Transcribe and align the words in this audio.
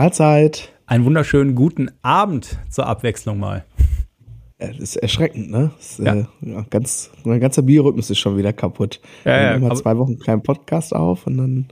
Mahlzeit. 0.00 0.72
Einen 0.86 1.04
wunderschönen 1.04 1.54
guten 1.54 1.90
Abend 2.00 2.58
zur 2.70 2.86
Abwechslung 2.86 3.38
mal. 3.38 3.66
Das 4.58 4.78
ist 4.78 4.96
erschreckend, 4.96 5.50
ne? 5.50 5.72
Das, 5.76 5.98
ja. 5.98 6.14
Äh, 6.14 6.24
ja, 6.40 6.64
ganz, 6.70 7.10
mein 7.24 7.38
ganzer 7.38 7.60
Biorhythmus 7.60 8.08
ist 8.08 8.18
schon 8.18 8.38
wieder 8.38 8.54
kaputt. 8.54 8.98
Ja, 9.26 9.42
ja, 9.42 9.54
immer 9.56 9.74
zwei 9.74 9.98
Wochen 9.98 10.12
einen 10.12 10.18
kleinen 10.18 10.42
Podcast 10.42 10.96
auf 10.96 11.26
und 11.26 11.36
dann. 11.36 11.68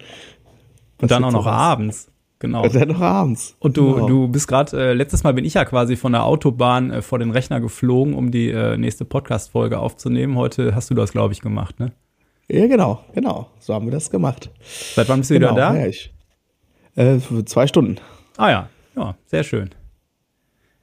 Und 1.01 1.10
dann 1.10 1.24
auch 1.24 1.32
noch 1.32 1.46
was. 1.46 1.54
abends. 1.54 2.12
Genau. 2.38 2.64
Und 2.64 2.74
dann 2.74 2.88
noch 2.88 3.01
abends. 3.01 3.56
Und 3.60 3.78
du, 3.78 3.95
genau. 3.95 4.06
du 4.06 4.29
bist 4.29 4.46
gerade, 4.46 4.76
äh, 4.79 4.92
letztes 4.92 5.24
Mal 5.24 5.32
bin 5.32 5.46
ich 5.46 5.54
ja 5.54 5.65
quasi 5.65 5.96
von 5.96 6.12
der 6.12 6.24
Autobahn 6.24 6.90
äh, 6.90 7.01
vor 7.01 7.18
den 7.18 7.30
Rechner 7.30 7.62
geflogen, 7.62 8.12
um 8.12 8.30
die 8.30 8.51
äh, 8.51 8.76
nächste 8.76 9.06
Podcast-Folge 9.06 9.79
aufzunehmen. 9.79 10.37
Heute 10.37 10.74
hast 10.74 10.90
du 10.90 10.95
das, 10.95 11.12
glaube 11.12 11.32
ich, 11.32 11.40
gemacht, 11.40 11.80
ne? 11.80 11.92
Ja, 12.46 12.66
genau, 12.66 13.01
genau. 13.15 13.48
So 13.59 13.73
haben 13.73 13.87
wir 13.87 13.92
das 13.92 14.10
gemacht. 14.10 14.51
Seit 14.95 15.09
wann 15.09 15.20
bist 15.20 15.30
du 15.30 15.34
genau, 15.34 15.52
wieder 15.52 15.73
da? 15.73 15.76
Ja, 15.79 15.87
ich. 15.87 16.12
Äh, 16.95 17.20
zwei 17.46 17.66
Stunden. 17.66 17.96
Ah 18.38 18.51
ja, 18.51 18.69
ja, 18.97 19.16
sehr 19.27 19.45
schön. 19.45 19.70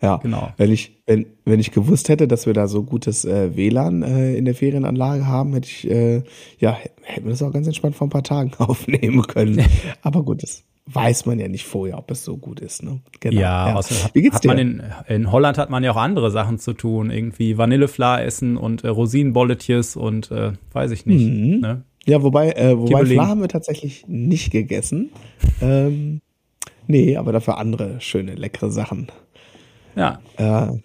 Ja, 0.01 0.17
genau. 0.17 0.51
Wenn 0.57 0.71
ich, 0.71 1.01
wenn, 1.07 1.25
wenn 1.45 1.59
ich 1.59 1.71
gewusst 1.71 2.09
hätte, 2.09 2.27
dass 2.27 2.45
wir 2.45 2.53
da 2.53 2.67
so 2.67 2.83
gutes 2.83 3.23
äh, 3.23 3.55
WLAN 3.55 4.03
äh, 4.03 4.35
in 4.35 4.43
der 4.45 4.53
Ferienanlage 4.53 5.25
haben, 5.25 5.53
hätte 5.53 5.67
ich, 5.69 5.89
äh, 5.89 6.21
ja, 6.59 6.77
hätten 7.01 7.25
wir 7.25 7.31
das 7.31 7.41
auch 7.41 7.53
ganz 7.53 7.65
entspannt 7.65 7.95
vor 7.95 8.07
ein 8.07 8.11
paar 8.11 8.23
Tagen 8.23 8.51
aufnehmen 8.57 9.23
können. 9.23 9.65
Aber 10.01 10.23
gut, 10.23 10.43
das 10.43 10.63
weiß 10.87 11.25
man 11.25 11.39
ja 11.39 11.47
nicht 11.47 11.65
vorher, 11.65 11.97
ob 11.97 12.11
es 12.11 12.25
so 12.25 12.37
gut 12.37 12.59
ist. 12.59 12.83
Ne? 12.83 12.99
Genau. 13.21 13.39
Ja, 13.39 13.69
ja. 13.69 13.73
Hat, 13.75 14.11
Wie 14.13 14.21
geht's 14.21 14.41
dir? 14.41 14.51
in, 14.51 14.83
in 15.07 15.31
Holland 15.31 15.57
hat 15.57 15.69
man 15.69 15.83
ja 15.83 15.93
auch 15.93 15.97
andere 15.97 16.29
Sachen 16.31 16.59
zu 16.59 16.73
tun, 16.73 17.09
irgendwie 17.09 17.57
Vanillefla 17.57 18.21
essen 18.21 18.57
und 18.57 18.83
äh, 18.83 18.89
Rosinenbolletjes 18.89 19.95
und 19.95 20.29
äh, 20.29 20.51
weiß 20.73 20.91
ich 20.91 21.05
nicht. 21.05 21.25
Mhm. 21.25 21.59
Ne? 21.61 21.83
Ja, 22.05 22.21
wobei, 22.21 22.51
äh, 22.51 22.77
wobei 22.77 23.05
Fla 23.05 23.27
haben 23.27 23.41
wir 23.41 23.47
tatsächlich 23.47 24.05
nicht 24.07 24.51
gegessen. 24.51 25.09
ähm, 25.61 26.21
nee, 26.87 27.17
aber 27.17 27.31
dafür 27.31 27.57
andere 27.57 27.99
schöne, 28.01 28.35
leckere 28.35 28.71
Sachen. 28.71 29.07
Ja. 29.95 30.19
Äh, 30.37 30.77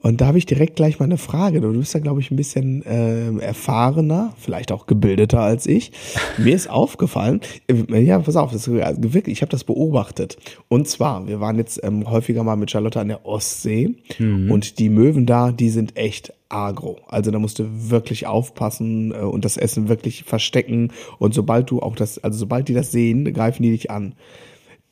und 0.00 0.20
da 0.20 0.26
habe 0.26 0.38
ich 0.38 0.46
direkt 0.46 0.76
gleich 0.76 1.00
mal 1.00 1.06
eine 1.06 1.18
Frage. 1.18 1.60
Du 1.60 1.72
bist 1.72 1.92
ja, 1.92 1.98
glaube 1.98 2.20
ich, 2.20 2.30
ein 2.30 2.36
bisschen 2.36 2.84
äh, 2.86 3.36
erfahrener, 3.40 4.32
vielleicht 4.38 4.70
auch 4.70 4.86
gebildeter 4.86 5.40
als 5.40 5.66
ich. 5.66 5.90
Mir 6.38 6.54
ist 6.54 6.70
aufgefallen, 6.70 7.40
äh, 7.66 8.00
ja, 8.00 8.18
pass 8.20 8.36
auf, 8.36 8.52
das 8.52 8.68
ist 8.68 8.72
wirklich, 8.72 9.32
ich 9.32 9.42
habe 9.42 9.50
das 9.50 9.64
beobachtet. 9.64 10.36
Und 10.68 10.86
zwar, 10.86 11.26
wir 11.26 11.40
waren 11.40 11.56
jetzt 11.56 11.82
ähm, 11.82 12.08
häufiger 12.08 12.44
mal 12.44 12.56
mit 12.56 12.70
Charlotte 12.70 13.00
an 13.00 13.08
der 13.08 13.26
Ostsee 13.26 13.96
mhm. 14.18 14.50
und 14.52 14.78
die 14.78 14.88
Möwen 14.88 15.26
da, 15.26 15.50
die 15.50 15.70
sind 15.70 15.96
echt 15.96 16.32
agro. 16.48 16.98
Also 17.08 17.32
da 17.32 17.40
musst 17.40 17.58
du 17.58 17.64
wirklich 17.90 18.26
aufpassen 18.28 19.12
äh, 19.12 19.16
und 19.18 19.44
das 19.44 19.56
Essen 19.56 19.88
wirklich 19.88 20.22
verstecken. 20.22 20.92
Und 21.18 21.34
sobald 21.34 21.70
du 21.70 21.80
auch 21.80 21.96
das, 21.96 22.22
also 22.22 22.38
sobald 22.38 22.68
die 22.68 22.74
das 22.74 22.92
sehen, 22.92 23.32
greifen 23.32 23.64
die 23.64 23.72
dich 23.72 23.90
an. 23.90 24.14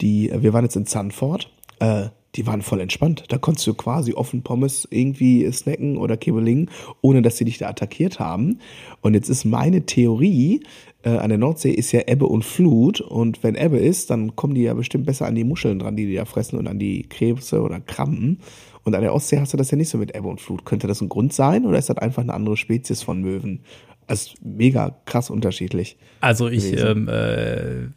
Die, 0.01 0.31
wir 0.35 0.53
waren 0.53 0.65
jetzt 0.65 0.77
in 0.77 0.87
Zandvoort. 0.87 1.51
Äh, 1.79 2.09
die 2.37 2.47
waren 2.47 2.63
voll 2.63 2.81
entspannt. 2.81 3.25
Da 3.29 3.39
konntest 3.39 3.67
du 3.67 3.75
quasi 3.75 4.13
offen 4.13 4.43
Pommes 4.43 4.87
irgendwie 4.91 5.51
snacken 5.51 5.97
oder 5.97 6.17
Kibbeling, 6.17 6.71
ohne 7.01 7.23
dass 7.23 7.39
sie 7.39 7.47
dich 7.47 7.59
da 7.59 7.69
attackiert 7.69 8.21
haben. 8.21 8.61
Und 9.01 9.15
jetzt 9.15 9.31
ist 9.31 9.45
meine 9.45 9.87
Theorie, 9.87 10.61
äh, 11.03 11.11
an 11.11 11.31
der 11.31 11.39
Nordsee 11.39 11.71
ist 11.71 11.93
ja 11.93 12.03
Ebbe 12.07 12.27
und 12.27 12.45
Flut. 12.45 13.01
Und 13.01 13.43
wenn 13.43 13.55
Ebbe 13.55 13.79
ist, 13.79 14.11
dann 14.11 14.37
kommen 14.37 14.55
die 14.55 14.63
ja 14.63 14.75
bestimmt 14.75 15.07
besser 15.07 15.27
an 15.27 15.35
die 15.35 15.45
Muscheln 15.45 15.79
dran, 15.79 15.97
die 15.97 16.07
die 16.07 16.13
ja 16.13 16.25
fressen 16.25 16.59
und 16.59 16.67
an 16.67 16.79
die 16.79 17.05
Krebse 17.05 17.63
oder 17.63 17.81
Krampen. 17.81 18.41
Und 18.85 18.95
an 18.95 19.03
der 19.03 19.15
Ostsee 19.15 19.41
hast 19.41 19.53
du 19.53 19.57
das 19.57 19.71
ja 19.71 19.77
nicht 19.77 19.89
so 19.89 19.99
mit 19.99 20.15
Ebbe 20.15 20.29
und 20.29 20.41
Flut. 20.41 20.65
Könnte 20.65 20.87
das 20.87 21.01
ein 21.01 21.09
Grund 21.09 21.33
sein 21.33 21.65
oder 21.65 21.79
ist 21.79 21.89
das 21.89 21.97
einfach 21.99 22.23
eine 22.23 22.35
andere 22.35 22.57
Spezies 22.57 23.03
von 23.03 23.21
Möwen? 23.21 23.61
Also 24.07 24.35
mega 24.43 24.97
krass 25.07 25.31
unterschiedlich. 25.31 25.97
Also 26.21 26.49
ich 26.49 26.77
ähm, 26.77 27.09
äh, 27.09 27.89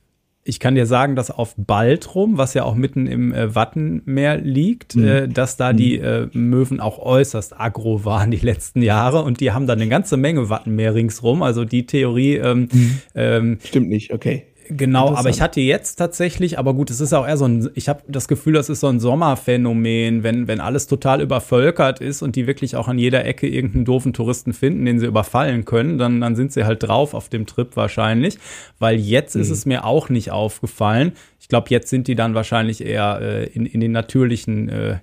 ich 0.50 0.60
kann 0.60 0.76
dir 0.76 0.88
sagen, 0.88 1.16
dass 1.16 1.32
auf 1.32 1.54
Baltrum, 1.56 2.38
was 2.38 2.56
ja 2.56 2.64
auch 2.64 2.76
mitten 2.76 3.06
im 3.08 3.34
äh, 3.34 3.54
Wattenmeer 3.54 4.38
liegt, 4.38 4.96
mhm. 4.96 5.08
äh, 5.08 5.28
dass 5.28 5.56
da 5.56 5.72
mhm. 5.72 5.78
die 5.78 6.00
äh, 6.00 6.28
Möwen 6.34 6.80
auch 6.80 6.98
äußerst 7.00 7.58
aggro 7.60 8.04
waren 8.04 8.32
die 8.32 8.38
letzten 8.38 8.82
Jahre 8.82 9.22
und 9.22 9.40
die 9.40 9.52
haben 9.52 9.68
dann 9.68 9.80
eine 9.80 9.90
ganze 9.90 10.18
Menge 10.18 10.50
Wattenmeer 10.50 10.96
ringsrum. 10.96 11.44
Also 11.44 11.64
die 11.64 11.86
Theorie 11.86 12.36
ähm, 12.36 12.68
mhm. 12.72 13.02
ähm, 13.16 13.58
stimmt 13.64 13.90
nicht, 13.90 14.12
okay. 14.12 14.48
Genau, 14.72 15.16
aber 15.16 15.30
ich 15.30 15.42
hatte 15.42 15.62
jetzt 15.62 15.96
tatsächlich, 15.96 16.60
aber 16.60 16.76
gut, 16.76 16.92
es 16.92 17.02
ist 17.02 17.12
auch 17.14 17.28
eher 17.28 17.38
so 17.38 17.46
ein, 17.46 17.72
ich 17.74 17.90
habe 17.90 18.04
das 18.08 18.28
Gefühl, 18.28 18.54
das 18.54 18.70
ist 18.70 18.82
so 18.82 18.88
ein 18.88 19.00
Sommerphänomen, 19.00 20.22
wenn, 20.22 20.48
wenn 20.48 20.60
alles 20.60 20.86
total 20.86 21.22
übervölkert 21.22 22.02
ist 22.02 22.22
und 22.22 22.36
die 22.36 22.46
wirklich 22.46 22.76
auch 22.76 22.88
an 22.88 23.00
jeder 23.00 23.26
Ecke 23.26 23.48
irgendeinen 23.48 23.86
doofen 23.86 24.14
Touristen 24.14 24.54
finden, 24.54 24.86
den 24.86 25.00
sie 25.00 25.08
überfallen 25.08 25.66
können, 25.66 25.98
dann, 25.98 26.22
dann 26.22 26.36
sind 26.36 26.54
sie 26.54 26.66
halt 26.66 26.84
drauf 26.84 27.16
auf 27.16 27.30
dem 27.30 27.48
Trip 27.48 27.76
wahrscheinlich. 27.76 28.38
Weil 28.78 29.00
jetzt 29.00 29.36
mhm. 29.36 29.42
ist 29.42 29.50
es 29.50 29.66
mir 29.66 29.86
auch 29.86 30.10
nicht 30.10 30.30
aufgefallen. 30.30 31.14
Ich 31.42 31.48
glaube, 31.48 31.68
jetzt 31.72 31.90
sind 31.90 32.08
die 32.08 32.16
dann 32.16 32.36
wahrscheinlich 32.36 32.86
eher 32.86 33.20
äh, 33.22 33.46
in, 33.46 33.66
in 33.66 33.80
den 33.80 33.92
natürlichen 33.92 34.70
äh, 34.70 34.98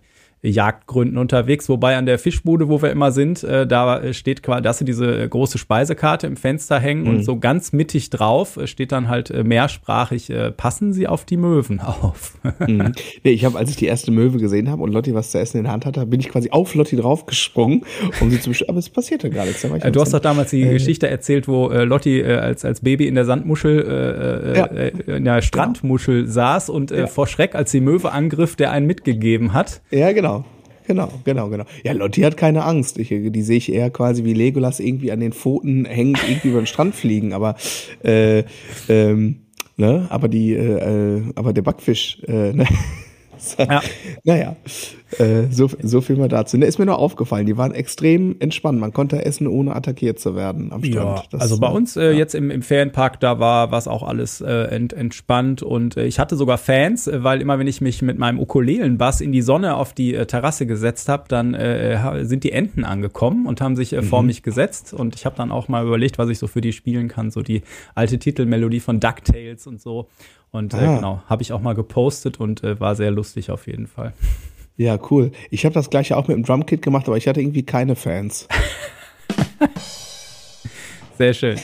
Jagdgründen 0.48 1.18
unterwegs. 1.18 1.68
Wobei 1.68 1.96
an 1.96 2.06
der 2.06 2.18
Fischbude, 2.18 2.68
wo 2.68 2.82
wir 2.82 2.90
immer 2.90 3.12
sind, 3.12 3.42
äh, 3.44 3.66
da 3.66 4.12
steht 4.12 4.42
quasi, 4.42 4.62
da 4.62 4.70
hast 4.70 4.80
du 4.80 4.84
diese 4.84 5.28
große 5.28 5.58
Speisekarte 5.58 6.26
im 6.26 6.36
Fenster 6.36 6.78
hängen 6.78 7.02
mhm. 7.02 7.08
und 7.08 7.22
so 7.24 7.38
ganz 7.38 7.72
mittig 7.72 8.10
drauf 8.10 8.58
steht 8.64 8.92
dann 8.92 9.08
halt 9.08 9.30
äh, 9.30 9.44
mehrsprachig, 9.44 10.30
äh, 10.30 10.50
passen 10.50 10.92
Sie 10.92 11.06
auf 11.06 11.24
die 11.24 11.36
Möwen 11.36 11.80
auf. 11.80 12.38
mhm. 12.66 12.92
nee, 13.24 13.30
ich 13.30 13.44
habe, 13.44 13.58
als 13.58 13.70
ich 13.70 13.76
die 13.76 13.86
erste 13.86 14.10
Möwe 14.10 14.38
gesehen 14.38 14.70
habe 14.70 14.82
und 14.82 14.92
Lotti 14.92 15.14
was 15.14 15.30
zu 15.30 15.38
essen 15.38 15.58
in 15.58 15.64
der 15.64 15.72
Hand 15.72 15.86
hatte, 15.86 16.04
bin 16.06 16.20
ich 16.20 16.28
quasi 16.28 16.50
auf 16.50 16.74
Lotti 16.74 16.96
draufgesprungen, 16.96 17.84
um 18.20 18.30
sie 18.30 18.40
zu. 18.40 18.52
Aber 18.68 18.78
es 18.78 18.88
passierte 18.88 19.30
gar 19.30 19.44
nichts. 19.44 19.64
Äh, 19.64 19.92
du 19.92 20.00
hast 20.00 20.12
doch 20.12 20.20
damals 20.20 20.50
die 20.50 20.62
äh, 20.62 20.72
Geschichte 20.72 21.08
erzählt, 21.08 21.48
wo 21.48 21.68
äh, 21.68 21.84
Lotti 21.84 22.22
als, 22.22 22.64
als 22.64 22.80
Baby 22.80 23.06
in 23.06 23.14
der 23.14 23.24
Sandmuschel, 23.24 24.54
ja. 24.56 24.66
in 24.66 25.24
der 25.24 25.42
Strandmuschel 25.42 26.22
genau. 26.22 26.32
saß 26.32 26.70
und 26.70 26.90
ja. 26.90 27.06
vor 27.06 27.26
Schreck, 27.26 27.54
als 27.54 27.70
die 27.70 27.80
Möwe 27.80 28.12
angriff, 28.12 28.56
der 28.56 28.70
einen 28.70 28.86
mitgegeben 28.86 29.52
hat. 29.52 29.82
Ja, 29.90 30.12
genau. 30.12 30.35
Genau, 30.86 31.10
genau, 31.24 31.48
genau. 31.48 31.64
Ja, 31.82 31.92
Lotti 31.92 32.20
hat 32.20 32.36
keine 32.36 32.64
Angst. 32.64 32.98
Ich, 32.98 33.08
die 33.08 33.42
sehe 33.42 33.56
ich 33.56 33.72
eher 33.72 33.90
quasi 33.90 34.24
wie 34.24 34.34
Legolas 34.34 34.78
irgendwie 34.78 35.10
an 35.10 35.20
den 35.20 35.32
Pfoten 35.32 35.84
hängend 35.84 36.20
irgendwie 36.28 36.48
über 36.48 36.60
den 36.60 36.66
Strand 36.66 36.94
fliegen. 36.94 37.32
Aber 37.32 37.56
äh, 38.04 38.44
ähm, 38.88 39.40
ne, 39.76 40.06
aber 40.10 40.28
die, 40.28 40.54
äh, 40.54 41.16
äh 41.16 41.22
aber 41.34 41.52
der 41.52 41.62
Backfisch, 41.62 42.22
äh, 42.26 42.52
ne? 42.52 42.66
ja. 43.58 43.82
Naja, 44.24 44.56
äh, 45.18 45.44
so, 45.50 45.70
so 45.82 46.00
viel 46.00 46.16
mal 46.16 46.28
dazu. 46.28 46.58
Ne, 46.58 46.66
ist 46.66 46.78
mir 46.78 46.86
nur 46.86 46.98
aufgefallen, 46.98 47.46
die 47.46 47.56
waren 47.56 47.72
extrem 47.72 48.36
entspannt. 48.40 48.80
Man 48.80 48.92
konnte 48.92 49.24
essen, 49.24 49.46
ohne 49.46 49.74
attackiert 49.74 50.18
zu 50.18 50.34
werden 50.34 50.72
am 50.72 50.82
Strand. 50.82 51.18
Ja, 51.18 51.24
das, 51.30 51.40
also 51.40 51.60
bei 51.60 51.68
uns 51.68 51.96
äh, 51.96 52.10
ja. 52.10 52.18
jetzt 52.18 52.34
im, 52.34 52.50
im 52.50 52.62
Ferienpark, 52.62 53.20
da 53.20 53.38
war 53.38 53.70
was 53.70 53.86
auch 53.88 54.02
alles 54.02 54.40
äh, 54.40 54.52
ent, 54.64 54.92
entspannt 54.92 55.62
und 55.62 55.96
äh, 55.96 56.06
ich 56.06 56.18
hatte 56.18 56.36
sogar 56.36 56.58
Fans, 56.58 57.06
äh, 57.06 57.22
weil 57.22 57.40
immer 57.40 57.58
wenn 57.58 57.66
ich 57.66 57.80
mich 57.80 58.02
mit 58.02 58.18
meinem 58.18 58.40
Ukulelenbass 58.40 59.20
in 59.20 59.32
die 59.32 59.42
Sonne 59.42 59.76
auf 59.76 59.92
die 59.92 60.14
äh, 60.14 60.26
Terrasse 60.26 60.66
gesetzt 60.66 61.08
habe, 61.08 61.24
dann 61.28 61.54
äh, 61.54 62.24
sind 62.24 62.42
die 62.44 62.52
Enten 62.52 62.84
angekommen 62.84 63.46
und 63.46 63.60
haben 63.60 63.76
sich 63.76 63.92
äh, 63.92 64.02
vor 64.02 64.22
mhm. 64.22 64.28
mich 64.28 64.42
gesetzt 64.42 64.92
und 64.92 65.14
ich 65.14 65.24
habe 65.24 65.36
dann 65.36 65.52
auch 65.52 65.68
mal 65.68 65.86
überlegt, 65.86 66.18
was 66.18 66.28
ich 66.28 66.38
so 66.38 66.46
für 66.48 66.60
die 66.60 66.72
spielen 66.72 67.08
kann, 67.08 67.30
so 67.30 67.42
die 67.42 67.62
alte 67.94 68.18
Titelmelodie 68.18 68.80
von 68.80 69.00
DuckTales 69.00 69.66
und 69.66 69.80
so. 69.80 70.08
Und 70.50 70.74
äh, 70.74 70.78
ah. 70.78 70.96
genau, 70.96 71.22
habe 71.26 71.42
ich 71.42 71.52
auch 71.52 71.60
mal 71.60 71.74
gepostet 71.74 72.40
und 72.40 72.64
äh, 72.64 72.80
war 72.80 72.94
sehr 72.94 73.10
lustig 73.10 73.50
auf 73.50 73.66
jeden 73.66 73.86
Fall. 73.86 74.12
Ja, 74.76 74.98
cool. 75.10 75.32
Ich 75.50 75.64
habe 75.64 75.74
das 75.74 75.88
gleiche 75.90 76.16
auch 76.16 76.28
mit 76.28 76.36
dem 76.36 76.44
Drumkit 76.44 76.82
gemacht, 76.82 77.06
aber 77.08 77.16
ich 77.16 77.26
hatte 77.28 77.40
irgendwie 77.40 77.64
keine 77.64 77.96
Fans. 77.96 78.46
sehr 81.18 81.32
schön. 81.32 81.58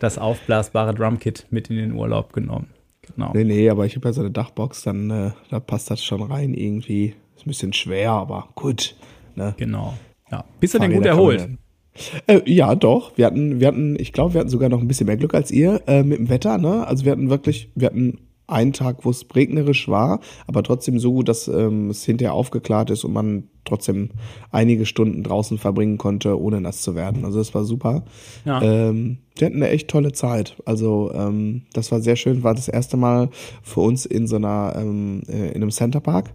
Das 0.00 0.18
aufblasbare 0.18 0.94
Drumkit 0.94 1.46
mit 1.50 1.70
in 1.70 1.76
den 1.76 1.92
Urlaub 1.92 2.34
genommen. 2.34 2.68
Genau. 3.14 3.32
Nee, 3.32 3.44
nee, 3.44 3.70
aber 3.70 3.86
ich 3.86 3.96
habe 3.96 4.08
ja 4.08 4.12
so 4.12 4.20
eine 4.20 4.30
Dachbox, 4.30 4.82
dann 4.82 5.10
äh, 5.10 5.30
da 5.48 5.60
passt 5.60 5.90
das 5.90 6.04
schon 6.04 6.22
rein 6.22 6.52
irgendwie. 6.52 7.14
Ist 7.36 7.46
ein 7.46 7.48
bisschen 7.48 7.72
schwer, 7.72 8.10
aber 8.10 8.48
gut. 8.54 8.96
Ne? 9.34 9.54
Genau. 9.56 9.94
Ja. 10.30 10.44
Bist 10.60 10.74
du 10.74 10.78
denn 10.78 10.92
gut 10.92 11.06
erholt? 11.06 11.48
Äh, 12.26 12.40
ja, 12.46 12.74
doch. 12.74 13.16
Wir 13.16 13.26
hatten, 13.26 13.60
wir 13.60 13.68
hatten, 13.68 13.96
ich 13.98 14.12
glaube, 14.12 14.34
wir 14.34 14.40
hatten 14.40 14.50
sogar 14.50 14.68
noch 14.68 14.80
ein 14.80 14.88
bisschen 14.88 15.06
mehr 15.06 15.16
Glück 15.16 15.34
als 15.34 15.50
ihr 15.50 15.82
äh, 15.86 16.02
mit 16.02 16.18
dem 16.18 16.28
Wetter. 16.28 16.58
Ne? 16.58 16.86
Also 16.86 17.04
wir 17.04 17.12
hatten 17.12 17.30
wirklich, 17.30 17.70
wir 17.74 17.86
hatten 17.86 18.18
einen 18.46 18.72
Tag, 18.72 19.04
wo 19.04 19.10
es 19.10 19.26
regnerisch 19.34 19.88
war, 19.88 20.20
aber 20.46 20.62
trotzdem 20.62 20.98
so 20.98 21.12
gut, 21.12 21.28
dass 21.28 21.48
ähm, 21.48 21.90
es 21.90 22.04
hinterher 22.04 22.32
aufgeklärt 22.32 22.90
ist 22.90 23.04
und 23.04 23.12
man 23.12 23.44
trotzdem 23.64 24.10
einige 24.52 24.86
Stunden 24.86 25.24
draußen 25.24 25.58
verbringen 25.58 25.98
konnte, 25.98 26.40
ohne 26.40 26.60
nass 26.60 26.82
zu 26.82 26.94
werden. 26.94 27.24
Also 27.24 27.38
das 27.38 27.54
war 27.54 27.64
super. 27.64 28.04
Ja. 28.44 28.62
Ähm, 28.62 29.18
wir 29.36 29.46
hatten 29.46 29.56
eine 29.56 29.70
echt 29.70 29.88
tolle 29.88 30.12
Zeit. 30.12 30.56
Also 30.64 31.12
ähm, 31.12 31.62
das 31.72 31.90
war 31.90 32.00
sehr 32.00 32.16
schön. 32.16 32.44
War 32.44 32.54
das 32.54 32.68
erste 32.68 32.96
Mal 32.96 33.30
für 33.62 33.80
uns 33.80 34.06
in 34.06 34.28
so 34.28 34.36
einer 34.36 34.74
ähm, 34.76 35.22
äh, 35.28 35.48
in 35.48 35.56
einem 35.56 35.72
Centerpark. 35.72 36.32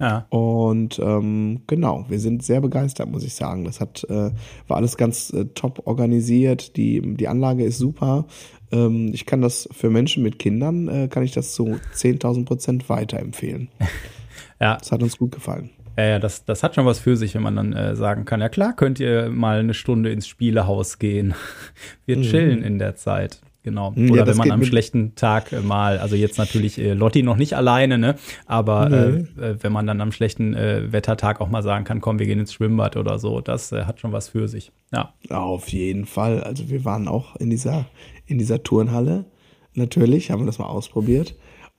Ja. 0.00 0.26
Und 0.30 0.98
ähm, 0.98 1.60
genau, 1.66 2.06
wir 2.08 2.18
sind 2.18 2.42
sehr 2.42 2.62
begeistert, 2.62 3.10
muss 3.10 3.22
ich 3.22 3.34
sagen. 3.34 3.64
Das 3.64 3.80
hat 3.80 4.04
äh, 4.08 4.30
war 4.66 4.78
alles 4.78 4.96
ganz 4.96 5.30
äh, 5.30 5.44
top 5.54 5.86
organisiert. 5.86 6.76
Die 6.76 7.02
die 7.16 7.28
Anlage 7.28 7.64
ist 7.64 7.78
super. 7.78 8.26
Ähm, 8.72 9.10
ich 9.12 9.26
kann 9.26 9.42
das 9.42 9.68
für 9.72 9.90
Menschen 9.90 10.22
mit 10.22 10.38
Kindern, 10.38 10.88
äh, 10.88 11.08
kann 11.08 11.22
ich 11.22 11.32
das 11.32 11.52
zu 11.52 11.78
10.000 11.94 12.46
Prozent 12.46 12.88
weiterempfehlen. 12.88 13.68
ja. 14.60 14.76
Das 14.78 14.90
hat 14.90 15.02
uns 15.02 15.18
gut 15.18 15.32
gefallen. 15.32 15.70
Ja, 15.98 16.04
ja, 16.04 16.18
das, 16.18 16.44
das 16.44 16.62
hat 16.62 16.74
schon 16.74 16.86
was 16.86 16.98
für 16.98 17.16
sich, 17.16 17.34
wenn 17.34 17.42
man 17.42 17.56
dann 17.56 17.72
äh, 17.74 17.94
sagen 17.94 18.24
kann, 18.24 18.40
ja 18.40 18.48
klar, 18.48 18.74
könnt 18.74 19.00
ihr 19.00 19.28
mal 19.28 19.58
eine 19.58 19.74
Stunde 19.74 20.10
ins 20.10 20.26
Spielehaus 20.26 20.98
gehen. 20.98 21.34
Wir 22.06 22.16
mhm. 22.16 22.22
chillen 22.22 22.62
in 22.62 22.78
der 22.78 22.96
Zeit. 22.96 23.42
Genau. 23.62 23.94
Hm, 23.94 24.10
Oder 24.10 24.22
ja, 24.22 24.26
wenn 24.26 24.36
man 24.38 24.50
am 24.52 24.64
schlechten 24.64 25.14
Tag 25.16 25.52
äh, 25.52 25.60
mal, 25.60 25.98
also 25.98 26.16
jetzt 26.16 26.38
natürlich 26.38 26.78
äh, 26.78 26.94
Lotti 26.94 27.22
noch 27.22 27.36
nicht 27.36 27.54
alleine, 27.54 27.98
ne? 27.98 28.14
Aber 28.46 28.88
Nee. 28.88 28.96
äh, 29.38 29.50
äh, 29.50 29.56
wenn 29.60 29.72
man 29.72 29.86
dann 29.86 30.00
am 30.00 30.12
schlechten 30.12 30.54
äh, 30.54 30.90
Wettertag 30.92 31.40
auch 31.42 31.48
mal 31.50 31.62
sagen 31.62 31.84
kann, 31.84 32.00
komm, 32.00 32.18
wir 32.18 32.26
gehen 32.26 32.38
ins 32.40 32.54
Schwimmbad 32.54 32.96
oder 32.96 33.18
so, 33.18 33.40
das 33.40 33.72
äh, 33.72 33.84
hat 33.84 34.00
schon 34.00 34.12
was 34.12 34.30
für 34.30 34.48
sich. 34.48 34.72
Ja. 34.92 35.12
Auf 35.28 35.68
jeden 35.68 36.06
Fall. 36.06 36.42
Also 36.42 36.70
wir 36.70 36.84
waren 36.86 37.06
auch 37.06 37.36
in 37.36 37.50
dieser, 37.50 37.84
in 38.26 38.38
dieser 38.38 38.62
Turnhalle. 38.62 39.26
Natürlich, 39.74 40.30
haben 40.30 40.40
wir 40.42 40.46
das 40.46 40.58
mal 40.58 40.66
ausprobiert. 40.66 41.34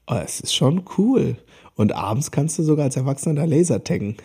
Oh, 0.08 0.16
es 0.24 0.40
ist 0.40 0.54
schon 0.56 0.84
cool. 0.98 1.36
Und 1.76 1.94
abends 1.96 2.32
kannst 2.32 2.60
du 2.60 2.64
sogar 2.64 2.86
als 2.86 2.96
Erwachsener 2.98 3.36
da 3.36 3.46
Laser 3.46 3.84
taggen. 3.84 4.18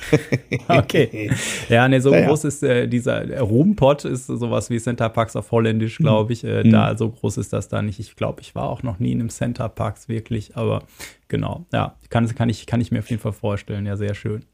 Okay. 0.68 1.30
Ja, 1.68 1.88
ne, 1.88 2.00
so 2.00 2.12
Ja, 2.12 2.20
ja. 2.20 2.26
groß 2.28 2.44
ist 2.44 2.62
äh, 2.62 2.86
dieser 2.86 3.22
äh, 3.28 3.38
Rumpot 3.38 4.04
ist 4.04 4.26
sowas 4.26 4.70
wie 4.70 4.78
Center 4.78 5.08
Parks 5.08 5.36
auf 5.36 5.50
Holländisch, 5.52 5.98
glaube 5.98 6.32
ich. 6.32 6.44
Äh, 6.44 6.64
Da 6.70 6.96
so 6.96 7.10
groß 7.10 7.38
ist 7.38 7.52
das 7.52 7.68
da 7.68 7.82
nicht. 7.82 7.98
Ich 8.00 8.16
glaube, 8.16 8.40
ich 8.40 8.54
war 8.54 8.68
auch 8.68 8.82
noch 8.82 8.98
nie 8.98 9.12
in 9.12 9.20
einem 9.20 9.30
Center 9.30 9.68
Parks 9.68 10.08
wirklich, 10.08 10.56
aber 10.56 10.82
genau. 11.28 11.64
Ja, 11.72 11.96
kann, 12.08 12.26
kann, 12.34 12.48
ich, 12.48 12.66
kann 12.66 12.80
ich 12.80 12.90
mir 12.90 13.00
auf 13.00 13.10
jeden 13.10 13.22
Fall 13.22 13.32
vorstellen. 13.32 13.86
Ja, 13.86 13.96
sehr 13.96 14.14
schön. 14.14 14.44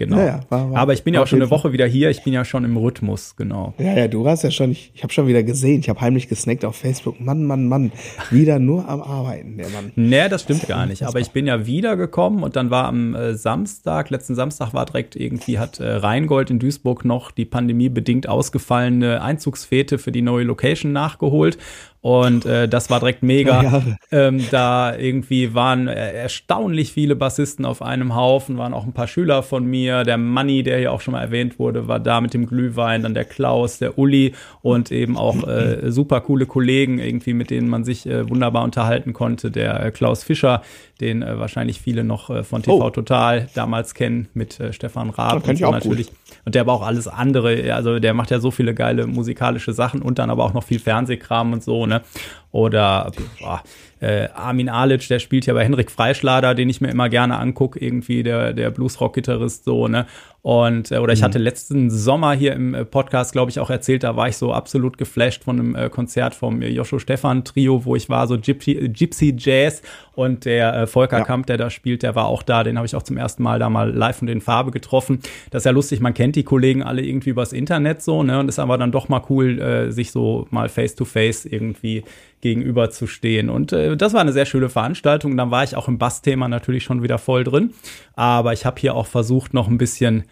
Genau. 0.00 0.16
Ja, 0.16 0.24
ja, 0.26 0.40
war- 0.48 0.70
war- 0.70 0.78
aber 0.80 0.94
ich 0.94 1.04
bin 1.04 1.12
ja 1.12 1.20
auch 1.22 1.26
schon 1.26 1.42
eine 1.42 1.50
Woche 1.50 1.74
wieder 1.74 1.86
hier. 1.86 2.08
Ich 2.08 2.24
bin 2.24 2.32
ja 2.32 2.42
schon 2.46 2.64
im 2.64 2.74
Rhythmus, 2.78 3.36
genau. 3.36 3.74
Ja, 3.76 3.94
ja, 3.98 4.08
du 4.08 4.26
hast 4.26 4.42
ja 4.42 4.50
schon, 4.50 4.70
ich, 4.70 4.90
ich 4.94 5.02
habe 5.02 5.12
schon 5.12 5.26
wieder 5.26 5.42
gesehen, 5.42 5.80
ich 5.80 5.90
habe 5.90 6.00
heimlich 6.00 6.26
gesnackt 6.26 6.64
auf 6.64 6.74
Facebook. 6.74 7.20
Mann, 7.20 7.44
Mann, 7.44 7.68
Mann, 7.68 7.92
wieder 8.30 8.58
nur 8.58 8.88
am 8.88 9.02
Arbeiten, 9.02 9.58
der 9.58 9.68
Mann. 9.68 9.92
Nee, 9.96 10.30
das 10.30 10.42
stimmt 10.44 10.66
gar 10.66 10.86
nicht. 10.86 11.02
Aber 11.02 11.20
ich 11.20 11.32
bin 11.32 11.46
ja 11.46 11.66
wiedergekommen 11.66 12.42
und 12.42 12.56
dann 12.56 12.70
war 12.70 12.86
am 12.86 13.14
äh, 13.14 13.34
Samstag, 13.34 14.08
letzten 14.08 14.34
Samstag 14.34 14.72
war 14.72 14.86
direkt 14.86 15.16
irgendwie, 15.16 15.58
hat 15.58 15.80
äh, 15.80 15.86
Rheingold 15.86 16.48
in 16.50 16.58
Duisburg 16.58 17.04
noch 17.04 17.30
die 17.30 17.44
pandemiebedingt 17.44 18.26
ausgefallene 18.26 19.20
Einzugsfete 19.20 19.98
für 19.98 20.12
die 20.12 20.22
neue 20.22 20.44
Location 20.44 20.92
nachgeholt. 20.92 21.58
Und 22.02 22.46
äh, 22.46 22.66
das 22.66 22.88
war 22.88 22.98
direkt 22.98 23.22
mega. 23.22 23.62
Ja. 23.62 23.82
Ähm, 24.10 24.44
da 24.50 24.96
irgendwie 24.96 25.54
waren 25.54 25.86
äh, 25.86 26.12
erstaunlich 26.14 26.92
viele 26.92 27.14
Bassisten 27.14 27.66
auf 27.66 27.82
einem 27.82 28.14
Haufen, 28.14 28.56
waren 28.56 28.72
auch 28.72 28.84
ein 28.86 28.94
paar 28.94 29.06
Schüler 29.06 29.42
von 29.42 29.66
mir. 29.66 30.04
Der 30.04 30.16
Manni, 30.16 30.62
der 30.62 30.78
hier 30.78 30.92
auch 30.92 31.02
schon 31.02 31.12
mal 31.12 31.20
erwähnt 31.20 31.58
wurde, 31.58 31.88
war 31.88 32.00
da 32.00 32.20
mit 32.22 32.32
dem 32.32 32.46
Glühwein, 32.46 33.02
dann 33.02 33.12
der 33.12 33.26
Klaus, 33.26 33.78
der 33.78 33.98
Uli 33.98 34.32
und 34.62 34.90
eben 34.90 35.18
auch 35.18 35.46
äh, 35.46 35.90
super 35.92 36.22
coole 36.22 36.46
Kollegen, 36.46 36.98
irgendwie, 36.98 37.34
mit 37.34 37.50
denen 37.50 37.68
man 37.68 37.84
sich 37.84 38.06
äh, 38.06 38.28
wunderbar 38.28 38.64
unterhalten 38.64 39.12
konnte. 39.12 39.50
Der 39.50 39.84
äh, 39.84 39.90
Klaus 39.90 40.24
Fischer, 40.24 40.62
den 41.02 41.22
äh, 41.22 41.38
wahrscheinlich 41.38 41.80
viele 41.80 42.02
noch 42.04 42.30
äh, 42.30 42.42
von 42.44 42.62
TV 42.62 42.80
Oh. 42.80 42.90
Total 42.90 43.48
damals 43.54 43.94
kennen, 43.94 44.28
mit 44.32 44.58
äh, 44.58 44.72
Stefan 44.72 45.10
Raab 45.10 45.34
Ja, 45.34 45.40
kenn 45.40 45.56
ich 45.56 45.64
auch 45.66 45.78
gut. 45.80 46.06
und 46.46 46.54
der 46.54 46.62
aber 46.62 46.72
auch 46.72 46.82
alles 46.86 47.08
andere, 47.08 47.74
also 47.74 47.98
der 47.98 48.14
macht 48.14 48.30
ja 48.30 48.40
so 48.40 48.50
viele 48.50 48.74
geile 48.74 49.06
musikalische 49.06 49.72
Sachen 49.74 50.00
und 50.00 50.18
dann 50.18 50.30
aber 50.30 50.44
auch 50.44 50.54
noch 50.54 50.64
viel 50.64 50.78
Fernsehkram 50.78 51.52
und 51.52 51.62
so, 51.62 51.86
ne? 51.90 52.00
Oder 52.52 53.12
boah, 53.40 53.62
äh, 54.00 54.28
Armin 54.34 54.68
Alic, 54.68 55.06
der 55.08 55.18
spielt 55.18 55.46
ja 55.46 55.54
bei 55.54 55.64
Henrik 55.64 55.90
Freischlader, 55.90 56.54
den 56.54 56.68
ich 56.68 56.80
mir 56.80 56.88
immer 56.88 57.08
gerne 57.08 57.38
angucke, 57.38 57.78
irgendwie 57.78 58.22
der, 58.22 58.52
der 58.52 58.70
Bluesrock-Gitarrist 58.70 59.64
so, 59.64 59.88
ne? 59.88 60.06
Und, 60.42 60.90
äh, 60.90 60.96
oder 60.96 61.12
ich 61.12 61.22
hatte 61.22 61.38
letzten 61.38 61.90
Sommer 61.90 62.32
hier 62.32 62.54
im 62.54 62.72
äh, 62.72 62.86
Podcast, 62.86 63.32
glaube 63.32 63.50
ich, 63.50 63.60
auch 63.60 63.68
erzählt, 63.68 64.04
da 64.04 64.16
war 64.16 64.26
ich 64.26 64.38
so 64.38 64.54
absolut 64.54 64.96
geflasht 64.96 65.44
von 65.44 65.58
einem 65.58 65.74
äh, 65.74 65.90
Konzert 65.90 66.34
vom 66.34 66.62
äh, 66.62 66.68
Joshua 66.68 66.98
Stefan 66.98 67.44
Trio, 67.44 67.84
wo 67.84 67.94
ich 67.94 68.08
war, 68.08 68.26
so 68.26 68.38
Gypsy, 68.38 68.88
Gypsy 68.88 69.36
Jazz 69.38 69.82
und 70.14 70.46
der 70.46 70.74
äh, 70.74 70.86
Volker 70.86 71.18
Ja. 71.18 71.24
Kamp, 71.24 71.44
der 71.44 71.58
da 71.58 71.68
spielt, 71.68 72.02
der 72.02 72.14
war 72.14 72.24
auch 72.24 72.42
da, 72.42 72.64
den 72.64 72.78
habe 72.78 72.86
ich 72.86 72.96
auch 72.96 73.02
zum 73.02 73.18
ersten 73.18 73.42
Mal 73.42 73.58
da 73.58 73.68
mal 73.68 73.94
live 73.94 74.22
und 74.22 74.28
in 74.28 74.40
Farbe 74.40 74.70
getroffen. 74.70 75.20
Das 75.50 75.60
ist 75.60 75.66
ja 75.66 75.72
lustig, 75.72 76.00
man 76.00 76.14
kennt 76.14 76.36
die 76.36 76.44
Kollegen 76.44 76.82
alle 76.82 77.02
irgendwie 77.02 77.30
übers 77.30 77.52
Internet 77.52 78.00
so, 78.00 78.22
ne? 78.22 78.40
Und 78.40 78.48
ist 78.48 78.58
aber 78.58 78.78
dann 78.78 78.92
doch 78.92 79.10
mal 79.10 79.22
cool, 79.28 79.60
äh, 79.60 79.92
sich 79.92 80.10
so 80.10 80.46
mal 80.50 80.70
face 80.70 80.94
to 80.94 81.04
face 81.04 81.44
irgendwie 81.44 82.02
gegenüber 82.40 82.90
zu 82.90 83.06
stehen. 83.06 83.50
Und 83.50 83.72
äh, 83.72 83.96
das 83.96 84.12
war 84.12 84.20
eine 84.20 84.32
sehr 84.32 84.46
schöne 84.46 84.68
Veranstaltung. 84.68 85.36
Dann 85.36 85.50
war 85.50 85.64
ich 85.64 85.76
auch 85.76 85.88
im 85.88 85.98
Bassthema 85.98 86.48
natürlich 86.48 86.84
schon 86.84 87.02
wieder 87.02 87.18
voll 87.18 87.44
drin. 87.44 87.74
Aber 88.14 88.52
ich 88.52 88.64
habe 88.66 88.80
hier 88.80 88.94
auch 88.94 89.06
versucht, 89.06 89.52
noch 89.54 89.68
ein 89.68 89.78
bisschen 89.78 90.24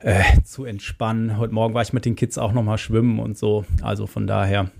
äh, 0.00 0.22
zu 0.44 0.64
entspannen. 0.64 1.38
Heute 1.38 1.54
Morgen 1.54 1.74
war 1.74 1.82
ich 1.82 1.92
mit 1.92 2.04
den 2.04 2.16
Kids 2.16 2.38
auch 2.38 2.52
noch 2.52 2.62
mal 2.62 2.78
schwimmen 2.78 3.18
und 3.18 3.36
so. 3.38 3.64
Also 3.82 4.06
von 4.06 4.26
daher, 4.26 4.70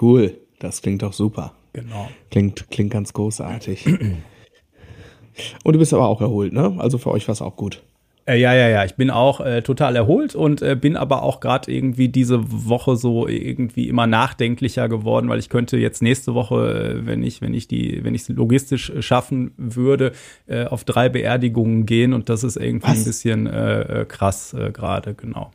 Cool, 0.00 0.36
das 0.58 0.82
klingt 0.82 1.02
doch 1.02 1.12
super. 1.12 1.54
genau. 1.72 2.08
Klingt, 2.30 2.70
klingt 2.70 2.90
ganz 2.90 3.12
großartig. 3.12 3.86
Und 5.64 5.72
du 5.72 5.78
bist 5.78 5.94
aber 5.94 6.08
auch 6.08 6.20
erholt, 6.20 6.52
ne? 6.52 6.74
Also 6.78 6.98
für 6.98 7.10
euch 7.10 7.26
war 7.28 7.32
es 7.32 7.40
auch 7.42 7.56
gut. 7.56 7.82
Äh, 8.28 8.38
ja, 8.38 8.52
ja, 8.54 8.68
ja. 8.68 8.84
Ich 8.84 8.94
bin 8.94 9.10
auch 9.10 9.40
äh, 9.40 9.62
total 9.62 9.96
erholt 9.96 10.34
und 10.34 10.60
äh, 10.60 10.76
bin 10.76 10.96
aber 10.96 11.22
auch 11.22 11.40
gerade 11.40 11.72
irgendwie 11.72 12.08
diese 12.08 12.40
Woche 12.68 12.96
so 12.96 13.26
irgendwie 13.26 13.88
immer 13.88 14.06
nachdenklicher 14.06 14.88
geworden, 14.88 15.30
weil 15.30 15.38
ich 15.38 15.48
könnte 15.48 15.78
jetzt 15.78 16.02
nächste 16.02 16.34
Woche, 16.34 16.98
äh, 17.00 17.06
wenn 17.06 17.22
ich, 17.22 17.40
wenn 17.40 17.54
ich 17.54 17.68
die, 17.68 18.04
wenn 18.04 18.14
ich 18.14 18.22
es 18.22 18.28
logistisch 18.28 18.90
äh, 18.90 19.00
schaffen 19.00 19.52
würde, 19.56 20.12
äh, 20.46 20.64
auf 20.66 20.84
drei 20.84 21.08
Beerdigungen 21.08 21.86
gehen 21.86 22.12
und 22.12 22.28
das 22.28 22.44
ist 22.44 22.56
irgendwie 22.56 22.88
Was? 22.88 22.98
ein 22.98 23.04
bisschen 23.04 23.48
krass 24.08 24.54
gerade, 24.72 25.14
genau. 25.14 25.50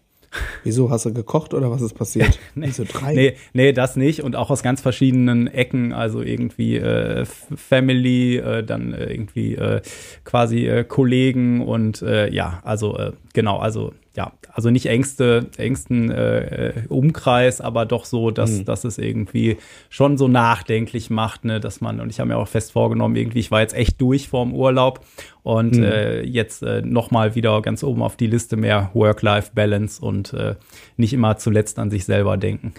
Wieso 0.63 0.89
hast 0.89 1.05
du 1.05 1.13
gekocht 1.13 1.53
oder 1.53 1.71
was 1.71 1.81
ist 1.81 1.93
passiert? 1.93 2.39
Nee. 2.55 2.67
Wieso 2.67 2.83
drei? 2.83 3.13
Nee, 3.13 3.35
nee, 3.53 3.73
das 3.73 3.95
nicht. 3.95 4.21
Und 4.21 4.35
auch 4.35 4.49
aus 4.49 4.63
ganz 4.63 4.81
verschiedenen 4.81 5.47
Ecken, 5.47 5.91
also 5.91 6.21
irgendwie 6.21 6.77
äh, 6.77 7.25
Family, 7.25 8.37
äh, 8.37 8.63
dann 8.63 8.93
irgendwie 8.93 9.55
äh, 9.55 9.81
quasi 10.23 10.67
äh, 10.67 10.83
Kollegen 10.83 11.61
und 11.61 12.01
äh, 12.01 12.31
ja, 12.31 12.61
also 12.63 12.97
äh, 12.97 13.11
genau, 13.33 13.57
also 13.57 13.93
ja, 14.15 14.31
also 14.51 14.69
nicht 14.69 14.85
engste, 14.85 15.47
engsten 15.57 16.11
äh, 16.11 16.83
Umkreis, 16.87 17.61
aber 17.61 17.87
doch 17.87 18.05
so, 18.05 18.29
dass, 18.29 18.63
dass 18.63 18.83
es 18.83 18.99
irgendwie 18.99 19.57
schon 19.89 20.17
so 20.19 20.27
nachdenklich 20.27 21.09
macht, 21.09 21.45
ne, 21.45 21.59
dass 21.59 21.81
man, 21.81 21.99
und 21.99 22.11
ich 22.11 22.19
habe 22.19 22.27
mir 22.29 22.37
auch 22.37 22.47
fest 22.47 22.73
vorgenommen, 22.73 23.15
irgendwie, 23.15 23.39
ich 23.39 23.49
war 23.49 23.61
jetzt 23.61 23.73
echt 23.73 23.99
durch 23.99 24.27
vorm 24.27 24.53
Urlaub 24.53 25.03
und 25.41 25.75
äh, 25.77 26.21
jetzt 26.21 26.61
äh, 26.61 26.83
nochmal 26.83 27.33
wieder 27.33 27.59
ganz 27.63 27.83
oben 27.83 28.03
auf 28.03 28.15
die 28.15 28.27
Liste 28.27 28.55
mehr 28.55 28.91
Work-Life-Balance 28.93 29.99
und 30.05 30.31
äh, 30.33 30.55
nicht 30.95 31.13
immer 31.13 31.37
zuletzt 31.37 31.79
an 31.79 31.89
sich 31.89 32.05
selber 32.05 32.37
denken. 32.37 32.73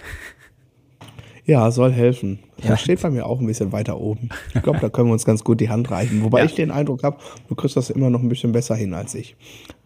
Ja, 1.47 1.71
soll 1.71 1.93
helfen. 1.93 2.39
Ja. 2.63 2.71
Das 2.71 2.81
steht 2.81 3.03
bei 3.03 3.11
mir 3.11 3.27
auch 3.27 3.39
ein 3.41 3.47
bisschen 3.47 3.71
weiter 3.73 3.99
oben. 4.01 4.31
Ich 4.55 4.63
glaube, 4.63 4.79
da 4.81 4.89
können 4.89 5.09
wir 5.09 5.13
uns 5.13 5.27
ganz 5.27 5.45
gut 5.45 5.61
die 5.61 5.69
Hand 5.69 5.91
reichen. 5.91 6.23
Wobei 6.23 6.39
Ja. 6.39 6.45
ich 6.47 6.55
den 6.55 6.71
Eindruck 6.71 7.03
habe, 7.03 7.19
du 7.49 7.55
kriegst 7.55 7.77
das 7.77 7.91
immer 7.91 8.09
noch 8.09 8.21
ein 8.23 8.29
bisschen 8.31 8.53
besser 8.53 8.75
hin 8.77 8.95
als 8.95 9.15
ich. 9.15 9.37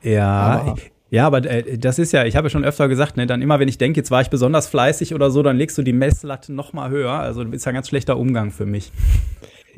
Ja, 0.03 0.61
Aber- 0.61 0.77
ja, 1.11 1.27
aber 1.27 1.45
äh, 1.45 1.79
das 1.79 1.99
ist 1.99 2.13
ja, 2.13 2.25
ich 2.25 2.37
habe 2.37 2.47
ja 2.47 2.51
schon 2.51 2.65
öfter 2.65 2.89
gesagt, 2.89 3.17
ne, 3.17 3.27
dann 3.27 3.43
immer, 3.43 3.59
wenn 3.61 3.69
ich 3.69 3.79
denke, 3.79 3.99
jetzt 4.01 4.11
war 4.11 4.21
ich 4.21 4.29
besonders 4.29 4.69
fleißig 4.69 5.15
oder 5.15 5.31
so, 5.31 5.43
dann 5.43 5.57
legst 5.57 5.77
du 5.79 5.83
die 5.83 5.93
Messlatte 5.93 6.53
noch 6.53 6.73
mal 6.73 6.91
höher. 6.91 7.13
Also 7.13 7.45
das 7.45 7.55
ist 7.55 7.65
ja 7.65 7.71
ein 7.73 7.75
ganz 7.75 7.89
schlechter 7.89 8.17
Umgang 8.19 8.51
für 8.51 8.67
mich. 8.67 8.93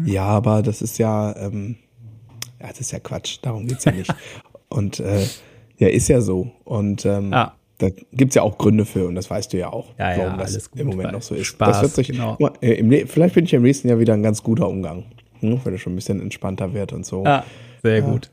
Ja, 0.05 0.25
aber 0.25 0.63
das 0.63 0.83
ist 0.83 0.99
ja, 0.99 1.35
ähm, 1.37 1.77
ja, 2.61 2.69
das 2.69 2.81
ist 2.81 2.91
ja 2.93 2.99
Quatsch. 3.01 3.39
Darum 3.43 3.67
geht's 3.67 3.85
ja 3.85 3.93
nicht. 3.93 4.13
Und 4.69 5.01
äh, 5.01 5.27
ja, 5.79 5.89
ist 5.89 6.09
ja 6.09 6.21
so. 6.21 6.51
Und 6.65 7.05
ähm, 7.07 7.33
Ja. 7.33 7.55
da 7.79 7.89
gibt's 8.13 8.35
ja 8.35 8.43
auch 8.43 8.57
Gründe 8.59 8.85
für 8.85 9.07
und 9.07 9.15
das 9.15 9.29
weißt 9.31 9.53
du 9.53 9.57
ja 9.59 9.73
auch, 9.73 9.95
Ja, 9.99 10.13
ja, 10.13 10.19
warum 10.19 10.39
das 10.39 10.53
alles 10.53 10.71
gut, 10.71 10.81
im 10.81 10.87
Moment 10.89 11.13
noch 11.13 11.23
so 11.23 11.35
ist. 11.35 11.47
Spaß, 11.47 11.69
das 11.69 11.83
wird 11.83 11.93
sich, 11.95 12.09
genau. 12.09 12.37
Äh, 12.61 12.75
im, 12.75 13.09
vielleicht 13.09 13.35
bin 13.35 13.47
ich 13.47 13.55
im 13.55 13.63
nächsten 13.63 13.89
Jahr 13.89 13.99
wieder 13.99 14.13
ein 14.15 14.23
ganz 14.23 14.43
guter 14.43 14.69
Umgang. 14.69 15.05
Hm, 15.41 15.61
wenn 15.65 15.75
es 15.75 15.81
schon 15.81 15.95
ein 15.95 15.97
bisschen 15.97 16.21
entspannter 16.21 16.73
wird 16.75 16.93
und 16.93 17.05
so. 17.07 17.25
Ja, 17.25 17.45
sehr 17.83 18.03
gut. 18.03 18.31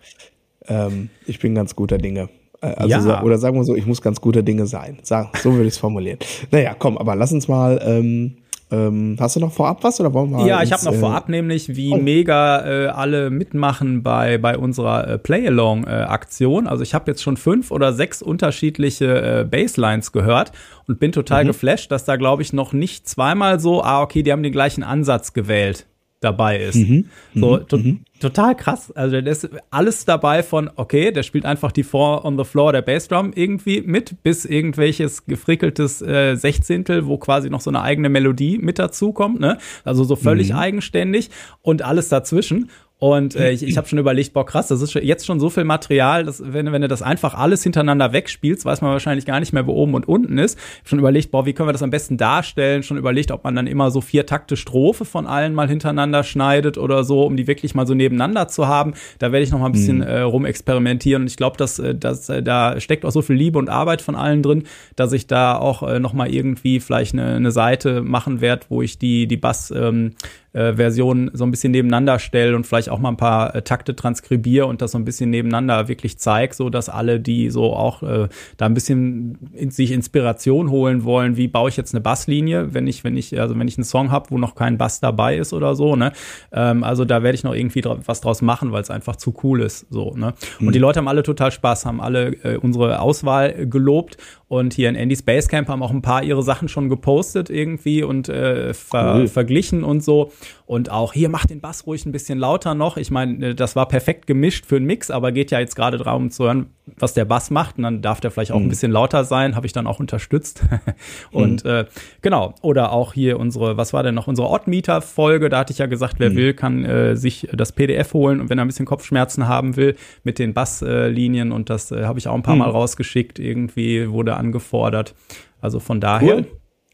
Ähm, 0.67 1.09
ich 1.25 1.39
bin 1.39 1.55
ganz 1.55 1.75
guter 1.75 1.97
Dinge. 1.97 2.29
Also 2.61 3.09
Ja. 3.09 3.23
Oder 3.23 3.37
sagen 3.37 3.55
wir 3.57 3.63
so, 3.63 3.75
ich 3.75 3.85
muss 3.85 4.01
ganz 4.01 4.19
guter 4.21 4.41
Dinge 4.43 4.65
sein. 4.65 4.97
So 5.03 5.51
würde 5.53 5.63
ich 5.67 5.73
es 5.75 5.77
formulieren. 5.77 6.19
Naja, 6.51 6.75
komm, 6.77 6.97
aber 6.97 7.15
lass 7.15 7.31
uns 7.31 7.47
mal. 7.47 7.79
Ähm, 7.83 8.37
ähm, 8.69 9.15
hast 9.17 9.37
du 9.37 9.39
noch 9.39 9.53
vorab 9.53 9.81
was 9.85 9.97
oder 10.01 10.13
wollen 10.13 10.29
wir 10.29 10.39
mal 10.39 10.45
Ja, 10.47 10.57
ich 10.61 10.71
ins, 10.71 10.81
habe 10.81 10.85
noch 10.91 10.93
äh, 10.97 10.99
vorab 10.99 11.29
nämlich, 11.29 11.73
wie 11.77 11.93
oh. 11.93 11.97
mega 11.97 12.65
äh, 12.65 12.87
alle 12.87 13.29
mitmachen 13.29 14.03
bei, 14.03 14.37
bei 14.37 14.57
unserer 14.57 15.07
äh, 15.07 15.17
Play-Along-Aktion. 15.17 16.67
also 16.67 16.83
ich 16.83 16.93
habe 16.93 17.09
jetzt 17.11 17.21
schon 17.23 17.37
fünf 17.37 17.71
oder 17.71 17.93
sechs 17.93 18.21
unterschiedliche 18.21 19.41
äh, 19.41 19.43
Baselines 19.45 20.11
gehört 20.11 20.51
und 20.87 20.99
bin 20.99 21.11
total 21.13 21.43
Mhm. 21.43 21.47
geflasht, 21.47 21.91
dass 21.91 22.03
da, 22.05 22.17
glaube 22.17 22.41
ich, 22.41 22.51
noch 22.51 22.73
nicht 22.73 23.07
zweimal 23.07 23.59
so, 23.61 23.83
ah, 23.83 24.01
okay, 24.01 24.21
die 24.23 24.31
haben 24.33 24.43
den 24.43 24.51
gleichen 24.51 24.83
Ansatz 24.83 25.31
gewählt 25.33 25.85
dabei 26.19 26.59
ist. 26.59 26.75
Mhm. 26.75 27.05
So 27.35 27.57
to 27.57 27.79
total 28.19 28.55
krass. 28.55 28.91
Also 28.91 29.21
das 29.21 29.43
ist 29.43 29.53
alles 29.69 30.05
dabei 30.05 30.41
von, 30.41 30.71
okay, 30.75 31.11
der 31.11 31.21
spielt 31.21 31.45
einfach 31.45 31.71
die 31.71 31.83
Four 31.83 32.25
on 32.25 32.37
the 32.37 32.43
Floor 32.43 32.71
der 32.71 32.81
Bassdrum 32.81 33.31
irgendwie 33.35 33.81
mit, 33.81 34.23
bis 34.23 34.43
irgendwelches 34.45 35.25
gefrickeltes 35.27 36.01
äh, 36.01 36.35
Sechzehntel, 36.35 37.05
wo 37.05 37.17
quasi 37.17 37.49
noch 37.51 37.61
so 37.61 37.69
eine 37.69 37.81
eigene 37.81 38.09
Melodie 38.09 38.57
mit 38.57 38.79
dazu 38.79 39.13
kommt, 39.13 39.39
ne? 39.39 39.59
Also 39.83 40.03
so 40.03 40.15
völlig 40.15 40.55
eigenständig 40.55 41.29
und 41.61 41.83
alles 41.83 42.09
dazwischen. 42.09 42.71
Und 42.99 43.35
äh, 43.35 43.51
ich, 43.51 43.63
ich 43.63 43.77
habe 43.77 43.87
schon 43.87 43.99
überlegt, 43.99 44.33
boah, 44.33 44.45
krass, 44.45 44.67
das 44.67 44.81
ist 44.81 44.93
jetzt 44.95 45.25
schon 45.25 45.39
so 45.39 45.49
viel 45.49 45.63
Material, 45.63 46.23
dass 46.23 46.41
wenn, 46.53 46.71
wenn 46.71 46.81
du 46.81 46.87
das 46.87 47.01
einfach 47.01 47.35
alles 47.35 47.63
hintereinander 47.63 48.13
wegspielst, 48.13 48.65
weiß 48.65 48.81
man 48.81 48.91
wahrscheinlich 48.91 49.25
gar 49.25 49.39
nicht 49.39 49.53
mehr, 49.53 49.67
wo 49.67 49.73
oben 49.73 49.93
und 49.93 50.07
unten 50.07 50.37
ist. 50.37 50.57
Schon 50.83 50.99
überlegt, 50.99 51.31
boah, 51.31 51.45
wie 51.45 51.53
können 51.53 51.69
wir 51.69 51.73
das 51.73 51.83
am 51.83 51.89
besten 51.89 52.17
darstellen? 52.17 52.83
Schon 52.83 52.97
überlegt, 52.97 53.31
ob 53.31 53.43
man 53.43 53.55
dann 53.55 53.67
immer 53.67 53.91
so 53.91 54.01
vier 54.01 54.25
Takte 54.25 54.57
Strophe 54.57 55.05
von 55.05 55.27
allen 55.27 55.53
mal 55.53 55.67
hintereinander 55.67 56.23
schneidet 56.23 56.77
oder 56.77 57.03
so, 57.03 57.23
um 57.23 57.37
die 57.37 57.47
wirklich 57.47 57.75
mal 57.75 57.85
so 57.85 57.93
nebeneinander 57.93 58.47
zu 58.47 58.67
haben. 58.67 58.93
Da 59.19 59.31
werde 59.31 59.43
ich 59.43 59.51
noch 59.51 59.59
mal 59.59 59.67
ein 59.67 59.73
bisschen 59.73 59.97
mhm. 59.97 60.03
äh, 60.03 60.19
rumexperimentieren. 60.21 61.23
Und 61.23 61.27
ich 61.27 61.37
glaube, 61.37 61.57
dass, 61.57 61.79
äh, 61.79 61.93
dass 61.93 62.29
äh, 62.29 62.41
da 62.41 62.79
steckt 62.79 63.05
auch 63.05 63.11
so 63.11 63.21
viel 63.21 63.35
Liebe 63.35 63.59
und 63.59 63.69
Arbeit 63.69 64.01
von 64.01 64.15
allen 64.15 64.41
drin, 64.41 64.63
dass 64.95 65.13
ich 65.13 65.27
da 65.27 65.57
auch 65.57 65.83
äh, 65.83 65.99
noch 65.99 66.13
mal 66.13 66.33
irgendwie 66.33 66.79
vielleicht 66.79 67.13
eine, 67.13 67.35
eine 67.35 67.51
Seite 67.51 68.01
machen 68.01 68.41
werde, 68.41 68.65
wo 68.69 68.81
ich 68.81 68.97
die, 68.97 69.27
die 69.27 69.37
Bass 69.37 69.71
ähm, 69.71 70.13
äh, 70.53 70.73
Versionen 70.73 71.29
so 71.33 71.45
ein 71.45 71.51
bisschen 71.51 71.71
nebeneinander 71.71 72.19
stelle 72.19 72.55
und 72.55 72.65
vielleicht 72.65 72.89
auch 72.89 72.99
mal 72.99 73.09
ein 73.09 73.17
paar 73.17 73.55
äh, 73.55 73.61
Takte 73.61 73.95
transkribiere 73.95 74.65
und 74.65 74.81
das 74.81 74.91
so 74.91 74.97
ein 74.97 75.05
bisschen 75.05 75.29
nebeneinander 75.29 75.87
wirklich 75.87 76.17
zeige, 76.17 76.53
so 76.53 76.69
dass 76.69 76.89
alle, 76.89 77.19
die 77.19 77.49
so 77.49 77.73
auch 77.73 78.03
äh, 78.03 78.27
da 78.57 78.65
ein 78.65 78.73
bisschen 78.73 79.37
in, 79.53 79.71
sich 79.71 79.91
Inspiration 79.91 80.69
holen 80.69 81.03
wollen, 81.03 81.37
wie 81.37 81.47
baue 81.47 81.69
ich 81.69 81.77
jetzt 81.77 81.93
eine 81.93 82.01
Basslinie, 82.01 82.73
wenn 82.73 82.87
ich, 82.87 83.03
wenn 83.03 83.17
ich, 83.17 83.39
also 83.39 83.57
wenn 83.57 83.67
ich 83.67 83.77
einen 83.77 83.85
Song 83.85 84.11
habe, 84.11 84.31
wo 84.31 84.37
noch 84.37 84.55
kein 84.55 84.77
Bass 84.77 84.99
dabei 84.99 85.37
ist 85.37 85.53
oder 85.53 85.75
so, 85.75 85.95
ne? 85.95 86.11
Ähm, 86.51 86.83
also 86.83 87.05
da 87.05 87.23
werde 87.23 87.35
ich 87.35 87.43
noch 87.43 87.53
irgendwie 87.53 87.81
dra 87.81 87.97
was 88.05 88.21
draus 88.21 88.41
machen, 88.41 88.71
weil 88.71 88.81
es 88.81 88.89
einfach 88.89 89.15
zu 89.15 89.33
cool 89.43 89.61
ist. 89.61 89.87
So, 89.89 90.13
ne? 90.15 90.33
Und 90.59 90.67
mhm. 90.67 90.71
die 90.71 90.79
Leute 90.79 90.99
haben 90.99 91.07
alle 91.07 91.23
total 91.23 91.51
Spaß, 91.51 91.85
haben 91.85 92.01
alle 92.01 92.33
äh, 92.43 92.57
unsere 92.57 92.99
Auswahl 92.99 93.67
gelobt 93.67 94.17
und 94.47 94.73
hier 94.73 94.87
in 94.87 94.95
Andy's 94.95 95.23
Basecamp 95.23 95.67
haben 95.67 95.83
auch 95.83 95.91
ein 95.91 96.01
paar 96.01 96.23
ihre 96.23 96.41
Sachen 96.41 96.69
schon 96.69 96.87
gepostet 96.87 97.49
irgendwie 97.49 98.03
und 98.03 98.29
äh, 98.29 98.73
ver 98.73 99.15
cool. 99.15 99.27
verglichen 99.27 99.83
und 99.83 100.03
so. 100.03 100.31
Und 100.65 100.89
auch 100.89 101.11
hier 101.11 101.27
macht 101.29 101.49
den 101.49 101.59
Bass 101.59 101.85
ruhig 101.85 102.05
ein 102.05 102.13
bisschen 102.13 102.39
lauter 102.39 102.73
noch. 102.73 102.95
Ich 102.97 103.11
meine, 103.11 103.47
äh, 103.47 103.55
das 103.55 103.75
war 103.75 103.87
perfekt 103.87 104.25
gemischt 104.25 104.65
für 104.65 104.77
einen 104.77 104.85
Mix, 104.85 105.11
aber 105.11 105.31
geht 105.33 105.51
ja 105.51 105.59
jetzt 105.59 105.75
gerade 105.75 105.97
darum 105.97 106.31
zu 106.31 106.45
hören, 106.45 106.67
was 106.97 107.13
der 107.13 107.25
Bass 107.25 107.49
macht. 107.49 107.77
Und 107.77 107.83
dann 107.83 108.01
darf 108.01 108.19
der 108.19 108.31
vielleicht 108.31 108.51
auch 108.51 108.59
mhm. 108.59 108.65
ein 108.65 108.69
bisschen 108.69 108.91
lauter 108.91 109.23
sein. 109.23 109.55
Habe 109.55 109.65
ich 109.65 109.73
dann 109.73 109.87
auch 109.87 109.99
unterstützt. 109.99 110.63
und 111.31 111.63
mhm. 111.63 111.69
äh, 111.69 111.85
genau. 112.21 112.55
Oder 112.61 112.91
auch 112.91 113.13
hier 113.13 113.39
unsere, 113.39 113.77
was 113.77 113.93
war 113.93 114.03
denn 114.03 114.15
noch? 114.15 114.27
Unsere 114.27 114.49
Oddmeter-Folge. 114.49 115.49
Da 115.49 115.59
hatte 115.59 115.73
ich 115.73 115.79
ja 115.79 115.85
gesagt, 115.85 116.15
wer 116.19 116.29
mhm. 116.29 116.35
will, 116.35 116.53
kann 116.53 116.85
äh, 116.85 117.15
sich 117.15 117.47
das 117.53 117.71
PDF 117.71 118.13
holen. 118.13 118.41
Und 118.41 118.49
wenn 118.49 118.57
er 118.57 118.65
ein 118.65 118.67
bisschen 118.67 118.85
Kopfschmerzen 118.85 119.47
haben 119.47 119.75
will 119.75 119.95
mit 120.23 120.39
den 120.39 120.53
Basslinien. 120.53 121.51
und 121.51 121.69
das 121.69 121.91
äh, 121.91 122.05
habe 122.05 122.19
ich 122.19 122.27
auch 122.27 122.35
ein 122.35 122.43
paar 122.43 122.55
mhm. 122.55 122.61
Mal 122.61 122.69
rausgeschickt. 122.69 123.39
Irgendwie 123.39 124.09
wurde 124.09 124.35
angefordert. 124.35 125.15
Also 125.61 125.79
von 125.79 125.99
daher 125.99 126.37
cool. 126.37 126.47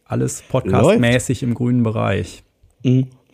alles 0.06 0.42
podcastmäßig 0.44 1.44
im 1.44 1.54
grünen 1.54 1.84
Bereich. 1.84 2.44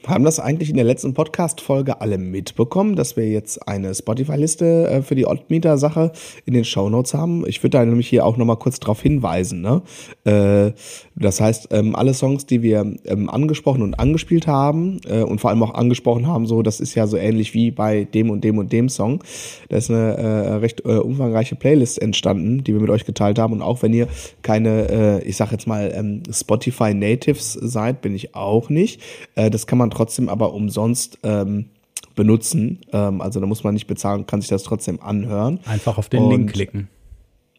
Haben 0.08 0.24
das 0.24 0.39
eigentlich 0.39 0.70
in 0.70 0.77
der 0.77 0.86
letzten 0.86 1.13
Podcast-Folge 1.13 2.00
alle 2.00 2.18
mitbekommen, 2.18 2.96
dass 2.96 3.18
wir 3.18 3.27
jetzt 3.27 3.68
eine 3.68 3.94
Spotify-Liste 3.94 4.89
äh, 4.89 5.01
für 5.01 5.13
die 5.13 5.25
Oddmeter-Sache 5.25 6.13
in 6.46 6.53
den 6.53 6.63
Shownotes 6.63 7.13
haben? 7.13 7.46
Ich 7.46 7.62
würde 7.62 7.77
da 7.77 7.86
nämlich 7.86 8.08
hier 8.08 8.25
auch 8.25 8.38
nochmal 8.38 8.56
kurz 8.56 8.79
drauf 8.79 9.01
hinweisen. 9.01 9.62
Ne? 9.62 9.82
Äh, 10.24 10.72
das 11.15 11.41
heißt, 11.41 11.70
ähm, 11.72 11.98
alle 11.98 12.13
Songs, 12.13 12.46
die 12.46 12.62
wir 12.62 12.96
ähm, 13.06 13.29
angesprochen 13.29 13.82
und 13.82 14.00
angespielt 14.00 14.48
haben 14.48 15.01
äh, 15.06 15.22
und 15.22 15.41
vor 15.41 15.50
allem 15.50 15.62
auch 15.63 15.74
angesprochen 15.74 16.27
haben, 16.27 16.48
so, 16.48 16.62
das 16.62 16.79
ist 16.79 16.96
ja 16.96 17.06
so 17.06 17.18
ähnlich 17.18 17.53
wie 17.53 17.70
bei 17.70 18.06
dem 18.06 18.29
und 18.29 18.44
dem 18.46 18.58
und 18.58 18.72
dem 18.72 18.88
Song. 18.88 19.22
Da 19.68 19.77
ist 19.77 19.91
eine 19.91 20.62
recht 20.62 20.82
umfangreiche 20.82 21.56
Playlist 21.56 22.01
entstanden, 22.01 22.63
die 22.63 22.74
wir 22.74 22.82
mit 22.82 22.89
euch 22.89 23.06
geteilt 23.06 23.38
haben. 23.38 23.53
Und 23.53 23.62
auch 23.62 23.82
wenn 23.82 23.94
ihr 23.94 24.08
keine, 24.41 25.22
ich 25.25 25.38
sag 25.38 25.51
jetzt 25.51 25.68
mal, 25.68 25.91
ähm, 25.94 26.24
Spotify 26.32 26.94
Natives 26.94 27.53
seid, 27.53 28.01
bin 28.01 28.15
ich 28.15 28.36
auch 28.36 28.70
nicht. 28.70 29.01
Das 29.36 29.68
kann 29.68 29.77
man 29.77 29.88
trotzdem 29.89 30.29
aber 30.29 30.53
umsonst 30.53 31.19
ähm, 31.24 31.69
benutzen. 32.15 32.81
Ähm, 32.91 33.22
also 33.22 33.39
da 33.39 33.46
muss 33.46 33.63
man 33.63 33.74
nicht 33.74 33.88
bezahlen, 33.88 34.25
kann 34.25 34.41
sich 34.41 34.50
das 34.50 34.63
trotzdem 34.63 35.01
anhören. 35.01 35.60
Einfach 35.65 35.98
auf 35.98 36.10
den 36.10 36.24
und, 36.24 36.31
Link 36.31 36.53
klicken. 36.53 36.89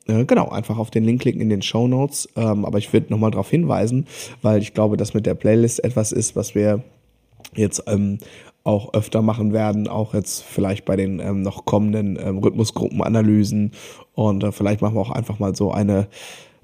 Äh, 0.06 0.24
genau, 0.24 0.48
einfach 0.48 0.78
auf 0.78 0.90
den 0.90 1.04
Link 1.04 1.22
klicken 1.22 1.40
in 1.40 1.48
den 1.48 1.62
Show 1.62 1.88
Notes. 1.88 2.28
Ähm, 2.36 2.64
aber 2.64 2.78
ich 2.78 2.92
würde 2.92 3.10
nochmal 3.10 3.30
darauf 3.30 3.50
hinweisen, 3.50 4.06
weil 4.42 4.60
ich 4.60 4.74
glaube, 4.74 4.96
dass 4.96 5.14
mit 5.14 5.26
der 5.26 5.34
Playlist 5.34 5.82
etwas 5.84 6.12
ist, 6.12 6.36
was 6.36 6.54
wir 6.54 6.82
jetzt 7.54 7.84
ähm, 7.86 8.18
auch 8.62 8.92
öfter 8.92 9.22
machen 9.22 9.52
werden, 9.52 9.88
auch 9.88 10.14
jetzt 10.14 10.42
vielleicht 10.42 10.84
bei 10.84 10.96
den 10.96 11.18
ähm, 11.20 11.42
noch 11.42 11.64
kommenden 11.64 12.18
ähm, 12.22 12.38
Rhythmusgruppenanalysen 12.38 13.72
und 14.14 14.44
äh, 14.44 14.52
vielleicht 14.52 14.82
machen 14.82 14.96
wir 14.96 15.00
auch 15.00 15.10
einfach 15.10 15.38
mal 15.38 15.54
so 15.54 15.72
eine 15.72 16.08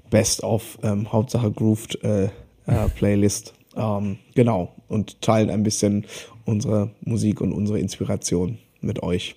Best 0.09 0.43
of 0.43 0.77
ähm, 0.83 1.11
Hauptsache 1.11 1.51
Grooved 1.51 2.03
äh, 2.03 2.25
äh, 2.67 2.89
Playlist. 2.95 3.53
Ähm, 3.77 4.17
genau 4.35 4.73
und 4.87 5.21
teilen 5.21 5.49
ein 5.49 5.63
bisschen 5.63 6.05
unsere 6.45 6.91
Musik 7.01 7.41
und 7.41 7.53
unsere 7.53 7.79
Inspiration 7.79 8.57
mit 8.81 9.03
euch. 9.03 9.35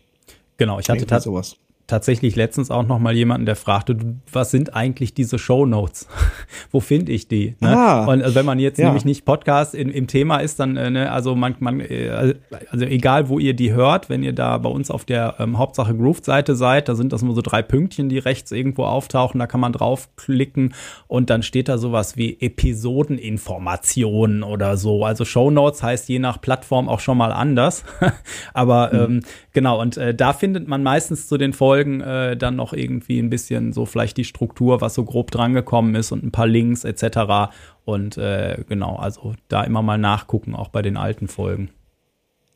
Genau, 0.56 0.78
ich 0.78 0.88
hatte 0.88 1.06
tatsächlich 1.06 1.56
tatsächlich 1.90 2.36
letztens 2.36 2.70
auch 2.70 2.86
noch 2.86 2.98
mal 2.98 3.14
jemanden, 3.14 3.44
der 3.44 3.56
fragte, 3.56 3.96
was 4.32 4.50
sind 4.50 4.74
eigentlich 4.74 5.12
diese 5.12 5.38
Show 5.38 5.66
Notes? 5.66 6.08
Wo 6.70 6.80
finde 6.80 7.12
ich 7.12 7.28
die? 7.28 7.56
Ne? 7.60 7.76
Ah, 7.76 8.06
und 8.06 8.22
also 8.22 8.34
wenn 8.34 8.46
man 8.46 8.58
jetzt 8.58 8.78
ja. 8.78 8.86
nämlich 8.86 9.04
nicht 9.04 9.24
Podcast 9.24 9.74
in, 9.74 9.90
im 9.90 10.06
Thema 10.06 10.38
ist, 10.38 10.60
dann, 10.60 10.76
äh, 10.76 10.90
ne, 10.90 11.12
also 11.12 11.34
man, 11.34 11.56
man, 11.58 11.80
äh, 11.80 12.34
also 12.70 12.84
egal 12.84 13.28
wo 13.28 13.38
ihr 13.38 13.54
die 13.54 13.72
hört, 13.72 14.08
wenn 14.08 14.22
ihr 14.22 14.32
da 14.32 14.56
bei 14.58 14.70
uns 14.70 14.90
auf 14.90 15.04
der 15.04 15.36
ähm, 15.38 15.58
Hauptsache 15.58 15.94
Grooved-Seite 15.94 16.54
seid, 16.54 16.88
da 16.88 16.94
sind 16.94 17.12
das 17.12 17.22
nur 17.22 17.34
so 17.34 17.42
drei 17.42 17.62
Pünktchen, 17.62 18.08
die 18.08 18.18
rechts 18.18 18.52
irgendwo 18.52 18.84
auftauchen, 18.84 19.40
da 19.40 19.46
kann 19.46 19.60
man 19.60 19.72
draufklicken 19.72 20.74
und 21.08 21.28
dann 21.28 21.42
steht 21.42 21.68
da 21.68 21.76
sowas 21.76 22.16
wie 22.16 22.40
Episodeninformationen 22.40 24.44
oder 24.44 24.76
so. 24.76 25.04
Also 25.04 25.24
Show 25.24 25.50
Notes 25.50 25.82
heißt 25.82 26.08
je 26.08 26.20
nach 26.20 26.40
Plattform 26.40 26.88
auch 26.88 27.00
schon 27.00 27.18
mal 27.18 27.32
anders. 27.32 27.84
Aber 28.54 28.90
mhm. 28.92 29.16
ähm, 29.16 29.22
genau, 29.52 29.80
und 29.80 29.96
äh, 29.96 30.14
da 30.14 30.32
findet 30.32 30.68
man 30.68 30.82
meistens 30.82 31.26
zu 31.26 31.36
den 31.36 31.52
Folgen 31.52 31.79
Folgen 31.80 32.02
äh, 32.02 32.36
dann 32.36 32.56
noch 32.56 32.74
irgendwie 32.74 33.18
ein 33.18 33.30
bisschen 33.30 33.72
so 33.72 33.86
vielleicht 33.86 34.18
die 34.18 34.24
Struktur, 34.24 34.82
was 34.82 34.94
so 34.94 35.04
grob 35.04 35.30
drangekommen 35.30 35.94
ist 35.94 36.12
und 36.12 36.22
ein 36.22 36.30
paar 36.30 36.46
Links 36.46 36.84
etc. 36.84 37.52
Und 37.86 38.18
äh, 38.18 38.58
genau, 38.68 38.96
also 38.96 39.32
da 39.48 39.64
immer 39.64 39.80
mal 39.80 39.96
nachgucken, 39.96 40.54
auch 40.54 40.68
bei 40.68 40.82
den 40.82 40.98
alten 40.98 41.26
Folgen. 41.26 41.70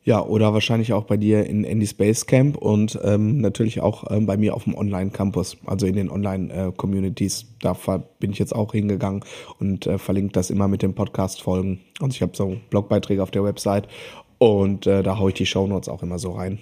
Ja, 0.03 0.23
oder 0.23 0.53
wahrscheinlich 0.53 0.93
auch 0.93 1.05
bei 1.05 1.17
dir 1.17 1.47
in 1.47 1.65
Andy 1.65 1.87
Space 1.87 2.27
Camp 2.27 2.59
und 2.59 2.99
ähm, 3.03 3.39
natürlich 3.39 3.81
auch 3.81 4.05
ähm, 4.11 4.27
bei 4.27 4.37
mir 4.37 4.55
auf 4.55 4.65
dem 4.65 4.75
Online-Campus, 4.75 5.57
also 5.65 5.87
in 5.87 5.95
den 5.95 6.11
Online-Communities. 6.11 7.43
Äh, 7.43 7.47
da 7.63 8.03
bin 8.19 8.31
ich 8.31 8.39
jetzt 8.39 8.55
auch 8.55 8.73
hingegangen 8.73 9.25
und 9.59 9.87
äh, 9.87 9.97
verlinke 9.97 10.33
das 10.33 10.51
immer 10.51 10.69
mit 10.69 10.83
den 10.83 10.95
Podcast-Folgen. 10.95 11.81
Und 12.01 12.13
ich 12.13 12.21
habe 12.21 12.37
so 12.37 12.59
Blogbeiträge 12.69 13.23
auf 13.23 13.31
der 13.31 13.45
Website 13.45 13.89
und 14.37 14.87
äh, 14.87 15.03
da 15.03 15.19
haue 15.19 15.31
ich 15.31 15.37
die 15.37 15.47
Shownotes 15.47 15.89
auch 15.89 16.03
immer 16.03 16.19
so 16.19 16.33
rein. 16.33 16.59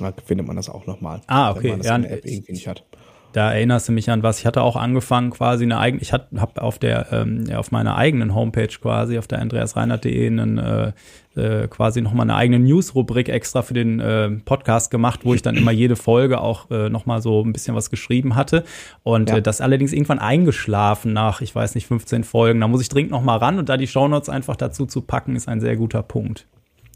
Da 0.00 0.12
findet 0.24 0.46
man 0.46 0.56
das 0.56 0.68
auch 0.68 0.86
nochmal. 0.86 1.20
Ah, 1.26 1.50
okay. 1.50 1.64
Wenn 1.64 1.70
man 1.70 1.78
das 1.78 1.86
ja, 1.86 1.96
in 1.96 2.02
der 2.02 2.12
App 2.12 2.24
irgendwie 2.24 2.52
nicht 2.52 2.68
hat. 2.68 2.84
Da 3.34 3.52
erinnerst 3.52 3.88
du 3.88 3.92
mich 3.92 4.08
an 4.10 4.22
was. 4.22 4.38
Ich 4.38 4.46
hatte 4.46 4.62
auch 4.62 4.76
angefangen, 4.76 5.30
quasi 5.30 5.64
eine 5.64 5.80
eigene, 5.80 6.00
ich 6.00 6.12
habe 6.12 6.62
auf 6.62 6.78
der, 6.78 7.08
ähm, 7.10 7.46
auf 7.52 7.72
meiner 7.72 7.96
eigenen 7.96 8.32
Homepage 8.32 8.68
quasi, 8.68 9.18
auf 9.18 9.26
der 9.26 9.40
andreasreinert.de, 9.40 10.26
einen, 10.28 10.58
äh, 10.58 10.92
äh, 11.34 11.66
quasi 11.66 12.00
nochmal 12.00 12.26
eine 12.26 12.36
eigene 12.36 12.60
News-Rubrik 12.60 13.28
extra 13.28 13.62
für 13.62 13.74
den 13.74 13.98
äh, 13.98 14.30
Podcast 14.30 14.92
gemacht, 14.92 15.24
wo 15.24 15.34
ich 15.34 15.42
dann 15.42 15.56
immer 15.56 15.72
jede 15.72 15.96
Folge 15.96 16.40
auch 16.40 16.70
äh, 16.70 16.88
nochmal 16.88 17.20
so 17.20 17.42
ein 17.42 17.52
bisschen 17.52 17.74
was 17.74 17.90
geschrieben 17.90 18.36
hatte. 18.36 18.62
Und 19.02 19.30
ja. 19.30 19.38
äh, 19.38 19.42
das 19.42 19.60
allerdings 19.60 19.92
irgendwann 19.92 20.20
eingeschlafen 20.20 21.12
nach, 21.12 21.40
ich 21.40 21.52
weiß 21.52 21.74
nicht, 21.74 21.88
15 21.88 22.22
Folgen. 22.22 22.60
Da 22.60 22.68
muss 22.68 22.82
ich 22.82 22.88
dringend 22.88 23.10
nochmal 23.10 23.38
ran 23.38 23.58
und 23.58 23.68
da 23.68 23.76
die 23.76 23.88
Shownotes 23.88 24.28
einfach 24.28 24.54
dazu 24.54 24.86
zu 24.86 25.02
packen, 25.02 25.34
ist 25.34 25.48
ein 25.48 25.60
sehr 25.60 25.74
guter 25.74 26.04
Punkt. 26.04 26.46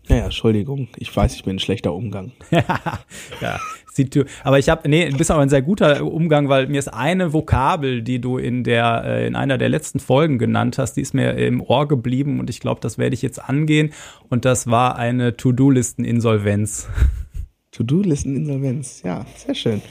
Naja, 0.09 0.25
Entschuldigung, 0.25 0.89
ich 0.97 1.15
weiß, 1.15 1.35
ich 1.35 1.45
bin 1.45 1.57
ein 1.57 1.59
schlechter 1.59 1.93
Umgang. 1.93 2.33
ja, 2.51 3.61
sieht 3.93 4.15
du. 4.15 4.25
Aber 4.43 4.59
ich 4.59 4.69
habe, 4.69 4.89
nee, 4.89 5.09
du 5.09 5.19
bist 5.19 5.31
aber 5.31 5.43
ein 5.43 5.51
sehr 5.51 5.61
guter 5.61 6.05
Umgang, 6.05 6.49
weil 6.49 6.67
mir 6.69 6.79
ist 6.79 6.89
eine 6.89 7.33
Vokabel, 7.33 8.03
die 8.03 8.21
du 8.21 8.39
in 8.39 8.65
der, 8.65 9.03
äh, 9.05 9.27
in 9.27 9.37
einer 9.37 9.59
der 9.59 9.69
letzten 9.69 10.01
Folgen 10.01 10.39
genannt 10.39 10.79
hast, 10.79 10.95
die 10.95 11.03
ist 11.03 11.13
mir 11.13 11.35
im 11.35 11.61
Ohr 11.61 11.87
geblieben 11.87 12.41
und 12.41 12.49
ich 12.49 12.61
glaube, 12.61 12.81
das 12.81 12.97
werde 12.97 13.15
ich 13.15 13.23
jetzt 13.23 13.39
angehen. 13.39 13.93
Und 14.31 14.45
das 14.45 14.67
war 14.67 14.97
eine 14.97 15.37
To-Do-Listen-Insolvenz. 15.37 16.89
To-Do-Listen-Insolvenz, 17.73 19.03
ja, 19.05 19.27
sehr 19.37 19.55
schön. 19.55 19.83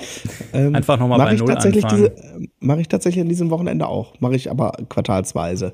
Ähm, 0.51 0.73
Einfach 0.73 0.97
nochmal 0.97 1.19
bei 1.19 1.33
Null 1.35 1.51
anfangen. 1.51 2.09
Mache 2.59 2.81
ich 2.81 2.87
tatsächlich 2.87 3.21
an 3.21 3.29
diesem 3.29 3.51
Wochenende 3.51 3.87
auch. 3.87 4.19
Mache 4.19 4.35
ich 4.35 4.49
aber 4.49 4.73
quartalsweise. 4.89 5.73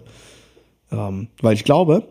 Ähm, 0.91 1.29
weil 1.41 1.53
ich 1.53 1.63
glaube, 1.63 2.03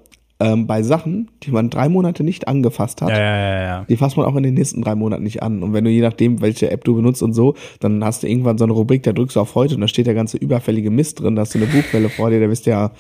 ähm, 0.43 0.67
bei 0.67 0.83
Sachen, 0.83 1.31
die 1.43 1.51
man 1.51 1.71
drei 1.71 1.89
Monate 1.89 2.25
nicht 2.25 2.49
angefasst 2.49 3.03
hat, 3.03 3.11
ja, 3.11 3.19
ja, 3.19 3.63
ja, 3.63 3.87
die 3.89 3.97
fasst 3.97 4.17
man 4.17 4.27
auch 4.27 4.37
in 4.37 4.43
den 4.43 4.55
nächsten 4.55 4.83
drei 4.83 4.95
Monaten 4.95 5.23
nicht 5.23 5.43
an. 5.43 5.63
Und 5.63 5.73
wenn 5.73 5.85
du 5.85 5.91
je 5.91 6.01
nachdem, 6.01 6.41
welche 6.41 6.71
App 6.71 6.85
du 6.85 6.95
benutzt 6.95 7.23
und 7.23 7.33
so, 7.33 7.55
dann 7.81 8.05
hast 8.05 8.23
du 8.23 8.29
irgendwann 8.29 8.59
so 8.59 8.65
eine 8.65 8.73
Rubrik, 8.73 9.03
da 9.03 9.13
drückst 9.13 9.37
du 9.37 9.41
auf 9.41 9.55
heute 9.55 9.75
und 9.75 9.81
da 9.81 9.89
steht 9.89 10.07
der 10.07 10.15
ganze 10.15 10.37
überfällige 10.37 10.91
Mist 10.91 11.21
drin, 11.21 11.37
da 11.37 11.43
hast 11.43 11.55
du 11.55 11.59
eine 11.59 11.67
Buchwelle 11.67 12.09
vor 12.09 12.31
dir, 12.31 12.41
da 12.41 12.47
bist 12.47 12.67
du 12.67 12.71
ja, 12.71 12.91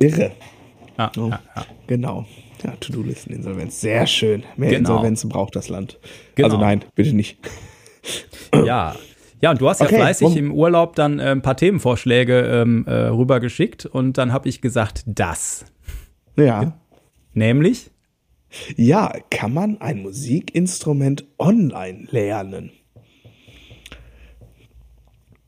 irre. 0.00 0.32
Oh, 1.18 1.30
Genau. 1.86 2.26
Ja, 2.62 2.72
To-Do-Listen-Insolvenz. 2.80 3.80
Sehr 3.80 4.06
schön. 4.06 4.42
Mehr 4.56 4.70
genau. 4.70 4.90
Insolvenzen 4.90 5.28
braucht 5.28 5.54
das 5.54 5.68
Land. 5.68 5.98
Genau. 6.34 6.46
Also 6.46 6.58
nein, 6.58 6.84
bitte 6.94 7.14
nicht. 7.14 7.38
Ja, 8.64 8.94
ja, 9.44 9.50
und 9.50 9.60
du 9.60 9.68
hast 9.68 9.82
okay, 9.82 9.92
ja 9.92 10.00
fleißig 10.00 10.36
im 10.36 10.52
Urlaub 10.52 10.94
dann 10.96 11.18
äh, 11.18 11.24
ein 11.24 11.42
paar 11.42 11.56
Themenvorschläge 11.56 12.62
ähm, 12.62 12.86
äh, 12.86 12.94
rübergeschickt 13.08 13.84
und 13.84 14.16
dann 14.16 14.32
habe 14.32 14.48
ich 14.48 14.62
gesagt, 14.62 15.02
das. 15.06 15.66
Ja. 16.36 16.78
Nämlich? 17.32 17.90
Ja, 18.76 19.12
kann 19.30 19.52
man 19.52 19.80
ein 19.80 20.02
Musikinstrument 20.02 21.24
online 21.38 22.06
lernen? 22.10 22.70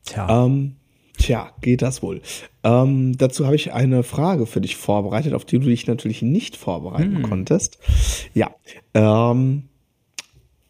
Tja. 0.03 0.45
Ähm, 0.45 0.75
tja, 1.17 1.51
geht 1.61 1.81
das 1.81 2.01
wohl? 2.01 2.21
Ähm, 2.63 3.17
dazu 3.17 3.45
habe 3.45 3.55
ich 3.55 3.73
eine 3.73 4.03
Frage 4.03 4.45
für 4.45 4.61
dich 4.61 4.75
vorbereitet, 4.75 5.33
auf 5.33 5.45
die 5.45 5.59
du 5.59 5.65
dich 5.65 5.87
natürlich 5.87 6.21
nicht 6.21 6.55
vorbereiten 6.55 7.17
hm. 7.17 7.23
konntest. 7.23 7.79
Ja. 8.33 8.51
Ähm, 8.93 9.69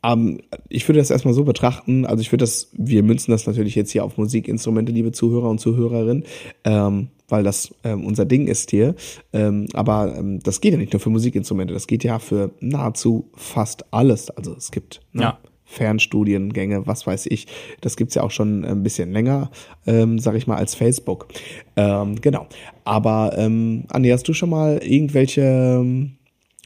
ähm, 0.08 0.40
ich 0.70 0.88
würde 0.88 1.00
das 1.00 1.12
erstmal 1.12 1.34
so 1.34 1.44
betrachten, 1.44 2.06
also 2.06 2.22
ich 2.22 2.32
würde 2.32 2.44
das, 2.44 2.70
wir 2.74 3.04
münzen 3.04 3.32
das 3.32 3.46
natürlich 3.46 3.76
jetzt 3.76 3.92
hier 3.92 4.04
auf 4.04 4.18
Musikinstrumente, 4.18 4.92
liebe 4.92 5.12
Zuhörer 5.12 5.50
und 5.50 5.60
Zuhörerinnen, 5.60 6.24
ähm, 6.64 7.10
weil 7.28 7.44
das 7.44 7.74
ähm, 7.84 8.06
unser 8.06 8.26
Ding 8.26 8.48
ist 8.48 8.72
hier. 8.72 8.96
Ähm, 9.34 9.68
aber 9.74 10.16
ähm, 10.18 10.40
das 10.40 10.62
geht 10.62 10.72
ja 10.72 10.78
nicht 10.78 10.94
nur 10.94 11.00
für 11.00 11.10
Musikinstrumente, 11.10 11.74
das 11.74 11.88
geht 11.88 12.04
ja 12.04 12.20
für 12.20 12.52
nahezu 12.60 13.30
fast 13.36 13.86
alles. 13.94 14.30
Also 14.30 14.56
es 14.56 14.72
gibt 14.72 15.02
ne, 15.12 15.24
ja. 15.24 15.40
Fernstudiengänge, 15.66 16.88
was 16.88 17.06
weiß 17.06 17.26
ich. 17.26 17.48
Das 17.82 17.98
gibt's 17.98 18.16
ja 18.16 18.24
auch 18.24 18.32
schon 18.32 18.64
ein 18.64 18.84
bisschen 18.84 19.12
länger, 19.12 19.52
ähm, 19.86 20.20
sag 20.20 20.36
ich 20.36 20.48
mal, 20.48 20.56
als 20.56 20.76
Facebook. 20.76 21.28
Ähm, 21.76 22.22
genau. 22.22 22.48
Aber 22.86 23.38
ähm, 23.38 23.84
Andi, 23.90 24.10
hast 24.10 24.28
du 24.28 24.34
schon 24.34 24.50
mal 24.50 24.78
irgendwelche, 24.78 25.42
ähm, 25.42 26.16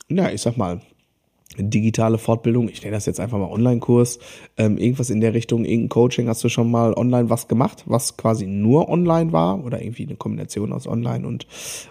ja, 0.10 0.30
ich 0.30 0.42
sag 0.42 0.58
mal, 0.58 0.82
digitale 1.58 2.18
Fortbildung, 2.18 2.70
ich 2.70 2.82
nenne 2.82 2.96
das 2.96 3.06
jetzt 3.06 3.20
einfach 3.20 3.38
mal 3.38 3.52
Online-Kurs, 3.52 4.20
ähm, 4.58 4.78
irgendwas 4.78 5.10
in 5.10 5.22
der 5.22 5.34
Richtung, 5.34 5.66
irgendein 5.66 5.90
Coaching, 5.90 6.28
hast 6.28 6.44
du 6.44 6.50
schon 6.50 6.72
mal 6.72 6.94
online 6.94 7.30
was 7.30 7.48
gemacht, 7.48 7.84
was 7.88 8.18
quasi 8.18 8.48
nur 8.48 8.90
online 8.90 9.32
war 9.32 9.64
oder 9.64 9.82
irgendwie 9.82 10.06
eine 10.06 10.16
Kombination 10.16 10.72
aus 10.72 10.88
online 10.88 11.28
und, 11.28 11.48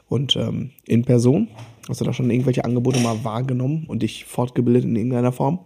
und 0.09 0.37
ähm, 0.37 0.71
in 0.87 1.05
Person? 1.05 1.49
Hast 1.89 2.01
du 2.01 2.05
da 2.05 2.13
schon 2.13 2.31
irgendwelche 2.31 2.65
Angebote 2.65 3.01
mal 3.01 3.25
wahrgenommen 3.25 3.85
und 3.89 4.03
dich 4.03 4.25
fortgebildet 4.25 4.85
in 4.85 4.97
irgendeiner 4.97 5.33
Form? 5.33 5.61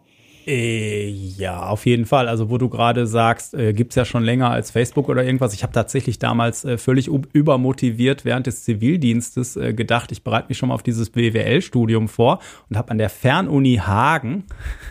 Äh, 0.47 1.09
ja, 1.09 1.67
auf 1.67 1.87
jeden 1.87 2.05
Fall. 2.05 2.29
Also 2.29 2.51
wo 2.51 2.59
du 2.59 2.69
gerade 2.69 3.07
sagst, 3.07 3.55
äh, 3.55 3.73
gibt's 3.73 3.95
ja 3.95 4.05
schon 4.05 4.23
länger 4.23 4.51
als 4.51 4.71
Facebook 4.71 5.09
oder 5.09 5.25
irgendwas. 5.25 5.55
Ich 5.55 5.63
habe 5.63 5.73
tatsächlich 5.73 6.19
damals 6.19 6.65
äh, 6.65 6.77
völlig 6.77 7.09
übermotiviert 7.09 8.25
während 8.25 8.47
des 8.47 8.65
Zivildienstes 8.65 9.57
äh, 9.57 9.73
gedacht, 9.73 10.13
ich 10.13 10.23
bereite 10.23 10.49
mich 10.49 10.59
schon 10.59 10.69
mal 10.69 10.75
auf 10.75 10.83
dieses 10.83 11.11
BWL-Studium 11.11 12.09
vor 12.09 12.41
und 12.69 12.77
habe 12.77 12.91
an 12.91 12.99
der 12.99 13.09
Fernuni 13.09 13.77
Hagen, 13.77 14.45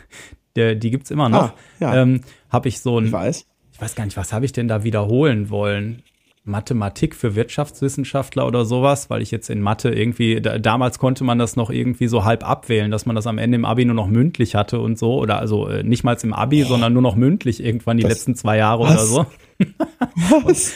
der, 0.56 0.76
die 0.76 0.90
gibt's 0.90 1.12
immer 1.12 1.30
noch, 1.30 1.52
ah, 1.52 1.56
ja. 1.80 2.02
ähm, 2.02 2.22
habe 2.50 2.68
ich 2.70 2.80
so 2.80 3.00
ein, 3.00 3.06
ich 3.06 3.12
weiß. 3.12 3.46
ich 3.74 3.82
weiß 3.82 3.96
gar 3.96 4.06
nicht, 4.06 4.18
was 4.18 4.34
habe 4.34 4.46
ich 4.46 4.54
denn 4.54 4.68
da 4.68 4.84
wiederholen 4.84 5.50
wollen? 5.50 6.04
Mathematik 6.46 7.16
für 7.16 7.36
Wirtschaftswissenschaftler 7.36 8.46
oder 8.46 8.66
sowas, 8.66 9.10
weil 9.10 9.22
ich 9.22 9.32
jetzt 9.32 9.50
in 9.50 9.62
Mathe 9.62 9.92
irgendwie, 9.92 10.42
da, 10.42 10.60
damals 10.60 11.00
konnte 11.00 11.24
man 11.24 11.40
das 11.40 11.56
noch 11.56 11.70
irgendwie 11.70 12.08
so 12.08 12.26
halb 12.26 12.48
abwählen, 12.48 12.92
dass 12.92 13.06
man 13.06 13.16
das 13.16 13.28
am 13.28 13.38
Ende 13.38 13.56
im 13.56 13.64
Abi 13.64 13.86
nur 13.86 13.96
noch 13.96 14.08
mündlich 14.08 14.54
hatte 14.54 14.82
und 14.82 15.00
so, 15.00 15.20
oder 15.20 15.40
also 15.40 15.70
äh, 15.70 15.84
nicht 15.84 16.04
mal 16.04 16.18
im 16.22 16.34
Abi, 16.34 16.66
oh. 16.66 16.68
sondern 16.68 16.92
nur 16.92 17.02
noch 17.02 17.16
mündlich 17.16 17.64
irgendwann 17.64 17.96
die 17.96 18.04
das, 18.04 18.12
letzten 18.12 18.36
zwei 18.36 18.58
Jahre 18.58 18.84
was? 18.84 18.92
oder 18.92 19.06
so. 19.06 19.26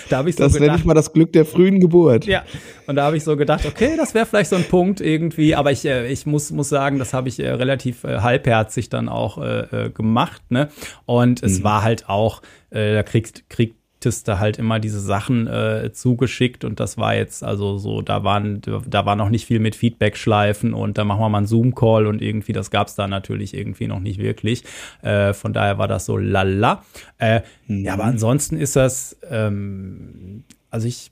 Da 0.09 0.17
habe 0.17 0.29
ich 0.29 0.35
so 0.35 0.43
das 0.43 0.57
nenne 0.59 0.77
ich 0.77 0.85
mal 0.85 0.93
das 0.93 1.11
Glück 1.11 1.33
der 1.33 1.45
frühen 1.45 1.79
Geburt. 1.79 2.25
Ja, 2.25 2.43
und 2.85 2.95
da 2.95 3.03
habe 3.03 3.17
ich 3.17 3.23
so 3.23 3.35
gedacht, 3.35 3.65
okay, 3.65 3.95
das 3.97 4.13
wäre 4.13 4.25
vielleicht 4.25 4.49
so 4.49 4.55
ein 4.55 4.63
Punkt 4.63 5.01
irgendwie, 5.01 5.55
aber 5.55 5.71
ich, 5.71 5.83
äh, 5.85 6.07
ich 6.07 6.25
muss, 6.25 6.51
muss 6.51 6.69
sagen, 6.69 6.97
das 6.97 7.13
habe 7.13 7.27
ich 7.27 7.39
äh, 7.39 7.49
relativ 7.49 8.03
äh, 8.03 8.19
halbherzig 8.19 8.89
dann 8.89 9.09
auch 9.09 9.39
äh, 9.39 9.85
äh 9.85 9.89
gemacht, 9.89 10.41
ne? 10.49 10.69
Und 11.05 11.43
es 11.43 11.59
mhm. 11.59 11.63
war 11.63 11.83
halt 11.83 12.07
auch, 12.07 12.41
äh, 12.69 12.93
da 12.93 13.03
kriegt, 13.03 13.49
kriegt 13.49 13.75
Tester 13.99 14.39
halt 14.39 14.59
immer 14.59 14.79
diese 14.79 14.99
Sachen 14.99 15.47
äh, 15.47 15.91
zugeschickt 15.91 16.63
und 16.63 16.79
das 16.79 16.97
war 16.97 17.15
jetzt 17.15 17.43
also 17.43 17.77
so, 17.77 18.01
da 18.01 18.23
waren, 18.23 18.61
da 18.61 19.05
war 19.05 19.15
noch 19.15 19.29
nicht 19.29 19.45
viel 19.45 19.59
mit 19.59 19.75
Feedback-Schleifen 19.75 20.73
und 20.73 20.97
da 20.97 21.03
machen 21.03 21.19
wir 21.19 21.29
mal 21.29 21.39
einen 21.39 21.47
Zoom-Call 21.47 22.05
und 22.05 22.21
irgendwie, 22.21 22.53
das 22.53 22.69
gab 22.69 22.87
es 22.87 22.95
da 22.95 23.07
natürlich 23.07 23.55
irgendwie 23.55 23.87
noch 23.87 23.99
nicht 23.99 24.19
wirklich. 24.19 24.63
Äh, 25.01 25.33
von 25.33 25.51
daher 25.53 25.77
war 25.77 25.87
das 25.87 26.05
so 26.05 26.17
lala. 26.17 26.83
Äh, 27.17 27.41
mhm. 27.67 27.85
Ja, 27.85 27.93
aber 27.93 28.03
ansonsten 28.03 28.57
ist 28.57 28.75
das, 28.75 29.17
ähm, 29.29 30.43
also 30.69 30.87
ich 30.87 31.11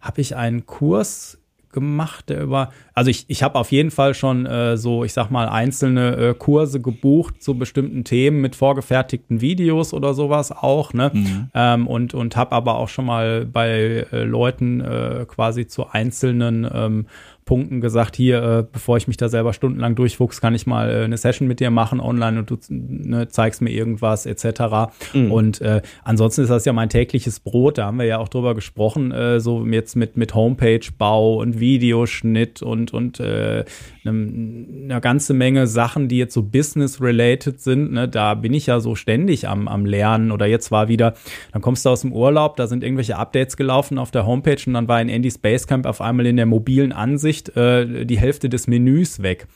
habe 0.00 0.20
ich 0.20 0.34
einen 0.34 0.66
Kurs 0.66 1.38
gemacht, 1.76 2.30
der 2.30 2.42
über, 2.42 2.70
also 2.94 3.10
ich, 3.10 3.26
ich 3.28 3.42
habe 3.42 3.58
auf 3.58 3.70
jeden 3.70 3.90
Fall 3.90 4.14
schon 4.14 4.46
äh, 4.46 4.78
so, 4.78 5.04
ich 5.04 5.12
sag 5.12 5.30
mal, 5.30 5.46
einzelne 5.46 6.16
äh, 6.16 6.34
Kurse 6.34 6.80
gebucht 6.80 7.42
zu 7.42 7.58
bestimmten 7.58 8.02
Themen 8.02 8.40
mit 8.40 8.56
vorgefertigten 8.56 9.42
Videos 9.42 9.92
oder 9.92 10.14
sowas 10.14 10.52
auch, 10.52 10.94
ne? 10.94 11.10
Mhm. 11.12 11.50
Ähm, 11.54 11.86
und 11.86 12.14
und 12.14 12.34
habe 12.34 12.52
aber 12.52 12.76
auch 12.76 12.88
schon 12.88 13.04
mal 13.04 13.44
bei 13.44 14.06
äh, 14.10 14.24
Leuten 14.24 14.80
äh, 14.80 15.26
quasi 15.28 15.66
zu 15.66 15.88
einzelnen 15.90 16.66
ähm, 16.72 17.06
Punkten 17.46 17.80
gesagt, 17.80 18.16
hier, 18.16 18.42
äh, 18.42 18.64
bevor 18.70 18.96
ich 18.96 19.06
mich 19.06 19.16
da 19.16 19.28
selber 19.28 19.52
stundenlang 19.52 19.94
durchfuchs, 19.94 20.40
kann 20.40 20.54
ich 20.56 20.66
mal 20.66 20.90
äh, 20.90 21.04
eine 21.04 21.16
Session 21.16 21.46
mit 21.46 21.60
dir 21.60 21.70
machen 21.70 22.00
online 22.00 22.40
und 22.40 22.50
du 22.50 22.58
ne, 22.68 23.28
zeigst 23.28 23.62
mir 23.62 23.70
irgendwas 23.70 24.26
etc. 24.26 24.92
Mhm. 25.14 25.30
Und 25.30 25.60
äh, 25.60 25.80
ansonsten 26.02 26.42
ist 26.42 26.50
das 26.50 26.64
ja 26.64 26.72
mein 26.72 26.88
tägliches 26.88 27.38
Brot, 27.38 27.78
da 27.78 27.86
haben 27.86 27.98
wir 27.98 28.04
ja 28.04 28.18
auch 28.18 28.28
drüber 28.28 28.56
gesprochen, 28.56 29.12
äh, 29.12 29.38
so 29.38 29.64
jetzt 29.64 29.94
mit, 29.94 30.16
mit 30.16 30.34
Homepage-Bau 30.34 31.36
und 31.36 31.60
Videoschnitt 31.60 32.62
und, 32.62 32.92
und 32.92 33.20
äh, 33.20 33.64
eine, 34.04 34.10
eine 34.10 35.00
ganze 35.00 35.32
Menge 35.32 35.68
Sachen, 35.68 36.08
die 36.08 36.18
jetzt 36.18 36.34
so 36.34 36.42
business-related 36.42 37.60
sind. 37.60 37.92
Ne? 37.92 38.08
Da 38.08 38.34
bin 38.34 38.54
ich 38.54 38.66
ja 38.66 38.80
so 38.80 38.96
ständig 38.96 39.48
am, 39.48 39.68
am 39.68 39.86
Lernen 39.86 40.32
oder 40.32 40.46
jetzt 40.46 40.72
war 40.72 40.88
wieder, 40.88 41.14
dann 41.52 41.62
kommst 41.62 41.86
du 41.86 41.90
aus 41.90 42.00
dem 42.00 42.12
Urlaub, 42.12 42.56
da 42.56 42.66
sind 42.66 42.82
irgendwelche 42.82 43.16
Updates 43.16 43.56
gelaufen 43.56 43.98
auf 43.98 44.10
der 44.10 44.26
Homepage 44.26 44.58
und 44.66 44.74
dann 44.74 44.88
war 44.88 45.00
in 45.00 45.08
Andy's 45.08 45.38
Basecamp 45.38 45.86
auf 45.86 46.00
einmal 46.00 46.26
in 46.26 46.36
der 46.36 46.46
mobilen 46.46 46.92
Ansicht 46.92 47.35
Sicht 47.36 47.56
äh, 47.56 48.04
die 48.04 48.18
Hälfte 48.18 48.48
des 48.48 48.66
Menüs 48.66 49.22
weg. 49.22 49.46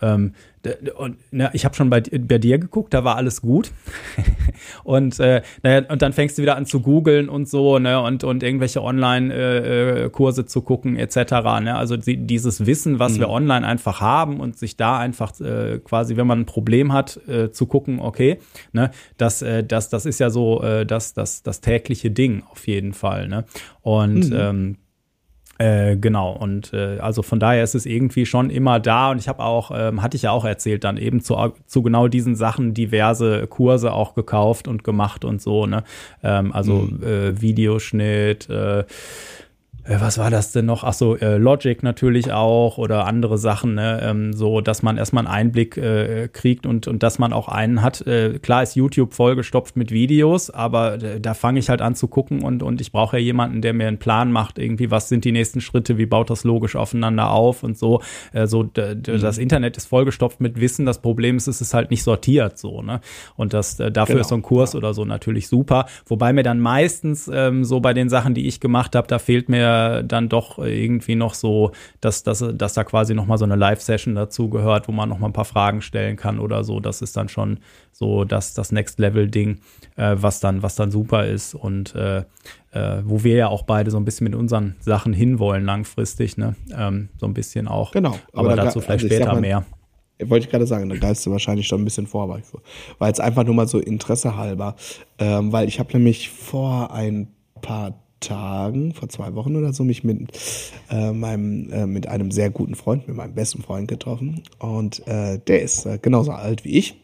Ähm, 0.00 0.32
und 0.96 1.16
na, 1.30 1.52
ich 1.54 1.64
habe 1.64 1.74
schon 1.74 1.90
bei, 1.90 2.00
bei 2.00 2.38
dir 2.38 2.58
geguckt, 2.58 2.94
da 2.94 3.02
war 3.02 3.16
alles 3.16 3.40
gut. 3.40 3.72
und, 4.84 5.18
äh, 5.18 5.42
naja, 5.62 5.84
und 5.88 6.02
dann 6.02 6.12
fängst 6.12 6.38
du 6.38 6.42
wieder 6.42 6.56
an 6.56 6.66
zu 6.66 6.80
googeln 6.80 7.28
und 7.28 7.48
so, 7.48 7.78
ne, 7.78 8.00
und, 8.00 8.22
und 8.22 8.42
irgendwelche 8.42 8.82
Online-Kurse 8.82 10.40
äh, 10.42 10.46
zu 10.46 10.62
gucken, 10.62 10.96
etc. 10.96 11.16
Ne? 11.62 11.76
Also 11.76 11.96
die, 11.96 12.16
dieses 12.16 12.66
Wissen, 12.66 12.98
was 13.00 13.14
mhm. 13.14 13.20
wir 13.20 13.30
online 13.30 13.66
einfach 13.66 14.00
haben 14.00 14.38
und 14.40 14.56
sich 14.56 14.76
da 14.76 14.98
einfach 14.98 15.38
äh, 15.40 15.80
quasi, 15.82 16.16
wenn 16.16 16.26
man 16.26 16.40
ein 16.40 16.46
Problem 16.46 16.92
hat, 16.92 17.20
äh, 17.28 17.50
zu 17.50 17.66
gucken, 17.66 18.00
okay, 18.00 18.38
ne, 18.72 18.90
das, 19.16 19.42
äh, 19.42 19.64
das, 19.64 19.88
das 19.88 20.06
ist 20.06 20.20
ja 20.20 20.30
so 20.30 20.62
äh, 20.62 20.86
das, 20.86 21.12
das, 21.14 21.42
das 21.42 21.60
tägliche 21.60 22.10
Ding 22.10 22.42
auf 22.50 22.66
jeden 22.68 22.92
Fall. 22.92 23.28
Ne? 23.28 23.44
Und 23.82 24.30
mhm. 24.30 24.36
ähm, 24.36 24.76
äh, 25.62 25.96
genau, 25.96 26.32
und 26.32 26.72
äh, 26.72 26.98
also 26.98 27.22
von 27.22 27.38
daher 27.38 27.62
ist 27.62 27.76
es 27.76 27.86
irgendwie 27.86 28.26
schon 28.26 28.50
immer 28.50 28.80
da 28.80 29.12
und 29.12 29.18
ich 29.18 29.28
habe 29.28 29.44
auch, 29.44 29.70
ähm, 29.72 30.02
hatte 30.02 30.16
ich 30.16 30.22
ja 30.22 30.32
auch 30.32 30.44
erzählt, 30.44 30.82
dann 30.82 30.96
eben 30.96 31.20
zu, 31.20 31.36
zu 31.66 31.82
genau 31.82 32.08
diesen 32.08 32.34
Sachen 32.34 32.74
diverse 32.74 33.46
Kurse 33.46 33.92
auch 33.92 34.14
gekauft 34.14 34.66
und 34.66 34.82
gemacht 34.82 35.24
und 35.24 35.40
so, 35.40 35.66
ne? 35.66 35.84
Ähm, 36.24 36.52
also 36.52 36.88
mhm. 36.90 37.02
äh, 37.04 37.40
Videoschnitt, 37.40 38.50
äh, 38.50 38.80
äh, 38.80 38.84
was 39.84 40.16
war 40.16 40.30
das 40.30 40.52
denn 40.52 40.66
noch? 40.66 40.84
Ach 40.84 40.92
so, 40.92 41.16
äh, 41.16 41.38
Logic 41.38 41.82
natürlich 41.82 42.32
auch 42.32 42.78
oder 42.78 43.06
andere 43.06 43.36
Sachen, 43.36 43.74
ne? 43.74 44.00
ähm, 44.02 44.32
so 44.32 44.60
dass 44.60 44.82
man 44.82 44.96
erstmal 44.96 45.26
einen 45.26 45.34
Einblick 45.34 45.76
äh, 45.76 46.28
kriegt 46.32 46.66
und, 46.66 46.86
und 46.86 47.02
dass 47.02 47.18
man 47.18 47.32
auch 47.32 47.48
einen 47.48 47.82
hat. 47.82 48.06
Äh, 48.06 48.38
klar 48.38 48.62
ist 48.62 48.76
YouTube 48.76 49.12
vollgestopft 49.12 49.76
mit 49.76 49.90
Videos, 49.90 50.50
aber 50.50 51.02
äh, 51.02 51.20
da 51.20 51.34
fange 51.34 51.58
ich 51.58 51.68
halt 51.68 51.82
an 51.82 51.96
zu 51.96 52.06
gucken 52.06 52.42
und, 52.42 52.62
und 52.62 52.80
ich 52.80 52.92
brauche 52.92 53.18
ja 53.18 53.22
jemanden, 53.22 53.60
der 53.60 53.72
mir 53.72 53.88
einen 53.88 53.98
Plan 53.98 54.30
macht, 54.30 54.58
irgendwie, 54.60 54.92
was 54.92 55.08
sind 55.08 55.24
die 55.24 55.32
nächsten 55.32 55.60
Schritte, 55.60 55.98
wie 55.98 56.06
baut 56.06 56.30
das 56.30 56.44
logisch 56.44 56.76
aufeinander 56.76 57.30
auf 57.30 57.64
und 57.64 57.76
so. 57.76 58.02
Äh, 58.32 58.46
so 58.46 58.62
mhm. 58.62 59.02
das 59.02 59.38
Internet 59.38 59.76
ist 59.76 59.86
vollgestopft 59.86 60.40
mit 60.40 60.60
Wissen. 60.60 60.86
Das 60.86 61.02
Problem 61.02 61.36
ist, 61.36 61.48
es 61.48 61.60
ist 61.60 61.74
halt 61.74 61.90
nicht 61.90 62.04
sortiert 62.04 62.56
so, 62.56 62.82
ne? 62.82 63.00
Und 63.34 63.52
das 63.52 63.80
äh, 63.80 63.90
dafür 63.90 64.14
genau, 64.14 64.20
ist 64.20 64.28
so 64.28 64.36
ein 64.36 64.42
Kurs 64.42 64.74
ja. 64.74 64.78
oder 64.78 64.94
so 64.94 65.04
natürlich 65.04 65.48
super. 65.48 65.86
Wobei 66.06 66.32
mir 66.32 66.44
dann 66.44 66.60
meistens 66.60 67.28
ähm, 67.32 67.64
so 67.64 67.80
bei 67.80 67.94
den 67.94 68.08
Sachen, 68.08 68.34
die 68.34 68.46
ich 68.46 68.60
gemacht 68.60 68.94
habe, 68.94 69.08
da 69.08 69.18
fehlt 69.18 69.48
mir 69.48 69.71
dann 69.72 70.28
doch 70.28 70.58
irgendwie 70.58 71.14
noch 71.14 71.34
so, 71.34 71.72
dass, 72.00 72.22
dass, 72.22 72.44
dass 72.54 72.74
da 72.74 72.84
quasi 72.84 73.14
noch 73.14 73.26
mal 73.26 73.38
so 73.38 73.44
eine 73.44 73.56
Live-Session 73.56 74.14
dazu 74.14 74.48
gehört, 74.48 74.88
wo 74.88 74.92
man 74.92 75.08
noch 75.08 75.18
mal 75.18 75.28
ein 75.28 75.32
paar 75.32 75.44
Fragen 75.44 75.82
stellen 75.82 76.16
kann 76.16 76.38
oder 76.38 76.64
so. 76.64 76.80
Das 76.80 77.02
ist 77.02 77.16
dann 77.16 77.28
schon 77.28 77.58
so 77.92 78.24
das, 78.24 78.54
das 78.54 78.72
Next-Level-Ding, 78.72 79.58
äh, 79.96 80.16
was, 80.18 80.40
dann, 80.40 80.62
was 80.62 80.74
dann 80.74 80.90
super 80.90 81.26
ist 81.26 81.54
und 81.54 81.94
äh, 81.94 82.24
äh, 82.72 83.02
wo 83.04 83.22
wir 83.22 83.36
ja 83.36 83.48
auch 83.48 83.62
beide 83.62 83.90
so 83.90 83.98
ein 83.98 84.04
bisschen 84.04 84.24
mit 84.24 84.34
unseren 84.34 84.76
Sachen 84.80 85.12
hinwollen 85.12 85.64
langfristig, 85.64 86.36
ne? 86.36 86.56
Ähm, 86.76 87.10
so 87.18 87.26
ein 87.26 87.34
bisschen 87.34 87.68
auch. 87.68 87.92
Genau. 87.92 88.16
Aber, 88.32 88.52
aber 88.52 88.56
dazu 88.56 88.80
vielleicht 88.80 89.04
also 89.04 89.14
später 89.14 89.32
mal, 89.32 89.40
mehr. 89.40 89.64
Wollte 90.24 90.46
ich 90.46 90.50
gerade 90.50 90.66
sagen, 90.66 90.88
da 90.88 90.96
geist 90.96 91.26
du 91.26 91.30
wahrscheinlich 91.30 91.66
schon 91.66 91.82
ein 91.82 91.84
bisschen 91.84 92.06
vor, 92.06 92.28
weil 92.28 93.08
jetzt 93.08 93.20
einfach 93.20 93.44
nur 93.44 93.54
mal 93.54 93.66
so 93.66 93.78
Interesse 93.78 94.36
halber, 94.36 94.76
ähm, 95.18 95.52
weil 95.52 95.68
ich 95.68 95.78
habe 95.80 95.92
nämlich 95.92 96.30
vor 96.30 96.92
ein 96.92 97.28
paar 97.60 98.01
Tagen, 98.22 98.94
vor 98.94 99.08
zwei 99.08 99.34
Wochen 99.34 99.56
oder 99.56 99.72
so, 99.72 99.84
mich 99.84 100.04
mit 100.04 100.30
äh, 100.90 101.12
meinem, 101.12 101.70
äh, 101.70 101.86
mit 101.86 102.08
einem 102.08 102.30
sehr 102.30 102.50
guten 102.50 102.74
Freund, 102.74 103.06
mit 103.06 103.16
meinem 103.16 103.34
besten 103.34 103.62
Freund 103.62 103.88
getroffen. 103.88 104.42
Und 104.58 105.06
äh, 105.06 105.38
der 105.38 105.62
ist 105.62 105.84
äh, 105.84 105.98
genauso 106.00 106.32
alt 106.32 106.64
wie 106.64 106.78
ich. 106.78 106.94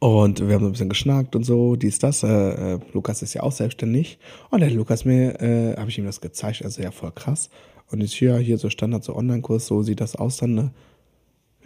Und 0.00 0.40
wir 0.40 0.54
haben 0.54 0.62
so 0.62 0.68
ein 0.68 0.72
bisschen 0.72 0.88
geschnackt 0.88 1.36
und 1.36 1.44
so, 1.44 1.76
dies, 1.76 2.00
das. 2.00 2.24
Äh, 2.24 2.28
äh, 2.74 2.78
Lukas 2.92 3.22
ist 3.22 3.34
ja 3.34 3.42
auch 3.44 3.52
selbstständig. 3.52 4.18
Und 4.50 4.60
der 4.60 4.70
Lukas 4.70 5.04
mir, 5.04 5.74
habe 5.78 5.90
ich 5.90 5.98
ihm 5.98 6.06
das 6.06 6.20
gezeigt, 6.20 6.64
also 6.64 6.82
ja 6.82 6.90
voll 6.90 7.12
krass. 7.12 7.50
Und 7.90 8.00
ist 8.00 8.14
hier, 8.14 8.36
hier 8.38 8.58
so 8.58 8.70
Standard, 8.70 9.04
so 9.04 9.14
Online-Kurs, 9.14 9.66
so 9.66 9.82
sieht 9.82 10.00
das 10.00 10.16
aus 10.16 10.38
dann, 10.38 10.54
ne? 10.54 10.70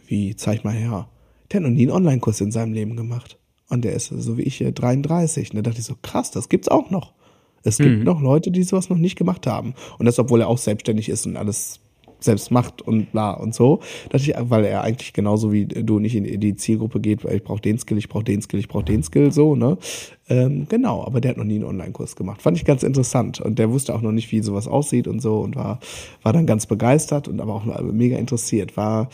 wie, 0.07 0.37
zeig 0.37 0.65
mal 0.65 0.75
her. 0.75 1.09
Der 1.51 1.61
hat 1.61 1.69
noch 1.69 1.75
nie 1.75 1.83
einen 1.83 1.93
Online-Kurs 1.93 2.41
in 2.41 2.51
seinem 2.51 2.73
Leben 2.73 2.97
gemacht. 2.97 3.39
Und 3.69 3.85
der 3.85 3.95
ist 3.95 4.09
so 4.09 4.37
wie 4.37 4.43
ich 4.43 4.59
33. 4.59 5.51
Und 5.51 5.57
da 5.57 5.63
dachte 5.63 5.81
ich 5.81 5.87
so, 5.87 5.97
krass, 6.01 6.31
das 6.31 6.49
gibt's 6.49 6.69
auch 6.69 6.91
noch. 6.91 7.15
Es 7.67 7.79
gibt 7.79 7.99
mhm. 7.99 8.05
noch 8.05 8.21
Leute, 8.21 8.51
die 8.51 8.63
sowas 8.63 8.89
noch 8.89 8.99
nicht 8.99 9.17
gemacht 9.17 9.47
haben. 9.47 9.75
Und 9.99 10.07
das, 10.07 10.19
obwohl 10.19 10.41
er 10.41 10.49
auch 10.49 10.59
selbstständig 10.59 11.09
ist 11.09 11.27
und 11.27 11.37
alles 11.37 11.81
selbst 12.21 12.51
macht 12.51 12.83
und 12.83 13.13
bla 13.13 13.33
und 13.33 13.55
so. 13.55 13.81
Ich, 14.13 14.33
weil 14.39 14.65
er 14.65 14.83
eigentlich 14.83 15.13
genauso 15.13 15.53
wie 15.53 15.67
du 15.67 15.99
nicht 15.99 16.15
in 16.15 16.41
die 16.41 16.57
Zielgruppe 16.57 17.01
geht, 17.01 17.25
weil 17.25 17.37
ich 17.37 17.45
brauche 17.45 17.61
den 17.61 17.79
Skill, 17.79 17.99
ich 17.99 18.09
brauche 18.09 18.25
den 18.25 18.43
Skill, 18.43 18.61
ich 18.61 18.69
brauche 18.69 18.85
den 18.85 19.03
Skill, 19.03 19.33
so, 19.33 19.55
ne? 19.55 19.77
Ähm, 20.29 20.67
genau, 20.69 21.05
aber 21.05 21.21
der 21.21 21.33
hat 21.33 21.39
noch 21.39 21.45
nie 21.45 21.57
einen 21.57 21.65
Online-Kurs 21.65 22.17
gemacht. 22.17 22.43
Fand 22.43 22.57
ich 22.57 22.65
ganz 22.65 22.83
interessant. 22.83 23.41
Und 23.41 23.59
der 23.59 23.71
wusste 23.71 23.95
auch 23.95 24.01
noch 24.01 24.13
nicht, 24.13 24.33
wie 24.33 24.41
sowas 24.41 24.67
aussieht 24.67 25.07
und 25.07 25.21
so 25.21 25.41
und 25.41 25.57
war, 25.57 25.79
war 26.23 26.33
dann 26.33 26.47
ganz 26.47 26.67
begeistert 26.67 27.29
und 27.29 27.41
aber 27.41 27.55
auch 27.55 27.65
mega 27.83 28.17
interessiert. 28.17 28.77
War, 28.77 29.09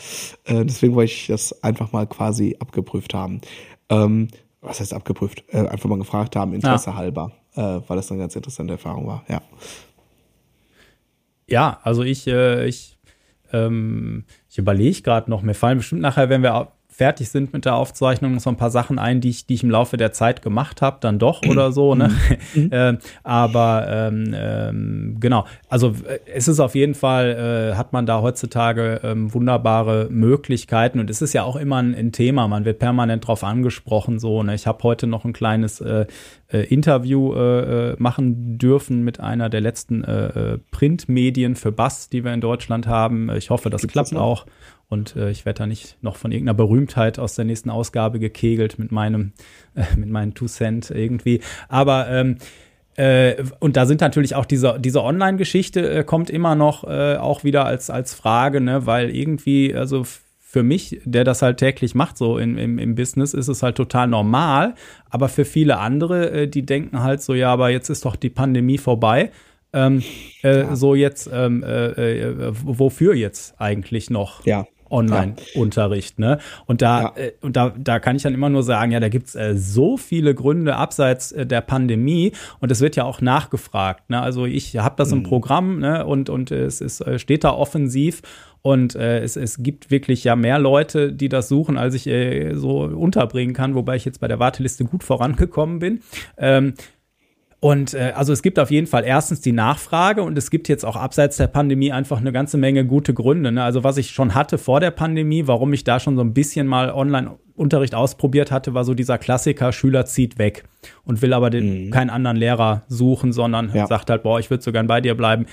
äh, 0.45 0.65
deswegen 0.65 0.95
wollte 0.95 1.11
ich 1.11 1.27
das 1.27 1.63
einfach 1.63 1.91
mal 1.91 2.07
quasi 2.07 2.55
abgeprüft 2.59 3.13
haben. 3.13 3.41
Ähm, 3.89 4.29
was 4.61 4.79
heißt 4.79 4.93
abgeprüft? 4.93 5.43
Äh, 5.49 5.67
einfach 5.67 5.89
mal 5.89 5.99
gefragt 5.99 6.35
haben, 6.35 6.53
Interesse 6.53 6.91
ja. 6.91 6.95
halber, 6.95 7.31
äh, 7.55 7.79
weil 7.87 7.97
das 7.97 8.11
eine 8.11 8.19
ganz 8.19 8.35
interessante 8.35 8.73
Erfahrung 8.73 9.07
war, 9.07 9.23
ja. 9.27 9.41
Ja, 11.47 11.79
also 11.83 12.03
ich, 12.03 12.27
äh, 12.27 12.65
ich, 12.67 12.97
ähm, 13.51 14.25
ich 14.49 14.57
überlege 14.57 15.01
gerade 15.01 15.29
noch, 15.29 15.41
mir 15.41 15.53
fallen 15.53 15.77
bestimmt 15.77 16.01
nachher, 16.01 16.29
wenn 16.29 16.41
wir 16.41 16.72
fertig 16.93 17.29
sind 17.29 17.53
mit 17.53 17.65
der 17.65 17.75
Aufzeichnung, 17.75 18.39
so 18.39 18.49
ein 18.49 18.55
paar 18.55 18.69
Sachen 18.69 18.99
ein, 18.99 19.19
die 19.19 19.29
ich, 19.29 19.47
die 19.47 19.55
ich 19.55 19.63
im 19.63 19.71
Laufe 19.71 19.97
der 19.97 20.13
Zeit 20.13 20.41
gemacht 20.41 20.81
habe, 20.81 20.97
dann 21.01 21.17
doch 21.17 21.41
oder 21.49 21.71
so. 21.71 21.95
Ne? 21.95 22.11
Mhm. 22.53 22.69
äh, 22.71 22.97
aber 23.23 23.87
ähm, 23.89 24.33
ähm, 24.35 25.17
genau, 25.19 25.45
also 25.69 25.89
äh, 26.07 26.19
es 26.33 26.47
ist 26.47 26.59
auf 26.59 26.75
jeden 26.75 26.93
Fall, 26.93 27.71
äh, 27.73 27.75
hat 27.75 27.93
man 27.93 28.05
da 28.05 28.21
heutzutage 28.21 29.01
ähm, 29.03 29.33
wunderbare 29.33 30.07
Möglichkeiten 30.11 30.99
und 30.99 31.09
es 31.09 31.21
ist 31.21 31.33
ja 31.33 31.43
auch 31.43 31.55
immer 31.55 31.77
ein, 31.77 31.95
ein 31.95 32.11
Thema, 32.11 32.47
man 32.47 32.63
wird 32.63 32.79
permanent 32.79 33.27
drauf 33.27 33.43
angesprochen. 33.43 34.19
So, 34.19 34.43
ne? 34.43 34.53
Ich 34.53 34.67
habe 34.67 34.83
heute 34.83 35.07
noch 35.07 35.25
ein 35.25 35.33
kleines 35.33 35.81
äh, 35.81 36.05
äh 36.51 36.63
Interview 36.65 37.33
äh, 37.33 37.95
machen 37.97 38.57
dürfen 38.57 39.03
mit 39.03 39.19
einer 39.19 39.49
der 39.49 39.61
letzten 39.61 40.03
Printmedien 40.71 41.55
für 41.55 41.71
Bass, 41.71 42.09
die 42.09 42.23
wir 42.23 42.33
in 42.33 42.41
Deutschland 42.41 42.87
haben. 42.87 43.29
Ich 43.35 43.49
hoffe, 43.49 43.69
das 43.69 43.81
Gibt's 43.81 43.93
klappt 43.93 44.11
das 44.11 44.19
auch. 44.19 44.45
Und 44.89 45.15
äh, 45.15 45.31
ich 45.31 45.45
werde 45.45 45.59
da 45.59 45.67
nicht 45.67 45.97
noch 46.01 46.15
von 46.15 46.31
irgendeiner 46.31 46.55
Berühmtheit 46.55 47.19
aus 47.19 47.35
der 47.35 47.45
nächsten 47.45 47.69
Ausgabe 47.69 48.19
gekegelt 48.19 48.77
mit 48.77 48.91
meinem, 48.91 49.33
äh, 49.75 49.83
mit 49.95 50.09
meinen 50.09 50.33
Two 50.33 50.47
Cent 50.47 50.91
irgendwie. 50.91 51.41
Aber 51.67 52.09
ähm, 52.09 52.37
äh, 52.95 53.43
und 53.59 53.75
da 53.75 53.85
sind 53.85 54.01
natürlich 54.01 54.35
auch 54.35 54.45
diese, 54.45 54.77
diese 54.79 55.03
Online-Geschichte 55.03 55.89
äh, 55.89 56.03
kommt 56.03 56.29
immer 56.29 56.55
noch 56.55 56.83
äh, 56.83 57.15
auch 57.15 57.43
wieder 57.43 57.65
als, 57.65 57.89
als 57.89 58.13
Frage, 58.13 58.61
ne, 58.61 58.85
weil 58.85 59.09
irgendwie, 59.09 59.73
also 59.73 60.03
für 60.53 60.61
mich, 60.61 61.01
der 61.03 61.23
das 61.23 61.41
halt 61.41 61.57
täglich 61.57 61.95
macht, 61.95 62.15
so 62.15 62.37
in, 62.37 62.59
im, 62.59 62.77
im 62.77 62.93
Business, 62.93 63.33
ist 63.33 63.47
es 63.47 63.63
halt 63.63 63.75
total 63.75 64.07
normal. 64.07 64.75
Aber 65.09 65.27
für 65.27 65.45
viele 65.45 65.79
andere, 65.79 66.29
äh, 66.29 66.47
die 66.47 66.63
denken 66.63 67.01
halt 67.01 67.23
so, 67.23 67.33
ja, 67.33 67.51
aber 67.51 67.71
jetzt 67.71 67.89
ist 67.89 68.05
doch 68.05 68.15
die 68.15 68.29
Pandemie 68.29 68.77
vorbei. 68.77 69.31
Ähm, 69.73 70.03
äh, 70.43 70.59
ja. 70.59 70.75
So 70.75 70.93
jetzt, 70.93 71.27
ähm, 71.33 71.63
äh, 71.63 72.19
äh, 72.19 72.53
wofür 72.63 73.15
jetzt 73.15 73.59
eigentlich 73.59 74.11
noch? 74.11 74.45
Ja. 74.45 74.67
Online-Unterricht, 74.93 76.19
ne? 76.19 76.37
Und 76.65 76.81
da, 76.81 77.01
ja. 77.01 77.13
äh, 77.15 77.31
und 77.41 77.55
da, 77.55 77.73
da 77.77 77.99
kann 77.99 78.15
ich 78.15 78.23
dann 78.23 78.33
immer 78.33 78.49
nur 78.49 78.63
sagen, 78.63 78.91
ja, 78.91 78.99
da 78.99 79.09
gibt's 79.09 79.35
äh, 79.35 79.57
so 79.57 79.97
viele 79.97 80.35
Gründe 80.35 80.75
abseits 80.75 81.31
äh, 81.31 81.45
der 81.45 81.61
Pandemie 81.61 82.31
und 82.59 82.71
es 82.71 82.79
wird 82.79 82.95
ja 82.95 83.03
auch 83.03 83.19
nachgefragt. 83.21 84.09
Ne? 84.09 84.21
Also 84.21 84.45
ich 84.45 84.77
habe 84.77 84.95
das 84.97 85.11
mhm. 85.11 85.17
im 85.17 85.23
Programm 85.23 85.79
ne? 85.79 86.05
und, 86.05 86.29
und 86.29 86.51
es 86.51 86.79
ist, 86.79 87.01
äh, 87.01 87.17
steht 87.19 87.43
da 87.43 87.51
offensiv 87.51 88.21
und 88.61 88.95
äh, 88.95 89.19
es, 89.19 89.35
es 89.35 89.61
gibt 89.61 89.91
wirklich 89.91 90.23
ja 90.23 90.35
mehr 90.35 90.57
Leute, 90.59 91.11
die 91.11 91.27
das 91.27 91.49
suchen, 91.49 91.77
als 91.77 91.95
ich 91.95 92.07
äh, 92.07 92.53
so 92.53 92.83
unterbringen 92.83 93.53
kann, 93.53 93.75
wobei 93.75 93.97
ich 93.97 94.05
jetzt 94.05 94.21
bei 94.21 94.27
der 94.27 94.39
Warteliste 94.39 94.85
gut 94.85 95.03
vorangekommen 95.03 95.79
bin. 95.79 96.01
Ähm, 96.37 96.73
und 97.63 97.93
äh, 97.93 98.11
also 98.13 98.33
es 98.33 98.41
gibt 98.41 98.59
auf 98.59 98.71
jeden 98.71 98.87
Fall 98.87 99.05
erstens 99.05 99.39
die 99.39 99.53
Nachfrage 99.53 100.21
und 100.21 100.37
es 100.37 100.51
gibt 100.51 100.67
jetzt 100.67 100.83
auch 100.83 100.97
abseits 100.97 101.37
der 101.37 101.47
Pandemie 101.47 101.93
einfach 101.93 102.19
eine 102.19 102.33
ganze 102.33 102.57
Menge 102.57 102.85
gute 102.85 103.13
Gründe. 103.13 103.53
Ne? 103.53 103.63
Also 103.63 103.85
was 103.85 103.95
ich 103.95 104.11
schon 104.11 104.35
hatte 104.35 104.57
vor 104.57 104.81
der 104.81 104.91
Pandemie, 104.91 105.47
warum 105.47 105.71
ich 105.71 105.85
da 105.85 106.01
schon 106.01 106.17
so 106.17 106.23
ein 106.23 106.33
bisschen 106.33 106.67
mal 106.67 106.91
Online-Unterricht 106.91 107.95
ausprobiert 107.95 108.51
hatte, 108.51 108.73
war 108.73 108.83
so 108.83 108.93
dieser 108.93 109.17
Klassiker, 109.17 109.71
Schüler 109.71 110.05
zieht 110.05 110.37
weg 110.37 110.65
und 111.05 111.21
will 111.21 111.31
aber 111.31 111.49
den, 111.49 111.85
mhm. 111.85 111.91
keinen 111.91 112.09
anderen 112.09 112.35
Lehrer 112.35 112.83
suchen, 112.89 113.31
sondern 113.31 113.71
ja. 113.73 113.87
sagt 113.87 114.09
halt, 114.09 114.23
boah, 114.23 114.41
ich 114.41 114.49
würde 114.49 114.61
so 114.61 114.73
gern 114.73 114.87
bei 114.87 114.99
dir 114.99 115.15
bleiben. 115.15 115.45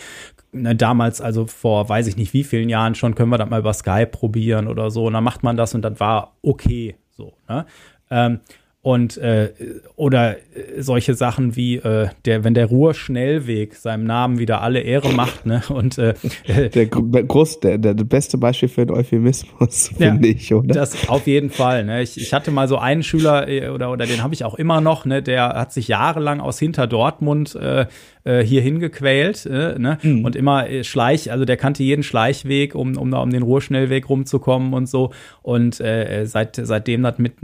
Ne, 0.51 0.75
damals, 0.75 1.21
also 1.21 1.47
vor 1.47 1.89
weiß 1.89 2.09
ich 2.09 2.17
nicht 2.17 2.33
wie 2.33 2.43
vielen 2.43 2.69
Jahren 2.69 2.97
schon, 2.97 3.15
können 3.15 3.31
wir 3.31 3.39
das 3.39 3.49
mal 3.49 3.61
über 3.61 3.73
Skype 3.73 4.09
probieren 4.09 4.67
oder 4.67 4.91
so. 4.91 5.07
Und 5.07 5.13
dann 5.13 5.23
macht 5.23 5.45
man 5.45 5.57
das 5.57 5.77
und 5.77 5.83
dann 5.83 6.01
war 6.01 6.35
okay 6.43 6.97
so. 7.11 7.35
Ne? 7.49 7.67
Ähm, 8.11 8.41
und 8.83 9.19
äh, 9.19 9.53
oder 9.97 10.37
solche 10.79 11.13
Sachen 11.15 11.55
wie 11.55 11.77
äh, 11.77 12.09
der 12.25 12.45
wenn 12.45 12.55
der 12.55 12.67
Ruhrschnellweg 12.67 13.75
seinem 13.75 14.05
Namen 14.05 14.39
wieder 14.39 14.63
alle 14.63 14.81
Ehre 14.81 15.13
macht 15.13 15.45
ne? 15.45 15.63
Und 15.69 15.99
äh, 15.99 16.15
der 16.71 16.87
groß 16.87 17.61
der, 17.61 17.77
der 17.77 17.93
beste 17.93 18.39
Beispiel 18.39 18.71
für 18.71 18.83
einen 18.83 18.93
Euphemismus 18.93 19.89
finde 19.99 20.29
ja, 20.29 20.35
ich 20.35 20.55
oder? 20.55 20.73
das 20.73 21.11
auf 21.11 21.27
jeden 21.27 21.51
Fall 21.51 21.85
ne? 21.85 22.01
Ich, 22.01 22.19
ich 22.19 22.33
hatte 22.33 22.51
mal 22.51 22.69
so 22.69 22.79
einen 22.79 23.03
Schüler 23.03 23.49
äh, 23.49 23.69
oder 23.69 23.91
oder 23.91 24.07
den 24.07 24.23
habe 24.23 24.33
ich 24.33 24.45
auch 24.45 24.55
immer 24.55 24.81
noch 24.81 25.05
ne? 25.05 25.23
Der 25.23 25.49
hat 25.49 25.75
sich 25.75 25.89
jahrelang 25.89 26.41
aus 26.41 26.59
hinter 26.59 26.87
Dortmund 26.87 27.55
äh, 27.57 27.85
äh, 28.25 28.43
hier 28.43 28.61
hingequält 28.61 29.47
äh, 29.47 29.79
ne? 29.79 29.99
Mhm. 30.03 30.25
und 30.25 30.37
immer 30.37 30.69
äh, 30.69 30.85
Schleich, 30.85 31.33
also 31.33 31.45
der 31.45 31.57
kannte 31.57 31.83
jeden 31.83 32.03
Schleichweg, 32.03 32.75
um, 32.75 32.97
um 32.97 33.11
da 33.11 33.19
um 33.19 33.31
den 33.31 33.43
Ruhrschnellweg 33.43 34.09
rumzukommen 34.09 34.75
und 34.75 34.89
so. 34.89 35.13
Und 35.43 35.81
äh, 35.81 36.27
seit, 36.27 36.57
seitdem, 36.57 37.03
das 37.03 37.19
mit, 37.19 37.35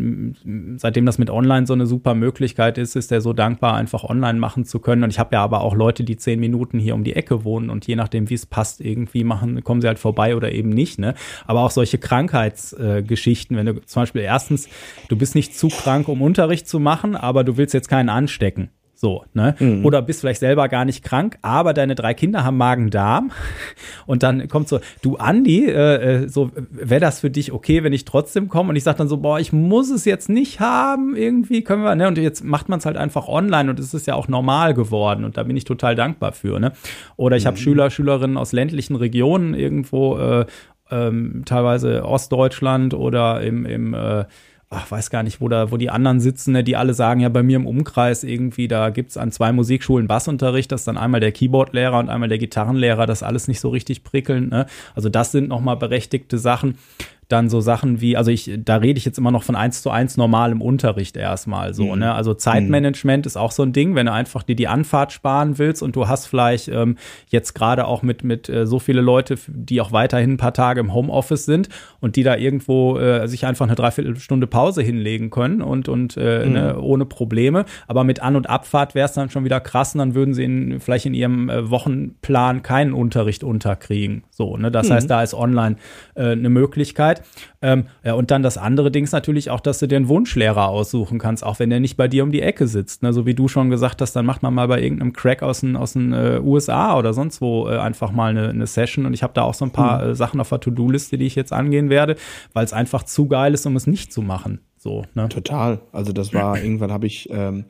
seitdem 0.76 1.06
das 1.06 1.18
mit 1.18 1.30
Online 1.30 1.66
so 1.66 1.72
eine 1.72 1.86
super 1.86 2.14
Möglichkeit 2.14 2.78
ist, 2.78 2.96
ist 2.96 3.12
er 3.12 3.20
so 3.20 3.32
dankbar, 3.32 3.74
einfach 3.74 4.04
online 4.04 4.38
machen 4.38 4.64
zu 4.64 4.80
können. 4.80 5.02
Und 5.02 5.10
ich 5.10 5.18
habe 5.18 5.34
ja 5.34 5.42
aber 5.42 5.62
auch 5.62 5.74
Leute, 5.74 6.04
die 6.04 6.16
zehn 6.16 6.40
Minuten 6.40 6.78
hier 6.78 6.94
um 6.94 7.04
die 7.04 7.16
Ecke 7.16 7.44
wohnen 7.44 7.70
und 7.70 7.86
je 7.86 7.96
nachdem, 7.96 8.28
wie 8.30 8.34
es 8.34 8.46
passt, 8.46 8.80
irgendwie 8.80 9.24
machen, 9.24 9.62
kommen 9.64 9.80
sie 9.80 9.88
halt 9.88 9.98
vorbei 9.98 10.36
oder 10.36 10.52
eben 10.52 10.70
nicht. 10.70 10.98
Ne? 10.98 11.14
Aber 11.46 11.62
auch 11.62 11.70
solche 11.70 11.98
Krankheitsgeschichten, 11.98 13.56
äh, 13.56 13.58
wenn 13.58 13.66
du 13.66 13.80
zum 13.82 14.02
Beispiel 14.02 14.22
erstens, 14.22 14.68
du 15.08 15.16
bist 15.16 15.34
nicht 15.34 15.56
zu 15.56 15.68
krank, 15.68 16.08
um 16.08 16.22
Unterricht 16.22 16.68
zu 16.68 16.80
machen, 16.80 17.16
aber 17.16 17.44
du 17.44 17.56
willst 17.56 17.74
jetzt 17.74 17.88
keinen 17.88 18.08
anstecken. 18.08 18.70
So, 18.98 19.24
ne? 19.34 19.54
Mhm. 19.58 19.84
Oder 19.84 20.00
bist 20.00 20.20
vielleicht 20.20 20.40
selber 20.40 20.70
gar 20.70 20.86
nicht 20.86 21.04
krank, 21.04 21.36
aber 21.42 21.74
deine 21.74 21.94
drei 21.94 22.14
Kinder 22.14 22.44
haben 22.44 22.56
Magen-Darm. 22.56 23.30
Und 24.06 24.22
dann 24.22 24.48
kommt 24.48 24.68
so, 24.68 24.80
du 25.02 25.16
Andi, 25.16 25.66
äh, 25.66 26.22
äh 26.22 26.28
so 26.28 26.50
wäre 26.70 27.00
das 27.00 27.20
für 27.20 27.28
dich 27.28 27.52
okay, 27.52 27.84
wenn 27.84 27.92
ich 27.92 28.06
trotzdem 28.06 28.48
komme? 28.48 28.70
Und 28.70 28.76
ich 28.76 28.84
sage 28.84 28.96
dann 28.96 29.08
so, 29.08 29.18
boah, 29.18 29.38
ich 29.38 29.52
muss 29.52 29.90
es 29.90 30.06
jetzt 30.06 30.30
nicht 30.30 30.60
haben, 30.60 31.14
irgendwie 31.14 31.62
können 31.62 31.82
wir, 31.82 31.94
ne? 31.94 32.08
Und 32.08 32.16
jetzt 32.16 32.42
macht 32.42 32.70
man 32.70 32.78
es 32.78 32.86
halt 32.86 32.96
einfach 32.96 33.28
online 33.28 33.68
und 33.68 33.78
es 33.78 33.92
ist 33.92 34.06
ja 34.06 34.14
auch 34.14 34.28
normal 34.28 34.72
geworden 34.72 35.26
und 35.26 35.36
da 35.36 35.42
bin 35.42 35.58
ich 35.58 35.64
total 35.64 35.94
dankbar 35.94 36.32
für, 36.32 36.58
ne? 36.58 36.72
Oder 37.16 37.36
ich 37.36 37.44
mhm. 37.44 37.48
habe 37.48 37.56
Schüler, 37.58 37.90
Schülerinnen 37.90 38.38
aus 38.38 38.52
ländlichen 38.52 38.96
Regionen 38.96 39.52
irgendwo, 39.52 40.16
äh, 40.16 40.46
ähm, 40.90 41.42
teilweise 41.44 42.04
Ostdeutschland 42.04 42.94
oder 42.94 43.40
im, 43.42 43.66
im 43.66 43.92
äh, 43.92 44.24
ach, 44.68 44.90
weiß 44.90 45.10
gar 45.10 45.22
nicht, 45.22 45.40
wo 45.40 45.48
da, 45.48 45.70
wo 45.70 45.76
die 45.76 45.90
anderen 45.90 46.20
sitzen, 46.20 46.52
ne, 46.52 46.64
die 46.64 46.76
alle 46.76 46.92
sagen, 46.92 47.20
ja, 47.20 47.28
bei 47.28 47.42
mir 47.42 47.56
im 47.56 47.66
Umkreis 47.66 48.24
irgendwie, 48.24 48.66
da 48.66 48.90
gibt's 48.90 49.16
an 49.16 49.30
zwei 49.30 49.52
Musikschulen 49.52 50.08
Bassunterricht, 50.08 50.72
das 50.72 50.80
ist 50.82 50.88
dann 50.88 50.98
einmal 50.98 51.20
der 51.20 51.32
Keyboardlehrer 51.32 51.98
und 51.98 52.08
einmal 52.08 52.28
der 52.28 52.38
Gitarrenlehrer, 52.38 53.06
das 53.06 53.22
alles 53.22 53.46
nicht 53.46 53.60
so 53.60 53.68
richtig 53.68 54.02
prickelnd, 54.02 54.50
ne? 54.50 54.66
Also 54.94 55.08
das 55.08 55.32
sind 55.32 55.48
nochmal 55.48 55.76
berechtigte 55.76 56.38
Sachen 56.38 56.78
dann 57.28 57.48
so 57.48 57.60
Sachen 57.60 58.00
wie, 58.00 58.16
also 58.16 58.30
ich, 58.30 58.50
da 58.64 58.76
rede 58.76 58.98
ich 58.98 59.04
jetzt 59.04 59.18
immer 59.18 59.32
noch 59.32 59.42
von 59.42 59.56
eins 59.56 59.82
zu 59.82 59.90
eins 59.90 60.16
normalem 60.16 60.62
Unterricht 60.62 61.16
erstmal 61.16 61.74
so, 61.74 61.94
mhm. 61.94 62.00
ne? 62.00 62.14
Also 62.14 62.34
Zeitmanagement 62.34 63.24
mhm. 63.24 63.26
ist 63.26 63.36
auch 63.36 63.50
so 63.50 63.64
ein 63.64 63.72
Ding, 63.72 63.94
wenn 63.94 64.06
du 64.06 64.12
einfach 64.12 64.44
dir 64.44 64.54
die 64.54 64.68
Anfahrt 64.68 65.12
sparen 65.12 65.58
willst 65.58 65.82
und 65.82 65.96
du 65.96 66.06
hast 66.06 66.26
vielleicht 66.26 66.68
ähm, 66.68 66.96
jetzt 67.28 67.54
gerade 67.54 67.86
auch 67.86 68.02
mit, 68.02 68.22
mit 68.22 68.48
äh, 68.48 68.66
so 68.66 68.78
viele 68.78 69.00
Leute, 69.00 69.36
die 69.48 69.80
auch 69.80 69.92
weiterhin 69.92 70.32
ein 70.32 70.36
paar 70.36 70.54
Tage 70.54 70.80
im 70.80 70.94
Homeoffice 70.94 71.46
sind 71.46 71.68
und 72.00 72.16
die 72.16 72.22
da 72.22 72.36
irgendwo 72.36 72.98
äh, 72.98 73.26
sich 73.26 73.44
einfach 73.44 73.66
eine 73.66 73.74
Dreiviertelstunde 73.74 74.46
Pause 74.46 74.82
hinlegen 74.82 75.30
können 75.30 75.62
und, 75.62 75.88
und 75.88 76.16
äh, 76.16 76.46
mhm. 76.46 76.52
ne, 76.52 76.80
ohne 76.80 77.06
Probleme. 77.06 77.64
Aber 77.88 78.04
mit 78.04 78.22
An- 78.22 78.36
und 78.36 78.48
Abfahrt 78.48 78.94
wäre 78.94 79.06
es 79.06 79.12
dann 79.12 79.30
schon 79.30 79.44
wieder 79.44 79.60
krass 79.60 79.94
und 79.94 79.98
dann 79.98 80.14
würden 80.14 80.32
sie 80.34 80.44
in, 80.44 80.80
vielleicht 80.80 81.06
in 81.06 81.14
ihrem 81.14 81.50
äh, 81.50 81.70
Wochenplan 81.70 82.62
keinen 82.62 82.92
Unterricht 82.92 83.42
unterkriegen. 83.42 84.22
So, 84.30 84.56
ne? 84.56 84.70
Das 84.70 84.88
mhm. 84.88 84.92
heißt, 84.92 85.10
da 85.10 85.22
ist 85.22 85.34
online 85.34 85.76
äh, 86.14 86.30
eine 86.30 86.50
Möglichkeit. 86.50 87.15
Zeit. 87.16 87.26
Ähm, 87.62 87.84
ja, 88.04 88.14
und 88.14 88.30
dann 88.30 88.42
das 88.42 88.58
andere 88.58 88.90
Ding 88.90 89.04
ist 89.04 89.12
natürlich 89.12 89.50
auch, 89.50 89.60
dass 89.60 89.78
du 89.78 89.88
dir 89.88 89.96
einen 89.96 90.08
Wunschlehrer 90.08 90.68
aussuchen 90.68 91.18
kannst, 91.18 91.44
auch 91.44 91.58
wenn 91.58 91.70
der 91.70 91.80
nicht 91.80 91.96
bei 91.96 92.08
dir 92.08 92.22
um 92.22 92.32
die 92.32 92.42
Ecke 92.42 92.66
sitzt. 92.66 93.02
Ne? 93.02 93.12
So 93.12 93.26
wie 93.26 93.34
du 93.34 93.48
schon 93.48 93.70
gesagt 93.70 94.00
hast, 94.00 94.14
dann 94.14 94.26
macht 94.26 94.42
man 94.42 94.54
mal 94.54 94.68
bei 94.68 94.80
irgendeinem 94.80 95.12
Crack 95.12 95.42
aus 95.42 95.60
den, 95.60 95.76
aus 95.76 95.94
den 95.94 96.12
äh, 96.12 96.40
USA 96.42 96.96
oder 96.96 97.12
sonst 97.12 97.40
wo 97.40 97.68
äh, 97.68 97.78
einfach 97.78 98.12
mal 98.12 98.30
eine, 98.30 98.48
eine 98.48 98.66
Session. 98.66 99.06
Und 99.06 99.14
ich 99.14 99.22
habe 99.22 99.32
da 99.34 99.42
auch 99.42 99.54
so 99.54 99.64
ein 99.64 99.72
paar 99.72 100.04
mhm. 100.04 100.10
äh, 100.10 100.14
Sachen 100.14 100.40
auf 100.40 100.48
der 100.48 100.60
To-Do-Liste, 100.60 101.18
die 101.18 101.26
ich 101.26 101.34
jetzt 101.34 101.52
angehen 101.52 101.90
werde, 101.90 102.16
weil 102.52 102.64
es 102.64 102.72
einfach 102.72 103.02
zu 103.02 103.26
geil 103.28 103.54
ist, 103.54 103.66
um 103.66 103.76
es 103.76 103.86
nicht 103.86 104.12
zu 104.12 104.22
machen. 104.22 104.60
So, 104.86 105.02
ne? 105.14 105.28
Total. 105.28 105.80
Also 105.90 106.12
das 106.12 106.32
war, 106.32 106.56
irgendwann 106.62 106.92
habe 106.92 107.08
ich, 107.08 107.28
ähm, 107.30 107.64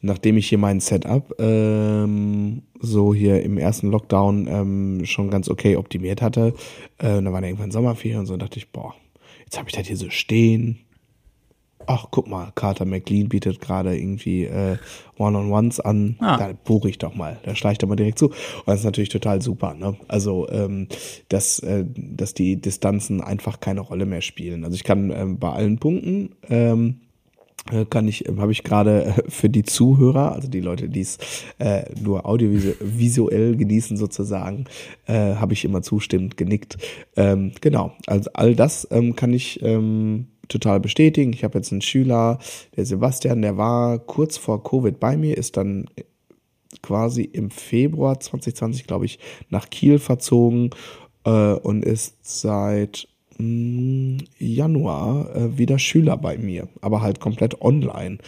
nachdem 0.00 0.36
ich 0.36 0.48
hier 0.48 0.58
mein 0.58 0.80
Setup 0.80 1.32
ähm, 1.38 2.62
so 2.80 3.14
hier 3.14 3.42
im 3.44 3.58
ersten 3.58 3.90
Lockdown 3.92 4.48
ähm, 4.48 5.06
schon 5.06 5.30
ganz 5.30 5.48
okay 5.48 5.76
optimiert 5.76 6.20
hatte, 6.20 6.54
äh, 6.98 7.22
da 7.22 7.32
waren 7.32 7.44
irgendwann 7.44 7.70
Sommerferien 7.70 8.20
und 8.20 8.26
so, 8.26 8.36
dachte 8.36 8.58
ich, 8.58 8.72
boah, 8.72 8.94
Jetzt 9.48 9.56
habe 9.56 9.70
ich 9.70 9.76
das 9.76 9.86
hier 9.86 9.96
so 9.96 10.10
stehen. 10.10 10.80
Ach, 11.90 12.08
guck 12.10 12.28
mal, 12.28 12.52
Carter 12.54 12.84
McLean 12.84 13.30
bietet 13.30 13.62
gerade 13.62 13.96
irgendwie 13.96 14.44
äh, 14.44 14.76
One-on-Ones 15.16 15.80
an. 15.80 16.16
Ah. 16.20 16.36
Da 16.36 16.52
buche 16.64 16.90
ich 16.90 16.98
doch 16.98 17.14
mal. 17.14 17.38
Da 17.44 17.54
schleicht 17.54 17.82
er 17.82 17.88
mal 17.88 17.96
direkt 17.96 18.18
zu. 18.18 18.26
Und 18.26 18.66
das 18.66 18.80
ist 18.80 18.84
natürlich 18.84 19.08
total 19.08 19.40
super. 19.40 19.72
Ne? 19.72 19.96
Also, 20.06 20.46
ähm, 20.50 20.88
dass, 21.30 21.60
äh, 21.60 21.86
dass 21.96 22.34
die 22.34 22.60
Distanzen 22.60 23.22
einfach 23.22 23.60
keine 23.60 23.80
Rolle 23.80 24.04
mehr 24.04 24.20
spielen. 24.20 24.64
Also 24.64 24.74
ich 24.74 24.84
kann 24.84 25.10
ähm, 25.10 25.38
bei 25.38 25.50
allen 25.50 25.78
Punkten 25.78 26.34
ähm, 26.50 27.00
äh, 27.72 27.84
kann 27.84 28.06
ich, 28.06 28.28
ähm, 28.28 28.40
habe 28.40 28.52
ich 28.52 28.64
gerade 28.64 29.04
äh, 29.04 29.12
für 29.28 29.48
die 29.48 29.62
Zuhörer, 29.62 30.32
also 30.32 30.48
die 30.48 30.60
Leute, 30.60 30.88
die 30.88 31.00
es 31.00 31.18
äh, 31.58 31.84
nur 32.00 32.26
audiovisuell 32.26 33.56
genießen 33.56 33.96
sozusagen, 33.96 34.66
äh, 35.06 35.36
habe 35.36 35.52
ich 35.52 35.64
immer 35.64 35.82
zustimmend 35.82 36.36
genickt. 36.36 36.76
Ähm, 37.16 37.52
genau, 37.60 37.92
also 38.06 38.30
all 38.34 38.54
das 38.54 38.86
ähm, 38.90 39.16
kann 39.16 39.32
ich 39.32 39.62
ähm, 39.62 40.26
total 40.48 40.80
bestätigen. 40.80 41.32
Ich 41.32 41.44
habe 41.44 41.58
jetzt 41.58 41.72
einen 41.72 41.82
Schüler, 41.82 42.38
der 42.76 42.86
Sebastian, 42.86 43.42
der 43.42 43.56
war 43.56 43.98
kurz 43.98 44.36
vor 44.36 44.62
Covid 44.62 44.98
bei 44.98 45.16
mir, 45.16 45.36
ist 45.36 45.56
dann 45.56 45.86
quasi 46.82 47.22
im 47.22 47.50
Februar 47.50 48.20
2020, 48.20 48.86
glaube 48.86 49.06
ich, 49.06 49.18
nach 49.50 49.70
Kiel 49.70 49.98
verzogen 49.98 50.70
äh, 51.24 51.30
und 51.30 51.84
ist 51.84 52.16
seit 52.22 53.08
mh, 53.38 53.38
hm, 53.38 54.18
Januar 54.38 55.34
äh, 55.34 55.58
wieder 55.58 55.78
Schüler 55.78 56.16
bei 56.16 56.38
mir, 56.38 56.68
aber 56.80 57.00
halt 57.00 57.20
komplett 57.20 57.60
online. 57.60 58.18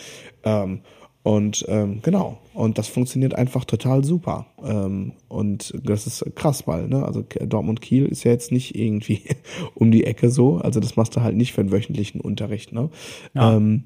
Ähm, 0.45 0.81
und 1.23 1.67
ähm, 1.69 2.01
genau, 2.03 2.39
und 2.55 2.79
das 2.79 2.89
funktioniert 2.89 3.35
einfach 3.35 3.65
total 3.67 4.05
super. 4.05 4.47
Ähm, 4.65 5.13
und 5.29 5.79
das 5.85 6.07
ist 6.07 6.25
krass, 6.35 6.67
weil, 6.67 6.89
ne, 6.89 7.05
also 7.05 7.23
Dortmund 7.23 7.83
Kiel 7.83 8.07
ist 8.07 8.25
ja 8.25 8.31
jetzt 8.31 8.53
nicht 8.53 8.75
irgendwie 8.75 9.23
um 9.75 9.91
die 9.91 10.05
Ecke 10.05 10.31
so. 10.31 10.57
Also 10.57 10.81
das 10.81 10.97
machst 10.97 11.17
du 11.17 11.21
halt 11.21 11.37
nicht 11.37 11.53
für 11.53 11.61
einen 11.61 11.73
wöchentlichen 11.73 12.21
Unterricht, 12.21 12.73
ne? 12.73 12.89
Ja. 13.35 13.57
Ähm, 13.57 13.85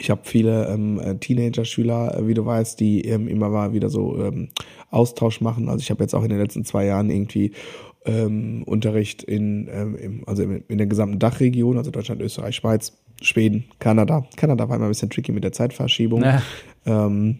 ich 0.00 0.10
habe 0.10 0.20
viele 0.24 0.68
ähm, 0.68 1.00
äh, 1.00 1.16
Teenager-Schüler, 1.16 2.18
äh, 2.18 2.26
wie 2.28 2.34
du 2.34 2.46
weißt, 2.46 2.78
die 2.78 3.02
ähm, 3.02 3.26
immer 3.26 3.48
mal 3.48 3.72
wieder 3.72 3.88
so 3.88 4.22
ähm, 4.22 4.48
Austausch 4.90 5.40
machen. 5.40 5.68
Also 5.68 5.80
ich 5.82 5.90
habe 5.90 6.04
jetzt 6.04 6.14
auch 6.14 6.22
in 6.22 6.28
den 6.28 6.38
letzten 6.38 6.64
zwei 6.64 6.86
Jahren 6.86 7.10
irgendwie 7.10 7.52
ähm, 8.04 8.62
Unterricht 8.64 9.24
in, 9.24 9.68
ähm, 9.72 9.96
im, 9.96 10.28
also 10.28 10.42
in 10.42 10.78
der 10.78 10.86
gesamten 10.86 11.18
Dachregion, 11.18 11.78
also 11.78 11.90
Deutschland, 11.90 12.22
Österreich, 12.22 12.54
Schweiz, 12.54 12.92
Schweden, 13.22 13.64
Kanada. 13.78 14.26
Kanada 14.36 14.68
war 14.68 14.76
immer 14.76 14.86
ein 14.86 14.90
bisschen 14.90 15.10
tricky 15.10 15.32
mit 15.32 15.44
der 15.44 15.52
Zeitverschiebung. 15.52 16.22
Ja. 16.22 16.42
Ähm, 16.86 17.38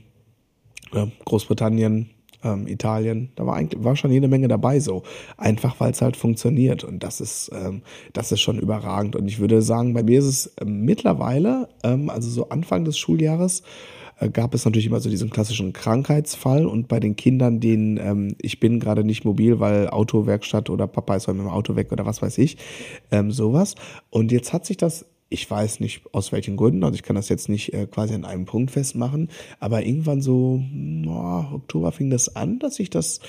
Großbritannien, 1.24 2.10
ähm, 2.42 2.66
Italien, 2.66 3.30
da 3.36 3.46
war 3.46 3.56
eigentlich 3.56 3.82
war 3.82 3.96
schon 3.96 4.12
jede 4.12 4.28
Menge 4.28 4.48
dabei 4.48 4.80
so, 4.80 5.02
einfach 5.36 5.80
weil 5.80 5.90
es 5.90 6.02
halt 6.02 6.16
funktioniert 6.16 6.84
und 6.84 7.02
das 7.02 7.20
ist 7.20 7.50
ähm, 7.52 7.82
das 8.12 8.32
ist 8.32 8.40
schon 8.40 8.58
überragend 8.58 9.16
und 9.16 9.26
ich 9.26 9.38
würde 9.38 9.60
sagen, 9.60 9.92
bei 9.92 10.02
mir 10.02 10.20
ist 10.20 10.26
es 10.26 10.46
äh, 10.58 10.64
mittlerweile, 10.64 11.68
ähm, 11.82 12.10
also 12.10 12.30
so 12.30 12.48
Anfang 12.48 12.84
des 12.84 12.96
Schuljahres 12.96 13.62
äh, 14.20 14.28
gab 14.30 14.54
es 14.54 14.64
natürlich 14.64 14.86
immer 14.86 15.00
so 15.00 15.10
diesen 15.10 15.30
klassischen 15.30 15.72
Krankheitsfall 15.72 16.66
und 16.66 16.88
bei 16.88 17.00
den 17.00 17.16
Kindern, 17.16 17.60
denen 17.60 17.96
ähm, 17.98 18.36
ich 18.40 18.60
bin 18.60 18.80
gerade 18.80 19.04
nicht 19.04 19.24
mobil, 19.24 19.60
weil 19.60 19.88
Autowerkstatt 19.88 20.70
oder 20.70 20.86
Papa 20.86 21.16
ist 21.16 21.26
mit 21.28 21.38
dem 21.38 21.48
Auto 21.48 21.76
weg 21.76 21.92
oder 21.92 22.06
was 22.06 22.22
weiß 22.22 22.38
ich, 22.38 22.56
ähm, 23.10 23.30
sowas. 23.30 23.74
Und 24.10 24.32
jetzt 24.32 24.52
hat 24.52 24.64
sich 24.64 24.76
das 24.76 25.06
ich 25.28 25.50
weiß 25.50 25.80
nicht 25.80 26.02
aus 26.12 26.32
welchen 26.32 26.56
Gründen, 26.56 26.84
also 26.84 26.94
ich 26.94 27.02
kann 27.02 27.16
das 27.16 27.28
jetzt 27.28 27.48
nicht 27.48 27.74
äh, 27.74 27.86
quasi 27.86 28.14
an 28.14 28.24
einem 28.24 28.46
Punkt 28.46 28.70
festmachen, 28.70 29.28
aber 29.60 29.84
irgendwann 29.84 30.22
so, 30.22 30.62
oh, 31.06 31.44
Oktober 31.54 31.92
fing 31.92 32.10
das 32.10 32.34
an, 32.34 32.58
dass 32.58 32.76
sich 32.76 32.90
das 32.90 33.20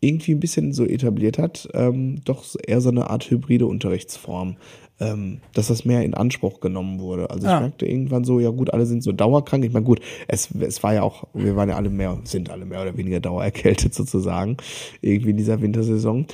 irgendwie 0.00 0.32
ein 0.32 0.40
bisschen 0.40 0.72
so 0.72 0.84
etabliert 0.84 1.38
hat, 1.38 1.68
ähm, 1.74 2.20
doch 2.24 2.44
eher 2.66 2.80
so 2.80 2.88
eine 2.88 3.10
Art 3.10 3.30
hybride 3.30 3.66
Unterrichtsform 3.66 4.56
ähm, 5.00 5.40
dass 5.54 5.68
das 5.68 5.84
mehr 5.84 6.02
in 6.02 6.14
Anspruch 6.14 6.60
genommen 6.60 7.00
wurde. 7.00 7.30
Also 7.30 7.46
ja. 7.46 7.56
ich 7.56 7.60
merkte 7.60 7.86
irgendwann 7.86 8.24
so, 8.24 8.40
ja 8.40 8.50
gut, 8.50 8.72
alle 8.72 8.86
sind 8.86 9.02
so 9.02 9.12
dauerkrank. 9.12 9.64
Ich 9.64 9.72
meine, 9.72 9.84
gut, 9.84 10.00
es, 10.26 10.50
es 10.60 10.82
war 10.82 10.94
ja 10.94 11.02
auch, 11.02 11.24
wir 11.34 11.56
waren 11.56 11.68
ja 11.68 11.76
alle 11.76 11.90
mehr, 11.90 12.18
sind 12.24 12.50
alle 12.50 12.64
mehr 12.64 12.82
oder 12.82 12.96
weniger 12.96 13.20
dauererkältet 13.20 13.94
sozusagen, 13.94 14.56
irgendwie 15.00 15.30
in 15.30 15.36
dieser 15.36 15.60
Wintersaison. 15.60 16.26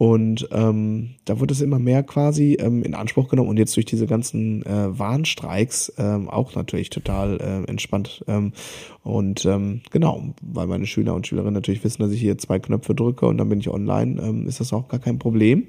Und 0.00 0.48
ähm, 0.50 1.10
da 1.26 1.40
wurde 1.40 1.52
es 1.52 1.60
immer 1.60 1.78
mehr 1.78 2.02
quasi 2.02 2.56
ähm, 2.58 2.82
in 2.84 2.94
Anspruch 2.94 3.28
genommen 3.28 3.50
und 3.50 3.58
jetzt 3.58 3.76
durch 3.76 3.84
diese 3.84 4.06
ganzen 4.06 4.64
äh, 4.64 4.98
Warnstreiks 4.98 5.92
ähm, 5.98 6.30
auch 6.30 6.54
natürlich 6.54 6.88
total 6.88 7.38
äh, 7.38 7.68
entspannt. 7.70 8.24
Ähm, 8.26 8.54
und 9.02 9.44
ähm, 9.44 9.82
genau, 9.90 10.32
weil 10.40 10.68
meine 10.68 10.86
Schüler 10.86 11.14
und 11.14 11.26
Schülerinnen 11.26 11.52
natürlich 11.52 11.84
wissen, 11.84 12.00
dass 12.00 12.12
ich 12.12 12.20
hier 12.20 12.38
zwei 12.38 12.58
Knöpfe 12.58 12.94
drücke 12.94 13.26
und 13.26 13.36
dann 13.36 13.50
bin 13.50 13.60
ich 13.60 13.68
online, 13.68 14.22
ähm, 14.22 14.48
ist 14.48 14.58
das 14.58 14.72
auch 14.72 14.88
gar 14.88 15.00
kein 15.00 15.18
Problem. 15.18 15.66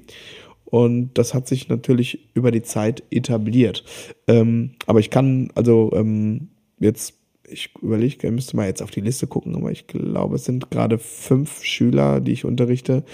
Und 0.64 1.10
das 1.18 1.34
hat 1.34 1.46
sich 1.46 1.68
natürlich 1.68 2.30
über 2.32 2.50
die 2.50 2.62
Zeit 2.62 3.02
etabliert. 3.10 3.84
Ähm, 4.28 4.70
aber 4.86 5.00
ich 5.00 5.10
kann, 5.10 5.50
also 5.56 5.90
ähm, 5.92 6.48
jetzt, 6.80 7.18
ich 7.46 7.68
überlege, 7.82 8.26
ich 8.26 8.32
müsste 8.32 8.56
mal 8.56 8.66
jetzt 8.66 8.82
auf 8.82 8.92
die 8.92 9.02
Liste 9.02 9.26
gucken, 9.26 9.54
aber 9.56 9.70
ich 9.70 9.88
glaube, 9.88 10.36
es 10.36 10.46
sind 10.46 10.70
gerade 10.70 10.96
fünf 10.96 11.62
Schüler, 11.64 12.22
die 12.22 12.32
ich 12.32 12.46
unterrichte, 12.46 13.04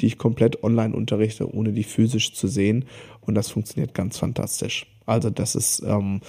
die 0.00 0.06
ich 0.06 0.18
komplett 0.18 0.62
online 0.62 0.94
unterrichte, 0.94 1.52
ohne 1.52 1.72
die 1.72 1.84
physisch 1.84 2.34
zu 2.34 2.48
sehen. 2.48 2.86
Und 3.20 3.34
das 3.34 3.50
funktioniert 3.50 3.94
ganz 3.94 4.18
fantastisch. 4.18 4.86
Also 5.06 5.30
das 5.30 5.54
ist, 5.54 5.82
ähm, 5.86 6.20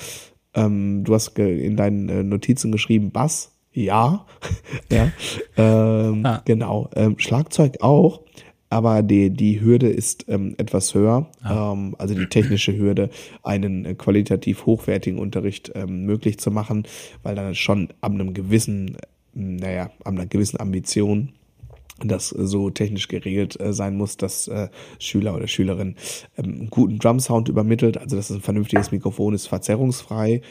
ähm, 0.54 1.04
du 1.04 1.14
hast 1.14 1.38
in 1.38 1.76
deinen 1.76 2.10
äh, 2.10 2.24
Notizen 2.24 2.72
geschrieben, 2.72 3.12
Bass, 3.12 3.56
ja, 3.72 4.26
ja, 4.92 5.12
ähm, 5.58 6.26
ah. 6.26 6.42
genau, 6.46 6.90
ähm, 6.96 7.20
Schlagzeug 7.20 7.78
auch 7.82 8.22
aber 8.70 9.02
die, 9.02 9.32
die 9.32 9.62
Hürde 9.62 9.90
ist 9.90 10.26
ähm, 10.28 10.54
etwas 10.58 10.94
höher, 10.94 11.28
ah. 11.42 11.74
ähm, 11.74 11.96
also 11.98 12.14
die 12.14 12.28
technische 12.28 12.78
Hürde, 12.78 13.10
einen 13.44 13.86
äh, 13.86 13.96
qualitativ 13.96 14.66
hochwertigen 14.66 15.20
Unterricht 15.20 15.72
ähm, 15.76 16.06
möglich 16.06 16.40
zu 16.40 16.52
machen, 16.52 16.84
weil 17.24 17.36
dann 17.36 17.56
schon 17.56 17.90
ab 18.02 18.12
einem 18.12 18.34
gewissen, 18.34 18.98
naja, 19.34 19.86
ab 20.04 20.14
einer 20.14 20.28
gewissen 20.28 20.60
Ambition 20.60 21.34
das 22.08 22.30
so 22.30 22.70
technisch 22.70 23.08
geregelt 23.08 23.60
äh, 23.60 23.74
sein 23.74 23.98
muss, 23.98 24.18
dass 24.18 24.48
äh, 24.48 24.70
Schüler 25.00 25.36
oder 25.36 25.48
Schülerin 25.48 25.96
ähm, 26.38 26.46
einen 26.46 26.70
guten 26.70 27.00
Drum-Sound 27.00 27.50
übermittelt, 27.50 27.98
also 27.98 28.16
dass 28.16 28.30
es 28.30 28.38
ein 28.38 28.42
vernünftiges 28.42 28.92
Mikrofon 28.92 29.34
ist, 29.34 29.48
verzerrungsfrei 29.48 30.42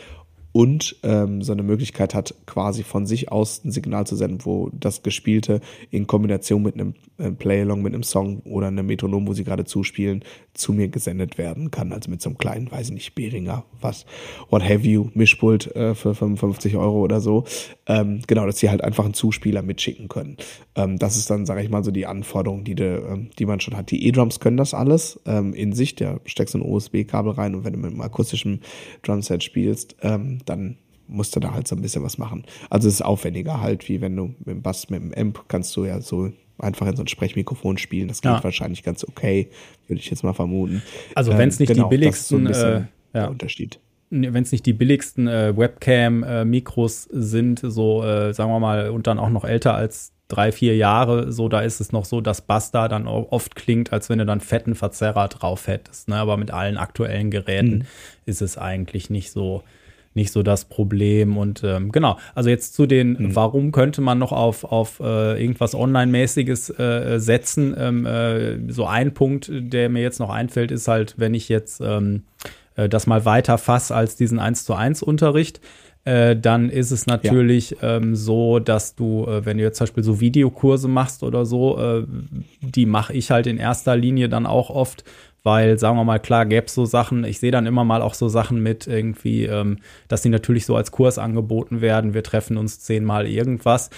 und 0.52 0.96
ähm, 1.02 1.42
so 1.42 1.52
eine 1.52 1.62
Möglichkeit 1.62 2.14
hat, 2.14 2.34
quasi 2.46 2.82
von 2.82 3.06
sich 3.06 3.30
aus 3.30 3.64
ein 3.64 3.70
Signal 3.70 4.06
zu 4.06 4.16
senden, 4.16 4.44
wo 4.44 4.70
das 4.72 5.02
Gespielte 5.02 5.61
in 5.90 6.06
Kombination 6.06 6.62
mit 6.62 6.74
einem 6.74 6.94
äh, 7.18 7.30
Play-Along, 7.30 7.82
mit 7.82 7.94
einem 7.94 8.02
Song 8.02 8.40
oder 8.40 8.68
einem 8.68 8.87
Metronom, 8.87 9.26
wo 9.26 9.34
sie 9.34 9.44
gerade 9.44 9.64
zuspielen, 9.64 10.24
zu 10.54 10.72
mir 10.72 10.88
gesendet 10.88 11.38
werden 11.38 11.70
kann. 11.70 11.92
Also 11.92 12.11
mit 12.11 12.22
so 12.22 12.30
einem 12.30 12.38
kleinen, 12.38 12.70
weiß 12.70 12.88
ich 12.88 12.94
nicht, 12.94 13.14
Behringer, 13.14 13.64
was, 13.80 14.06
what 14.50 14.62
have 14.62 14.87
you, 14.87 15.11
Mischpult 15.14 15.74
äh, 15.76 15.94
für 15.94 16.14
55 16.14 16.76
Euro 16.76 17.02
oder 17.02 17.20
so. 17.20 17.44
Ähm, 17.87 18.22
genau, 18.26 18.46
dass 18.46 18.58
sie 18.58 18.70
halt 18.70 18.82
einfach 18.82 19.04
einen 19.04 19.14
Zuspieler 19.14 19.62
mitschicken 19.62 20.08
können. 20.08 20.38
Ähm, 20.74 20.98
das 20.98 21.16
ist 21.16 21.30
dann, 21.30 21.46
sage 21.46 21.62
ich 21.62 21.70
mal, 21.70 21.84
so 21.84 21.90
die 21.90 22.06
Anforderung, 22.06 22.64
die, 22.64 22.74
de, 22.74 23.02
ähm, 23.04 23.30
die 23.38 23.46
man 23.46 23.61
schon 23.61 23.76
hat. 23.76 23.90
Die 23.90 24.06
E-Drums 24.06 24.40
können 24.40 24.56
das 24.56 24.74
alles 24.74 25.20
ähm, 25.26 25.52
in 25.54 25.72
sich. 25.72 25.94
Da 25.94 26.20
steckst 26.24 26.54
du 26.54 26.58
ein 26.58 26.62
USB-Kabel 26.62 27.32
rein 27.32 27.54
und 27.54 27.64
wenn 27.64 27.74
du 27.74 27.78
mit 27.78 27.90
einem 27.90 28.00
akustischen 28.00 28.62
Drumset 29.02 29.42
spielst, 29.44 29.96
ähm, 30.02 30.38
dann 30.48 30.78
musst 31.08 31.34
du 31.34 31.40
da 31.40 31.52
halt 31.52 31.66
so 31.66 31.74
ein 31.74 31.82
bisschen 31.82 32.02
was 32.02 32.18
machen. 32.18 32.44
Also 32.70 32.88
es 32.88 32.94
ist 32.94 33.02
aufwendiger 33.02 33.61
halt, 33.61 33.88
wie 33.88 34.00
wenn 34.00 34.14
du 34.14 34.34
mit 34.38 34.48
dem 34.48 34.62
Bass, 34.62 34.90
mit 34.90 35.02
dem 35.02 35.12
Amp 35.14 35.44
kannst 35.48 35.74
du 35.76 35.84
ja 35.84 36.00
so 36.00 36.30
einfach 36.58 36.87
in 36.87 36.96
so 36.96 37.02
ein 37.02 37.08
Sprechmikrofon 37.08 37.78
spielen. 37.78 38.08
Das 38.08 38.20
geht 38.20 38.30
ja. 38.30 38.44
wahrscheinlich 38.44 38.82
ganz 38.82 39.04
okay, 39.04 39.48
würde 39.87 40.00
ich 40.00 40.11
jetzt 40.11 40.22
mal 40.22 40.34
vermuten. 40.34 40.82
Also 41.14 41.37
wenn 41.37 41.48
es 41.48 41.58
ähm, 41.58 41.64
nicht 41.64 41.74
genau, 41.74 41.88
die 41.88 41.96
billigsten 41.96 42.52
so 42.52 42.61
äh, 42.66 42.82
ja. 43.14 43.26
Unterschied. 43.28 43.80
Wenn 44.11 44.42
es 44.42 44.52
nicht 44.52 44.64
die 44.64 44.72
billigsten 44.72 45.28
äh, 45.28 45.54
Webcam-Mikros 45.56 47.06
äh, 47.06 47.08
sind, 47.12 47.61
so 47.62 48.02
äh, 48.02 48.32
sagen 48.32 48.50
wir 48.50 48.58
mal, 48.61 48.90
und 48.90 49.06
dann 49.06 49.18
auch 49.18 49.28
noch 49.28 49.44
älter 49.44 49.74
als 49.74 50.12
drei, 50.28 50.52
vier 50.52 50.76
Jahre, 50.76 51.32
so 51.32 51.48
da 51.48 51.61
ist 51.61 51.80
es 51.80 51.92
noch 51.92 52.04
so, 52.04 52.20
dass 52.20 52.42
Bass 52.42 52.70
da 52.70 52.88
dann 52.88 53.06
oft 53.06 53.54
klingt, 53.54 53.92
als 53.92 54.08
wenn 54.11 54.18
du 54.18 54.26
dann 54.26 54.40
fetten 54.40 54.74
Verzerrer 54.74 55.28
drauf 55.28 55.66
hättest. 55.66 56.08
Ne? 56.08 56.16
Aber 56.16 56.37
mit 56.37 56.50
allen 56.50 56.76
aktuellen 56.76 57.30
Geräten 57.30 57.78
mhm. 57.78 57.84
ist 58.26 58.42
es 58.42 58.58
eigentlich 58.58 59.11
nicht 59.11 59.30
so 59.30 59.62
nicht 60.18 60.33
so 60.33 60.42
das 60.42 60.66
Problem. 60.66 61.38
Und 61.38 61.62
ähm, 61.64 61.90
genau, 61.92 62.18
also 62.35 62.50
jetzt 62.50 62.74
zu 62.74 62.87
den, 62.87 63.12
mhm. 63.12 63.37
warum 63.37 63.72
könnte 63.72 64.00
man 64.00 64.18
noch 64.18 64.33
auf, 64.33 64.64
auf 64.64 65.00
äh, 65.00 65.40
irgendwas 65.40 65.74
Online-mäßiges 65.74 66.70
äh, 66.78 67.18
setzen? 67.18 67.74
Ähm, 67.78 68.04
äh, 68.04 68.70
so 68.70 68.87
ein 68.87 69.14
Punkt, 69.14 69.50
der 69.50 69.88
mir 69.88 70.02
jetzt 70.02 70.18
noch 70.18 70.31
einfällt, 70.31 70.70
ist 70.70 70.88
halt, 70.88 71.14
wenn 71.16 71.33
ich 71.33 71.48
jetzt 71.48 71.81
ähm, 71.81 72.24
äh, 72.76 72.88
das 72.88 73.07
mal 73.07 73.24
weiter 73.24 73.57
fasse 73.59 73.94
als 73.94 74.16
diesen 74.16 74.38
1 74.38 74.64
zu 74.64 74.74
1 74.74 75.02
Unterricht. 75.02 75.61
Äh, 76.04 76.37
dann 76.37 76.70
ist 76.70 76.90
es 76.90 77.07
natürlich 77.07 77.76
ja. 77.83 77.96
ähm, 77.96 78.16
so, 78.16 78.61
dass 78.61 78.94
du, 78.94 79.26
äh, 79.26 79.44
wenn 79.44 79.59
du 79.59 79.64
jetzt 79.64 79.76
zum 79.76 79.85
Beispiel 79.85 80.04
so 80.04 80.20
Videokurse 80.20 80.88
machst 80.88 81.22
oder 81.22 81.44
so, 81.44 81.78
äh, 81.78 82.07
die 82.62 82.87
mache 82.87 83.12
ich 83.12 83.31
halt 83.31 83.46
in 83.46 83.59
erster 83.59 83.96
Linie 83.96 84.28
dann 84.28 84.46
auch 84.46 84.70
oft 84.70 85.04
weil, 85.42 85.79
sagen 85.79 85.96
wir 85.96 86.05
mal, 86.05 86.18
klar, 86.18 86.46
gäbe 86.46 86.66
es 86.66 86.74
so 86.74 86.85
Sachen, 86.85 87.24
ich 87.24 87.38
sehe 87.38 87.51
dann 87.51 87.66
immer 87.66 87.85
mal 87.85 88.03
auch 88.03 88.14
so 88.14 88.29
Sachen 88.29 88.62
mit 88.62 88.87
irgendwie, 88.87 89.44
ähm, 89.44 89.79
dass 90.09 90.22
die 90.22 90.29
natürlich 90.29 90.66
so 90.66 90.77
als 90.77 90.90
Kurs 90.90 91.18
angeboten 91.18 91.81
werden, 91.81 92.14
wir 92.14 92.22
treffen 92.22 92.57
uns 92.57 92.81
zehnmal 92.81 93.27
irgendwas. 93.27 93.90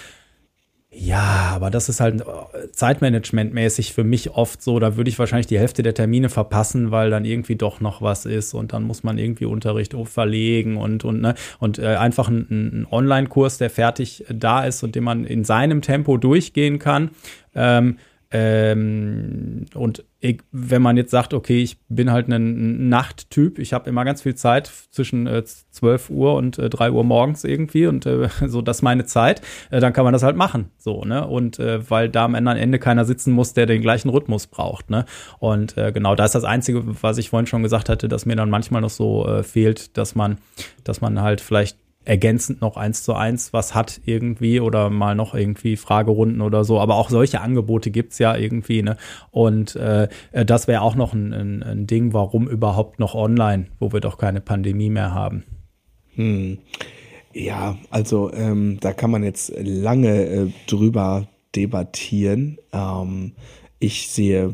Ja, 0.93 1.53
aber 1.55 1.69
das 1.69 1.87
ist 1.87 2.01
halt 2.01 2.19
äh, 2.19 2.69
zeitmanagementmäßig 2.73 3.93
für 3.93 4.03
mich 4.03 4.31
oft 4.31 4.61
so. 4.61 4.77
Da 4.77 4.97
würde 4.97 5.09
ich 5.09 5.17
wahrscheinlich 5.17 5.47
die 5.47 5.57
Hälfte 5.57 5.83
der 5.83 5.93
Termine 5.93 6.27
verpassen, 6.27 6.91
weil 6.91 7.09
dann 7.09 7.23
irgendwie 7.23 7.55
doch 7.55 7.79
noch 7.79 8.01
was 8.01 8.25
ist 8.25 8.53
und 8.53 8.73
dann 8.73 8.83
muss 8.83 9.01
man 9.01 9.17
irgendwie 9.17 9.45
Unterricht 9.45 9.95
verlegen 10.03 10.75
und 10.75 11.05
und 11.05 11.21
ne 11.21 11.35
und 11.59 11.79
äh, 11.79 11.95
einfach 11.95 12.27
ein, 12.27 12.45
ein 12.49 12.87
Online-Kurs, 12.91 13.57
der 13.57 13.69
fertig 13.69 14.25
da 14.29 14.65
ist 14.65 14.83
und 14.83 14.95
den 14.95 15.05
man 15.05 15.23
in 15.23 15.45
seinem 15.45 15.81
Tempo 15.81 16.17
durchgehen 16.17 16.77
kann. 16.77 17.11
Ähm, 17.55 17.97
ähm, 18.31 19.65
und 19.73 20.05
ich, 20.19 20.39
wenn 20.51 20.81
man 20.81 20.95
jetzt 20.95 21.11
sagt, 21.11 21.33
okay, 21.33 21.61
ich 21.61 21.77
bin 21.89 22.11
halt 22.11 22.29
ein 22.29 22.87
Nachttyp, 22.87 23.59
ich 23.59 23.73
habe 23.73 23.89
immer 23.89 24.05
ganz 24.05 24.21
viel 24.21 24.35
Zeit 24.35 24.71
zwischen 24.91 25.27
äh, 25.27 25.43
12 25.43 26.09
Uhr 26.09 26.35
und 26.35 26.57
äh, 26.57 26.69
3 26.69 26.91
Uhr 26.91 27.03
morgens 27.03 27.43
irgendwie 27.43 27.87
und 27.87 28.05
äh, 28.05 28.29
so, 28.47 28.61
das 28.61 28.77
ist 28.77 28.81
meine 28.83 29.05
Zeit, 29.05 29.41
äh, 29.69 29.81
dann 29.81 29.91
kann 29.91 30.05
man 30.05 30.13
das 30.13 30.23
halt 30.23 30.37
machen. 30.37 30.71
So, 30.77 31.03
ne? 31.03 31.27
Und 31.27 31.59
äh, 31.59 31.89
weil 31.89 32.07
da 32.07 32.23
am 32.23 32.35
Ende 32.35 32.79
keiner 32.79 33.03
sitzen 33.03 33.33
muss, 33.33 33.53
der 33.53 33.65
den 33.65 33.81
gleichen 33.81 34.09
Rhythmus 34.09 34.47
braucht, 34.47 34.89
ne? 34.89 35.05
Und 35.39 35.77
äh, 35.77 35.91
genau, 35.91 36.15
da 36.15 36.23
ist 36.23 36.35
das 36.35 36.45
Einzige, 36.45 36.83
was 37.01 37.17
ich 37.17 37.31
vorhin 37.31 37.47
schon 37.47 37.63
gesagt 37.63 37.89
hatte, 37.89 38.07
dass 38.07 38.25
mir 38.25 38.37
dann 38.37 38.49
manchmal 38.49 38.81
noch 38.81 38.89
so 38.89 39.27
äh, 39.27 39.43
fehlt, 39.43 39.97
dass 39.97 40.15
man, 40.15 40.37
dass 40.85 41.01
man 41.01 41.21
halt 41.21 41.41
vielleicht 41.41 41.77
ergänzend 42.03 42.61
noch 42.61 42.77
eins 42.77 43.03
zu 43.03 43.13
eins 43.13 43.53
was 43.53 43.75
hat 43.75 44.01
irgendwie 44.05 44.59
oder 44.59 44.89
mal 44.89 45.15
noch 45.15 45.35
irgendwie 45.35 45.77
Fragerunden 45.77 46.41
oder 46.41 46.63
so. 46.63 46.79
Aber 46.79 46.95
auch 46.95 47.09
solche 47.09 47.41
Angebote 47.41 47.91
gibt's 47.91 48.17
ja 48.19 48.35
irgendwie. 48.35 48.81
Ne? 48.81 48.97
Und 49.31 49.75
äh 49.75 50.07
das 50.31 50.67
wäre 50.67 50.81
auch 50.81 50.95
noch 50.95 51.13
ein, 51.13 51.33
ein, 51.33 51.63
ein, 51.63 51.87
Ding, 51.87 52.13
warum 52.13 52.47
überhaupt 52.47 52.99
noch 52.99 53.15
online, 53.15 53.67
wo 53.79 53.91
wir 53.91 53.99
doch 53.99 54.17
keine 54.17 54.41
Pandemie 54.41 54.89
mehr 54.89 55.13
haben. 55.13 55.43
Hm. 56.15 56.57
Ja, 57.33 57.77
also 57.89 58.31
ähm, 58.33 58.77
da 58.81 58.93
kann 58.93 59.11
man 59.11 59.23
jetzt 59.23 59.53
lange 59.57 60.25
äh, 60.25 60.51
drüber 60.67 61.27
debattieren. 61.55 62.57
Ähm, 62.73 63.33
ich 63.79 64.09
sehe 64.09 64.53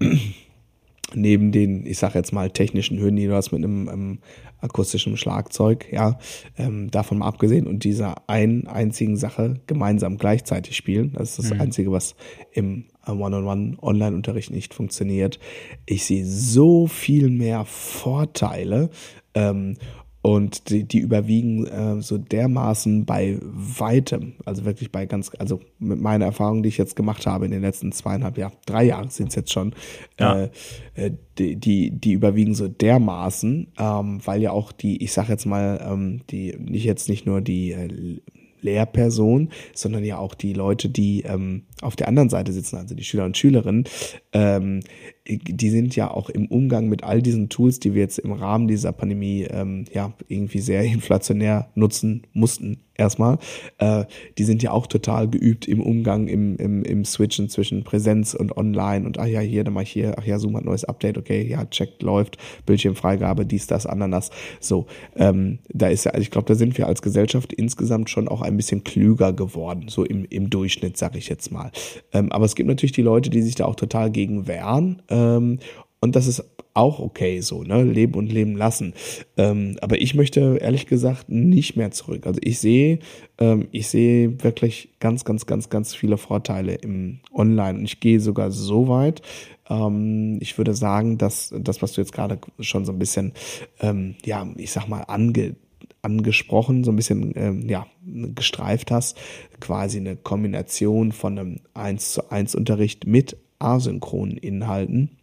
neben 1.14 1.52
den, 1.52 1.86
ich 1.86 1.98
sage 1.98 2.18
jetzt 2.18 2.32
mal, 2.32 2.50
technischen 2.50 2.98
Hürden, 2.98 3.16
die 3.16 3.26
du 3.26 3.34
hast 3.34 3.52
mit 3.52 3.64
einem, 3.64 3.88
einem 3.88 4.18
akustischem 4.60 5.16
Schlagzeug, 5.16 5.86
ja, 5.92 6.18
ähm, 6.56 6.90
davon 6.90 7.18
mal 7.18 7.28
abgesehen 7.28 7.66
und 7.66 7.84
dieser 7.84 8.28
einen 8.28 8.66
einzigen 8.66 9.16
Sache 9.16 9.60
gemeinsam 9.66 10.18
gleichzeitig 10.18 10.76
spielen. 10.76 11.12
Das 11.14 11.30
ist 11.30 11.38
das 11.38 11.54
mhm. 11.54 11.60
Einzige, 11.60 11.92
was 11.92 12.14
im 12.52 12.84
One-on-One-Online-Unterricht 13.06 14.50
nicht 14.50 14.74
funktioniert. 14.74 15.38
Ich 15.86 16.04
sehe 16.04 16.26
so 16.26 16.86
viel 16.86 17.30
mehr 17.30 17.64
Vorteile 17.64 18.90
ähm, 19.34 19.76
und 20.20 20.70
die, 20.70 20.84
die 20.84 20.98
überwiegen 20.98 21.66
äh, 21.66 22.02
so 22.02 22.18
dermaßen 22.18 23.04
bei 23.04 23.38
weitem, 23.40 24.34
also 24.44 24.64
wirklich 24.64 24.90
bei 24.90 25.06
ganz, 25.06 25.30
also 25.38 25.60
mit 25.78 26.00
meiner 26.00 26.26
Erfahrung, 26.26 26.62
die 26.62 26.68
ich 26.68 26.78
jetzt 26.78 26.96
gemacht 26.96 27.26
habe 27.26 27.44
in 27.44 27.52
den 27.52 27.62
letzten 27.62 27.92
zweieinhalb 27.92 28.36
Jahren, 28.36 28.54
drei 28.66 28.84
Jahren 28.84 29.10
sind 29.10 29.28
es 29.28 29.36
jetzt 29.36 29.52
schon, 29.52 29.74
ja. 30.18 30.44
äh, 30.44 30.50
äh 30.94 31.10
die, 31.38 31.54
die, 31.54 31.92
die 31.92 32.12
überwiegen 32.12 32.54
so 32.54 32.66
dermaßen, 32.66 33.68
ähm, 33.78 34.20
weil 34.24 34.42
ja 34.42 34.50
auch 34.50 34.72
die, 34.72 35.02
ich 35.04 35.12
sag 35.12 35.28
jetzt 35.28 35.46
mal, 35.46 35.80
ähm, 35.88 36.22
die, 36.30 36.56
nicht 36.58 36.84
jetzt 36.84 37.08
nicht 37.08 37.26
nur 37.26 37.40
die 37.40 37.70
äh, 37.70 38.20
Lehrperson, 38.60 39.50
sondern 39.74 40.04
ja 40.04 40.18
auch 40.18 40.34
die 40.34 40.52
Leute, 40.52 40.88
die 40.88 41.22
ähm, 41.22 41.62
auf 41.80 41.96
der 41.96 42.08
anderen 42.08 42.28
Seite 42.28 42.52
sitzen, 42.52 42.76
also 42.76 42.94
die 42.94 43.04
Schüler 43.04 43.24
und 43.24 43.36
Schülerinnen, 43.36 43.84
ähm, 44.32 44.80
die 45.28 45.70
sind 45.70 45.94
ja 45.94 46.10
auch 46.10 46.30
im 46.30 46.46
Umgang 46.46 46.88
mit 46.88 47.04
all 47.04 47.20
diesen 47.20 47.48
Tools, 47.48 47.80
die 47.80 47.94
wir 47.94 48.02
jetzt 48.02 48.18
im 48.18 48.32
Rahmen 48.32 48.66
dieser 48.66 48.92
Pandemie 48.92 49.46
ähm, 49.50 49.84
ja 49.92 50.14
irgendwie 50.28 50.60
sehr 50.60 50.82
inflationär 50.84 51.68
nutzen 51.74 52.22
mussten, 52.32 52.78
erstmal, 52.98 53.38
äh, 53.78 54.04
die 54.36 54.44
sind 54.44 54.62
ja 54.62 54.72
auch 54.72 54.86
total 54.86 55.28
geübt 55.28 55.66
im 55.66 55.80
Umgang, 55.80 56.26
im, 56.26 56.56
im, 56.56 56.82
im 56.82 57.04
Switchen 57.04 57.48
zwischen 57.48 57.84
Präsenz 57.84 58.34
und 58.34 58.56
Online 58.56 59.06
und 59.06 59.18
ach 59.18 59.26
ja, 59.26 59.40
hier, 59.40 59.64
dann 59.64 59.72
mach 59.72 59.82
ich 59.82 59.92
hier, 59.92 60.16
ach 60.18 60.24
ja, 60.24 60.38
Zoom 60.38 60.56
hat 60.56 60.64
neues 60.64 60.84
Update, 60.84 61.16
okay, 61.16 61.46
ja, 61.48 61.64
check, 61.64 62.02
läuft, 62.02 62.36
Bildschirmfreigabe, 62.66 63.46
dies, 63.46 63.68
das, 63.68 63.86
Ananas. 63.86 64.30
So, 64.60 64.86
ähm, 65.16 65.60
da 65.68 65.88
ist 65.88 66.04
ja, 66.04 66.10
also 66.10 66.22
ich 66.22 66.30
glaube, 66.30 66.48
da 66.48 66.56
sind 66.56 66.76
wir 66.76 66.88
als 66.88 67.00
Gesellschaft 67.00 67.52
insgesamt 67.52 68.10
schon 68.10 68.28
auch 68.28 68.42
ein 68.42 68.56
bisschen 68.56 68.82
klüger 68.84 69.32
geworden, 69.32 69.86
so 69.88 70.04
im, 70.04 70.24
im 70.24 70.50
Durchschnitt, 70.50 70.96
sag 70.96 71.16
ich 71.16 71.28
jetzt 71.28 71.52
mal. 71.52 71.70
Ähm, 72.12 72.32
aber 72.32 72.44
es 72.44 72.56
gibt 72.56 72.68
natürlich 72.68 72.92
die 72.92 73.02
Leute, 73.02 73.30
die 73.30 73.42
sich 73.42 73.54
da 73.54 73.64
auch 73.66 73.76
total 73.76 74.10
gegen 74.10 74.48
wehren. 74.48 75.02
Ähm, 75.18 75.58
und 76.00 76.14
das 76.14 76.26
ist 76.26 76.44
auch 76.74 77.00
okay 77.00 77.40
so, 77.40 77.64
ne? 77.64 77.82
Leben 77.82 78.14
und 78.14 78.30
leben 78.30 78.56
lassen. 78.56 78.94
Ähm, 79.36 79.76
aber 79.80 80.00
ich 80.00 80.14
möchte 80.14 80.58
ehrlich 80.60 80.86
gesagt 80.86 81.28
nicht 81.28 81.76
mehr 81.76 81.90
zurück. 81.90 82.24
Also 82.24 82.40
ich 82.42 82.60
sehe, 82.60 83.00
ähm, 83.38 83.66
ich 83.72 83.88
sehe 83.88 84.42
wirklich 84.44 84.90
ganz, 85.00 85.24
ganz, 85.24 85.46
ganz, 85.46 85.70
ganz 85.70 85.94
viele 85.94 86.18
Vorteile 86.18 86.76
im 86.76 87.18
Online. 87.34 87.80
Und 87.80 87.84
ich 87.84 87.98
gehe 87.98 88.20
sogar 88.20 88.52
so 88.52 88.86
weit. 88.86 89.22
Ähm, 89.68 90.38
ich 90.40 90.56
würde 90.56 90.74
sagen, 90.74 91.18
dass 91.18 91.52
das, 91.58 91.82
was 91.82 91.94
du 91.94 92.00
jetzt 92.00 92.12
gerade 92.12 92.38
schon 92.60 92.84
so 92.84 92.92
ein 92.92 92.98
bisschen, 93.00 93.32
ähm, 93.80 94.14
ja, 94.24 94.46
ich 94.56 94.70
sag 94.70 94.88
mal, 94.88 95.02
ange 95.02 95.56
angesprochen, 96.00 96.84
so 96.84 96.92
ein 96.92 96.96
bisschen 96.96 97.32
ähm, 97.34 97.68
ja, 97.68 97.86
gestreift 98.06 98.92
hast, 98.92 99.18
quasi 99.58 99.98
eine 99.98 100.14
Kombination 100.14 101.10
von 101.10 101.38
einem 101.38 101.60
1 101.74 102.12
zu 102.12 102.30
1 102.30 102.54
Unterricht 102.54 103.04
mit 103.04 103.36
asynchronen 103.58 104.36
Inhalten 104.36 105.18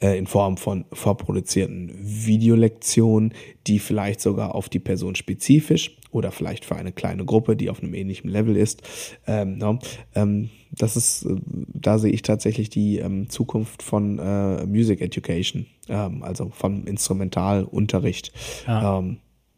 äh, 0.00 0.18
in 0.18 0.26
Form 0.26 0.56
von 0.56 0.84
vorproduzierten 0.92 1.92
Videolektionen, 1.98 3.32
die 3.66 3.78
vielleicht 3.78 4.20
sogar 4.20 4.54
auf 4.54 4.68
die 4.68 4.78
Person 4.78 5.14
spezifisch 5.14 5.96
oder 6.10 6.30
vielleicht 6.30 6.64
für 6.64 6.76
eine 6.76 6.92
kleine 6.92 7.24
Gruppe, 7.24 7.56
die 7.56 7.70
auf 7.70 7.82
einem 7.82 7.94
ähnlichen 7.94 8.30
Level 8.30 8.56
ist. 8.56 8.82
Ähm, 9.26 9.58
no, 9.58 9.78
ähm, 10.14 10.50
das 10.70 10.96
ist, 10.96 11.24
äh, 11.24 11.36
da 11.46 11.98
sehe 11.98 12.12
ich 12.12 12.22
tatsächlich 12.22 12.70
die 12.70 12.98
ähm, 12.98 13.30
Zukunft 13.30 13.82
von 13.82 14.18
äh, 14.18 14.66
Music 14.66 15.00
Education, 15.00 15.66
also 15.88 16.50
vom 16.50 16.84
Instrumentalunterricht. 16.84 18.32
Ja. 18.66 19.04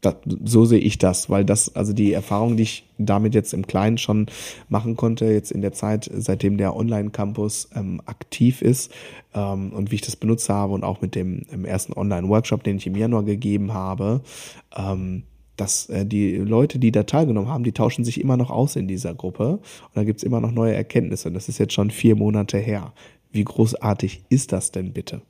Das, 0.00 0.14
so 0.44 0.64
sehe 0.64 0.78
ich 0.78 0.98
das, 0.98 1.28
weil 1.28 1.44
das, 1.44 1.74
also 1.74 1.92
die 1.92 2.12
Erfahrung, 2.12 2.56
die 2.56 2.62
ich 2.62 2.84
damit 2.98 3.34
jetzt 3.34 3.52
im 3.52 3.66
Kleinen 3.66 3.98
schon 3.98 4.26
machen 4.68 4.96
konnte, 4.96 5.26
jetzt 5.26 5.50
in 5.50 5.60
der 5.60 5.72
Zeit, 5.72 6.08
seitdem 6.12 6.56
der 6.56 6.76
Online-Campus 6.76 7.70
ähm, 7.74 8.00
aktiv 8.06 8.62
ist 8.62 8.92
ähm, 9.34 9.72
und 9.72 9.90
wie 9.90 9.96
ich 9.96 10.00
das 10.00 10.14
benutzt 10.14 10.48
habe 10.48 10.72
und 10.72 10.84
auch 10.84 11.00
mit 11.00 11.16
dem 11.16 11.44
ersten 11.64 11.94
Online-Workshop, 11.94 12.62
den 12.62 12.76
ich 12.76 12.86
im 12.86 12.96
Januar 12.96 13.24
gegeben 13.24 13.74
habe, 13.74 14.20
ähm, 14.76 15.24
dass 15.56 15.88
äh, 15.90 16.06
die 16.06 16.36
Leute, 16.36 16.78
die 16.78 16.92
da 16.92 17.02
teilgenommen 17.02 17.50
haben, 17.50 17.64
die 17.64 17.72
tauschen 17.72 18.04
sich 18.04 18.20
immer 18.20 18.36
noch 18.36 18.50
aus 18.50 18.76
in 18.76 18.88
dieser 18.88 19.14
Gruppe 19.14 19.54
und 19.54 19.96
da 19.96 20.04
gibt's 20.04 20.22
immer 20.22 20.40
noch 20.40 20.52
neue 20.52 20.74
Erkenntnisse 20.74 21.28
und 21.28 21.34
das 21.34 21.48
ist 21.48 21.58
jetzt 21.58 21.74
schon 21.74 21.90
vier 21.90 22.16
Monate 22.16 22.58
her. 22.58 22.92
Wie 23.30 23.44
großartig 23.44 24.22
ist 24.28 24.52
das 24.52 24.70
denn 24.70 24.92
bitte? 24.92 25.20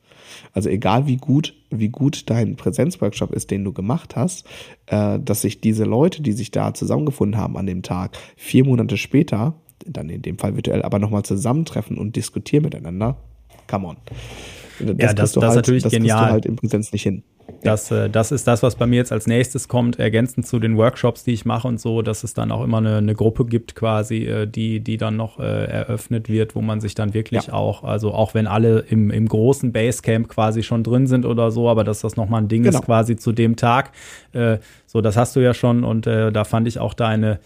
Also 0.53 0.69
egal 0.69 1.07
wie 1.07 1.17
gut, 1.17 1.55
wie 1.71 1.89
gut 1.89 2.31
dein 2.31 2.57
Präsenzworkshop 2.57 3.33
ist, 3.33 3.51
den 3.51 3.65
du 3.65 3.73
gemacht 3.73 4.17
hast, 4.17 4.47
äh, 4.87 5.19
dass 5.19 5.43
sich 5.43 5.61
diese 5.61 5.85
Leute, 5.85 6.23
die 6.23 6.33
sich 6.33 6.51
da 6.51 6.75
zusammengefunden 6.75 7.41
haben 7.41 7.57
an 7.57 7.67
dem 7.67 7.83
Tag, 7.83 8.17
vier 8.37 8.65
Monate 8.65 8.97
später, 8.97 9.55
dann 9.87 10.09
in 10.09 10.23
dem 10.23 10.39
Fall 10.39 10.57
virtuell, 10.57 10.83
aber 10.83 10.99
nochmal 10.99 11.23
zusammentreffen 11.23 11.99
und 11.99 12.17
diskutieren 12.17 12.65
miteinander. 12.65 13.17
Come 13.69 13.89
on. 13.89 13.97
Das 14.81 14.97
ja, 14.99 15.13
das, 15.13 15.33
das 15.33 15.43
halt, 15.43 15.51
ist 15.51 15.57
natürlich 15.57 15.83
das 15.83 15.93
genial. 15.93 16.27
Du 16.27 16.33
halt 16.33 16.47
im 16.47 16.57
Präsenz 16.57 16.93
nicht 16.93 17.03
hin. 17.03 17.23
Das, 17.63 17.91
äh, 17.91 18.09
das 18.09 18.31
ist 18.31 18.47
das, 18.47 18.63
was 18.63 18.77
bei 18.77 18.87
mir 18.87 18.97
jetzt 18.97 19.13
als 19.13 19.27
nächstes 19.27 19.69
kommt, 19.69 19.99
ergänzend 19.99 20.47
zu 20.47 20.59
den 20.59 20.77
Workshops, 20.77 21.25
die 21.25 21.33
ich 21.33 21.45
mache 21.45 21.67
und 21.67 21.81
so, 21.81 22.03
dass 22.03 22.23
es 22.23 22.35
dann 22.35 22.53
auch 22.53 22.63
immer 22.63 22.79
eine, 22.79 22.97
eine 22.97 23.15
Gruppe 23.15 23.47
gibt 23.47 23.75
quasi, 23.75 24.25
äh, 24.25 24.47
die, 24.47 24.81
die 24.81 24.97
dann 24.97 25.17
noch 25.17 25.39
äh, 25.39 25.65
eröffnet 25.65 26.29
wird, 26.29 26.55
wo 26.55 26.61
man 26.61 26.81
sich 26.81 26.95
dann 26.95 27.15
wirklich 27.15 27.47
ja. 27.47 27.53
auch, 27.55 27.85
also 27.85 28.13
auch 28.13 28.35
wenn 28.35 28.47
alle 28.47 28.81
im, 28.81 29.11
im 29.11 29.29
großen 29.29 29.73
Basecamp 29.73 30.29
quasi 30.29 30.63
schon 30.63 30.85
drin 30.85 31.07
sind 31.07 31.27
oder 31.27 31.51
so, 31.51 31.69
aber 31.69 31.85
dass 31.85 32.01
das 32.01 32.17
nochmal 32.17 32.43
ein 32.43 32.49
Ding 32.49 32.63
genau. 32.63 32.79
ist 32.79 32.85
quasi 32.85 33.17
zu 33.17 33.33
dem 33.33 33.57
Tag. 33.57 33.93
Äh, 34.33 34.59
so, 34.87 35.01
das 35.01 35.17
hast 35.17 35.35
du 35.35 35.41
ja 35.41 35.55
schon 35.55 35.85
und 35.85 36.07
äh, 36.07 36.31
da 36.31 36.45
fand 36.45 36.69
ich 36.69 36.79
auch 36.79 36.95
deine, 36.95 37.41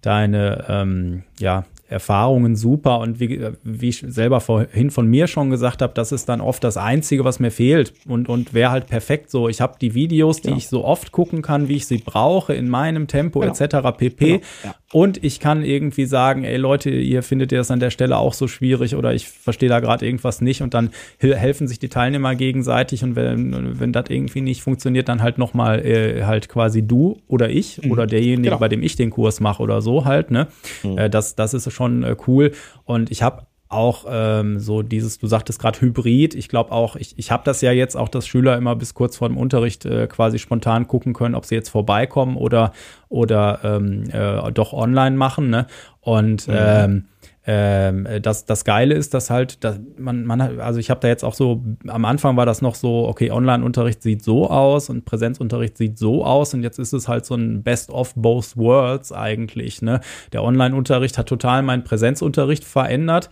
deine, 0.00 0.64
ähm, 0.68 1.22
ja, 1.38 1.64
Erfahrungen 1.92 2.56
super 2.56 2.98
und 3.00 3.20
wie, 3.20 3.40
wie 3.62 3.88
ich 3.88 4.04
selber 4.06 4.40
vorhin 4.40 4.90
von 4.90 5.06
mir 5.06 5.26
schon 5.26 5.50
gesagt 5.50 5.82
habe, 5.82 5.92
das 5.94 6.10
ist 6.10 6.28
dann 6.28 6.40
oft 6.40 6.64
das 6.64 6.76
Einzige, 6.76 7.24
was 7.24 7.38
mir 7.38 7.50
fehlt 7.50 7.92
und, 8.08 8.28
und 8.28 8.54
wäre 8.54 8.70
halt 8.70 8.88
perfekt 8.88 9.30
so. 9.30 9.48
Ich 9.48 9.60
habe 9.60 9.76
die 9.80 9.94
Videos, 9.94 10.40
die 10.40 10.50
ja. 10.50 10.56
ich 10.56 10.68
so 10.68 10.84
oft 10.84 11.12
gucken 11.12 11.42
kann, 11.42 11.68
wie 11.68 11.76
ich 11.76 11.86
sie 11.86 11.98
brauche, 11.98 12.54
in 12.54 12.68
meinem 12.68 13.06
Tempo 13.06 13.40
genau. 13.40 13.52
etc. 13.52 13.96
pp. 13.96 14.26
Genau. 14.26 14.42
Ja. 14.64 14.74
Und 14.92 15.24
ich 15.24 15.40
kann 15.40 15.64
irgendwie 15.64 16.04
sagen, 16.04 16.44
ey 16.44 16.58
Leute, 16.58 16.90
ihr 16.90 17.22
findet 17.22 17.50
ihr 17.50 17.58
das 17.58 17.70
an 17.70 17.80
der 17.80 17.90
Stelle 17.90 18.18
auch 18.18 18.34
so 18.34 18.46
schwierig 18.46 18.94
oder 18.94 19.14
ich 19.14 19.26
verstehe 19.26 19.70
da 19.70 19.80
gerade 19.80 20.04
irgendwas 20.04 20.42
nicht 20.42 20.60
und 20.60 20.74
dann 20.74 20.90
helfen 21.18 21.66
sich 21.66 21.78
die 21.78 21.88
Teilnehmer 21.88 22.34
gegenseitig 22.34 23.02
und 23.02 23.16
wenn, 23.16 23.80
wenn 23.80 23.92
das 23.92 24.10
irgendwie 24.10 24.42
nicht 24.42 24.62
funktioniert, 24.62 25.08
dann 25.08 25.22
halt 25.22 25.38
nochmal 25.38 25.84
äh, 25.84 26.24
halt 26.24 26.50
quasi 26.50 26.86
du 26.86 27.22
oder 27.26 27.48
ich 27.48 27.80
mhm. 27.82 27.90
oder 27.90 28.06
derjenige, 28.06 28.50
genau. 28.50 28.58
bei 28.58 28.68
dem 28.68 28.82
ich 28.82 28.94
den 28.94 29.08
Kurs 29.08 29.40
mache 29.40 29.62
oder 29.62 29.80
so 29.80 30.04
halt, 30.04 30.30
ne? 30.30 30.48
Mhm. 30.82 30.98
Äh, 30.98 31.10
das, 31.10 31.36
das 31.36 31.54
ist 31.54 31.72
schon 31.72 32.02
äh, 32.02 32.14
cool 32.26 32.52
und 32.84 33.10
ich 33.10 33.22
habe 33.22 33.46
auch 33.72 34.04
ähm, 34.08 34.58
so 34.58 34.82
dieses, 34.82 35.18
du 35.18 35.26
sagtest 35.26 35.58
gerade 35.58 35.80
Hybrid. 35.80 36.34
Ich 36.34 36.48
glaube 36.48 36.72
auch, 36.72 36.96
ich, 36.96 37.18
ich 37.18 37.30
habe 37.30 37.42
das 37.44 37.60
ja 37.60 37.72
jetzt 37.72 37.96
auch, 37.96 38.08
dass 38.08 38.26
Schüler 38.26 38.56
immer 38.56 38.76
bis 38.76 38.94
kurz 38.94 39.16
vor 39.16 39.28
dem 39.28 39.36
Unterricht 39.36 39.84
äh, 39.84 40.06
quasi 40.06 40.38
spontan 40.38 40.86
gucken 40.86 41.12
können, 41.12 41.34
ob 41.34 41.44
sie 41.44 41.54
jetzt 41.54 41.70
vorbeikommen 41.70 42.36
oder, 42.36 42.72
oder 43.08 43.60
ähm, 43.64 44.04
äh, 44.10 44.52
doch 44.52 44.72
online 44.72 45.16
machen. 45.16 45.50
Ne? 45.50 45.66
Und 46.00 46.48
mhm. 46.48 46.54
ähm, 46.56 47.04
ähm, 47.44 48.06
das, 48.22 48.44
das 48.44 48.64
Geile 48.64 48.94
ist, 48.94 49.14
dass 49.14 49.28
halt, 49.28 49.64
dass 49.64 49.80
man, 49.98 50.24
man 50.24 50.42
hat, 50.42 50.58
also 50.60 50.78
ich 50.78 50.90
habe 50.90 51.00
da 51.00 51.08
jetzt 51.08 51.24
auch 51.24 51.34
so, 51.34 51.62
am 51.88 52.04
Anfang 52.04 52.36
war 52.36 52.46
das 52.46 52.62
noch 52.62 52.76
so, 52.76 53.08
okay, 53.08 53.32
Online-Unterricht 53.32 54.00
sieht 54.00 54.22
so 54.22 54.48
aus 54.48 54.88
und 54.88 55.04
Präsenzunterricht 55.04 55.76
sieht 55.76 55.98
so 55.98 56.24
aus 56.24 56.54
und 56.54 56.62
jetzt 56.62 56.78
ist 56.78 56.92
es 56.92 57.08
halt 57.08 57.26
so 57.26 57.34
ein 57.34 57.64
Best 57.64 57.90
of 57.90 58.14
both 58.14 58.56
worlds 58.56 59.10
eigentlich. 59.12 59.82
Ne? 59.82 60.00
Der 60.32 60.44
Online-Unterricht 60.44 61.18
hat 61.18 61.28
total 61.28 61.62
meinen 61.62 61.82
Präsenzunterricht 61.82 62.64
verändert. 62.64 63.28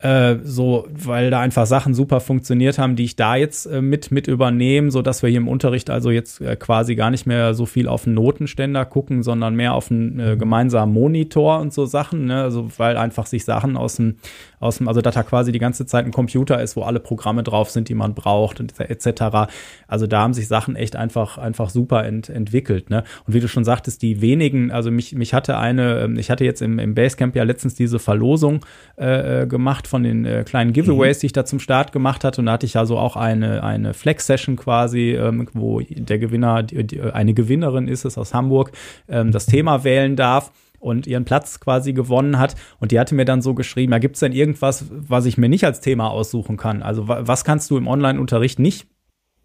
Äh, 0.00 0.36
so, 0.44 0.86
weil 0.90 1.30
da 1.30 1.40
einfach 1.40 1.66
Sachen 1.66 1.92
super 1.92 2.20
funktioniert 2.20 2.78
haben, 2.78 2.94
die 2.94 3.02
ich 3.02 3.16
da 3.16 3.34
jetzt 3.34 3.66
äh, 3.66 3.82
mit, 3.82 4.12
mit 4.12 4.28
übernehme, 4.28 4.92
so 4.92 5.02
dass 5.02 5.22
wir 5.22 5.30
hier 5.30 5.38
im 5.40 5.48
Unterricht 5.48 5.90
also 5.90 6.12
jetzt 6.12 6.40
äh, 6.40 6.54
quasi 6.54 6.94
gar 6.94 7.10
nicht 7.10 7.26
mehr 7.26 7.52
so 7.54 7.66
viel 7.66 7.88
auf 7.88 8.04
den 8.04 8.14
Notenständer 8.14 8.84
gucken, 8.84 9.24
sondern 9.24 9.56
mehr 9.56 9.74
auf 9.74 9.90
einen 9.90 10.20
äh, 10.20 10.36
gemeinsamen 10.36 10.92
Monitor 10.92 11.58
und 11.58 11.72
so 11.72 11.84
Sachen, 11.84 12.26
ne? 12.26 12.42
also 12.42 12.68
weil 12.76 12.96
einfach 12.96 13.26
sich 13.26 13.44
Sachen 13.44 13.76
aus 13.76 13.96
dem, 13.96 14.18
aus 14.60 14.78
dem, 14.78 14.88
also 14.88 15.00
dass 15.00 15.14
da 15.14 15.22
quasi 15.22 15.52
die 15.52 15.58
ganze 15.58 15.86
Zeit 15.86 16.04
ein 16.04 16.12
Computer 16.12 16.60
ist, 16.62 16.76
wo 16.76 16.82
alle 16.82 17.00
Programme 17.00 17.42
drauf 17.42 17.70
sind, 17.70 17.88
die 17.88 17.94
man 17.94 18.14
braucht 18.14 18.60
und 18.60 18.78
etc. 18.78 19.50
Also 19.86 20.06
da 20.06 20.20
haben 20.20 20.34
sich 20.34 20.48
Sachen 20.48 20.76
echt 20.76 20.96
einfach, 20.96 21.38
einfach 21.38 21.70
super 21.70 22.04
ent, 22.04 22.28
entwickelt. 22.28 22.90
Ne? 22.90 23.04
Und 23.26 23.34
wie 23.34 23.40
du 23.40 23.48
schon 23.48 23.64
sagtest, 23.64 24.02
die 24.02 24.20
wenigen, 24.20 24.70
also 24.70 24.90
mich, 24.90 25.14
mich 25.14 25.34
hatte 25.34 25.58
eine, 25.58 26.00
ähm, 26.00 26.18
ich 26.18 26.30
hatte 26.30 26.44
jetzt 26.44 26.62
im, 26.62 26.78
im 26.78 26.94
Basecamp 26.94 27.36
ja 27.36 27.42
letztens 27.42 27.74
diese 27.74 27.98
Verlosung 27.98 28.64
äh, 28.96 29.42
äh, 29.42 29.46
gemacht 29.46 29.86
von 29.86 30.02
den 30.02 30.24
äh, 30.24 30.44
kleinen 30.44 30.72
Giveaways, 30.72 31.18
mhm. 31.18 31.20
die 31.20 31.26
ich 31.26 31.32
da 31.32 31.44
zum 31.44 31.60
Start 31.60 31.92
gemacht 31.92 32.24
hatte. 32.24 32.40
Und 32.40 32.46
da 32.46 32.52
hatte 32.52 32.66
ich 32.66 32.76
also 32.76 32.98
auch 32.98 33.16
eine, 33.16 33.62
eine 33.62 33.94
Flex-Session 33.94 34.56
quasi, 34.56 35.12
ähm, 35.12 35.48
wo 35.52 35.80
der 35.80 36.18
Gewinner, 36.18 36.62
die, 36.62 36.86
die, 36.86 37.00
eine 37.00 37.34
Gewinnerin 37.34 37.88
ist 37.88 38.04
es 38.04 38.18
aus 38.18 38.34
Hamburg, 38.34 38.72
ähm, 39.08 39.32
das 39.32 39.46
Thema 39.46 39.84
wählen 39.84 40.16
darf 40.16 40.52
und 40.78 41.06
ihren 41.06 41.24
Platz 41.24 41.60
quasi 41.60 41.92
gewonnen 41.92 42.38
hat. 42.38 42.54
Und 42.78 42.92
die 42.92 43.00
hatte 43.00 43.14
mir 43.14 43.24
dann 43.24 43.42
so 43.42 43.54
geschrieben, 43.54 43.92
ja, 43.92 43.98
gibt 43.98 44.16
es 44.16 44.20
denn 44.20 44.32
irgendwas, 44.32 44.86
was 44.90 45.26
ich 45.26 45.38
mir 45.38 45.48
nicht 45.48 45.64
als 45.64 45.80
Thema 45.80 46.10
aussuchen 46.10 46.56
kann? 46.56 46.82
Also 46.82 47.08
was 47.08 47.44
kannst 47.44 47.70
du 47.70 47.76
im 47.76 47.86
Online-Unterricht 47.86 48.58
nicht 48.58 48.88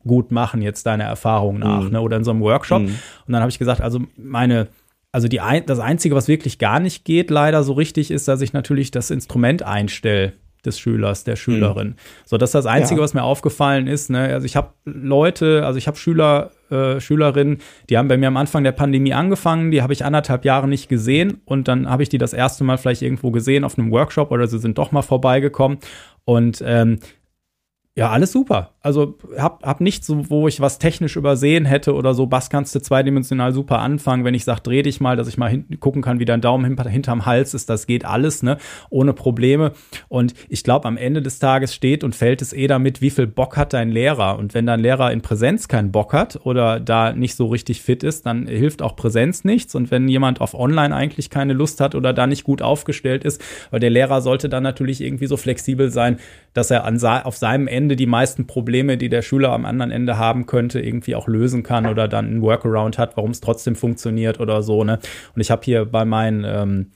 gut 0.06 0.32
machen, 0.32 0.62
jetzt 0.62 0.86
deiner 0.86 1.06
Erfahrung 1.06 1.60
nach, 1.60 1.84
mhm. 1.84 1.92
ne? 1.92 2.02
oder 2.02 2.18
in 2.18 2.24
so 2.24 2.32
einem 2.32 2.42
Workshop? 2.42 2.82
Mhm. 2.82 3.00
Und 3.26 3.34
dann 3.34 3.42
habe 3.42 3.50
ich 3.50 3.60
gesagt, 3.60 3.82
also 3.82 4.02
meine 4.18 4.68
also 5.14 5.28
die, 5.28 5.40
das 5.68 5.80
Einzige, 5.80 6.16
was 6.16 6.28
wirklich 6.28 6.58
gar 6.58 6.80
nicht 6.80 7.06
geht, 7.06 7.30
leider 7.30 7.64
so 7.64 7.74
richtig, 7.74 8.10
ist, 8.10 8.28
dass 8.28 8.42
ich 8.42 8.52
natürlich 8.52 8.90
das 8.90 9.12
Instrument 9.12 9.62
einstelle 9.62 10.34
des 10.66 10.80
Schülers, 10.80 11.24
der 11.24 11.36
Schülerin. 11.36 11.89
Mhm. 11.89 11.95
So, 12.26 12.38
das 12.38 12.49
ist 12.49 12.55
das 12.55 12.66
Einzige, 12.66 12.99
ja. 12.99 13.03
was 13.03 13.14
mir 13.14 13.24
aufgefallen 13.24 13.88
ist. 13.88 14.09
Ne? 14.09 14.30
Also 14.34 14.45
ich 14.45 14.55
habe 14.55 14.70
Leute, 14.86 15.66
also 15.66 15.78
ich 15.78 15.88
habe 15.88 15.97
Schüler, 15.97 16.51
äh, 16.70 16.99
Schülerinnen, 16.99 17.59
die 17.89 17.97
haben 17.97 18.07
bei 18.07 18.18
mir 18.18 18.28
am 18.28 18.38
Anfang 18.38 18.64
der 18.64 18.72
Pandemie 18.72 19.14
angefangen, 19.14 19.72
die 19.72 19.82
habe 19.82 19.93
ich 19.93 20.05
anderthalb 20.05 20.45
Jahre 20.45 20.68
nicht 20.68 20.89
gesehen 20.89 21.41
und 21.45 21.68
dann 21.68 21.89
habe 21.89 22.03
ich 22.03 22.09
die 22.09 22.18
das 22.18 22.34
erste 22.34 22.64
Mal 22.64 22.78
vielleicht 22.78 23.01
irgendwo 23.01 23.32
gesehen 23.32 23.64
auf 23.64 23.78
einem 23.78 23.91
Workshop 23.91 24.32
oder 24.32 24.47
sie 24.47 24.59
sind 24.59 24.78
doch 24.78 24.91
mal 24.91 25.01
vorbeigekommen 25.01 25.80
und 26.26 26.64
ähm, 26.66 26.99
ja, 27.96 28.10
alles 28.10 28.32
super. 28.32 28.72
Also 28.82 29.20
hab, 29.38 29.64
hab 29.64 29.80
nichts, 29.80 30.12
wo 30.12 30.48
ich 30.48 30.60
was 30.60 30.80
technisch 30.80 31.16
übersehen 31.16 31.64
hätte 31.64 31.94
oder 31.94 32.16
so. 32.16 32.26
Bass 32.26 32.50
kannst 32.50 32.74
du 32.74 32.80
zweidimensional 32.80 33.54
super 33.54 33.80
anfangen. 33.80 34.26
Wenn 34.26 34.34
ich 34.34 34.46
sage, 34.46 34.62
dreh 34.62 34.82
dich 34.82 35.00
mal, 35.00 35.16
dass 35.16 35.28
ich 35.28 35.38
mal 35.38 35.50
hinten 35.50 35.80
gucken 35.80 36.02
kann, 36.02 36.20
wie 36.20 36.26
dein 36.26 36.41
Daumen 36.41 36.66
hinter, 36.66 36.89
hinterm 36.89 37.28
Hals 37.28 37.54
ist, 37.54 37.70
das 37.70 37.86
geht 37.86 38.04
alles, 38.04 38.41
ne? 38.41 38.58
Ohne 38.89 39.14
Probleme. 39.14 39.74
Und 40.10 40.34
ich 40.50 40.64
glaube, 40.64 40.88
am 40.88 40.98
Ende 40.98 41.22
des 41.22 41.38
Tages 41.38 41.76
steht 41.76 42.04
und 42.04 42.16
fällt 42.16 42.41
es 42.41 42.52
eh 42.52 42.66
damit, 42.66 43.00
wie 43.02 43.12
viel 43.12 43.28
Bock 43.28 43.58
hat 43.58 43.74
dein 43.74 43.91
Lehrer. 43.91 44.39
Und 44.39 44.56
wenn 44.56 44.66
dein 44.66 44.80
Lehrer 44.80 45.12
in 45.12 45.22
Präsenz 45.22 45.68
keinen 45.68 45.91
Bock 45.91 46.14
hat 46.14 46.39
oder 46.46 46.80
da 46.80 47.14
nicht 47.14 47.36
so 47.36 47.46
richtig 47.46 47.84
fit 47.84 48.02
ist, 48.02 48.26
dann 48.26 48.48
hilft 48.48 48.82
auch 48.82 48.96
Präsenz 48.96 49.44
nichts. 49.44 49.76
Und 49.76 49.91
wenn 49.91 50.08
jemand 50.08 50.41
auf 50.41 50.56
Online 50.56 50.96
eigentlich 50.96 51.30
keine 51.30 51.54
Lust 51.54 51.80
hat 51.80 51.94
oder 51.94 52.12
da 52.12 52.26
nicht 52.26 52.44
gut 52.44 52.64
aufgestellt 52.64 53.24
ist, 53.24 53.39
weil 53.70 53.80
der 53.80 53.91
Lehrer 53.91 54.22
sollte 54.22 54.50
dann 54.50 54.64
natürlich 54.64 55.00
irgendwie 55.00 55.28
so 55.28 55.38
flexibel 55.38 55.91
sein, 55.91 56.18
dass 56.54 56.72
er 56.72 56.84
an, 56.86 57.01
auf 57.04 57.38
seinem 57.38 57.68
Ende 57.68 57.95
die 57.95 58.06
meisten 58.06 58.47
Probleme, 58.47 58.97
die 58.97 59.10
der 59.10 59.22
Schüler 59.22 59.51
am 59.51 59.66
anderen 59.66 59.91
Ende 59.91 60.18
haben 60.18 60.45
könnte, 60.45 60.80
irgendwie 60.80 61.16
auch 61.16 61.28
lösen 61.28 61.64
kann 61.64 61.86
oder 61.86 62.08
dann 62.08 62.38
ein 62.38 62.41
Workaround 62.41 62.97
hat, 62.97 63.18
warum 63.18 63.32
es 63.32 63.41
trotzdem 63.41 63.76
funktioniert 63.76 64.39
oder 64.39 64.62
so. 64.62 64.84
Ne? 64.84 64.99
Und 65.36 65.41
ich 65.41 65.51
habe 65.51 65.62
hier 65.64 65.86
bei 65.86 66.06
meinen 66.06 66.43
ähm, 66.45 66.91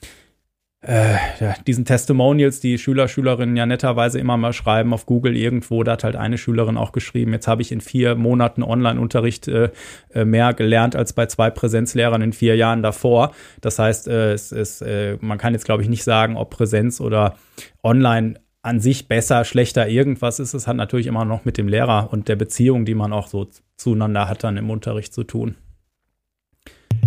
äh, 0.82 1.16
ja, 1.40 1.56
diesen 1.66 1.86
Testimonials, 1.86 2.60
die 2.60 2.78
Schüler, 2.78 3.08
Schülerinnen 3.08 3.58
ja 3.58 3.66
netterweise 3.66 4.20
immer 4.20 4.38
mal 4.38 4.54
schreiben 4.54 4.94
auf 4.94 5.06
Google 5.06 5.36
irgendwo, 5.36 5.84
da 5.84 5.94
hat 5.94 6.04
halt 6.04 6.16
eine 6.16 6.38
Schülerin 6.38 6.78
auch 6.78 6.92
geschrieben, 6.92 7.34
jetzt 7.34 7.48
habe 7.48 7.62
ich 7.64 7.72
in 7.72 7.82
vier 7.82 8.16
Monaten 8.16 8.62
Online-Unterricht 8.64 9.48
äh, 9.48 9.72
äh, 10.14 10.24
mehr 10.24 10.54
gelernt 10.54 10.96
als 10.96 11.14
bei 11.14 11.26
zwei 11.26 11.50
Präsenzlehrern 11.50 12.22
in 12.22 12.32
vier 12.32 12.56
Jahren 12.56 12.84
davor. 12.84 13.34
Das 13.60 13.80
heißt, 13.80 14.08
äh, 14.08 14.34
es, 14.34 14.52
es, 14.52 14.82
äh, 14.82 15.18
man 15.20 15.38
kann 15.38 15.54
jetzt, 15.54 15.66
glaube 15.66 15.82
ich, 15.82 15.90
nicht 15.90 16.04
sagen, 16.04 16.38
ob 16.38 16.52
Präsenz 16.52 17.02
oder 17.02 17.36
Online 17.84 18.36
an 18.68 18.82
sich 18.82 19.08
besser, 19.08 19.46
schlechter, 19.46 19.88
irgendwas 19.88 20.40
ist. 20.40 20.54
Es 20.54 20.68
hat 20.68 20.76
natürlich 20.76 21.08
immer 21.08 21.24
noch 21.24 21.46
mit 21.46 21.58
dem 21.58 21.70
Lehrer 21.70 22.10
und 22.12 22.28
der 22.28 22.36
Beziehung, 22.36 22.84
die 22.84 22.96
man 22.96 23.14
auch 23.14 23.28
so 23.28 23.48
zueinander 23.78 24.28
hat, 24.28 24.44
dann 24.44 24.58
im 24.58 24.70
Unterricht 24.70 25.14
zu 25.14 25.24
tun. 25.24 25.56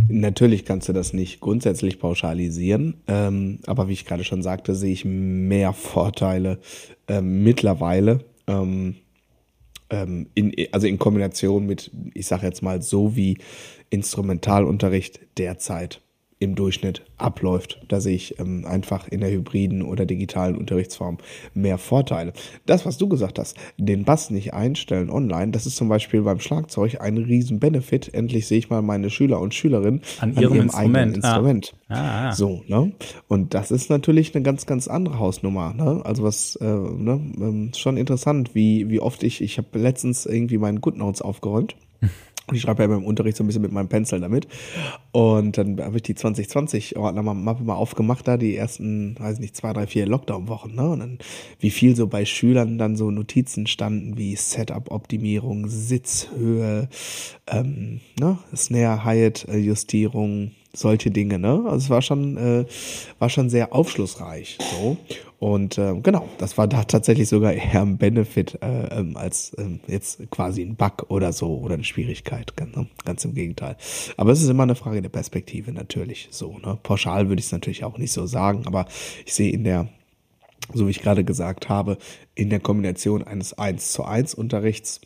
Natürlich 0.09 0.65
kannst 0.65 0.89
du 0.89 0.95
das 0.95 1.13
nicht 1.13 1.41
grundsätzlich 1.41 1.99
pauschalisieren, 1.99 3.03
ähm, 3.07 3.59
aber 3.67 3.89
wie 3.89 3.93
ich 3.93 4.07
gerade 4.07 4.25
schon 4.25 4.43
sagte, 4.43 4.75
sehe 4.75 4.93
ich 4.93 5.05
mehr 5.05 5.75
Vorteile 5.75 6.59
ähm, 7.09 7.45
mittlerweile. 7.45 8.25
Ähm, 8.47 8.97
ähm 9.91 10.29
in, 10.35 10.55
also 10.73 10.87
in 10.87 10.99
Kombination 10.99 11.67
mit, 11.67 11.91
ich 12.15 12.27
sage 12.27 12.47
jetzt 12.47 12.63
mal 12.63 12.81
so 12.81 13.17
wie 13.17 13.37
Instrumentalunterricht 13.91 15.21
derzeit 15.37 16.01
im 16.41 16.55
Durchschnitt 16.55 17.05
abläuft. 17.19 17.81
Da 17.89 18.01
sehe 18.01 18.17
ich 18.17 18.41
ähm, 18.41 18.65
einfach 18.67 19.07
in 19.07 19.21
der 19.21 19.31
hybriden 19.31 19.83
oder 19.83 20.07
digitalen 20.07 20.57
Unterrichtsform 20.57 21.19
mehr 21.55 21.79
Vorteile. 21.79 22.33
Das, 22.67 22.87
was 22.87 22.99
du 22.99 23.09
gesagt 23.09 23.39
hast, 23.39 23.57
den 23.77 24.05
Bass 24.05 24.31
nicht 24.31 24.55
einstellen 24.55 25.11
online, 25.11 25.53
das 25.53 25.67
ist 25.67 25.77
zum 25.77 25.89
Beispiel 25.89 26.23
beim 26.23 26.41
Schlagzeug 26.41 27.01
ein 27.01 27.19
riesen 27.19 27.61
Benefit. 27.61 28.13
Endlich 28.13 28.47
sehe 28.47 28.59
ich 28.59 28.71
mal 28.71 28.81
meine 28.81 29.11
Schüler 29.11 29.39
und 29.39 29.55
Schülerinnen 29.55 30.01
an, 30.19 30.31
an 30.31 30.43
ihrem, 30.43 30.55
ihrem 30.55 30.65
Instrument. 30.65 30.97
eigenen 30.97 31.15
Instrument. 31.15 31.75
Ah. 31.89 31.95
Ah, 32.01 32.29
ah. 32.29 32.33
So, 32.33 32.63
ne? 32.67 32.93
Und 33.29 33.53
das 33.53 33.71
ist 33.71 33.91
natürlich 33.91 34.35
eine 34.35 34.43
ganz, 34.43 34.65
ganz 34.65 34.89
andere 34.89 35.19
Hausnummer. 35.19 35.75
Ne? 35.75 36.01
Also 36.05 36.23
was 36.23 36.57
äh, 36.57 36.65
ne? 36.65 37.21
Ähm, 37.39 37.73
schon 37.77 37.99
interessant, 37.99 38.55
wie, 38.55 38.89
wie 38.89 39.01
oft 39.01 39.23
ich, 39.23 39.43
ich 39.43 39.59
habe 39.59 39.79
letztens 39.79 40.25
irgendwie 40.25 40.57
meinen 40.59 40.81
GoodNotes 40.81 41.21
aufgeräumt. 41.21 41.77
Und 42.47 42.57
ich 42.57 42.63
schreibe 42.63 42.83
ja 42.83 42.95
im 42.95 43.05
Unterricht 43.05 43.37
so 43.37 43.45
ein 43.45 43.47
bisschen 43.47 43.63
mit 43.63 43.73
meinem 43.73 43.89
Pencil 43.89 44.21
damit. 44.21 44.49
Und 45.13 45.57
dann 45.57 45.81
habe 45.81 45.97
ich 45.97 46.03
die 46.03 46.15
2020-Ordnermappe 46.15 47.63
mal 47.63 47.75
aufgemacht, 47.75 48.27
da 48.27 48.37
die 48.37 48.57
ersten, 48.57 49.17
weiß 49.19 49.39
nicht, 49.39 49.57
zwei, 49.57 49.73
drei, 49.73 49.87
vier 49.87 50.07
Lockdown-Wochen. 50.07 50.75
Ne? 50.75 50.91
Und 50.91 50.99
dann, 51.01 51.19
wie 51.61 51.71
viel 51.71 51.95
so 51.95 52.07
bei 52.09 52.25
Schülern 52.25 52.79
dann 52.79 52.97
so 52.97 53.11
Notizen 53.11 53.67
standen, 53.67 54.17
wie 54.17 54.35
Setup-Optimierung, 54.35 55.69
Sitzhöhe, 55.69 56.89
ähm, 57.47 58.01
ne? 58.19 58.39
Snare-Hyatt-Justierung, 58.55 60.53
solche 60.73 61.11
Dinge, 61.11 61.39
ne? 61.39 61.63
Also 61.67 61.77
es 61.77 61.91
war 61.91 62.03
schon, 62.03 62.37
äh, 62.37 62.65
war 63.19 63.29
schon 63.29 63.51
sehr 63.51 63.75
aufschlussreich. 63.75 64.59
So. 64.59 64.97
Und 65.41 65.79
äh, 65.79 65.99
genau, 66.03 66.29
das 66.37 66.59
war 66.59 66.69
da 66.69 66.85
tatsächlich 66.85 67.27
sogar 67.27 67.55
eher 67.55 67.81
ein 67.81 67.97
Benefit 67.97 68.59
äh, 68.61 68.99
ähm, 68.99 69.17
als 69.17 69.57
ähm, 69.57 69.81
jetzt 69.87 70.31
quasi 70.31 70.61
ein 70.61 70.77
Bug 70.77 71.07
oder 71.09 71.33
so 71.33 71.57
oder 71.57 71.75
eine 71.75 71.85
Schwierigkeit. 71.85 72.53
Ne? 72.61 72.87
Ganz 73.07 73.25
im 73.25 73.33
Gegenteil. 73.33 73.79
Aber 74.19 74.33
es 74.33 74.43
ist 74.43 74.51
immer 74.51 74.65
eine 74.65 74.75
Frage 74.75 75.01
der 75.01 75.09
Perspektive 75.09 75.73
natürlich. 75.73 76.29
So, 76.31 76.59
ne? 76.59 76.79
Pauschal 76.83 77.31
würde 77.31 77.41
ich 77.41 77.47
es 77.47 77.53
natürlich 77.53 77.85
auch 77.85 77.97
nicht 77.97 78.13
so 78.13 78.27
sagen, 78.27 78.67
aber 78.67 78.85
ich 79.25 79.33
sehe 79.33 79.51
in 79.51 79.65
der 79.65 79.89
so 80.75 80.87
wie 80.87 80.91
ich 80.91 81.01
gerade 81.01 81.25
gesagt 81.25 81.71
habe, 81.71 81.97
in 82.35 82.51
der 82.51 82.61
Kombination 82.61 83.25
eines 83.25 83.55
1 83.59 83.93
zu 83.93 84.05
1 84.05 84.35
Unterrichts 84.35 85.01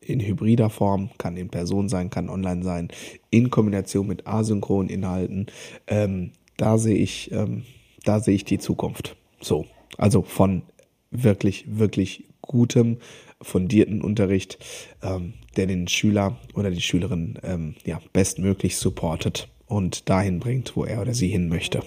in 0.00 0.20
hybrider 0.20 0.70
Form, 0.70 1.10
kann 1.18 1.36
in 1.36 1.50
Person 1.50 1.88
sein, 1.88 2.10
kann 2.10 2.30
online 2.30 2.62
sein, 2.62 2.88
in 3.28 3.50
Kombination 3.50 4.06
mit 4.06 4.26
asynchronen 4.26 4.88
Inhalten. 4.88 5.46
Ähm, 5.88 6.30
da 6.56 6.78
sehe 6.78 6.96
ich, 6.96 7.32
ähm, 7.32 7.64
da 8.04 8.20
sehe 8.20 8.36
ich 8.36 8.44
die 8.44 8.58
Zukunft. 8.58 9.16
So, 9.40 9.66
also 9.98 10.22
von 10.22 10.62
wirklich, 11.10 11.64
wirklich 11.68 12.24
gutem, 12.42 12.98
fundierten 13.42 14.02
Unterricht, 14.02 14.58
ähm, 15.02 15.34
der 15.56 15.66
den 15.66 15.88
Schüler 15.88 16.38
oder 16.54 16.70
die 16.70 16.80
Schülerin 16.80 17.38
ähm, 17.42 17.74
ja, 17.84 18.00
bestmöglich 18.12 18.76
supportet 18.76 19.48
und 19.66 20.08
dahin 20.08 20.40
bringt, 20.40 20.76
wo 20.76 20.84
er 20.84 21.00
oder 21.00 21.14
sie 21.14 21.28
hin 21.28 21.48
möchte. 21.48 21.82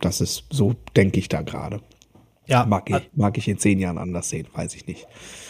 Das 0.00 0.20
ist 0.20 0.44
so, 0.50 0.74
denke 0.96 1.18
ich 1.18 1.28
da 1.28 1.42
gerade. 1.42 1.80
Ja. 2.46 2.66
Mag 2.66 2.90
ich, 2.90 3.10
mag 3.14 3.38
ich 3.38 3.48
in 3.48 3.58
zehn 3.58 3.78
Jahren 3.78 3.96
anders 3.96 4.28
sehen, 4.28 4.46
weiß 4.52 4.74
ich 4.74 4.86
nicht. 4.86 5.06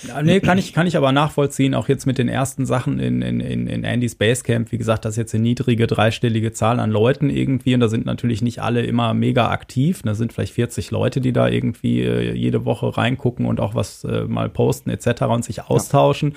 Ja, 0.07 0.23
nee, 0.23 0.39
kann 0.41 0.59
ich, 0.59 0.73
kann 0.73 0.87
ich 0.87 0.97
aber 0.97 1.11
nachvollziehen, 1.11 1.75
auch 1.75 1.89
jetzt 1.89 2.07
mit 2.07 2.19
den 2.19 2.29
ersten 2.29 2.67
Sachen 2.67 3.01
in, 3.01 3.21
in, 3.21 3.41
in, 3.41 3.67
in 3.67 3.85
Andys 3.85 4.15
Basecamp. 4.15 4.71
Wie 4.71 4.79
gesagt, 4.79 5.05
das 5.05 5.15
ist 5.15 5.17
jetzt 5.17 5.35
eine 5.35 5.43
niedrige, 5.43 5.89
dreistellige 5.89 6.53
Zahl 6.53 6.79
an 6.79 6.91
Leuten 6.91 7.31
irgendwie 7.31 7.75
und 7.75 7.81
da 7.81 7.89
sind 7.89 8.07
natürlich 8.07 8.43
nicht 8.43 8.61
alle 8.61 8.83
immer 8.83 9.13
mega 9.13 9.51
aktiv. 9.51 10.03
Da 10.03 10.15
sind 10.15 10.33
vielleicht 10.33 10.55
40 10.55 10.93
Leute, 10.93 11.21
die 11.21 11.33
da 11.33 11.49
irgendwie 11.49 12.03
äh, 12.03 12.33
jede 12.33 12.65
Woche 12.65 12.97
reingucken 12.97 13.47
und 13.47 13.59
auch 13.59 13.75
was 13.75 14.05
äh, 14.05 14.25
mal 14.25 14.49
posten 14.49 14.91
etc. 14.91 15.23
und 15.23 15.45
sich 15.45 15.63
austauschen. 15.65 16.31
Ja. 16.31 16.37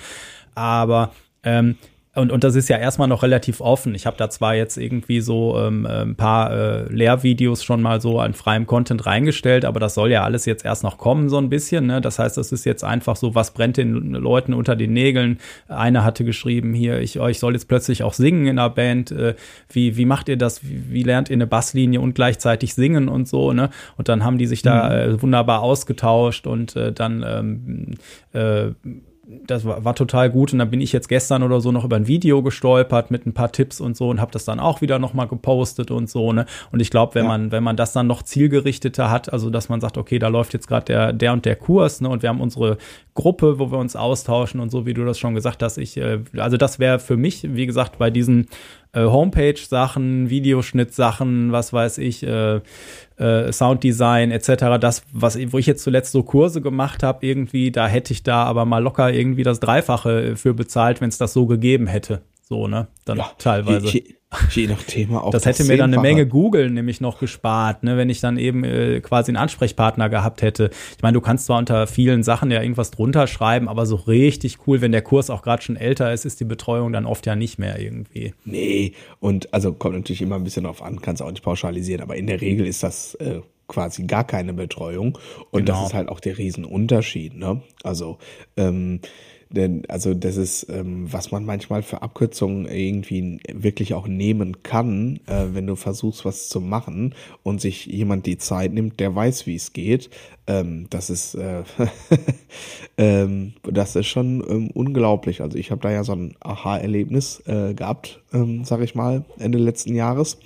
Aber 0.54 1.12
ähm, 1.44 1.76
und, 2.18 2.32
und 2.32 2.44
das 2.44 2.54
ist 2.54 2.68
ja 2.68 2.76
erstmal 2.76 3.08
noch 3.08 3.22
relativ 3.22 3.60
offen. 3.60 3.94
Ich 3.94 4.06
habe 4.06 4.16
da 4.16 4.28
zwar 4.28 4.54
jetzt 4.54 4.76
irgendwie 4.76 5.20
so 5.20 5.58
ähm, 5.58 5.86
äh, 5.86 6.02
ein 6.02 6.16
paar 6.16 6.50
äh, 6.50 6.92
Lehrvideos 6.92 7.64
schon 7.64 7.80
mal 7.80 8.00
so 8.00 8.20
an 8.20 8.34
freiem 8.34 8.66
Content 8.66 9.06
reingestellt, 9.06 9.64
aber 9.64 9.80
das 9.80 9.94
soll 9.94 10.10
ja 10.10 10.24
alles 10.24 10.44
jetzt 10.44 10.64
erst 10.64 10.82
noch 10.82 10.98
kommen, 10.98 11.28
so 11.28 11.38
ein 11.38 11.48
bisschen. 11.48 11.86
Ne? 11.86 12.00
Das 12.00 12.18
heißt, 12.18 12.36
das 12.36 12.52
ist 12.52 12.64
jetzt 12.64 12.84
einfach 12.84 13.16
so, 13.16 13.34
was 13.34 13.52
brennt 13.52 13.76
den 13.76 14.12
Leuten 14.12 14.52
unter 14.52 14.76
den 14.76 14.92
Nägeln. 14.92 15.38
Einer 15.68 16.04
hatte 16.04 16.24
geschrieben, 16.24 16.74
hier, 16.74 17.00
ich, 17.00 17.16
ich 17.16 17.38
soll 17.38 17.54
jetzt 17.54 17.68
plötzlich 17.68 18.02
auch 18.02 18.12
singen 18.12 18.46
in 18.46 18.56
der 18.56 18.70
Band. 18.70 19.10
Äh, 19.10 19.34
wie, 19.70 19.96
wie 19.96 20.04
macht 20.04 20.28
ihr 20.28 20.36
das? 20.36 20.64
Wie, 20.64 20.90
wie 20.90 21.02
lernt 21.02 21.30
ihr 21.30 21.36
eine 21.36 21.46
Basslinie 21.46 22.00
und 22.00 22.14
gleichzeitig 22.14 22.74
singen 22.74 23.08
und 23.08 23.28
so, 23.28 23.52
ne? 23.52 23.70
Und 23.96 24.08
dann 24.08 24.24
haben 24.24 24.38
die 24.38 24.46
sich 24.46 24.62
da 24.62 24.88
mhm. 24.88 25.14
äh, 25.14 25.22
wunderbar 25.22 25.62
ausgetauscht 25.62 26.46
und 26.46 26.76
äh, 26.76 26.92
dann 26.92 27.24
ähm, 27.26 27.94
äh, 28.32 28.72
das 29.46 29.66
war, 29.66 29.84
war, 29.84 29.94
total 29.94 30.30
gut. 30.30 30.52
Und 30.54 30.58
dann 30.58 30.70
bin 30.70 30.80
ich 30.80 30.92
jetzt 30.92 31.08
gestern 31.08 31.42
oder 31.42 31.60
so 31.60 31.70
noch 31.70 31.84
über 31.84 31.96
ein 31.96 32.06
Video 32.06 32.42
gestolpert 32.42 33.10
mit 33.10 33.26
ein 33.26 33.34
paar 33.34 33.52
Tipps 33.52 33.78
und 33.78 33.94
so 33.94 34.08
und 34.08 34.20
habe 34.22 34.32
das 34.32 34.46
dann 34.46 34.58
auch 34.58 34.80
wieder 34.80 34.98
noch 34.98 35.12
mal 35.12 35.26
gepostet 35.26 35.90
und 35.90 36.08
so 36.08 36.32
ne? 36.32 36.46
Und 36.72 36.80
ich 36.80 36.90
glaube 36.90 37.14
wenn 37.14 37.24
ja. 37.24 37.28
man 37.28 37.52
wenn 37.52 37.62
man 37.62 37.76
das 37.76 37.92
dann 37.92 38.06
noch 38.06 38.22
zielgerichteter 38.22 39.10
hat 39.10 39.30
also 39.30 39.50
dass 39.50 39.68
man 39.68 39.82
sagt 39.82 39.98
okay 39.98 40.18
da 40.18 40.28
läuft 40.28 40.54
jetzt 40.54 40.66
gerade 40.66 40.86
der 40.86 41.12
der 41.12 41.34
und 41.34 41.44
der 41.44 41.56
Kurs 41.56 42.00
ne? 42.00 42.08
Und 42.08 42.22
wir 42.22 42.30
haben 42.30 42.40
unsere 42.40 42.78
Gruppe 43.14 43.58
wo 43.58 43.70
wir 43.70 43.78
uns 43.78 43.96
austauschen 43.96 44.60
und 44.60 44.70
so 44.70 44.86
wie 44.86 44.94
du 44.94 45.04
das 45.04 45.18
schon 45.18 45.34
gesagt 45.34 45.62
hast 45.62 45.76
ich 45.76 45.98
äh, 45.98 46.20
also 46.38 46.56
das 46.56 46.78
wäre 46.78 46.98
für 46.98 47.18
mich 47.18 47.54
wie 47.54 47.66
gesagt 47.66 47.98
bei 47.98 48.10
diesen 48.10 48.48
äh, 48.98 49.04
Homepage-Sachen, 49.04 50.30
Videoschnitt-Sachen, 50.30 51.52
was 51.52 51.72
weiß 51.72 51.98
ich, 51.98 52.22
äh, 52.24 52.60
äh, 53.16 53.52
Sounddesign 53.52 54.30
etc. 54.30 54.78
Das, 54.80 55.02
was 55.12 55.38
wo 55.52 55.58
ich 55.58 55.66
jetzt 55.66 55.82
zuletzt 55.82 56.12
so 56.12 56.22
Kurse 56.22 56.60
gemacht 56.60 57.02
habe, 57.02 57.26
irgendwie, 57.26 57.70
da 57.70 57.86
hätte 57.86 58.12
ich 58.12 58.22
da 58.22 58.44
aber 58.44 58.64
mal 58.64 58.82
locker 58.82 59.12
irgendwie 59.12 59.42
das 59.42 59.60
Dreifache 59.60 60.36
für 60.36 60.54
bezahlt, 60.54 61.00
wenn 61.00 61.08
es 61.08 61.18
das 61.18 61.32
so 61.32 61.46
gegeben 61.46 61.86
hätte. 61.86 62.22
So, 62.48 62.66
ne? 62.66 62.88
Dann 63.04 63.18
ja, 63.18 63.30
teilweise. 63.36 63.88
Je, 63.88 64.04
je, 64.52 64.66
nach 64.68 64.82
Thema 64.82 65.22
auch. 65.22 65.32
Das 65.32 65.44
hätte 65.44 65.64
mir 65.64 65.76
dann 65.76 65.92
eine 65.92 66.00
Menge 66.00 66.26
Google 66.26 66.70
nämlich 66.70 66.98
noch 67.02 67.20
gespart, 67.20 67.82
ne, 67.82 67.98
wenn 67.98 68.08
ich 68.08 68.20
dann 68.20 68.38
eben 68.38 68.64
äh, 68.64 69.02
quasi 69.02 69.30
einen 69.30 69.36
Ansprechpartner 69.36 70.08
gehabt 70.08 70.40
hätte. 70.40 70.70
Ich 70.96 71.02
meine, 71.02 71.12
du 71.12 71.20
kannst 71.20 71.44
zwar 71.44 71.58
unter 71.58 71.86
vielen 71.86 72.22
Sachen 72.22 72.50
ja 72.50 72.62
irgendwas 72.62 72.90
drunter 72.90 73.26
schreiben, 73.26 73.68
aber 73.68 73.84
so 73.84 73.96
richtig 73.96 74.66
cool, 74.66 74.80
wenn 74.80 74.92
der 74.92 75.02
Kurs 75.02 75.28
auch 75.28 75.42
gerade 75.42 75.60
schon 75.60 75.76
älter 75.76 76.10
ist, 76.10 76.24
ist 76.24 76.40
die 76.40 76.46
Betreuung 76.46 76.90
dann 76.90 77.04
oft 77.04 77.26
ja 77.26 77.36
nicht 77.36 77.58
mehr 77.58 77.78
irgendwie. 77.78 78.32
Nee, 78.46 78.94
und 79.20 79.52
also 79.52 79.74
kommt 79.74 79.96
natürlich 79.96 80.22
immer 80.22 80.36
ein 80.36 80.44
bisschen 80.44 80.64
drauf 80.64 80.82
an, 80.82 81.02
kannst 81.02 81.20
auch 81.20 81.30
nicht 81.30 81.44
pauschalisieren, 81.44 82.00
aber 82.00 82.16
in 82.16 82.26
der 82.26 82.40
Regel 82.40 82.66
ist 82.66 82.82
das 82.82 83.14
äh, 83.16 83.42
quasi 83.66 84.04
gar 84.04 84.24
keine 84.24 84.54
Betreuung. 84.54 85.18
Und 85.50 85.66
genau. 85.66 85.80
das 85.80 85.88
ist 85.88 85.94
halt 85.94 86.08
auch 86.08 86.20
der 86.20 86.38
Riesenunterschied, 86.38 87.36
ne? 87.36 87.60
Also, 87.84 88.16
ähm, 88.56 89.00
denn 89.50 89.84
also 89.88 90.12
das 90.12 90.36
ist, 90.36 90.66
ähm, 90.68 91.10
was 91.10 91.30
man 91.30 91.44
manchmal 91.44 91.82
für 91.82 92.02
Abkürzungen 92.02 92.66
irgendwie 92.66 93.40
wirklich 93.52 93.94
auch 93.94 94.06
nehmen 94.06 94.62
kann, 94.62 95.20
äh, 95.26 95.46
wenn 95.52 95.66
du 95.66 95.74
versuchst, 95.74 96.24
was 96.24 96.48
zu 96.48 96.60
machen 96.60 97.14
und 97.42 97.60
sich 97.60 97.86
jemand 97.86 98.26
die 98.26 98.36
Zeit 98.36 98.72
nimmt, 98.72 99.00
der 99.00 99.14
weiß, 99.14 99.46
wie 99.46 99.54
es 99.54 99.72
geht. 99.72 100.10
Ähm, 100.46 100.86
das 100.90 101.08
ist, 101.08 101.34
äh, 101.34 101.62
ähm, 102.98 103.54
das 103.62 103.96
ist 103.96 104.06
schon 104.06 104.44
ähm, 104.48 104.70
unglaublich. 104.72 105.40
Also 105.40 105.56
ich 105.56 105.70
habe 105.70 105.80
da 105.80 105.90
ja 105.90 106.04
so 106.04 106.12
ein 106.12 106.34
Aha-Erlebnis 106.40 107.42
äh, 107.46 107.72
gehabt, 107.72 108.22
ähm, 108.34 108.64
sag 108.64 108.80
ich 108.82 108.94
mal, 108.94 109.24
Ende 109.38 109.58
letzten 109.58 109.94
Jahres, 109.94 110.38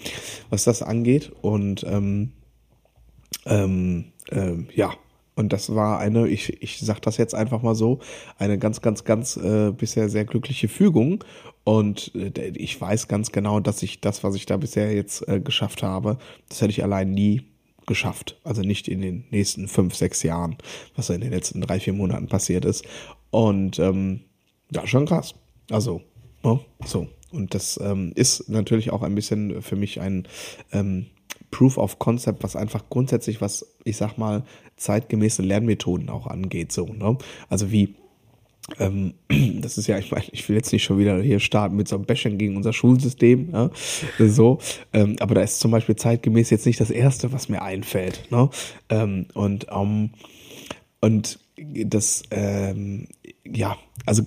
was 0.48 0.62
das 0.64 0.82
angeht. 0.82 1.32
Und 1.40 1.84
ähm, 1.88 2.32
ähm, 3.46 4.12
ähm, 4.30 4.68
ja, 4.74 4.92
und 5.34 5.52
das 5.52 5.74
war 5.74 5.98
eine, 5.98 6.28
ich, 6.28 6.62
ich 6.62 6.80
sag 6.80 7.00
das 7.00 7.16
jetzt 7.16 7.34
einfach 7.34 7.62
mal 7.62 7.74
so, 7.74 8.00
eine 8.38 8.58
ganz, 8.58 8.80
ganz, 8.80 9.04
ganz 9.04 9.36
äh, 9.36 9.72
bisher 9.72 10.08
sehr 10.08 10.24
glückliche 10.24 10.68
Fügung. 10.68 11.24
Und 11.64 12.14
äh, 12.14 12.52
ich 12.54 12.78
weiß 12.78 13.08
ganz 13.08 13.32
genau, 13.32 13.60
dass 13.60 13.82
ich 13.82 14.00
das, 14.00 14.24
was 14.24 14.34
ich 14.34 14.46
da 14.46 14.56
bisher 14.56 14.94
jetzt 14.94 15.26
äh, 15.28 15.40
geschafft 15.40 15.82
habe, 15.82 16.18
das 16.48 16.60
hätte 16.60 16.70
ich 16.70 16.82
allein 16.82 17.12
nie 17.12 17.42
geschafft. 17.86 18.38
Also 18.44 18.62
nicht 18.62 18.88
in 18.88 19.00
den 19.00 19.24
nächsten 19.30 19.68
fünf, 19.68 19.94
sechs 19.94 20.22
Jahren, 20.22 20.56
was 20.96 21.10
in 21.10 21.20
den 21.20 21.30
letzten 21.30 21.60
drei, 21.62 21.80
vier 21.80 21.94
Monaten 21.94 22.28
passiert 22.28 22.64
ist. 22.64 22.84
Und 23.30 23.78
ähm, 23.78 24.20
ja, 24.74 24.86
schon 24.86 25.06
krass. 25.06 25.34
Also, 25.70 26.02
ne? 26.42 26.60
so. 26.84 27.08
Und 27.30 27.54
das 27.54 27.80
ähm, 27.82 28.12
ist 28.14 28.50
natürlich 28.50 28.90
auch 28.92 29.02
ein 29.02 29.14
bisschen 29.14 29.62
für 29.62 29.76
mich 29.76 30.00
ein 30.00 30.28
ähm, 30.70 31.06
Proof 31.52 31.78
of 31.78 32.00
Concept, 32.00 32.42
was 32.42 32.56
einfach 32.56 32.82
grundsätzlich, 32.90 33.40
was 33.40 33.76
ich 33.84 33.96
sag 33.96 34.18
mal, 34.18 34.42
zeitgemäße 34.76 35.42
Lernmethoden 35.42 36.08
auch 36.08 36.26
angeht, 36.26 36.72
so, 36.72 36.86
ne? 36.86 37.16
Also 37.48 37.70
wie, 37.70 37.94
ähm, 38.80 39.14
das 39.60 39.78
ist 39.78 39.86
ja, 39.86 39.98
ich 39.98 40.10
meine, 40.10 40.24
ich 40.32 40.48
will 40.48 40.56
jetzt 40.56 40.72
nicht 40.72 40.82
schon 40.82 40.98
wieder 40.98 41.22
hier 41.22 41.38
starten 41.38 41.76
mit 41.76 41.86
so 41.86 41.96
einem 41.96 42.06
Bashing 42.06 42.38
gegen 42.38 42.56
unser 42.56 42.72
Schulsystem, 42.72 43.50
ja? 43.52 43.70
so, 44.18 44.58
ähm, 44.92 45.16
aber 45.20 45.34
da 45.36 45.42
ist 45.42 45.60
zum 45.60 45.70
Beispiel 45.70 45.94
zeitgemäß 45.94 46.50
jetzt 46.50 46.66
nicht 46.66 46.80
das 46.80 46.90
Erste, 46.90 47.32
was 47.32 47.48
mir 47.48 47.62
einfällt, 47.62 48.30
ne? 48.30 48.48
Ähm, 48.88 49.26
und, 49.34 49.66
ähm, 49.70 50.10
und 51.00 51.38
das, 51.84 52.22
ähm, 52.30 53.08
ja, 53.44 53.76
also 54.06 54.22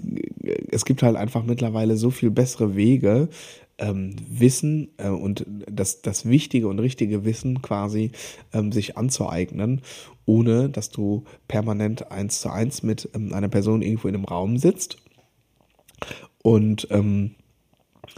es 0.72 0.86
gibt 0.86 1.02
halt 1.02 1.16
einfach 1.16 1.44
mittlerweile 1.44 1.98
so 1.98 2.12
viel 2.12 2.30
bessere 2.30 2.76
Wege, 2.76 3.30
ähm, 3.78 4.16
Wissen 4.28 4.90
äh, 4.98 5.10
und 5.10 5.46
das, 5.70 6.02
das 6.02 6.26
wichtige 6.28 6.68
und 6.68 6.80
richtige 6.80 7.26
Wissen 7.26 7.62
quasi 7.62 8.12
ähm, 8.54 8.72
sich 8.72 8.98
anzueignen, 8.98 9.82
ohne 10.26 10.70
dass 10.70 10.90
du 10.90 11.24
permanent 11.48 12.12
eins 12.12 12.42
zu 12.42 12.50
eins 12.50 12.84
mit 12.84 13.10
ähm, 13.14 13.34
einer 13.34 13.50
Person 13.50 13.82
irgendwo 13.82 14.08
in 14.08 14.16
einem 14.16 14.26
Raum 14.26 14.58
sitzt. 14.58 14.98
Und 16.42 16.88
ähm, 16.92 17.36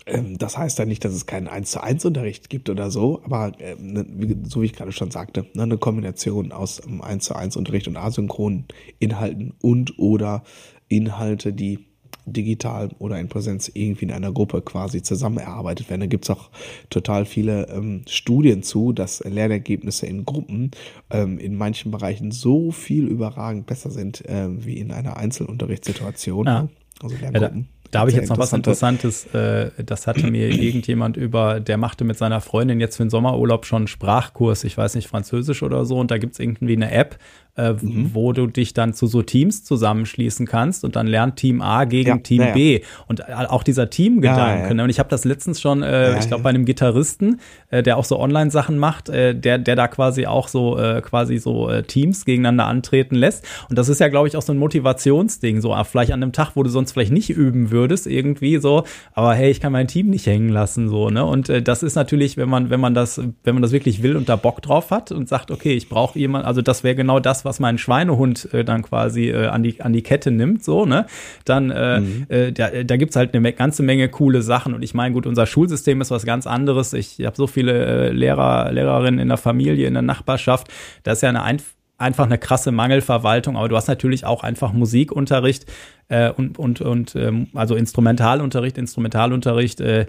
ähm, 0.05 0.37
das 0.37 0.57
heißt 0.57 0.79
ja 0.79 0.85
nicht, 0.85 1.03
dass 1.05 1.13
es 1.13 1.25
keinen 1.25 1.47
1 1.47 1.71
zu 1.71 1.81
1 1.81 2.05
Unterricht 2.05 2.49
gibt 2.49 2.69
oder 2.69 2.91
so, 2.91 3.21
aber 3.23 3.59
äh, 3.59 3.75
ne, 3.79 4.05
so 4.43 4.61
wie 4.61 4.65
ich 4.65 4.73
gerade 4.73 4.91
schon 4.91 5.11
sagte, 5.11 5.45
ne, 5.53 5.63
eine 5.63 5.77
Kombination 5.77 6.51
aus 6.51 6.81
ähm, 6.85 7.01
1 7.01 7.25
zu 7.25 7.35
1 7.35 7.55
Unterricht 7.57 7.87
und 7.87 7.97
asynchronen 7.97 8.65
Inhalten 8.99 9.53
und 9.61 9.97
oder 9.97 10.43
Inhalte, 10.87 11.53
die 11.53 11.86
digital 12.27 12.89
oder 12.99 13.19
in 13.19 13.29
Präsenz 13.29 13.71
irgendwie 13.73 14.05
in 14.05 14.11
einer 14.11 14.31
Gruppe 14.31 14.61
quasi 14.61 15.01
zusammen 15.01 15.37
erarbeitet 15.37 15.89
werden. 15.89 16.01
Da 16.01 16.07
gibt 16.07 16.25
es 16.25 16.29
auch 16.29 16.49
total 16.89 17.25
viele 17.25 17.67
ähm, 17.69 18.03
Studien 18.07 18.63
zu, 18.63 18.93
dass 18.93 19.23
Lernergebnisse 19.23 20.05
in 20.05 20.25
Gruppen 20.25 20.71
ähm, 21.09 21.39
in 21.39 21.55
manchen 21.55 21.91
Bereichen 21.91 22.31
so 22.31 22.71
viel 22.71 23.07
überragend 23.07 23.65
besser 23.65 23.91
sind 23.91 24.25
äh, 24.25 24.47
wie 24.49 24.77
in 24.77 24.91
einer 24.91 25.17
Einzelunterrichtssituation. 25.17 26.45
Ja. 26.45 26.69
Also 27.01 27.15
Lerngruppen. 27.15 27.69
Da 27.91 27.99
habe 27.99 28.09
ich 28.09 28.15
jetzt 28.15 28.29
noch 28.29 28.37
was 28.37 28.53
Interessantes. 28.53 29.25
Äh, 29.33 29.71
das 29.83 30.07
hatte 30.07 30.29
mir 30.29 30.49
irgendjemand 30.61 31.17
über, 31.17 31.59
der 31.59 31.77
machte 31.77 32.03
mit 32.03 32.17
seiner 32.17 32.41
Freundin 32.41 32.79
jetzt 32.79 32.97
für 32.97 33.03
den 33.03 33.09
Sommerurlaub 33.09 33.65
schon 33.65 33.83
einen 33.83 33.87
Sprachkurs, 33.87 34.63
ich 34.63 34.77
weiß 34.77 34.95
nicht, 34.95 35.07
Französisch 35.07 35.63
oder 35.63 35.85
so. 35.85 35.97
Und 35.97 36.11
da 36.11 36.17
gibt 36.17 36.33
es 36.33 36.39
irgendwie 36.39 36.75
eine 36.75 36.91
App, 36.91 37.17
äh, 37.57 37.73
mhm. 37.73 38.11
wo 38.13 38.33
du 38.33 38.47
dich 38.47 38.73
dann 38.73 38.93
zu 38.93 39.07
so 39.07 39.21
Teams 39.21 39.63
zusammenschließen 39.63 40.45
kannst 40.45 40.83
und 40.83 40.95
dann 40.95 41.07
lernt 41.07 41.37
Team 41.37 41.61
A 41.61 41.85
gegen 41.85 42.09
ja, 42.09 42.17
Team 42.17 42.41
ja. 42.41 42.51
B. 42.53 42.81
Und 43.07 43.27
auch 43.27 43.63
dieser 43.63 43.89
Teamgedanke. 43.89 44.75
Ja, 44.75 44.83
und 44.83 44.89
ich 44.89 44.99
habe 44.99 45.09
das 45.09 45.25
letztens 45.25 45.59
schon, 45.59 45.81
äh, 45.83 46.19
ich 46.19 46.27
glaube, 46.27 46.43
bei 46.43 46.49
einem 46.49 46.65
Gitarristen, 46.65 47.39
äh, 47.69 47.81
der 47.81 47.97
auch 47.97 48.05
so 48.05 48.19
Online-Sachen 48.19 48.77
macht, 48.77 49.09
äh, 49.09 49.33
der, 49.35 49.57
der 49.57 49.75
da 49.75 49.87
quasi 49.87 50.27
auch 50.27 50.47
so 50.47 50.77
äh, 50.77 51.01
quasi 51.01 51.37
so 51.39 51.69
äh, 51.69 51.83
Teams 51.83 52.25
gegeneinander 52.25 52.65
antreten 52.65 53.15
lässt. 53.15 53.45
Und 53.69 53.77
das 53.77 53.89
ist 53.89 53.99
ja, 53.99 54.07
glaube 54.07 54.27
ich, 54.27 54.37
auch 54.37 54.41
so 54.41 54.53
ein 54.53 54.59
Motivationsding, 54.59 55.61
so 55.61 55.75
vielleicht 55.83 56.11
an 56.11 56.21
einem 56.21 56.33
Tag, 56.33 56.51
wo 56.55 56.63
du 56.63 56.69
sonst 56.69 56.91
vielleicht 56.91 57.11
nicht 57.11 57.29
üben 57.29 57.71
würdest, 57.71 58.07
irgendwie 58.07 58.57
so, 58.57 58.83
aber 59.13 59.33
hey, 59.33 59.49
ich 59.49 59.59
kann 59.59 59.71
mein 59.71 59.87
Team 59.87 60.09
nicht 60.09 60.27
hängen 60.27 60.49
lassen, 60.49 60.89
so, 60.89 61.09
ne? 61.09 61.25
Und 61.25 61.51
das 61.67 61.83
ist 61.83 61.95
natürlich, 61.95 62.37
wenn 62.37 62.49
man, 62.49 62.69
wenn 62.69 62.79
man 62.79 62.93
das, 62.93 63.19
wenn 63.43 63.55
man 63.55 63.61
das 63.61 63.71
wirklich 63.71 64.03
will 64.03 64.15
und 64.15 64.29
da 64.29 64.35
Bock 64.35 64.61
drauf 64.61 64.91
hat 64.91 65.11
und 65.11 65.27
sagt, 65.27 65.51
okay, 65.51 65.73
ich 65.73 65.89
brauche 65.89 66.19
jemanden, 66.19 66.47
also 66.47 66.61
das 66.61 66.83
wäre 66.83 66.95
genau 66.95 67.19
das, 67.19 67.45
was 67.47 67.59
mein 67.59 67.77
Schweinehund 67.77 68.53
äh, 68.53 68.63
dann 68.63 68.83
quasi 68.83 69.29
äh, 69.29 69.47
an, 69.47 69.63
die, 69.63 69.81
an 69.81 69.93
die 69.93 70.03
Kette 70.03 70.31
nimmt, 70.31 70.63
so, 70.63 70.85
ne, 70.85 71.05
dann 71.45 71.71
äh, 71.71 71.99
mhm. 71.99 72.25
äh, 72.29 72.51
da, 72.51 72.69
da 72.83 72.97
gibt 72.97 73.11
es 73.11 73.15
halt 73.15 73.33
eine 73.33 73.53
ganze 73.53 73.83
Menge 73.83 74.09
coole 74.09 74.41
Sachen. 74.41 74.73
Und 74.73 74.83
ich 74.83 74.93
meine, 74.93 75.13
gut, 75.13 75.25
unser 75.25 75.45
Schulsystem 75.45 76.01
ist 76.01 76.11
was 76.11 76.25
ganz 76.25 76.45
anderes. 76.45 76.93
Ich 76.93 77.19
habe 77.25 77.35
so 77.35 77.47
viele 77.47 77.85
äh, 77.85 78.11
Lehrer, 78.11 78.71
Lehrerinnen 78.71 79.19
in 79.19 79.29
der 79.29 79.37
Familie, 79.37 79.87
in 79.87 79.93
der 79.93 80.03
Nachbarschaft. 80.03 80.67
Das 81.03 81.19
ist 81.19 81.21
ja 81.23 81.29
eine 81.29 81.43
einfach 81.43 81.77
einfach 81.97 82.25
eine 82.25 82.37
krasse 82.37 82.71
Mangelverwaltung, 82.71 83.57
aber 83.57 83.69
du 83.69 83.75
hast 83.75 83.87
natürlich 83.87 84.25
auch 84.25 84.43
einfach 84.43 84.71
Musikunterricht 84.71 85.65
äh, 86.09 86.29
und, 86.29 86.59
und, 86.59 86.81
und 86.81 87.15
ähm, 87.15 87.47
also 87.53 87.75
Instrumentalunterricht, 87.75 88.77
Instrumentalunterricht, 88.77 89.81
äh, 89.81 90.05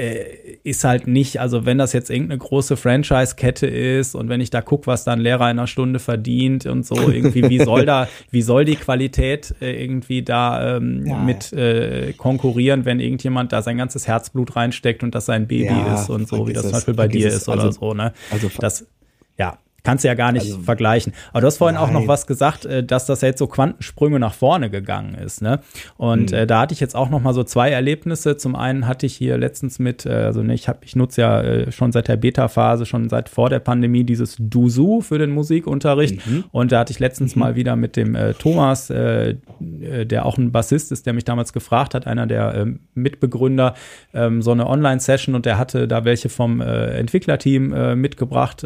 äh, 0.00 0.58
ist 0.62 0.84
halt 0.84 1.06
nicht, 1.06 1.40
also 1.40 1.66
wenn 1.66 1.76
das 1.76 1.92
jetzt 1.92 2.08
irgendeine 2.08 2.38
große 2.38 2.76
Franchise-Kette 2.78 3.66
ist 3.66 4.14
und 4.14 4.30
wenn 4.30 4.40
ich 4.40 4.48
da 4.48 4.62
gucke, 4.62 4.86
was 4.86 5.04
dann 5.04 5.20
Lehrer 5.20 5.50
in 5.50 5.58
einer 5.58 5.66
Stunde 5.66 5.98
verdient 5.98 6.64
und 6.64 6.86
so, 6.86 7.10
irgendwie, 7.10 7.48
wie 7.50 7.62
soll 7.62 7.84
da, 7.84 8.08
wie 8.30 8.40
soll 8.40 8.64
die 8.64 8.76
Qualität 8.76 9.54
äh, 9.60 9.82
irgendwie 9.82 10.22
da 10.22 10.76
ähm, 10.76 11.06
ja, 11.06 11.18
mit 11.18 11.52
äh, 11.52 12.14
konkurrieren, 12.14 12.86
wenn 12.86 12.98
irgendjemand 12.98 13.52
da 13.52 13.60
sein 13.60 13.76
ganzes 13.76 14.08
Herzblut 14.08 14.56
reinsteckt 14.56 15.02
und 15.02 15.14
das 15.14 15.26
sein 15.26 15.46
Baby 15.46 15.66
ja, 15.66 15.94
ist 15.94 16.08
und 16.08 16.26
so, 16.26 16.48
wie 16.48 16.54
das 16.54 16.62
zum 16.62 16.72
Beispiel 16.72 16.94
bei 16.94 17.08
dir 17.08 17.28
ist 17.28 17.48
oder 17.48 17.64
also, 17.64 17.80
so, 17.80 17.94
ne? 17.94 18.14
Also 18.30 18.50
das, 18.58 18.86
ja, 19.36 19.58
Kannst 19.82 20.04
du 20.04 20.08
ja 20.08 20.14
gar 20.14 20.32
nicht 20.32 20.46
also, 20.46 20.60
vergleichen. 20.60 21.12
Aber 21.32 21.40
du 21.40 21.46
hast 21.46 21.58
vorhin 21.58 21.76
nein. 21.76 21.84
auch 21.84 21.90
noch 21.90 22.08
was 22.08 22.26
gesagt, 22.26 22.64
äh, 22.64 22.84
dass 22.84 23.06
das 23.06 23.20
jetzt 23.20 23.38
so 23.38 23.46
Quantensprünge 23.46 24.18
nach 24.18 24.34
vorne 24.34 24.70
gegangen 24.70 25.14
ist. 25.14 25.42
Ne? 25.42 25.60
Und 25.96 26.32
mhm. 26.32 26.46
da 26.46 26.60
hatte 26.60 26.74
ich 26.74 26.80
jetzt 26.80 26.94
auch 26.94 27.10
noch 27.10 27.20
mal 27.20 27.34
so 27.34 27.44
zwei 27.44 27.70
Erlebnisse. 27.70 28.36
Zum 28.36 28.56
einen 28.56 28.86
hatte 28.86 29.06
ich 29.06 29.16
hier 29.16 29.38
letztens 29.38 29.78
mit, 29.78 30.06
äh, 30.06 30.10
also 30.10 30.42
ne, 30.42 30.54
ich 30.54 30.68
habe, 30.68 30.80
ich 30.82 30.96
nutze 30.96 31.20
ja 31.22 31.70
schon 31.72 31.92
seit 31.92 32.08
der 32.08 32.16
Beta-Phase, 32.16 32.86
schon 32.86 33.08
seit 33.08 33.28
vor 33.28 33.50
der 33.50 33.60
Pandemie 33.60 34.04
dieses 34.04 34.36
Dusu 34.38 35.00
für 35.00 35.18
den 35.18 35.30
Musikunterricht. 35.30 36.26
Mhm. 36.26 36.44
Und 36.52 36.72
da 36.72 36.80
hatte 36.80 36.92
ich 36.92 36.98
letztens 36.98 37.34
mhm. 37.36 37.40
mal 37.40 37.54
wieder 37.56 37.76
mit 37.76 37.96
dem 37.96 38.14
äh, 38.14 38.34
Thomas, 38.34 38.90
äh, 38.90 39.36
der 39.60 40.26
auch 40.26 40.38
ein 40.38 40.52
Bassist 40.52 40.92
ist, 40.92 41.06
der 41.06 41.12
mich 41.12 41.24
damals 41.24 41.52
gefragt 41.52 41.94
hat, 41.94 42.06
einer 42.06 42.26
der 42.26 42.54
äh, 42.54 42.66
Mitbegründer, 42.94 43.74
ähm, 44.12 44.42
so 44.42 44.52
eine 44.52 44.66
Online-Session 44.66 45.34
und 45.34 45.46
der 45.46 45.58
hatte 45.58 45.88
da 45.88 46.04
welche 46.04 46.28
vom 46.28 46.60
Entwicklerteam 46.60 48.00
mitgebracht, 48.00 48.64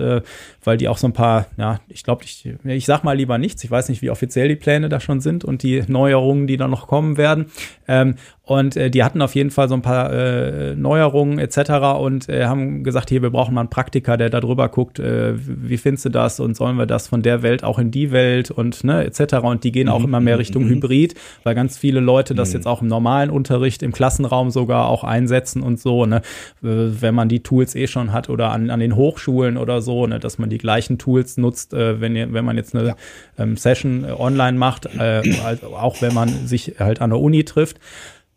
weil 0.65 0.77
die 0.77 0.89
auch 0.89 0.97
so 0.97 1.04
ein 1.09 1.13
paar, 1.13 1.47
ja, 1.57 1.81
ich 1.89 2.03
glaube, 2.03 2.25
ich, 2.25 2.49
ich 2.65 2.87
sag 2.87 3.05
mal 3.05 3.17
lieber 3.17 3.39
nichts. 3.39 3.63
Ich 3.65 3.71
weiß 3.71 3.89
nicht, 3.89 4.03
wie 4.03 4.11
offiziell 4.11 4.49
die 4.49 4.57
Pläne 4.57 4.89
da 4.89 5.01
schon 5.01 5.21
sind 5.21 5.45
und 5.45 5.63
die 5.63 5.83
Neuerungen, 5.87 6.47
die 6.47 6.57
da 6.57 6.69
noch 6.69 6.87
kommen 6.87 7.17
werden. 7.17 7.47
Ähm, 7.89 8.17
und 8.47 8.77
äh, 8.77 8.91
die 8.91 9.03
hatten 9.03 9.23
auf 9.23 9.35
jeden 9.35 9.51
Fall 9.51 9.71
so 9.71 9.75
ein 9.75 9.81
paar 9.81 10.13
äh, 10.13 10.77
Neuerungen 10.77 11.39
etc. 11.39 11.99
und 11.99 12.29
äh, 12.29 12.45
haben 12.45 12.85
gesagt, 12.85 13.09
hier, 13.09 13.23
wir 13.23 13.31
brauchen 13.31 13.55
mal 13.55 13.63
einen 13.63 13.71
Praktiker, 13.71 14.19
der 14.19 14.29
da 14.29 14.41
drüber 14.41 14.69
guckt, 14.69 14.99
äh, 14.99 15.33
wie 15.37 15.79
findest 15.79 16.05
du 16.05 16.09
das 16.11 16.41
und 16.41 16.55
sollen 16.55 16.77
wir 16.77 16.85
das 16.85 17.09
von 17.09 17.23
der 17.23 17.43
Welt 17.43 17.65
auch 17.65 17.79
in 17.79 17.91
die 17.91 18.13
Welt 18.13 18.51
und 18.51 18.85
ne, 18.85 19.03
etc. 19.03 19.37
Und 19.37 19.65
die 19.65 19.73
gehen 19.73 19.89
auch 19.89 20.01
mhm. 20.01 20.05
immer 20.05 20.21
mehr 20.21 20.39
Richtung 20.39 20.65
mhm. 20.65 20.69
Hybrid, 20.69 21.15
weil 21.43 21.55
ganz 21.55 21.79
viele 21.79 22.01
Leute 22.01 22.35
das 22.35 22.51
mhm. 22.51 22.57
jetzt 22.57 22.67
auch 22.67 22.83
im 22.83 22.89
normalen 22.89 23.31
Unterricht, 23.31 23.83
im 23.83 23.93
Klassenraum 23.93 24.51
sogar 24.51 24.89
auch 24.89 25.05
einsetzen 25.05 25.63
und 25.63 25.81
so, 25.81 26.05
ne, 26.05 26.21
wenn 26.61 27.15
man 27.15 27.31
die 27.31 27.43
Tools 27.43 27.75
eh 27.75 27.87
schon 27.87 28.13
hat 28.13 28.29
oder 28.29 28.51
an, 28.51 28.69
an 28.69 28.81
den 28.81 28.95
Hochschulen 28.95 29.57
oder 29.57 29.81
so, 29.81 30.07
ne, 30.07 30.21
dass 30.21 30.39
man 30.39 30.51
die 30.51 30.59
gleichen 30.59 30.99
Tools 30.99 31.39
nutzt, 31.39 31.73
äh, 31.73 31.99
wenn, 31.99 32.35
wenn 32.35 32.45
man 32.45 32.59
jetzt 32.59 32.75
eine 32.77 32.89
ja. 32.89 32.97
ähm, 33.39 33.57
Session 33.57 34.05
äh, 34.05 34.13
online 34.13 34.59
macht, 34.59 34.85
äh, 34.99 35.23
also 35.47 35.69
auch 35.69 36.03
wenn 36.03 36.13
man 36.13 36.29
sich 36.47 36.75
halt 36.79 37.01
an 37.01 37.09
der 37.09 37.21
Uni 37.21 37.45
trifft. 37.45 37.79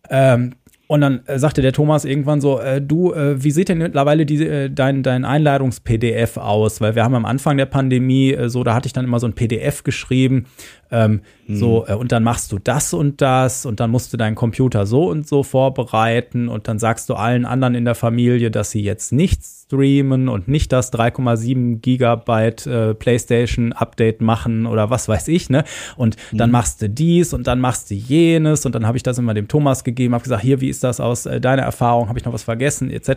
Ähm, 0.10 0.54
und 0.88 1.02
dann 1.02 1.26
äh, 1.26 1.38
sagte 1.38 1.62
der 1.62 1.74
Thomas 1.74 2.06
irgendwann 2.06 2.40
so, 2.40 2.60
äh, 2.60 2.82
du, 2.82 3.14
äh, 3.14 3.44
wie 3.44 3.52
sieht 3.52 3.68
denn 3.68 3.80
mittlerweile 3.80 4.26
die, 4.26 4.46
äh, 4.46 4.70
dein, 4.70 5.04
dein 5.04 5.26
Einladungs-PDF 5.26 6.38
aus? 6.38 6.80
Weil 6.80 6.96
wir 6.96 7.04
haben 7.04 7.16
am 7.16 7.26
Anfang 7.26 7.58
der 7.58 7.66
Pandemie 7.66 8.32
äh, 8.32 8.48
so, 8.48 8.64
da 8.64 8.74
hatte 8.74 8.88
ich 8.88 8.94
dann 8.94 9.04
immer 9.04 9.20
so 9.20 9.28
ein 9.28 9.34
PDF 9.34 9.84
geschrieben, 9.84 10.46
ähm, 10.92 11.22
mhm. 11.48 11.56
so, 11.56 11.86
äh, 11.88 11.94
und 11.94 12.12
dann 12.12 12.24
machst 12.24 12.52
du 12.52 12.60
das 12.60 12.94
und 12.94 13.22
das 13.22 13.66
und 13.66 13.80
dann 13.80 13.92
musst 13.92 14.14
du 14.14 14.18
deinen 14.18 14.36
Computer 14.36 14.86
so 14.86 15.10
und 15.10 15.28
so 15.28 15.44
vorbereiten 15.44 16.48
und 16.48 16.68
dann 16.68 16.80
sagst 16.80 17.10
du 17.10 17.16
allen 17.16 17.46
anderen 17.46 17.76
in 17.76 17.86
der 17.86 17.96
Familie, 17.96 18.52
dass 18.52 18.72
sie 18.72 18.82
jetzt 18.82 19.12
nichts 19.12 19.58
streamen 19.68 20.30
und 20.30 20.48
nicht 20.48 20.72
das 20.72 20.94
3,7 20.94 21.80
Gigabyte 21.82 22.66
äh, 22.68 22.94
PlayStation 22.94 23.74
Update 23.74 24.22
machen 24.22 24.66
oder 24.66 24.90
was 24.90 25.10
weiß 25.10 25.28
ich, 25.28 25.50
ne? 25.50 25.66
Und 25.98 26.16
dann 26.32 26.52
machst 26.52 26.82
du 26.82 26.90
dies 26.90 27.34
und 27.34 27.48
dann 27.48 27.60
machst 27.60 27.92
du 27.92 27.96
jenes 27.96 28.66
und 28.66 28.76
dann 28.76 28.88
habe 28.88 28.96
ich 28.96 29.04
das 29.04 29.18
immer 29.18 29.34
dem 29.34 29.48
Thomas 29.48 29.84
gegeben, 29.84 30.14
habe 30.14 30.24
gesagt, 30.24 30.42
hier, 30.42 30.62
wie 30.62 30.70
ist 30.70 30.84
das 30.84 31.00
aus 31.00 31.26
äh, 31.26 31.42
deiner 31.42 31.64
Erfahrung? 31.64 32.08
Habe 32.08 32.18
ich 32.18 32.26
noch 32.26 32.34
was 32.34 32.44
vergessen, 32.44 32.90
etc. 32.90 33.10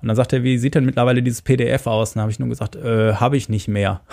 Und 0.00 0.08
dann 0.08 0.16
sagt 0.16 0.32
er, 0.32 0.42
wie 0.42 0.56
sieht 0.56 0.74
denn 0.74 0.86
mittlerweile 0.86 1.22
dieses 1.22 1.42
PDF 1.42 1.86
aus? 1.86 2.10
Und 2.10 2.16
dann 2.16 2.22
habe 2.22 2.32
ich 2.32 2.38
nur 2.38 2.48
gesagt, 2.48 2.76
äh, 2.76 3.14
habe 3.14 3.36
ich 3.36 3.48
nicht 3.48 3.68
mehr. 3.68 4.00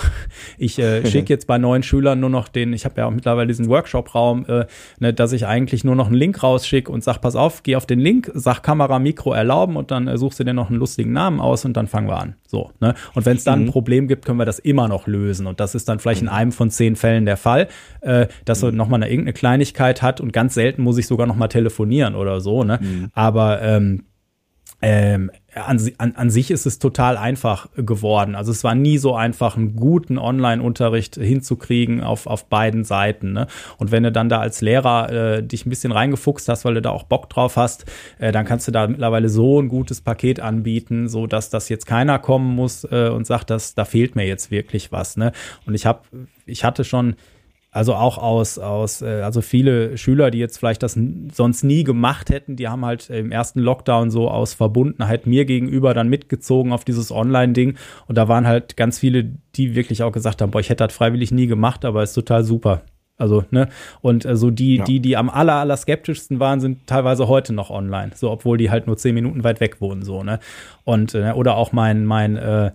Ich 0.58 0.78
äh, 0.80 1.06
schicke 1.10 1.34
jetzt 1.34 1.48
bei 1.48 1.58
neuen 1.58 1.84
Schülern 1.84 2.20
nur 2.20 2.30
noch 2.30 2.48
den, 2.48 2.74
ich 2.82 2.86
habe 2.86 3.00
ja 3.00 3.08
auch 3.08 3.12
mittlerweile 3.12 3.48
diesen 3.48 3.70
Workshop-Raum, 3.70 4.46
äh, 4.48 4.66
ne, 5.00 5.14
dass 5.14 5.32
ich 5.32 5.46
eigentlich 5.46 5.84
nur 5.84 5.96
noch 5.96 6.08
einen 6.08 6.16
Link 6.16 6.42
rausschicke 6.42 6.92
und 6.92 7.04
sag, 7.04 7.20
pass 7.22 7.36
auf, 7.36 7.64
geh 7.64 7.76
auf 7.76 7.86
den 7.86 8.00
Link, 8.00 8.32
sag 8.34 8.64
Kamera, 8.64 9.00
Mikro 9.00 9.34
erlauben 9.34 9.78
und 9.78 9.92
dann 9.92 10.08
äh, 10.08 10.18
suchst 10.18 10.40
du 10.40 10.44
dir 10.44 10.54
noch 10.54 10.70
einen 10.70 10.80
lustigen 10.80 11.12
Namen 11.14 11.40
aus 11.40 11.64
und 11.64 11.78
dann 11.78 11.88
fangen 11.88 12.08
wir 12.08 12.18
an. 12.18 12.36
So, 12.48 12.72
ne? 12.80 12.96
Und 13.14 13.26
wenn 13.26 13.38
es 13.38 13.44
dann 13.44 13.60
mhm. 13.60 13.66
ein 13.66 13.72
Problem 13.72 14.08
gibt, 14.08 14.26
können 14.26 14.40
wir 14.40 14.46
das 14.46 14.60
immer 14.60 14.88
noch 14.88 15.08
lösen. 15.08 15.48
Und 15.48 15.60
das 15.60 15.76
ist 15.76 15.88
dann 15.88 16.00
vielleicht 16.00 16.22
mhm. 16.22 16.28
in 16.28 16.34
einem 16.34 16.52
von 16.52 16.70
zehn 16.70 16.96
Fällen 16.96 17.26
der 17.26 17.38
Fall, 17.38 17.68
äh, 18.02 18.28
dass 18.46 18.62
mhm. 18.62 18.70
er 18.70 18.72
nochmal 18.74 19.04
eine 19.04 19.12
irgendeine 19.12 19.34
Kleinigkeit 19.34 20.02
hat 20.02 20.20
und 20.20 20.34
ganz 20.34 20.56
selten 20.56 20.82
muss 20.82 20.98
ich 20.98 21.08
sogar 21.08 21.28
nochmal 21.28 21.50
telefonieren 21.50 22.16
oder 22.16 22.42
so, 22.42 22.64
ne? 22.64 22.80
Mhm. 22.82 23.10
Aber 23.14 23.62
ähm, 23.62 24.06
ähm, 24.82 25.30
an, 25.54 25.92
an, 25.98 26.16
an 26.16 26.30
sich 26.30 26.50
ist 26.50 26.66
es 26.66 26.80
total 26.80 27.18
einfach 27.18 27.68
geworden. 27.76 28.36
Also 28.36 28.52
es 28.52 28.64
war 28.64 28.74
nie 28.74 28.98
so 28.98 29.16
einfach, 29.16 29.58
einen 29.58 29.76
guten 29.76 30.18
Online-Unterricht 30.18 31.16
hinzukriegen 31.16 32.02
auf, 32.02 32.26
auf 32.26 32.46
beiden 32.46 32.86
Seiten. 32.86 33.34
Ne? 33.34 33.48
Und 33.78 33.92
wenn 33.92 34.04
du 34.04 34.12
dann 34.12 34.30
da 34.30 34.40
als 34.40 34.62
Lehrer 34.62 35.12
äh, 35.12 35.44
dich 35.44 35.66
ein 35.66 35.70
bisschen 35.70 35.92
reingefuchst 35.92 36.48
hast, 36.48 36.64
weil 36.64 36.76
du 36.76 36.82
da 36.82 36.92
auch 36.92 37.04
Bock 37.04 37.30
drauf 37.30 37.58
hast, 37.58 37.86
äh, 38.20 38.32
dann 38.32 38.46
kannst 38.46 38.68
du 38.68 38.72
da 38.72 38.88
mittlerweile 38.88 39.28
so 39.28 39.62
ein 39.62 39.68
gutes 39.68 40.00
Paket 40.00 40.40
anbieten, 40.40 41.10
so 41.10 41.28
dass 41.28 41.50
das 41.50 41.68
jetzt 41.68 41.86
keiner 41.86 42.18
kommen 42.18 42.56
muss 42.56 42.86
äh, 42.86 43.10
und 43.10 43.28
sagt, 43.28 43.50
dass 43.50 43.76
da 43.76 43.84
fehlt 43.84 44.16
mir 44.16 44.26
jetzt 44.26 44.52
wirklich 44.52 44.92
was. 44.94 45.18
Ne? 45.18 45.34
Und 45.66 45.74
ich 45.74 45.86
habe, 45.86 46.02
ich 46.46 46.64
hatte 46.64 46.86
schon 46.86 47.16
also 47.74 47.96
auch 47.96 48.18
aus, 48.18 48.60
aus, 48.60 49.02
äh, 49.02 49.22
also 49.22 49.42
viele 49.42 49.98
Schüler, 49.98 50.30
die 50.30 50.40
jetzt 50.40 50.58
vielleicht 50.58 50.84
das 50.84 51.00
sonst 51.34 51.64
nie 51.64 51.86
gemacht 51.86 52.30
hätten, 52.30 52.58
die 52.58 52.68
haben 52.68 52.86
halt 52.86 53.10
im 53.10 53.32
ersten 53.32 53.62
Lockdown 53.62 54.12
so 54.12 54.30
aus 54.30 54.54
Verbundenheit 54.54 55.26
mir 55.26 55.46
gegenüber 55.46 55.94
dann 55.94 56.10
mitgezogen 56.10 56.74
auf 56.74 56.84
dieses 56.84 57.12
Online-Ding. 57.12 57.78
Und 58.08 58.18
da 58.18 58.28
waren 58.28 58.46
halt 58.46 58.76
ganz 58.76 59.00
viele, 59.00 59.32
die 59.56 59.74
wirklich 59.74 60.04
auch 60.04 60.12
gesagt 60.12 60.42
haben, 60.42 60.52
boah, 60.52 60.60
ich 60.60 60.70
hätte 60.70 60.86
das 60.86 60.94
freiwillig 60.94 61.32
nie 61.32 61.48
gemacht, 61.48 61.86
aber 61.86 62.04
ist 62.04 62.14
total 62.14 62.44
super. 62.44 62.82
Also, 63.18 63.46
ne? 63.52 63.70
Und 64.02 64.26
äh, 64.26 64.36
so 64.36 64.52
die, 64.52 64.78
ja. 64.78 64.84
die, 64.84 65.00
die 65.00 65.16
am 65.16 65.30
aller, 65.30 65.54
aller 65.54 65.78
skeptischsten 65.78 66.42
waren, 66.42 66.60
sind 66.60 66.88
teilweise 66.88 67.30
heute 67.30 67.54
noch 67.54 67.70
online. 67.70 68.12
So, 68.16 68.32
obwohl 68.32 68.58
die 68.58 68.70
halt 68.70 68.88
nur 68.88 68.98
zehn 68.98 69.14
Minuten 69.14 69.46
weit 69.46 69.62
weg 69.62 69.80
wohnen, 69.80 70.04
so, 70.04 70.24
ne? 70.24 70.40
Und, 70.84 71.16
äh, 71.16 71.32
oder 71.32 71.56
auch 71.56 71.72
mein, 71.72 72.04
mein, 72.06 72.36
äh, 72.36 72.72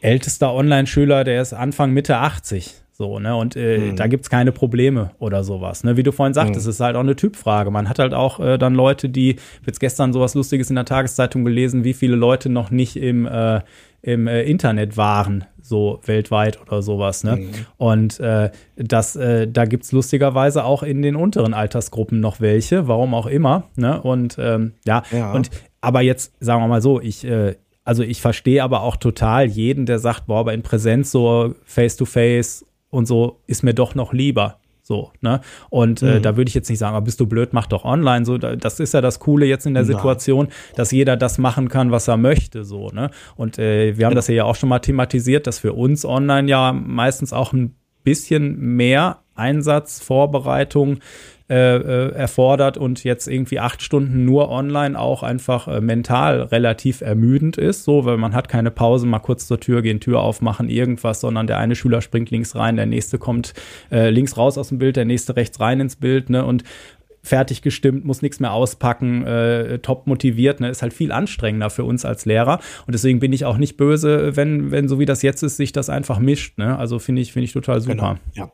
ältester 0.00 0.54
Online-Schüler, 0.54 1.24
der 1.24 1.42
ist 1.42 1.52
Anfang 1.52 1.92
Mitte 1.92 2.16
80. 2.16 2.85
So, 2.96 3.18
ne? 3.18 3.36
Und 3.36 3.56
äh, 3.56 3.76
mhm. 3.76 3.96
da 3.96 4.06
gibt's 4.06 4.30
keine 4.30 4.52
Probleme 4.52 5.10
oder 5.18 5.44
sowas. 5.44 5.84
Ne? 5.84 5.98
Wie 5.98 6.02
du 6.02 6.12
vorhin 6.12 6.32
sagtest, 6.32 6.64
mhm. 6.64 6.70
ist 6.70 6.80
halt 6.80 6.96
auch 6.96 7.00
eine 7.00 7.14
Typfrage. 7.14 7.70
Man 7.70 7.90
hat 7.90 7.98
halt 7.98 8.14
auch 8.14 8.40
äh, 8.40 8.56
dann 8.56 8.74
Leute, 8.74 9.10
die, 9.10 9.36
jetzt 9.66 9.80
gestern 9.80 10.14
sowas 10.14 10.34
Lustiges 10.34 10.70
in 10.70 10.76
der 10.76 10.86
Tageszeitung 10.86 11.44
gelesen, 11.44 11.84
wie 11.84 11.92
viele 11.92 12.16
Leute 12.16 12.48
noch 12.48 12.70
nicht 12.70 12.96
im, 12.96 13.26
äh, 13.26 13.60
im 14.00 14.26
äh, 14.26 14.44
Internet 14.44 14.96
waren, 14.96 15.44
so 15.60 16.00
weltweit 16.06 16.58
oder 16.62 16.80
sowas. 16.80 17.22
Ne? 17.22 17.36
Mhm. 17.36 17.50
Und 17.76 18.18
äh, 18.20 18.50
das, 18.76 19.14
äh, 19.14 19.46
da 19.46 19.66
gibt's 19.66 19.92
lustigerweise 19.92 20.64
auch 20.64 20.82
in 20.82 21.02
den 21.02 21.16
unteren 21.16 21.52
Altersgruppen 21.52 22.20
noch 22.20 22.40
welche, 22.40 22.88
warum 22.88 23.12
auch 23.12 23.26
immer. 23.26 23.64
Ne? 23.76 24.00
Und 24.00 24.38
ähm, 24.38 24.72
ja, 24.86 25.02
ja, 25.12 25.32
und 25.32 25.50
aber 25.82 26.00
jetzt 26.00 26.32
sagen 26.40 26.62
wir 26.62 26.68
mal 26.68 26.80
so, 26.80 26.98
ich, 27.02 27.26
äh, 27.26 27.56
also 27.84 28.02
ich 28.02 28.22
verstehe 28.22 28.62
aber 28.62 28.80
auch 28.80 28.96
total 28.96 29.44
jeden, 29.44 29.84
der 29.84 29.98
sagt, 29.98 30.28
boah, 30.28 30.40
aber 30.40 30.54
in 30.54 30.62
Präsenz 30.62 31.10
so 31.10 31.54
face 31.66 31.96
to 31.96 32.06
face 32.06 32.64
und 32.96 33.06
so 33.06 33.42
ist 33.46 33.62
mir 33.62 33.74
doch 33.74 33.94
noch 33.94 34.14
lieber. 34.14 34.58
So, 34.82 35.10
ne? 35.20 35.40
Und 35.68 36.00
äh, 36.02 36.18
mhm. 36.18 36.22
da 36.22 36.36
würde 36.36 36.48
ich 36.48 36.54
jetzt 36.54 36.70
nicht 36.70 36.78
sagen, 36.78 36.94
aber 36.94 37.04
bist 37.04 37.20
du 37.20 37.26
blöd, 37.26 37.52
mach 37.52 37.66
doch 37.66 37.84
online. 37.84 38.24
So, 38.24 38.38
das 38.38 38.80
ist 38.80 38.94
ja 38.94 39.00
das 39.00 39.18
Coole 39.18 39.44
jetzt 39.44 39.66
in 39.66 39.74
der 39.74 39.84
Situation, 39.84 40.48
dass 40.76 40.92
jeder 40.92 41.16
das 41.16 41.38
machen 41.38 41.68
kann, 41.68 41.90
was 41.90 42.08
er 42.08 42.16
möchte. 42.16 42.64
So, 42.64 42.88
ne? 42.88 43.10
Und 43.34 43.58
äh, 43.58 43.98
wir 43.98 44.06
haben 44.06 44.14
das 44.14 44.28
ja 44.28 44.44
auch 44.44 44.54
schon 44.54 44.68
mal 44.68 44.78
thematisiert, 44.78 45.46
dass 45.46 45.58
für 45.58 45.72
uns 45.72 46.04
online 46.04 46.48
ja 46.48 46.72
meistens 46.72 47.32
auch 47.32 47.52
ein 47.52 47.74
bisschen 48.04 48.58
mehr 48.58 49.18
Einsatz, 49.34 50.00
Vorbereitung 50.00 51.00
äh, 51.48 51.76
äh, 51.76 52.12
erfordert 52.12 52.76
und 52.76 53.04
jetzt 53.04 53.28
irgendwie 53.28 53.60
acht 53.60 53.80
Stunden 53.80 54.24
nur 54.24 54.50
online 54.50 54.98
auch 54.98 55.22
einfach 55.22 55.68
äh, 55.68 55.80
mental 55.80 56.42
relativ 56.42 57.02
ermüdend 57.02 57.56
ist, 57.56 57.84
so, 57.84 58.04
weil 58.04 58.16
man 58.16 58.34
hat 58.34 58.48
keine 58.48 58.72
Pause, 58.72 59.06
mal 59.06 59.20
kurz 59.20 59.46
zur 59.46 59.60
Tür 59.60 59.80
gehen, 59.82 60.00
Tür 60.00 60.22
aufmachen, 60.22 60.68
irgendwas, 60.68 61.20
sondern 61.20 61.46
der 61.46 61.58
eine 61.58 61.76
Schüler 61.76 62.00
springt 62.00 62.30
links 62.30 62.56
rein, 62.56 62.74
der 62.74 62.86
nächste 62.86 63.18
kommt 63.18 63.54
äh, 63.92 64.10
links 64.10 64.36
raus 64.36 64.58
aus 64.58 64.70
dem 64.70 64.78
Bild, 64.78 64.96
der 64.96 65.04
nächste 65.04 65.36
rechts 65.36 65.60
rein 65.60 65.78
ins 65.78 65.94
Bild, 65.94 66.30
ne, 66.30 66.44
und 66.44 66.64
fertig 67.22 67.62
gestimmt, 67.62 68.04
muss 68.04 68.22
nichts 68.22 68.40
mehr 68.40 68.52
auspacken, 68.52 69.24
äh, 69.24 69.78
top 69.80 70.08
motiviert, 70.08 70.58
ne, 70.58 70.68
ist 70.68 70.82
halt 70.82 70.94
viel 70.94 71.12
anstrengender 71.12 71.70
für 71.70 71.84
uns 71.84 72.04
als 72.04 72.24
Lehrer. 72.24 72.60
Und 72.86 72.94
deswegen 72.94 73.20
bin 73.20 73.32
ich 73.32 73.44
auch 73.44 73.56
nicht 73.56 73.76
böse, 73.76 74.36
wenn, 74.36 74.70
wenn 74.70 74.88
so 74.88 74.98
wie 74.98 75.06
das 75.06 75.22
jetzt 75.22 75.42
ist, 75.42 75.56
sich 75.56 75.72
das 75.72 75.90
einfach 75.90 76.18
mischt. 76.18 76.58
Ne? 76.58 76.78
Also 76.78 76.98
finde 76.98 77.22
ich, 77.22 77.32
finde 77.32 77.44
ich 77.44 77.52
total 77.52 77.80
super. 77.80 77.94
Genau. 77.94 78.14
Ja, 78.34 78.50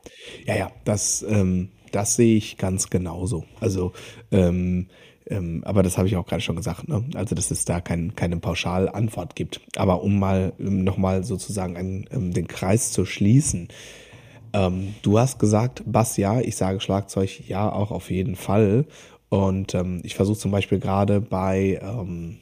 ja, 0.46 0.56
ja, 0.56 0.70
das, 0.84 1.24
ähm, 1.28 1.70
das 1.92 2.16
sehe 2.16 2.36
ich 2.36 2.56
ganz 2.58 2.90
genauso. 2.90 3.44
Also, 3.60 3.92
ähm, 4.30 4.88
ähm, 5.26 5.62
aber 5.64 5.82
das 5.82 5.98
habe 5.98 6.08
ich 6.08 6.16
auch 6.16 6.26
gerade 6.26 6.42
schon 6.42 6.56
gesagt, 6.56 6.88
ne? 6.88 7.04
Also, 7.14 7.34
dass 7.34 7.50
es 7.50 7.64
da 7.64 7.80
kein, 7.80 8.16
keine 8.16 8.38
Pauschalantwort 8.38 9.36
gibt. 9.36 9.60
Aber 9.76 10.02
um 10.02 10.18
mal 10.18 10.52
ähm, 10.58 10.82
nochmal 10.84 11.24
sozusagen 11.24 11.76
einen, 11.76 12.06
ähm, 12.12 12.32
den 12.32 12.48
Kreis 12.48 12.90
zu 12.90 13.04
schließen, 13.04 13.68
ähm, 14.52 14.94
du 15.02 15.18
hast 15.18 15.38
gesagt, 15.38 15.82
Bass 15.86 16.16
ja, 16.16 16.40
ich 16.40 16.56
sage 16.56 16.80
Schlagzeug 16.80 17.48
ja 17.48 17.70
auch 17.70 17.90
auf 17.90 18.10
jeden 18.10 18.36
Fall. 18.36 18.86
Und 19.28 19.74
ähm, 19.74 20.00
ich 20.04 20.14
versuche 20.14 20.38
zum 20.38 20.50
Beispiel 20.50 20.78
gerade 20.78 21.20
bei, 21.20 21.80
ähm, 21.82 22.38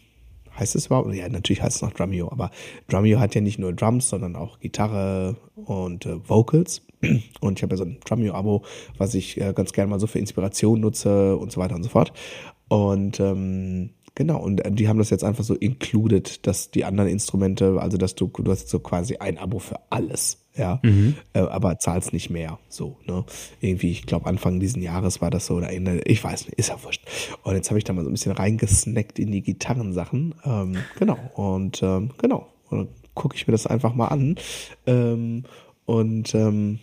heißt 0.59 0.75
es 0.75 0.87
überhaupt? 0.87 1.15
Ja, 1.15 1.29
natürlich 1.29 1.63
heißt 1.63 1.77
es 1.77 1.83
noch 1.83 1.93
Drumeo, 1.93 2.31
aber 2.33 2.51
Drumeo 2.89 3.21
hat 3.21 3.35
ja 3.35 3.41
nicht 3.41 3.59
nur 3.59 3.73
Drums, 3.73 4.09
sondern 4.09 4.35
auch 4.35 4.59
Gitarre 4.59 5.37
und 5.55 6.07
äh, 6.07 6.29
Vocals. 6.29 6.83
Und 7.41 7.59
ich 7.59 7.63
habe 7.63 7.75
ja 7.75 7.77
so 7.77 7.85
ein 7.85 7.99
Drumeo-Abo, 8.05 8.63
was 8.99 9.15
ich 9.15 9.41
äh, 9.41 9.53
ganz 9.55 9.73
gerne 9.73 9.91
mal 9.91 10.01
so 10.01 10.07
für 10.07 10.19
Inspiration 10.19 10.81
nutze 10.81 11.37
und 11.37 11.53
so 11.53 11.61
weiter 11.61 11.75
und 11.75 11.83
so 11.83 11.89
fort. 11.89 12.13
Und 12.69 13.21
ähm, 13.21 13.91
Genau, 14.15 14.39
und 14.43 14.65
äh, 14.65 14.71
die 14.71 14.89
haben 14.89 14.99
das 14.99 15.11
jetzt 15.11 15.25
einfach 15.25 15.45
so 15.45 15.55
included, 15.55 16.47
dass 16.47 16.71
die 16.71 16.85
anderen 16.85 17.09
Instrumente, 17.09 17.81
also 17.81 17.97
dass 17.97 18.15
du, 18.15 18.27
du 18.27 18.51
hast 18.51 18.69
so 18.69 18.81
quasi 18.81 19.17
ein 19.17 19.39
Abo 19.39 19.61
für 19.61 19.79
alles, 19.89 20.45
ja, 20.55 20.81
mhm. 20.83 21.15
äh, 21.33 21.41
aber 21.41 21.79
zahlst 21.79 22.13
nicht 22.13 22.29
mehr, 22.29 22.59
so, 22.69 22.99
ne. 23.07 23.25
Irgendwie, 23.61 23.91
ich 23.93 24.07
glaube, 24.07 24.27
Anfang 24.27 24.61
diesen 24.61 24.83
Jahres 24.83 25.21
war 25.21 25.31
das 25.31 25.47
so, 25.47 25.55
oder 25.55 25.73
Ende, 25.73 26.03
ich 26.05 26.23
weiß 26.23 26.47
nicht, 26.47 26.59
ist 26.59 26.71
ja 26.71 26.83
wurscht. 26.83 27.03
Und 27.45 27.55
jetzt 27.55 27.71
habe 27.71 27.79
ich 27.79 27.85
da 27.85 27.93
mal 27.93 28.05
so 28.05 28.11
ein 28.11 28.13
bisschen 28.13 28.33
reingesnackt 28.33 29.19
in 29.19 29.31
die 29.31 29.43
Gitarrensachen, 29.43 30.35
ähm, 30.45 30.77
genau, 30.99 31.19
und 31.35 31.83
ähm, 31.83 32.11
genau, 32.19 32.49
und 32.69 32.91
gucke 33.15 33.37
ich 33.37 33.47
mir 33.47 33.53
das 33.53 33.67
einfach 33.67 33.95
mal 33.95 34.09
an. 34.09 34.37
Ähm, 34.87 35.45
und 35.91 36.37
ähm, 36.37 36.79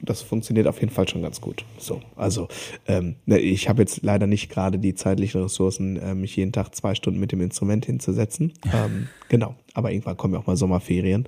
das 0.00 0.22
funktioniert 0.22 0.66
auf 0.68 0.80
jeden 0.80 0.90
Fall 0.90 1.06
schon 1.06 1.20
ganz 1.20 1.42
gut. 1.42 1.66
So, 1.76 2.00
also 2.16 2.48
ähm, 2.86 3.16
ne, 3.26 3.38
ich 3.40 3.68
habe 3.68 3.82
jetzt 3.82 4.02
leider 4.02 4.26
nicht 4.26 4.48
gerade 4.48 4.78
die 4.78 4.94
zeitlichen 4.94 5.42
Ressourcen, 5.42 5.98
äh, 5.98 6.14
mich 6.14 6.34
jeden 6.34 6.52
Tag 6.52 6.74
zwei 6.74 6.94
Stunden 6.94 7.20
mit 7.20 7.30
dem 7.30 7.42
Instrument 7.42 7.84
hinzusetzen. 7.84 8.54
Ähm, 8.72 9.08
genau, 9.28 9.54
aber 9.74 9.92
irgendwann 9.92 10.16
kommen 10.16 10.32
ja 10.32 10.40
auch 10.40 10.46
mal 10.46 10.56
Sommerferien 10.56 11.26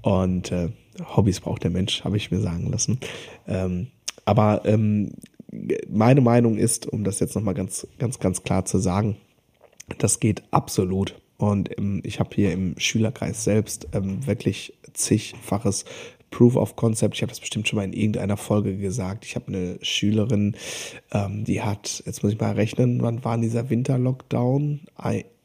und 0.00 0.50
äh, 0.50 0.70
Hobbys 1.14 1.40
braucht 1.40 1.64
der 1.64 1.70
Mensch, 1.70 2.02
habe 2.02 2.16
ich 2.16 2.30
mir 2.30 2.40
sagen 2.40 2.70
lassen. 2.70 2.98
Ähm, 3.46 3.88
aber 4.24 4.62
ähm, 4.64 5.10
meine 5.86 6.22
Meinung 6.22 6.56
ist, 6.56 6.86
um 6.86 7.04
das 7.04 7.20
jetzt 7.20 7.34
nochmal 7.36 7.52
ganz, 7.52 7.86
ganz, 7.98 8.20
ganz 8.20 8.42
klar 8.42 8.64
zu 8.64 8.78
sagen, 8.78 9.18
das 9.98 10.18
geht 10.18 10.44
absolut. 10.50 11.14
Und 11.36 11.76
ähm, 11.78 12.00
ich 12.04 12.20
habe 12.20 12.30
hier 12.34 12.52
im 12.52 12.74
Schülerkreis 12.78 13.44
selbst 13.44 13.88
ähm, 13.92 14.26
wirklich 14.26 14.72
zigfaches 14.92 15.84
Proof 16.30 16.56
of 16.56 16.76
Concept. 16.76 17.14
Ich 17.14 17.22
habe 17.22 17.30
das 17.30 17.40
bestimmt 17.40 17.68
schon 17.68 17.78
mal 17.78 17.84
in 17.84 17.92
irgendeiner 17.92 18.36
Folge 18.36 18.76
gesagt. 18.76 19.24
Ich 19.24 19.34
habe 19.34 19.48
eine 19.48 19.78
Schülerin, 19.82 20.56
ähm, 21.12 21.44
die 21.44 21.62
hat, 21.62 22.02
jetzt 22.06 22.22
muss 22.22 22.32
ich 22.32 22.40
mal 22.40 22.52
rechnen, 22.52 23.02
wann 23.02 23.24
war 23.24 23.38
dieser 23.38 23.70
Winterlockdown? 23.70 24.80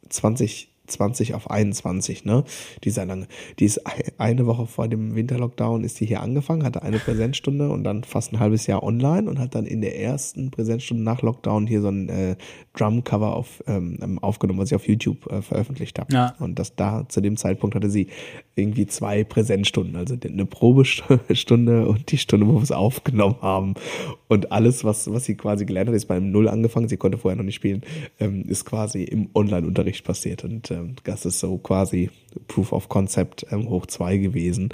20, 0.09 0.72
20 0.87 1.33
auf 1.33 1.49
21, 1.49 2.25
ne? 2.25 2.43
Dieser 2.83 3.05
lange. 3.05 3.27
Die 3.59 3.65
ist 3.65 3.81
eine 4.17 4.45
Woche 4.45 4.67
vor 4.67 4.87
dem 4.87 5.15
Winterlockdown 5.15 5.83
ist 5.83 5.99
die 5.99 6.05
hier 6.05 6.21
angefangen, 6.21 6.63
hatte 6.63 6.83
eine 6.83 6.99
Präsenzstunde 6.99 7.69
und 7.69 7.83
dann 7.83 8.03
fast 8.03 8.33
ein 8.33 8.39
halbes 8.39 8.67
Jahr 8.67 8.83
online 8.83 9.29
und 9.29 9.39
hat 9.39 9.55
dann 9.55 9.65
in 9.65 9.81
der 9.81 9.99
ersten 9.99 10.51
Präsenzstunde 10.51 11.03
nach 11.03 11.21
Lockdown 11.21 11.67
hier 11.67 11.81
so 11.81 11.89
ein 11.89 12.09
äh, 12.09 12.35
Drumcover 12.73 13.35
auf, 13.35 13.63
ähm, 13.67 14.19
aufgenommen, 14.21 14.59
was 14.59 14.71
ich 14.71 14.75
auf 14.75 14.87
YouTube 14.87 15.31
äh, 15.31 15.41
veröffentlicht 15.41 15.99
habe. 15.99 16.13
Ja. 16.13 16.35
Und 16.39 16.59
das 16.59 16.75
da 16.75 17.05
zu 17.07 17.21
dem 17.21 17.37
Zeitpunkt 17.37 17.75
hatte 17.75 17.89
sie 17.89 18.07
irgendwie 18.55 18.85
zwei 18.85 19.23
Präsenzstunden, 19.23 19.95
also 19.95 20.15
eine 20.23 20.45
Probestunde 20.45 21.87
und 21.87 22.11
die 22.11 22.17
Stunde, 22.17 22.47
wo 22.47 22.55
wir 22.55 22.63
es 22.63 22.71
aufgenommen 22.71 23.37
haben. 23.41 23.75
Und 24.27 24.51
alles, 24.51 24.83
was, 24.83 25.11
was 25.11 25.25
sie 25.25 25.35
quasi 25.35 25.65
gelernt 25.65 25.89
hat, 25.89 25.95
ist 25.95 26.05
beim 26.05 26.31
Null 26.31 26.47
angefangen, 26.47 26.87
sie 26.89 26.97
konnte 26.97 27.17
vorher 27.17 27.37
noch 27.37 27.45
nicht 27.45 27.55
spielen, 27.55 27.83
ähm, 28.19 28.43
ist 28.47 28.65
quasi 28.65 29.03
im 29.03 29.29
Online-Unterricht 29.33 30.03
passiert. 30.03 30.43
Und 30.43 30.72
ähm, 30.73 30.95
das 31.03 31.25
ist 31.25 31.39
so 31.39 31.57
quasi 31.57 32.09
Proof 32.47 32.71
of 32.73 32.89
Concept 32.89 33.45
ähm, 33.51 33.69
hoch 33.69 33.85
zwei 33.85 34.17
gewesen. 34.17 34.69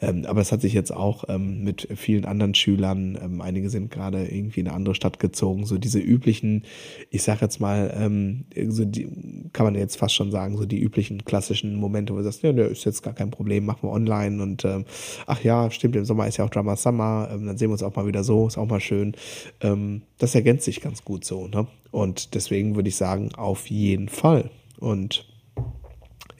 Ähm, 0.00 0.24
aber 0.26 0.40
es 0.40 0.52
hat 0.52 0.60
sich 0.60 0.72
jetzt 0.72 0.92
auch 0.94 1.24
ähm, 1.28 1.64
mit 1.64 1.88
vielen 1.96 2.24
anderen 2.24 2.54
Schülern, 2.54 3.18
ähm, 3.20 3.40
einige 3.40 3.70
sind 3.70 3.90
gerade 3.90 4.26
irgendwie 4.26 4.60
in 4.60 4.68
eine 4.68 4.76
andere 4.76 4.94
Stadt 4.94 5.18
gezogen, 5.18 5.66
so 5.66 5.78
diese 5.78 5.98
üblichen, 5.98 6.64
ich 7.10 7.22
sag 7.22 7.40
jetzt 7.40 7.60
mal, 7.60 7.92
ähm, 7.98 8.44
so 8.68 8.84
die, 8.84 9.08
kann 9.52 9.64
man 9.64 9.74
jetzt 9.74 9.96
fast 9.96 10.14
schon 10.14 10.30
sagen, 10.30 10.56
so 10.56 10.66
die 10.66 10.80
üblichen 10.80 11.24
klassischen 11.24 11.76
Momente, 11.76 12.12
wo 12.12 12.18
du 12.18 12.24
sagst, 12.24 12.42
ja, 12.42 12.52
ne, 12.52 12.62
ist 12.62 12.84
jetzt 12.84 13.02
gar 13.02 13.14
kein 13.14 13.30
Problem, 13.30 13.64
machen 13.64 13.82
wir 13.82 13.90
online 13.90 14.42
und 14.42 14.64
ähm, 14.64 14.84
ach 15.26 15.42
ja, 15.42 15.70
stimmt, 15.70 15.96
im 15.96 16.04
Sommer 16.04 16.28
ist 16.28 16.36
ja 16.36 16.44
auch 16.44 16.50
Drama 16.50 16.76
Summer, 16.76 17.28
ähm, 17.32 17.46
dann 17.46 17.58
sehen 17.58 17.68
wir 17.68 17.72
uns 17.72 17.82
auch 17.82 17.96
mal 17.96 18.06
wieder 18.06 18.22
so, 18.22 18.46
ist 18.46 18.58
auch 18.58 18.66
mal 18.66 18.80
schön. 18.80 19.14
Ähm, 19.60 20.02
das 20.18 20.34
ergänzt 20.34 20.64
sich 20.64 20.80
ganz 20.80 21.04
gut 21.04 21.24
so, 21.24 21.48
ne? 21.48 21.66
Und 21.90 22.34
deswegen 22.34 22.76
würde 22.76 22.88
ich 22.88 22.96
sagen, 22.96 23.34
auf 23.34 23.68
jeden 23.68 24.08
Fall. 24.08 24.50
Und 24.78 25.27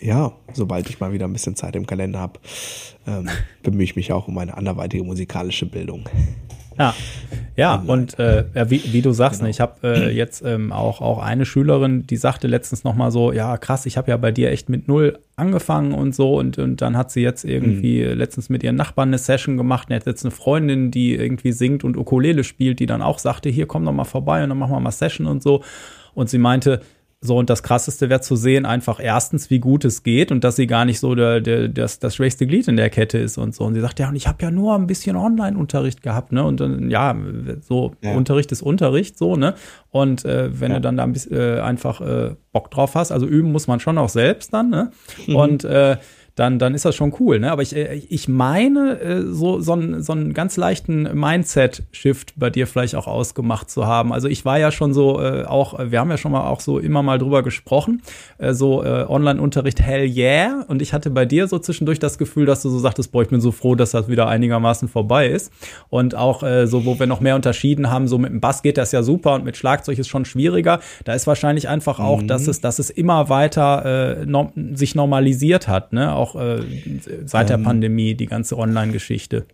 ja, 0.00 0.32
sobald 0.52 0.88
ich 0.88 1.00
mal 1.00 1.12
wieder 1.12 1.26
ein 1.26 1.32
bisschen 1.32 1.56
Zeit 1.56 1.76
im 1.76 1.86
Kalender 1.86 2.18
habe, 2.18 2.40
ähm, 3.06 3.28
bemühe 3.62 3.84
ich 3.84 3.96
mich 3.96 4.12
auch 4.12 4.28
um 4.28 4.38
eine 4.38 4.56
anderweitige 4.56 5.04
musikalische 5.04 5.66
Bildung. 5.66 6.08
Ja, 6.78 6.94
ja 7.56 7.82
und 7.86 8.18
äh, 8.20 8.44
wie, 8.68 8.92
wie 8.92 9.02
du 9.02 9.10
sagst, 9.10 9.42
ne, 9.42 9.46
genau. 9.46 9.50
ich 9.50 9.60
habe 9.60 9.74
äh, 9.82 10.10
jetzt 10.10 10.44
ähm, 10.44 10.72
auch, 10.72 11.00
auch 11.00 11.18
eine 11.18 11.44
Schülerin, 11.44 12.06
die 12.06 12.16
sagte 12.16 12.46
letztens 12.46 12.84
noch 12.84 12.94
mal 12.94 13.10
so, 13.10 13.32
ja 13.32 13.56
krass, 13.56 13.84
ich 13.84 13.96
habe 13.96 14.10
ja 14.10 14.16
bei 14.16 14.30
dir 14.30 14.52
echt 14.52 14.68
mit 14.68 14.86
null 14.86 15.18
angefangen 15.34 15.92
und 15.92 16.14
so 16.14 16.38
und, 16.38 16.56
und 16.58 16.80
dann 16.80 16.96
hat 16.96 17.10
sie 17.10 17.20
jetzt 17.20 17.44
irgendwie 17.44 18.04
mhm. 18.04 18.16
letztens 18.16 18.48
mit 18.48 18.62
ihren 18.62 18.76
Nachbarn 18.76 19.08
eine 19.08 19.18
Session 19.18 19.56
gemacht 19.56 19.88
und 19.90 19.96
hat 19.96 20.06
jetzt 20.06 20.24
eine 20.24 20.30
Freundin, 20.30 20.92
die 20.92 21.16
irgendwie 21.16 21.50
singt 21.50 21.82
und 21.82 21.96
Ukulele 21.96 22.44
spielt, 22.44 22.78
die 22.78 22.86
dann 22.86 23.02
auch 23.02 23.18
sagte, 23.18 23.48
hier 23.48 23.66
komm 23.66 23.84
doch 23.84 23.92
mal 23.92 24.04
vorbei 24.04 24.44
und 24.44 24.50
dann 24.50 24.58
machen 24.58 24.72
wir 24.72 24.80
mal 24.80 24.92
Session 24.92 25.26
und 25.26 25.42
so 25.42 25.64
und 26.14 26.30
sie 26.30 26.38
meinte, 26.38 26.80
so, 27.20 27.36
und 27.36 27.50
das 27.50 27.64
Krasseste 27.64 28.10
wäre 28.10 28.20
zu 28.20 28.36
sehen, 28.36 28.64
einfach 28.64 29.00
erstens, 29.02 29.50
wie 29.50 29.58
gut 29.58 29.84
es 29.84 30.04
geht 30.04 30.30
und 30.30 30.44
dass 30.44 30.54
sie 30.54 30.68
gar 30.68 30.84
nicht 30.84 31.00
so 31.00 31.16
der, 31.16 31.40
der, 31.40 31.66
das, 31.66 31.98
das 31.98 32.14
schwächste 32.14 32.46
Glied 32.46 32.68
in 32.68 32.76
der 32.76 32.90
Kette 32.90 33.18
ist 33.18 33.38
und 33.38 33.56
so. 33.56 33.64
Und 33.64 33.74
sie 33.74 33.80
sagt, 33.80 33.98
ja, 33.98 34.08
und 34.08 34.14
ich 34.14 34.28
habe 34.28 34.40
ja 34.40 34.52
nur 34.52 34.76
ein 34.76 34.86
bisschen 34.86 35.16
Online-Unterricht 35.16 36.02
gehabt, 36.02 36.30
ne? 36.30 36.44
Und 36.44 36.60
dann, 36.60 36.90
ja, 36.90 37.16
so 37.60 37.92
ja. 38.02 38.14
Unterricht 38.14 38.52
ist 38.52 38.62
Unterricht, 38.62 39.18
so, 39.18 39.34
ne? 39.34 39.54
Und 39.90 40.24
äh, 40.24 40.60
wenn 40.60 40.70
ja. 40.70 40.76
du 40.76 40.82
dann 40.82 40.96
da 40.96 41.02
ein 41.02 41.12
bisschen 41.12 41.36
äh, 41.36 41.60
einfach 41.60 42.00
äh, 42.00 42.36
Bock 42.52 42.70
drauf 42.70 42.94
hast, 42.94 43.10
also 43.10 43.26
üben 43.26 43.50
muss 43.50 43.66
man 43.66 43.80
schon 43.80 43.98
auch 43.98 44.10
selbst 44.10 44.54
dann, 44.54 44.70
ne? 44.70 44.92
Mhm. 45.26 45.34
Und 45.34 45.64
äh, 45.64 45.96
dann, 46.38 46.60
dann 46.60 46.74
ist 46.74 46.84
das 46.84 46.94
schon 46.94 47.12
cool. 47.18 47.40
Ne? 47.40 47.50
Aber 47.50 47.62
ich, 47.62 47.74
äh, 47.74 48.00
ich 48.08 48.28
meine, 48.28 49.00
äh, 49.00 49.22
so, 49.22 49.60
so, 49.60 49.72
einen, 49.72 50.02
so 50.02 50.12
einen 50.12 50.34
ganz 50.34 50.56
leichten 50.56 51.02
Mindset-Shift 51.02 52.34
bei 52.36 52.48
dir 52.48 52.68
vielleicht 52.68 52.94
auch 52.94 53.08
ausgemacht 53.08 53.68
zu 53.70 53.86
haben. 53.86 54.12
Also 54.12 54.28
ich 54.28 54.44
war 54.44 54.58
ja 54.58 54.70
schon 54.70 54.94
so 54.94 55.20
äh, 55.20 55.44
auch, 55.44 55.78
wir 55.90 55.98
haben 55.98 56.10
ja 56.10 56.16
schon 56.16 56.30
mal 56.30 56.46
auch 56.48 56.60
so 56.60 56.78
immer 56.78 57.02
mal 57.02 57.18
drüber 57.18 57.42
gesprochen, 57.42 58.02
so 58.50 58.84
Online-Unterricht, 58.84 59.80
hell 59.80 60.06
yeah. 60.06 60.64
Und 60.68 60.82
ich 60.82 60.92
hatte 60.92 61.10
bei 61.10 61.24
dir 61.24 61.48
so 61.48 61.58
zwischendurch 61.58 61.98
das 61.98 62.18
Gefühl, 62.18 62.46
dass 62.46 62.62
du 62.62 62.68
so 62.68 62.78
sagtest, 62.78 63.10
boah, 63.12 63.22
ich 63.22 63.28
bin 63.28 63.40
so 63.40 63.52
froh, 63.52 63.74
dass 63.74 63.90
das 63.90 64.08
wieder 64.08 64.28
einigermaßen 64.28 64.88
vorbei 64.88 65.28
ist. 65.28 65.52
Und 65.88 66.14
auch 66.14 66.42
so, 66.64 66.84
wo 66.84 66.98
wir 66.98 67.06
noch 67.06 67.20
mehr 67.20 67.34
unterschieden 67.34 67.90
haben, 67.90 68.06
so 68.06 68.18
mit 68.18 68.30
dem 68.30 68.40
Bass 68.40 68.62
geht 68.62 68.78
das 68.78 68.92
ja 68.92 69.02
super 69.02 69.34
und 69.34 69.44
mit 69.44 69.56
Schlagzeug 69.56 69.98
ist 69.98 70.08
schon 70.08 70.24
schwieriger. 70.24 70.80
Da 71.04 71.14
ist 71.14 71.26
wahrscheinlich 71.26 71.68
einfach 71.68 71.98
auch, 71.98 72.22
mhm. 72.22 72.28
dass 72.28 72.46
es, 72.46 72.60
dass 72.60 72.78
es 72.78 72.90
immer 72.90 73.28
weiter 73.28 74.20
äh, 74.20 74.26
no 74.26 74.52
sich 74.74 74.94
normalisiert 74.94 75.68
hat, 75.68 75.92
ne? 75.92 76.14
Auch 76.14 76.27
auch 76.28 76.40
äh, 76.40 76.62
seit 77.24 77.48
der 77.48 77.58
ähm, 77.58 77.64
Pandemie, 77.64 78.14
die 78.14 78.26
ganze 78.26 78.56
Online-Geschichte. 78.58 79.46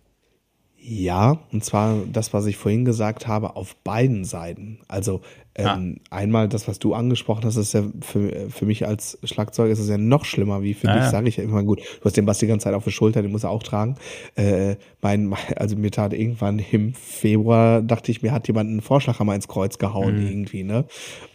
Ja, 0.87 1.39
und 1.51 1.65
zwar 1.65 1.97
das, 2.05 2.31
was 2.31 2.45
ich 2.45 2.57
vorhin 2.57 2.85
gesagt 2.85 3.25
habe, 3.25 3.55
auf 3.55 3.75
beiden 3.77 4.23
Seiten. 4.23 4.77
Also 4.87 5.21
ähm, 5.55 5.99
ah. 6.11 6.17
einmal 6.17 6.47
das, 6.47 6.67
was 6.67 6.77
du 6.77 6.93
angesprochen 6.93 7.43
hast, 7.43 7.55
ist 7.55 7.73
ja 7.73 7.85
für, 8.01 8.51
für 8.51 8.67
mich 8.67 8.85
als 8.85 9.17
Schlagzeuger 9.23 9.71
ist 9.71 9.79
es 9.79 9.89
ja 9.89 9.97
noch 9.97 10.25
schlimmer, 10.25 10.61
wie 10.61 10.75
für 10.75 10.87
ah, 10.89 10.99
dich, 10.99 11.05
sage 11.05 11.27
ich 11.27 11.37
ja 11.37 11.43
immer 11.43 11.63
gut. 11.63 11.79
Du 11.79 12.05
hast 12.05 12.17
den 12.17 12.27
Bass 12.27 12.37
die 12.37 12.45
ganze 12.45 12.65
Zeit 12.65 12.75
auf 12.75 12.83
der 12.83 12.91
Schulter, 12.91 13.23
den 13.23 13.31
muss 13.31 13.43
er 13.43 13.49
auch 13.49 13.63
tragen. 13.63 13.95
Äh, 14.35 14.75
mein, 15.01 15.33
also 15.55 15.75
mir 15.75 15.89
tat 15.89 16.13
irgendwann 16.13 16.59
im 16.59 16.93
Februar, 16.93 17.81
dachte 17.81 18.11
ich, 18.11 18.21
mir 18.21 18.31
hat 18.31 18.47
jemand 18.47 18.69
einen 18.69 18.81
Vorschlaghammer 18.81 19.33
ins 19.33 19.47
Kreuz 19.47 19.79
gehauen 19.79 20.21
mhm. 20.21 20.27
irgendwie, 20.27 20.63
ne? 20.63 20.85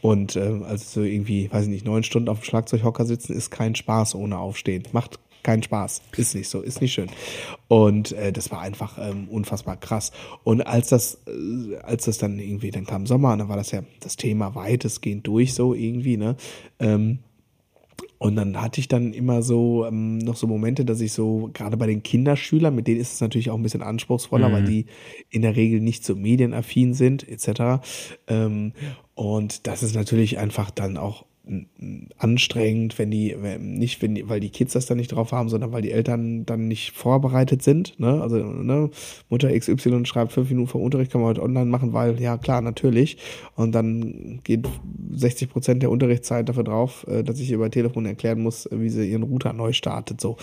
Und 0.00 0.36
äh, 0.36 0.60
also 0.64 1.00
so 1.00 1.02
irgendwie, 1.02 1.50
weiß 1.50 1.64
ich 1.64 1.70
nicht, 1.70 1.84
neun 1.84 2.04
Stunden 2.04 2.28
auf 2.28 2.38
dem 2.38 2.44
Schlagzeughocker 2.44 3.04
sitzen 3.04 3.32
ist 3.32 3.50
kein 3.50 3.74
Spaß 3.74 4.14
ohne 4.14 4.38
Aufstehen. 4.38 4.84
Macht 4.92 5.18
kein 5.42 5.62
Spaß. 5.62 6.02
Ist 6.16 6.34
nicht 6.34 6.48
so, 6.48 6.60
ist 6.60 6.80
nicht 6.80 6.92
schön. 6.92 7.08
Und 7.68 8.12
äh, 8.12 8.32
das 8.32 8.50
war 8.50 8.60
einfach 8.60 8.98
ähm, 9.00 9.28
unfassbar 9.28 9.76
krass. 9.76 10.12
Und 10.44 10.62
als 10.62 10.88
das, 10.88 11.18
äh, 11.26 11.76
als 11.76 12.04
das 12.04 12.18
dann 12.18 12.38
irgendwie, 12.38 12.70
dann 12.70 12.86
kam 12.86 13.06
Sommer, 13.06 13.32
und 13.32 13.38
dann 13.38 13.48
war 13.48 13.56
das 13.56 13.70
ja 13.70 13.82
das 14.00 14.16
Thema 14.16 14.54
weitestgehend 14.54 15.26
durch 15.26 15.54
so 15.54 15.74
irgendwie, 15.74 16.16
ne? 16.16 16.36
Ähm, 16.78 17.20
und 18.22 18.36
dann 18.36 18.60
hatte 18.60 18.80
ich 18.80 18.88
dann 18.88 19.14
immer 19.14 19.40
so 19.40 19.86
ähm, 19.86 20.18
noch 20.18 20.36
so 20.36 20.46
Momente, 20.46 20.84
dass 20.84 21.00
ich 21.00 21.14
so, 21.14 21.48
gerade 21.54 21.78
bei 21.78 21.86
den 21.86 22.02
Kinderschülern, 22.02 22.74
mit 22.74 22.86
denen 22.86 23.00
ist 23.00 23.14
es 23.14 23.20
natürlich 23.22 23.48
auch 23.48 23.56
ein 23.56 23.62
bisschen 23.62 23.80
anspruchsvoller, 23.80 24.50
mhm. 24.50 24.52
weil 24.52 24.64
die 24.64 24.86
in 25.30 25.40
der 25.40 25.56
Regel 25.56 25.80
nicht 25.80 26.04
so 26.04 26.14
medienaffin 26.14 26.92
sind, 26.92 27.26
etc. 27.26 27.82
Ähm, 28.28 28.72
und 29.14 29.66
das 29.66 29.82
ist 29.82 29.94
natürlich 29.94 30.36
einfach 30.36 30.70
dann 30.70 30.98
auch 30.98 31.24
anstrengend, 32.18 32.98
wenn 32.98 33.10
die, 33.10 33.34
nicht, 33.58 34.02
wenn 34.02 34.14
die, 34.14 34.28
weil 34.28 34.40
die 34.40 34.50
Kids 34.50 34.74
das 34.74 34.86
dann 34.86 34.98
nicht 34.98 35.08
drauf 35.08 35.32
haben, 35.32 35.48
sondern 35.48 35.72
weil 35.72 35.82
die 35.82 35.90
Eltern 35.90 36.46
dann 36.46 36.68
nicht 36.68 36.92
vorbereitet 36.92 37.62
sind. 37.62 37.98
Ne? 37.98 38.20
Also 38.20 38.36
ne? 38.36 38.90
Mutter 39.28 39.56
XY 39.56 40.04
schreibt 40.04 40.32
fünf 40.32 40.48
Minuten 40.50 40.68
vor 40.68 40.80
Unterricht, 40.80 41.10
kann 41.10 41.20
man 41.20 41.30
heute 41.30 41.42
online 41.42 41.66
machen, 41.66 41.92
weil, 41.92 42.20
ja 42.20 42.38
klar, 42.38 42.60
natürlich. 42.60 43.16
Und 43.56 43.74
dann 43.74 44.40
geht 44.44 44.68
60 45.12 45.50
Prozent 45.50 45.82
der 45.82 45.90
Unterrichtszeit 45.90 46.48
dafür 46.48 46.64
drauf, 46.64 47.06
äh, 47.08 47.22
dass 47.24 47.40
ich 47.40 47.50
über 47.50 47.70
Telefon 47.70 48.06
erklären 48.06 48.40
muss, 48.40 48.68
wie 48.70 48.88
sie 48.88 49.10
ihren 49.10 49.22
Router 49.22 49.52
neu 49.52 49.72
startet. 49.72 50.20
So, 50.20 50.36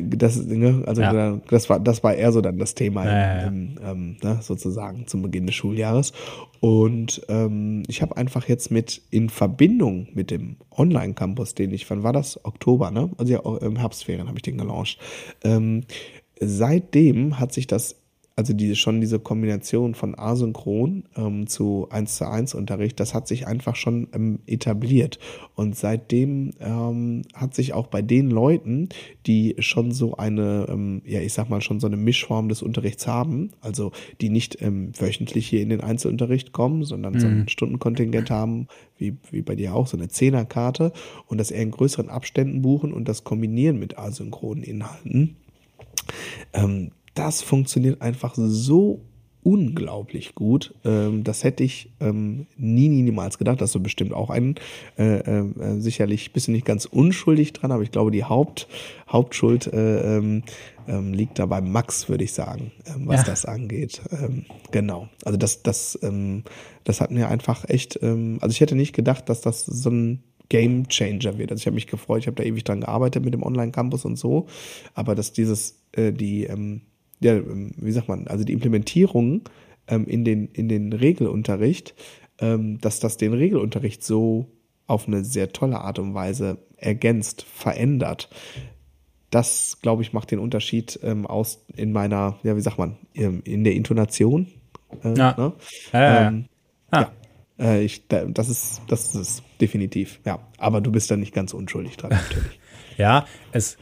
das, 0.00 0.44
ne? 0.46 0.82
also 0.86 1.02
ja. 1.02 1.40
das 1.48 1.68
war, 1.70 1.80
das 1.80 2.04
war 2.04 2.14
eher 2.14 2.32
so 2.32 2.40
dann 2.40 2.58
das 2.58 2.74
Thema, 2.74 3.04
ja, 3.04 3.46
im, 3.46 3.78
ähm, 3.84 4.16
ne? 4.22 4.38
sozusagen 4.42 5.06
zum 5.06 5.22
Beginn 5.22 5.46
des 5.46 5.54
Schuljahres. 5.54 6.12
Und 6.60 7.22
ähm, 7.28 7.84
ich 7.88 8.02
habe 8.02 8.18
einfach 8.18 8.46
jetzt 8.46 8.70
mit 8.70 9.00
in 9.10 9.30
Verbindung 9.30 10.08
mit 10.12 10.19
mit 10.20 10.30
dem 10.30 10.56
Online-Campus, 10.70 11.54
den 11.54 11.72
ich, 11.72 11.88
wann 11.88 12.02
war 12.02 12.12
das? 12.12 12.44
Oktober, 12.44 12.90
ne? 12.90 13.08
Also 13.16 13.32
ja, 13.32 13.40
im 13.66 13.76
Herbstferien 13.76 14.28
habe 14.28 14.36
ich 14.36 14.42
den 14.42 14.58
gelauncht. 14.58 14.98
Ähm, 15.42 15.84
seitdem 16.38 17.40
hat 17.40 17.54
sich 17.54 17.66
das 17.66 17.99
also 18.40 18.54
diese, 18.54 18.74
schon 18.74 19.02
diese 19.02 19.18
Kombination 19.18 19.94
von 19.94 20.18
Asynchron 20.18 21.04
ähm, 21.14 21.46
zu 21.46 21.88
1 21.90 22.16
zu 22.16 22.26
1 22.26 22.54
Unterricht, 22.54 22.98
das 22.98 23.12
hat 23.12 23.28
sich 23.28 23.46
einfach 23.46 23.76
schon 23.76 24.08
ähm, 24.14 24.38
etabliert. 24.46 25.18
Und 25.56 25.76
seitdem 25.76 26.52
ähm, 26.58 27.20
hat 27.34 27.54
sich 27.54 27.74
auch 27.74 27.88
bei 27.88 28.00
den 28.00 28.30
Leuten, 28.30 28.88
die 29.26 29.56
schon 29.58 29.92
so 29.92 30.16
eine, 30.16 30.64
ähm, 30.70 31.02
ja, 31.04 31.20
ich 31.20 31.34
sag 31.34 31.50
mal, 31.50 31.60
schon 31.60 31.80
so 31.80 31.86
eine 31.86 31.98
Mischform 31.98 32.48
des 32.48 32.62
Unterrichts 32.62 33.06
haben, 33.06 33.50
also 33.60 33.92
die 34.22 34.30
nicht 34.30 34.62
ähm, 34.62 34.92
wöchentlich 34.98 35.46
hier 35.46 35.60
in 35.60 35.68
den 35.68 35.82
Einzelunterricht 35.82 36.52
kommen, 36.52 36.82
sondern 36.84 37.12
mhm. 37.12 37.20
so 37.20 37.26
ein 37.26 37.38
mhm. 37.40 37.48
Stundenkontingent 37.48 38.30
haben, 38.30 38.68
wie, 38.96 39.18
wie 39.30 39.42
bei 39.42 39.54
dir 39.54 39.74
auch, 39.74 39.86
so 39.86 39.98
eine 39.98 40.08
Zehnerkarte 40.08 40.94
und 41.26 41.36
das 41.36 41.50
eher 41.50 41.60
in 41.60 41.72
größeren 41.72 42.08
Abständen 42.08 42.62
buchen 42.62 42.94
und 42.94 43.06
das 43.06 43.22
kombinieren 43.22 43.78
mit 43.78 43.98
asynchronen 43.98 44.64
Inhalten. 44.64 45.36
Ähm, 46.54 46.92
das 47.20 47.42
funktioniert 47.42 48.00
einfach 48.00 48.34
so 48.34 49.02
unglaublich 49.42 50.34
gut. 50.34 50.74
Ähm, 50.86 51.22
das 51.22 51.44
hätte 51.44 51.62
ich 51.64 51.92
ähm, 52.00 52.46
nie, 52.56 52.88
nie, 52.88 53.02
niemals 53.02 53.36
gedacht. 53.36 53.60
Das 53.60 53.74
ist 53.74 53.82
bestimmt 53.82 54.14
auch 54.14 54.30
ein, 54.30 54.54
äh, 54.98 55.18
äh, 55.18 55.80
sicherlich 55.80 56.32
bist 56.32 56.48
du 56.48 56.52
nicht 56.52 56.64
ganz 56.64 56.86
unschuldig 56.86 57.52
dran, 57.52 57.72
aber 57.72 57.82
ich 57.82 57.90
glaube, 57.90 58.10
die 58.10 58.24
Haupt, 58.24 58.68
Hauptschuld 59.06 59.66
äh, 59.66 60.16
ähm, 60.16 60.44
ähm 60.88 61.12
liegt 61.12 61.38
da 61.38 61.44
bei 61.44 61.60
Max, 61.60 62.08
würde 62.08 62.24
ich 62.24 62.32
sagen, 62.32 62.72
ähm, 62.86 63.06
was 63.06 63.20
ja. 63.20 63.24
das 63.24 63.44
angeht. 63.44 64.00
Ähm, 64.10 64.46
genau. 64.70 65.10
Also 65.22 65.36
das, 65.36 65.62
das, 65.62 65.98
das 66.84 67.00
hat 67.02 67.10
mir 67.10 67.28
einfach 67.28 67.68
echt, 67.68 68.02
also 68.02 68.48
ich 68.48 68.60
hätte 68.60 68.76
nicht 68.76 68.94
gedacht, 68.94 69.28
dass 69.28 69.42
das 69.42 69.66
so 69.66 69.90
ein 69.90 70.22
Game 70.48 70.88
Changer 70.88 71.38
wird. 71.38 71.50
Also 71.50 71.60
ich 71.60 71.66
habe 71.66 71.74
mich 71.74 71.86
gefreut, 71.86 72.20
ich 72.20 72.26
habe 72.26 72.36
da 72.36 72.42
ewig 72.42 72.64
dran 72.64 72.80
gearbeitet 72.80 73.24
mit 73.24 73.34
dem 73.34 73.42
Online-Campus 73.42 74.04
und 74.04 74.16
so, 74.16 74.46
aber 74.94 75.14
dass 75.14 75.32
dieses, 75.32 75.80
äh, 75.92 76.12
die, 76.12 76.46
ja, 77.20 77.34
ähm, 77.34 77.72
wie 77.76 77.92
sagt 77.92 78.08
man, 78.08 78.26
also 78.26 78.44
die 78.44 78.52
Implementierung 78.52 79.42
ähm, 79.88 80.06
in, 80.06 80.24
den, 80.24 80.48
in 80.48 80.68
den 80.68 80.92
Regelunterricht, 80.92 81.94
ähm, 82.38 82.80
dass 82.80 83.00
das 83.00 83.16
den 83.16 83.34
Regelunterricht 83.34 84.02
so 84.02 84.46
auf 84.86 85.06
eine 85.06 85.24
sehr 85.24 85.52
tolle 85.52 85.80
Art 85.80 85.98
und 85.98 86.14
Weise 86.14 86.58
ergänzt, 86.76 87.42
verändert. 87.42 88.28
Das, 89.30 89.78
glaube 89.82 90.02
ich, 90.02 90.12
macht 90.12 90.32
den 90.32 90.40
Unterschied 90.40 90.98
ähm, 91.04 91.26
aus 91.26 91.64
in 91.76 91.92
meiner, 91.92 92.38
ja, 92.42 92.56
wie 92.56 92.60
sagt 92.60 92.78
man, 92.78 92.96
ähm, 93.14 93.42
in 93.44 93.62
der 93.62 93.74
Intonation. 93.74 94.48
Äh, 95.04 95.16
ja. 95.16 95.34
Ne? 95.36 95.52
Ja, 95.92 96.00
ja, 96.00 96.28
ähm, 96.28 96.46
ja. 96.92 97.00
ja. 97.00 97.12
Äh, 97.60 97.84
ich, 97.84 98.08
das 98.08 98.48
ist, 98.48 98.82
das 98.88 99.14
ist 99.14 99.44
definitiv. 99.60 100.18
Ja. 100.24 100.40
Aber 100.58 100.80
du 100.80 100.90
bist 100.90 101.10
da 101.10 101.16
nicht 101.16 101.34
ganz 101.34 101.52
unschuldig 101.54 101.96
dran, 101.96 102.10
natürlich. 102.10 102.58
ja, 102.96 103.26
es, 103.52 103.76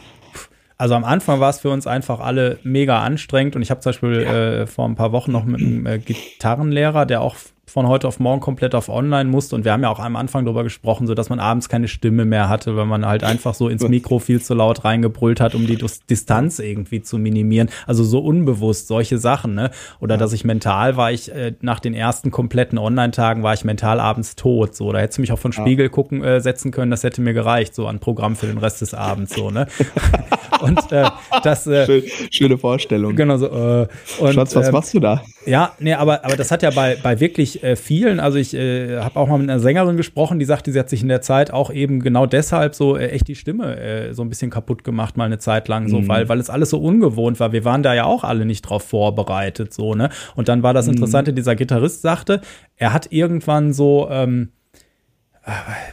also 0.78 0.94
am 0.94 1.04
Anfang 1.04 1.40
war 1.40 1.50
es 1.50 1.58
für 1.58 1.70
uns 1.70 1.86
einfach 1.86 2.20
alle 2.20 2.58
mega 2.62 3.02
anstrengend 3.02 3.56
und 3.56 3.62
ich 3.62 3.70
habe 3.70 3.80
zum 3.80 3.90
Beispiel 3.90 4.22
äh, 4.22 4.66
vor 4.66 4.88
ein 4.88 4.94
paar 4.94 5.12
Wochen 5.12 5.32
noch 5.32 5.44
mit 5.44 5.60
einem 5.60 5.86
äh, 5.86 5.98
Gitarrenlehrer, 5.98 7.04
der 7.04 7.20
auch 7.20 7.36
von 7.70 7.86
heute 7.86 8.08
auf 8.08 8.20
morgen 8.20 8.40
komplett 8.40 8.74
auf 8.74 8.88
online 8.88 9.28
musste. 9.28 9.54
Und 9.54 9.64
wir 9.64 9.72
haben 9.72 9.82
ja 9.82 9.90
auch 9.90 9.98
am 9.98 10.16
Anfang 10.16 10.44
darüber 10.44 10.64
gesprochen, 10.64 11.06
so 11.06 11.14
dass 11.14 11.28
man 11.28 11.40
abends 11.40 11.68
keine 11.68 11.88
Stimme 11.88 12.24
mehr 12.24 12.48
hatte, 12.48 12.76
weil 12.76 12.86
man 12.86 13.06
halt 13.06 13.24
einfach 13.24 13.54
so 13.54 13.68
ins 13.68 13.86
Mikro 13.88 14.18
viel 14.18 14.40
zu 14.40 14.54
laut 14.54 14.84
reingebrüllt 14.84 15.40
hat, 15.40 15.54
um 15.54 15.66
die 15.66 15.78
Distanz 16.08 16.58
irgendwie 16.58 17.02
zu 17.02 17.18
minimieren. 17.18 17.68
Also 17.86 18.04
so 18.04 18.20
unbewusst 18.20 18.88
solche 18.88 19.18
Sachen, 19.18 19.54
ne? 19.54 19.70
Oder 20.00 20.14
ja. 20.14 20.18
dass 20.18 20.32
ich 20.32 20.44
mental 20.44 20.96
war 20.96 21.12
ich 21.12 21.32
äh, 21.32 21.54
nach 21.60 21.80
den 21.80 21.94
ersten 21.94 22.30
kompletten 22.30 22.78
Online-Tagen 22.78 23.42
war 23.42 23.54
ich 23.54 23.64
mental 23.64 24.00
abends 24.00 24.36
tot. 24.36 24.74
So, 24.74 24.92
da 24.92 24.98
hättest 24.98 25.18
du 25.18 25.22
mich 25.22 25.32
auch 25.32 25.38
von 25.38 25.52
Spiegel 25.52 25.86
ja. 25.86 25.88
gucken 25.90 26.22
äh, 26.22 26.40
setzen 26.40 26.70
können, 26.70 26.90
das 26.90 27.02
hätte 27.04 27.20
mir 27.20 27.34
gereicht, 27.34 27.74
so 27.74 27.86
an 27.86 27.98
Programm 27.98 28.36
für 28.36 28.46
den 28.46 28.58
Rest 28.58 28.80
des 28.80 28.94
Abends, 28.94 29.34
so, 29.34 29.50
ne? 29.50 29.66
und 30.60 30.92
äh, 30.92 31.08
das 31.42 31.66
äh, 31.66 31.86
Schön, 31.86 32.02
schöne 32.30 32.58
Vorstellung. 32.58 33.16
Genau 33.16 33.36
so. 33.36 33.46
Äh, 33.46 33.88
und, 34.18 34.34
Schatz, 34.34 34.54
was 34.54 34.68
äh, 34.68 34.72
machst 34.72 34.94
du 34.94 35.00
da? 35.00 35.22
Ja, 35.46 35.72
nee, 35.78 35.94
aber 35.94 36.24
aber 36.24 36.36
das 36.36 36.50
hat 36.50 36.62
ja 36.62 36.70
bei 36.70 36.96
bei 37.02 37.20
wirklich 37.20 37.57
äh, 37.62 37.76
vielen. 37.76 38.20
Also 38.20 38.38
ich 38.38 38.54
äh, 38.54 38.98
habe 38.98 39.18
auch 39.18 39.28
mal 39.28 39.38
mit 39.38 39.48
einer 39.48 39.60
Sängerin 39.60 39.96
gesprochen, 39.96 40.38
die 40.38 40.44
sagte, 40.44 40.72
sie 40.72 40.78
hat 40.78 40.88
sich 40.88 41.02
in 41.02 41.08
der 41.08 41.20
Zeit 41.20 41.52
auch 41.52 41.70
eben 41.72 42.00
genau 42.00 42.26
deshalb 42.26 42.74
so 42.74 42.96
äh, 42.96 43.08
echt 43.08 43.28
die 43.28 43.34
Stimme 43.34 43.78
äh, 43.78 44.14
so 44.14 44.22
ein 44.22 44.28
bisschen 44.28 44.50
kaputt 44.50 44.84
gemacht, 44.84 45.16
mal 45.16 45.24
eine 45.24 45.38
Zeit 45.38 45.68
lang, 45.68 45.88
so, 45.88 46.00
mhm. 46.00 46.08
weil, 46.08 46.28
weil 46.28 46.38
es 46.38 46.50
alles 46.50 46.70
so 46.70 46.78
ungewohnt 46.78 47.40
war. 47.40 47.52
Wir 47.52 47.64
waren 47.64 47.82
da 47.82 47.94
ja 47.94 48.04
auch 48.04 48.24
alle 48.24 48.44
nicht 48.44 48.62
drauf 48.62 48.82
vorbereitet, 48.82 49.72
so, 49.72 49.94
ne? 49.94 50.10
Und 50.36 50.48
dann 50.48 50.62
war 50.62 50.74
das 50.74 50.86
mhm. 50.86 50.94
Interessante, 50.94 51.32
dieser 51.32 51.56
Gitarrist 51.56 52.02
sagte, 52.02 52.40
er 52.76 52.92
hat 52.92 53.12
irgendwann 53.12 53.72
so, 53.72 54.08
ähm, 54.10 54.50
äh, 54.50 54.57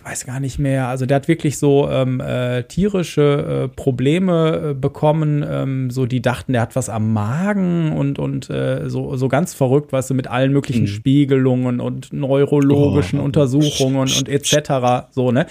weiß 0.03 0.25
gar 0.25 0.39
nicht 0.39 0.59
mehr, 0.59 0.87
also 0.87 1.05
der 1.05 1.15
hat 1.15 1.27
wirklich 1.27 1.57
so 1.57 1.89
ähm, 1.89 2.19
äh, 2.19 2.63
tierische 2.63 3.65
äh, 3.65 3.75
Probleme 3.75 4.71
äh, 4.71 4.73
bekommen, 4.73 5.45
ähm, 5.47 5.89
so 5.89 6.05
die 6.05 6.21
dachten, 6.21 6.53
der 6.53 6.61
hat 6.61 6.75
was 6.75 6.89
am 6.89 7.13
Magen 7.13 7.91
und, 7.93 8.19
und 8.19 8.49
äh, 8.49 8.89
so, 8.89 9.15
so 9.15 9.27
ganz 9.27 9.53
verrückt, 9.53 9.91
weißt 9.93 10.09
du, 10.09 10.13
mit 10.13 10.27
allen 10.27 10.51
möglichen 10.51 10.83
mhm. 10.83 10.87
Spiegelungen 10.87 11.79
und 11.79 12.11
neurologischen 12.13 13.19
oh. 13.19 13.23
Untersuchungen 13.23 13.97
und 13.97 14.29
etc. 14.29 15.07
So, 15.11 15.31
ne? 15.31 15.45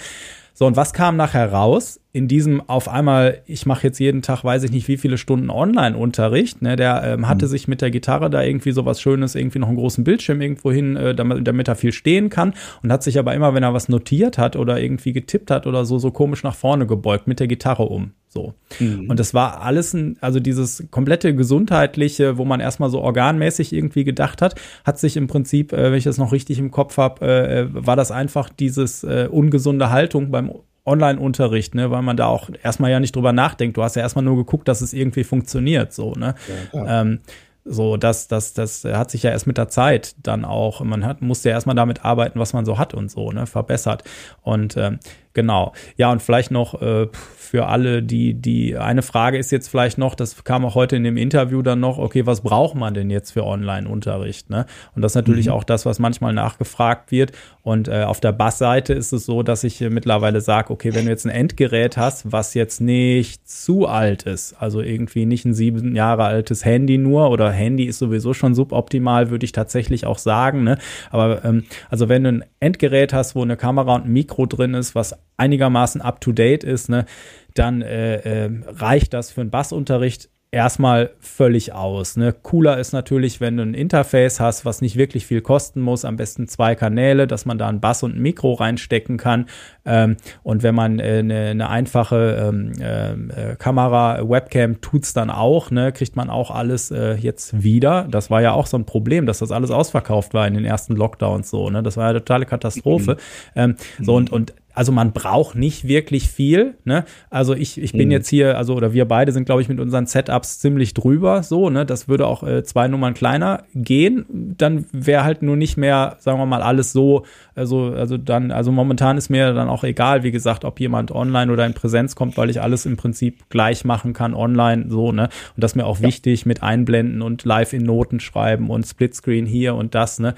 So, 0.53 0.65
und 0.65 0.77
was 0.77 0.93
kam 0.93 1.17
nachher 1.17 1.51
raus? 1.51 1.99
In 2.15 2.29
diesem 2.29 2.61
auf 2.69 2.87
einmal, 2.87 3.41
ich 3.45 3.65
mache 3.65 3.87
jetzt 3.87 3.99
jeden 3.99 4.21
Tag, 4.21 4.45
weiß 4.45 4.63
ich 4.63 4.71
nicht, 4.71 4.87
wie 4.87 4.95
viele 4.95 5.17
Stunden 5.17 5.49
Online-Unterricht. 5.49 6.61
Ne? 6.61 6.77
Der 6.77 7.03
ähm, 7.03 7.27
hatte 7.27 7.45
mhm. 7.47 7.49
sich 7.49 7.67
mit 7.67 7.81
der 7.81 7.91
Gitarre 7.91 8.29
da 8.29 8.41
irgendwie 8.41 8.71
so 8.71 8.85
was 8.85 9.01
Schönes, 9.01 9.35
irgendwie 9.35 9.59
noch 9.59 9.67
einen 9.67 9.75
großen 9.75 10.05
Bildschirm 10.05 10.39
irgendwo 10.39 10.71
hin, 10.71 10.95
äh, 10.95 11.13
damit, 11.13 11.45
damit 11.45 11.67
er 11.67 11.75
viel 11.75 11.91
stehen 11.91 12.29
kann. 12.29 12.53
Und 12.81 12.93
hat 12.93 13.03
sich 13.03 13.19
aber 13.19 13.33
immer, 13.33 13.53
wenn 13.53 13.63
er 13.63 13.73
was 13.73 13.89
notiert 13.89 14.37
hat 14.37 14.55
oder 14.55 14.79
irgendwie 14.79 15.11
getippt 15.11 15.51
hat 15.51 15.67
oder 15.67 15.83
so, 15.83 15.99
so 15.99 16.09
komisch 16.11 16.41
nach 16.41 16.55
vorne 16.55 16.87
gebeugt 16.87 17.27
mit 17.27 17.41
der 17.41 17.47
Gitarre 17.47 17.83
um. 17.83 18.11
So. 18.29 18.53
Mhm. 18.79 19.09
Und 19.09 19.19
das 19.19 19.33
war 19.33 19.61
alles 19.61 19.93
ein, 19.93 20.17
also 20.21 20.39
dieses 20.39 20.85
komplette 20.91 21.35
gesundheitliche, 21.35 22.37
wo 22.37 22.45
man 22.45 22.61
erstmal 22.61 22.89
so 22.89 23.01
organmäßig 23.01 23.73
irgendwie 23.73 24.05
gedacht 24.05 24.41
hat, 24.41 24.55
hat 24.85 24.99
sich 24.99 25.17
im 25.17 25.27
Prinzip, 25.27 25.73
äh, 25.73 25.91
wenn 25.91 25.97
ich 25.97 26.05
das 26.05 26.17
noch 26.17 26.31
richtig 26.31 26.59
im 26.59 26.71
Kopf 26.71 26.95
habe, 26.95 27.25
äh, 27.27 27.67
war 27.73 27.97
das 27.97 28.11
einfach 28.11 28.47
dieses 28.47 29.03
äh, 29.03 29.27
ungesunde 29.29 29.89
Haltung 29.89 30.31
beim 30.31 30.51
Online-Unterricht, 30.85 31.75
ne, 31.75 31.91
weil 31.91 32.01
man 32.01 32.17
da 32.17 32.27
auch 32.27 32.49
erstmal 32.63 32.91
ja 32.91 32.99
nicht 32.99 33.15
drüber 33.15 33.33
nachdenkt. 33.33 33.77
Du 33.77 33.83
hast 33.83 33.95
ja 33.95 34.01
erstmal 34.01 34.23
nur 34.25 34.35
geguckt, 34.35 34.67
dass 34.67 34.81
es 34.81 34.93
irgendwie 34.93 35.23
funktioniert, 35.23 35.93
so, 35.93 36.13
ne. 36.13 36.35
Ja, 36.73 37.01
ähm, 37.01 37.19
so, 37.67 37.97
das, 37.97 38.27
das, 38.27 38.53
das 38.53 38.83
hat 38.83 39.09
sich 39.09 39.23
ja 39.23 39.31
erst 39.31 39.47
mit 39.47 39.57
der 39.57 39.69
Zeit 39.69 40.15
dann 40.21 40.45
auch, 40.45 40.81
man 40.81 41.03
hat, 41.03 41.23
musste 41.23 41.49
ja 41.49 41.55
erstmal 41.55 41.75
damit 41.75 42.05
arbeiten, 42.05 42.39
was 42.39 42.53
man 42.53 42.63
so 42.63 42.77
hat 42.77 42.93
und 42.93 43.09
so, 43.09 43.31
ne, 43.31 43.47
verbessert. 43.47 44.03
Und 44.43 44.77
ähm, 44.77 44.99
Genau. 45.35 45.73
Ja, 45.97 46.11
und 46.11 46.21
vielleicht 46.21 46.49
noch 46.49 46.81
äh, 46.81 47.07
für 47.11 47.67
alle, 47.67 48.01
die, 48.01 48.33
die, 48.33 48.77
eine 48.77 49.01
Frage 49.01 49.37
ist 49.37 49.51
jetzt 49.51 49.67
vielleicht 49.67 49.97
noch, 49.97 50.15
das 50.15 50.43
kam 50.45 50.65
auch 50.65 50.75
heute 50.75 50.95
in 50.95 51.03
dem 51.03 51.17
Interview 51.17 51.61
dann 51.61 51.81
noch, 51.81 51.97
okay, 51.97 52.25
was 52.25 52.41
braucht 52.41 52.75
man 52.75 52.93
denn 52.93 53.09
jetzt 53.09 53.31
für 53.31 53.45
Online-Unterricht? 53.45 54.49
Ne? 54.49 54.65
Und 54.95 55.01
das 55.01 55.11
ist 55.11 55.15
natürlich 55.15 55.47
mhm. 55.47 55.51
auch 55.51 55.63
das, 55.65 55.85
was 55.85 55.99
manchmal 55.99 56.33
nachgefragt 56.33 57.11
wird. 57.11 57.33
Und 57.63 57.89
äh, 57.89 58.03
auf 58.03 58.21
der 58.21 58.31
Bassseite 58.31 58.93
ist 58.93 59.11
es 59.11 59.25
so, 59.25 59.43
dass 59.43 59.65
ich 59.65 59.81
äh, 59.81 59.89
mittlerweile 59.89 60.39
sage, 60.39 60.71
okay, 60.71 60.93
wenn 60.95 61.03
du 61.03 61.11
jetzt 61.11 61.25
ein 61.25 61.31
Endgerät 61.31 61.97
hast, 61.97 62.31
was 62.31 62.53
jetzt 62.53 62.79
nicht 62.79 63.47
zu 63.49 63.87
alt 63.87 64.23
ist, 64.23 64.55
also 64.59 64.79
irgendwie 64.79 65.25
nicht 65.25 65.43
ein 65.43 65.53
sieben 65.53 65.95
Jahre 65.95 66.23
altes 66.23 66.63
Handy 66.63 66.97
nur 66.97 67.29
oder 67.29 67.51
Handy 67.51 67.85
ist 67.85 67.99
sowieso 67.99 68.33
schon 68.33 68.55
suboptimal, 68.55 69.31
würde 69.31 69.43
ich 69.43 69.51
tatsächlich 69.51 70.05
auch 70.05 70.17
sagen. 70.17 70.63
Ne? 70.63 70.77
Aber 71.09 71.43
ähm, 71.43 71.65
also 71.89 72.07
wenn 72.07 72.23
du 72.23 72.29
ein 72.29 72.45
Endgerät 72.61 73.11
hast, 73.11 73.35
wo 73.35 73.41
eine 73.41 73.57
Kamera 73.57 73.95
und 73.95 74.05
ein 74.05 74.13
Mikro 74.13 74.45
drin 74.45 74.73
ist, 74.73 74.95
was 74.95 75.13
einigermaßen 75.37 76.01
up-to-date 76.01 76.63
ist, 76.63 76.89
ne, 76.89 77.05
dann 77.53 77.81
äh, 77.81 78.45
äh, 78.45 78.49
reicht 78.67 79.13
das 79.13 79.31
für 79.31 79.41
einen 79.41 79.51
Bassunterricht 79.51 80.29
erstmal 80.55 81.11
völlig 81.19 81.73
aus. 81.73 82.15
Ne? 82.15 82.33
Cooler 82.33 82.79
ist 82.79 82.93
natürlich, 82.93 83.41
wenn 83.41 83.57
du 83.57 83.63
ein 83.63 83.73
Interface 83.73 84.39
hast, 84.39 84.63
was 84.63 84.81
nicht 84.81 84.95
wirklich 84.95 85.25
viel 85.25 85.41
kosten 85.41 85.81
muss, 85.81 86.05
am 86.05 86.15
besten 86.15 86.47
zwei 86.47 86.75
Kanäle, 86.75 87.27
dass 87.27 87.45
man 87.45 87.57
da 87.57 87.67
ein 87.67 87.81
Bass 87.81 88.03
und 88.03 88.15
ein 88.15 88.21
Mikro 88.21 88.53
reinstecken 88.53 89.17
kann. 89.17 89.47
Ähm, 89.83 90.15
und 90.43 90.63
wenn 90.63 90.73
man 90.73 90.99
äh, 90.99 91.17
eine, 91.19 91.47
eine 91.47 91.69
einfache 91.69 92.51
ähm, 92.53 92.71
äh, 92.79 93.55
Kamera, 93.57 94.27
Webcam 94.27 94.79
tut's 94.79 95.13
dann 95.13 95.29
auch, 95.29 95.71
ne? 95.71 95.91
kriegt 95.91 96.15
man 96.15 96.29
auch 96.29 96.51
alles 96.51 96.89
äh, 96.89 97.15
jetzt 97.15 97.61
wieder. 97.61 98.07
Das 98.09 98.29
war 98.29 98.41
ja 98.41 98.53
auch 98.53 98.67
so 98.67 98.77
ein 98.77 98.85
Problem, 98.85 99.25
dass 99.25 99.39
das 99.39 99.51
alles 99.51 99.71
ausverkauft 99.71 100.33
war 100.33 100.47
in 100.47 100.53
den 100.53 100.63
ersten 100.63 100.95
Lockdowns 100.95 101.49
so. 101.49 101.69
Ne? 101.69 101.83
Das 101.83 101.97
war 101.97 102.05
ja 102.05 102.09
eine 102.11 102.19
totale 102.19 102.45
Katastrophe. 102.45 103.17
Mhm. 103.55 103.61
Ähm, 103.61 103.75
so 104.01 104.15
und, 104.15 104.31
und 104.31 104.53
also 104.75 104.91
man 104.91 105.13
braucht 105.13 105.55
nicht 105.55 105.87
wirklich 105.87 106.29
viel. 106.29 106.75
Ne? 106.83 107.05
Also 107.29 107.53
ich, 107.55 107.81
ich 107.81 107.93
bin 107.93 108.09
mhm. 108.09 108.11
jetzt 108.11 108.27
hier, 108.27 108.57
also 108.57 108.75
oder 108.75 108.93
wir 108.93 109.05
beide 109.05 109.31
sind, 109.31 109.45
glaube 109.45 109.61
ich, 109.61 109.69
mit 109.69 109.79
unseren 109.79 110.05
Setups 110.05 110.59
ziemlich 110.59 110.93
drüber. 110.93 111.43
So, 111.43 111.69
ne? 111.69 111.85
Das 111.85 112.07
würde 112.09 112.27
auch 112.27 112.43
äh, 112.43 112.63
zwei 112.63 112.89
Nummern 112.89 113.13
kleiner 113.13 113.63
gehen. 113.73 114.25
Dann 114.57 114.85
wäre 114.91 115.23
halt 115.23 115.41
nur 115.41 115.55
nicht 115.55 115.77
mehr, 115.77 116.17
sagen 116.19 116.39
wir 116.39 116.45
mal, 116.45 116.61
alles 116.61 116.91
so. 116.91 117.25
Also, 117.55 117.93
also 117.93 118.17
dann, 118.17 118.51
also 118.51 118.71
momentan 118.71 119.17
ist 119.17 119.29
mir 119.29 119.53
dann 119.53 119.69
auch 119.69 119.85
egal, 119.85 120.23
wie 120.23 120.31
gesagt, 120.31 120.65
ob 120.65 120.79
jemand 120.81 121.11
online 121.11 121.51
oder 121.51 121.65
in 121.65 121.73
Präsenz 121.73 122.15
kommt, 122.15 122.35
weil 122.37 122.49
ich 122.49 122.61
alles 122.61 122.85
im 122.85 122.97
Prinzip 122.97 123.49
gleich 123.49 123.85
machen 123.85 124.11
kann, 124.11 124.33
online, 124.33 124.87
so, 124.89 125.13
ne? 125.13 125.29
Und 125.55 125.63
das 125.63 125.71
ist 125.71 125.75
mir 125.75 125.85
auch 125.85 125.99
ja. 125.99 126.07
wichtig 126.07 126.45
mit 126.45 126.63
Einblenden 126.63 127.21
und 127.21 127.45
live 127.45 127.71
in 127.71 127.83
Noten 127.83 128.19
schreiben 128.19 128.69
und 128.69 128.85
Splitscreen 128.85 129.45
hier 129.45 129.75
und 129.75 129.95
das, 129.95 130.19
ne? 130.19 130.35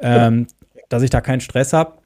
Ähm, 0.00 0.46
dass 0.90 1.02
ich 1.02 1.10
da 1.10 1.20
keinen 1.20 1.40
Stress 1.40 1.72
habe 1.72 1.97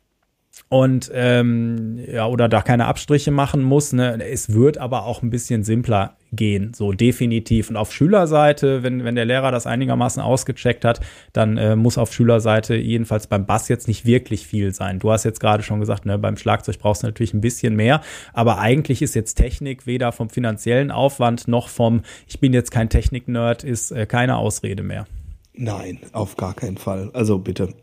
und 0.68 1.10
ähm, 1.14 1.98
ja 2.06 2.26
oder 2.26 2.48
da 2.48 2.62
keine 2.62 2.86
Abstriche 2.86 3.30
machen 3.30 3.62
muss. 3.62 3.92
Ne? 3.92 4.22
Es 4.22 4.52
wird 4.52 4.78
aber 4.78 5.04
auch 5.04 5.22
ein 5.22 5.30
bisschen 5.30 5.64
simpler 5.64 6.16
gehen, 6.32 6.72
so 6.74 6.92
definitiv. 6.92 7.70
Und 7.70 7.76
auf 7.76 7.92
Schülerseite, 7.92 8.82
wenn 8.82 9.04
wenn 9.04 9.14
der 9.14 9.24
Lehrer 9.24 9.50
das 9.50 9.66
einigermaßen 9.66 10.22
ausgecheckt 10.22 10.84
hat, 10.84 11.00
dann 11.32 11.56
äh, 11.56 11.76
muss 11.76 11.98
auf 11.98 12.12
Schülerseite 12.12 12.74
jedenfalls 12.74 13.26
beim 13.26 13.46
Bass 13.46 13.68
jetzt 13.68 13.88
nicht 13.88 14.06
wirklich 14.06 14.46
viel 14.46 14.74
sein. 14.74 14.98
Du 14.98 15.10
hast 15.10 15.24
jetzt 15.24 15.40
gerade 15.40 15.62
schon 15.62 15.80
gesagt, 15.80 16.06
ne, 16.06 16.18
beim 16.18 16.36
Schlagzeug 16.36 16.78
brauchst 16.78 17.02
du 17.02 17.06
natürlich 17.06 17.34
ein 17.34 17.40
bisschen 17.40 17.76
mehr, 17.76 18.00
aber 18.32 18.58
eigentlich 18.58 19.02
ist 19.02 19.14
jetzt 19.14 19.34
Technik 19.34 19.86
weder 19.86 20.12
vom 20.12 20.28
finanziellen 20.30 20.90
Aufwand 20.90 21.48
noch 21.48 21.68
vom 21.68 22.02
ich 22.26 22.40
bin 22.40 22.52
jetzt 22.52 22.70
kein 22.70 22.88
Technik-Nerd 22.88 23.64
ist 23.64 23.90
äh, 23.90 24.06
keine 24.06 24.36
Ausrede 24.36 24.82
mehr. 24.82 25.06
Nein, 25.54 25.98
auf 26.12 26.36
gar 26.36 26.54
keinen 26.54 26.78
Fall. 26.78 27.10
Also 27.12 27.38
bitte. 27.38 27.74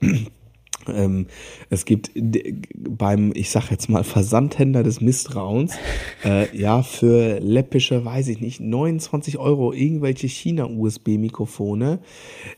Ähm, 0.87 1.27
es 1.69 1.85
gibt 1.85 2.11
beim, 2.75 3.31
ich 3.35 3.49
sag 3.49 3.69
jetzt 3.71 3.89
mal, 3.89 4.03
Versandhändler 4.03 4.83
des 4.83 5.01
Misstrauens, 5.01 5.73
äh, 6.25 6.55
ja, 6.57 6.83
für 6.83 7.39
läppische, 7.39 8.03
weiß 8.05 8.27
ich 8.29 8.41
nicht, 8.41 8.59
29 8.59 9.37
Euro 9.37 9.73
irgendwelche 9.73 10.27
China-USB-Mikrofone. 10.27 11.99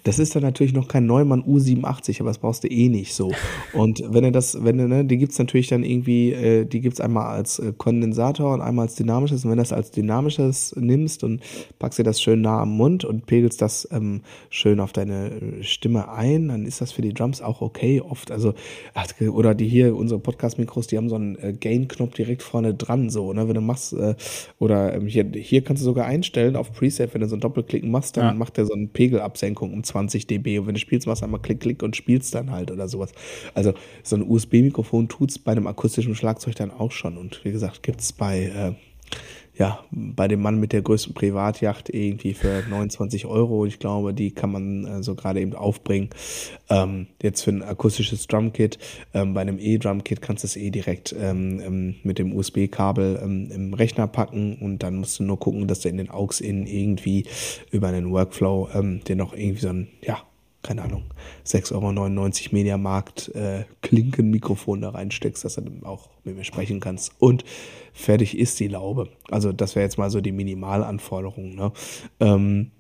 Das 0.03 0.19
ist 0.19 0.35
dann 0.35 0.43
natürlich 0.43 0.73
noch 0.73 0.87
kein 0.87 1.05
Neumann 1.05 1.43
U87, 1.43 2.19
aber 2.19 2.29
das 2.29 2.37
brauchst 2.37 2.63
du 2.63 2.67
eh 2.67 2.89
nicht 2.89 3.13
so. 3.13 3.31
Und 3.73 4.03
wenn 4.07 4.23
du 4.23 4.31
das, 4.31 4.63
wenn 4.63 4.77
du, 4.77 4.87
ne, 4.87 5.05
die 5.05 5.17
gibt's 5.17 5.39
natürlich 5.39 5.67
dann 5.67 5.83
irgendwie, 5.83 6.33
äh, 6.33 6.65
die 6.65 6.81
gibt's 6.81 7.01
einmal 7.01 7.27
als 7.27 7.59
äh, 7.59 7.73
Kondensator 7.77 8.53
und 8.53 8.61
einmal 8.61 8.85
als 8.85 8.95
dynamisches. 8.95 9.43
Und 9.43 9.51
wenn 9.51 9.57
du 9.57 9.63
das 9.63 9.73
als 9.73 9.91
dynamisches 9.91 10.75
nimmst 10.77 11.23
und 11.23 11.41
packst 11.79 11.99
dir 11.99 12.03
das 12.03 12.21
schön 12.21 12.41
nah 12.41 12.61
am 12.61 12.75
Mund 12.75 13.05
und 13.05 13.25
pegelst 13.25 13.61
das 13.61 13.87
ähm, 13.91 14.21
schön 14.49 14.79
auf 14.79 14.93
deine 14.93 15.61
Stimme 15.61 16.11
ein, 16.11 16.49
dann 16.49 16.65
ist 16.65 16.81
das 16.81 16.91
für 16.91 17.01
die 17.01 17.13
Drums 17.13 17.41
auch 17.41 17.61
okay 17.61 18.01
oft. 18.11 18.31
Also, 18.31 18.53
oder 19.31 19.55
die 19.55 19.67
hier, 19.67 19.95
unsere 19.95 20.19
Podcast-Mikros, 20.19 20.87
die 20.87 20.97
haben 20.97 21.09
so 21.09 21.15
einen 21.15 21.35
äh, 21.37 21.53
Gain-Knopf 21.53 22.13
direkt 22.13 22.43
vorne 22.43 22.73
dran, 22.73 23.09
so, 23.09 23.33
ne? 23.33 23.47
Wenn 23.47 23.55
du 23.55 23.61
machst, 23.61 23.93
äh, 23.93 24.15
oder 24.59 24.93
ähm, 24.93 25.07
hier, 25.07 25.25
hier 25.33 25.63
kannst 25.63 25.81
du 25.81 25.85
sogar 25.85 26.05
einstellen 26.05 26.55
auf 26.55 26.73
Preset, 26.73 27.13
wenn 27.13 27.21
du 27.21 27.27
so 27.27 27.35
einen 27.35 27.41
Doppelklick 27.41 27.83
machst, 27.83 28.17
dann 28.17 28.25
ja. 28.25 28.33
macht 28.33 28.57
der 28.57 28.65
so 28.65 28.73
eine 28.73 28.87
Pegelabsenkung 28.87 29.73
um 29.73 29.83
20 29.83 30.27
dB. 30.27 30.59
Und 30.59 30.67
wenn 30.67 30.73
du 30.75 30.79
spielst, 30.79 31.07
machst 31.07 31.21
du 31.21 31.25
einmal 31.25 31.41
Klick, 31.41 31.61
Klick 31.61 31.83
und 31.83 31.95
spielst 31.95 32.35
dann 32.35 32.51
halt 32.51 32.71
oder 32.71 32.87
sowas. 32.87 33.11
Also, 33.53 33.73
so 34.03 34.15
ein 34.15 34.29
USB-Mikrofon 34.29 35.07
tut's 35.07 35.39
bei 35.39 35.53
einem 35.53 35.67
akustischen 35.67 36.15
Schlagzeug 36.15 36.55
dann 36.55 36.71
auch 36.71 36.91
schon. 36.91 37.17
Und 37.17 37.43
wie 37.43 37.51
gesagt, 37.51 37.83
gibt's 37.83 38.11
bei, 38.13 38.43
äh, 38.43 38.73
ja, 39.61 39.77
bei 39.91 40.27
dem 40.27 40.41
Mann 40.41 40.59
mit 40.59 40.73
der 40.73 40.81
größten 40.81 41.13
Privatjacht 41.13 41.91
irgendwie 41.91 42.33
für 42.33 42.63
29 42.67 43.27
Euro. 43.27 43.67
Ich 43.67 43.77
glaube, 43.77 44.11
die 44.11 44.31
kann 44.31 44.51
man 44.51 44.85
äh, 44.85 45.03
so 45.03 45.13
gerade 45.13 45.39
eben 45.39 45.53
aufbringen. 45.53 46.09
Ähm, 46.67 47.05
jetzt 47.21 47.43
für 47.43 47.51
ein 47.51 47.61
akustisches 47.61 48.25
Drumkit. 48.25 48.79
Ähm, 49.13 49.35
bei 49.35 49.41
einem 49.41 49.59
E-Drumkit 49.59 50.19
kannst 50.19 50.43
du 50.43 50.47
es 50.47 50.55
eh 50.55 50.71
direkt 50.71 51.15
ähm, 51.15 51.61
ähm 51.63 51.95
mit 52.01 52.17
dem 52.17 52.35
USB-Kabel 52.35 53.19
ähm, 53.21 53.51
im 53.51 53.73
Rechner 53.75 54.07
packen 54.07 54.55
und 54.55 54.81
dann 54.81 54.95
musst 54.95 55.19
du 55.19 55.23
nur 55.25 55.39
gucken, 55.39 55.67
dass 55.67 55.81
du 55.81 55.89
in 55.89 55.97
den 55.97 56.09
AUX-In 56.09 56.65
irgendwie 56.65 57.27
über 57.69 57.89
einen 57.89 58.09
Workflow 58.09 58.67
ähm, 58.73 59.03
dir 59.03 59.15
noch 59.15 59.33
irgendwie 59.33 59.61
so 59.61 59.69
ein, 59.69 59.89
ja, 60.01 60.23
keine 60.63 60.83
Ahnung, 60.83 61.03
6,99 61.45 61.73
Euro 61.73 62.55
Mediamarkt 62.55 63.29
äh, 63.35 63.65
Klinkenmikrofon 63.81 64.81
da 64.81 64.89
reinsteckst, 64.89 65.43
dass 65.43 65.55
du 65.55 65.61
dann 65.61 65.83
auch 65.83 66.09
mit 66.23 66.35
mir 66.35 66.43
sprechen 66.43 66.79
kannst. 66.79 67.13
Und 67.19 67.43
fertig 67.93 68.37
ist 68.37 68.59
die 68.59 68.67
Laube. 68.67 69.09
Also 69.29 69.51
das 69.51 69.75
wäre 69.75 69.83
jetzt 69.83 69.97
mal 69.97 70.09
so 70.09 70.21
die 70.21 70.31
Minimalanforderung. 70.31 71.55
Ne? 71.55 71.71
Ähm, 72.19 72.71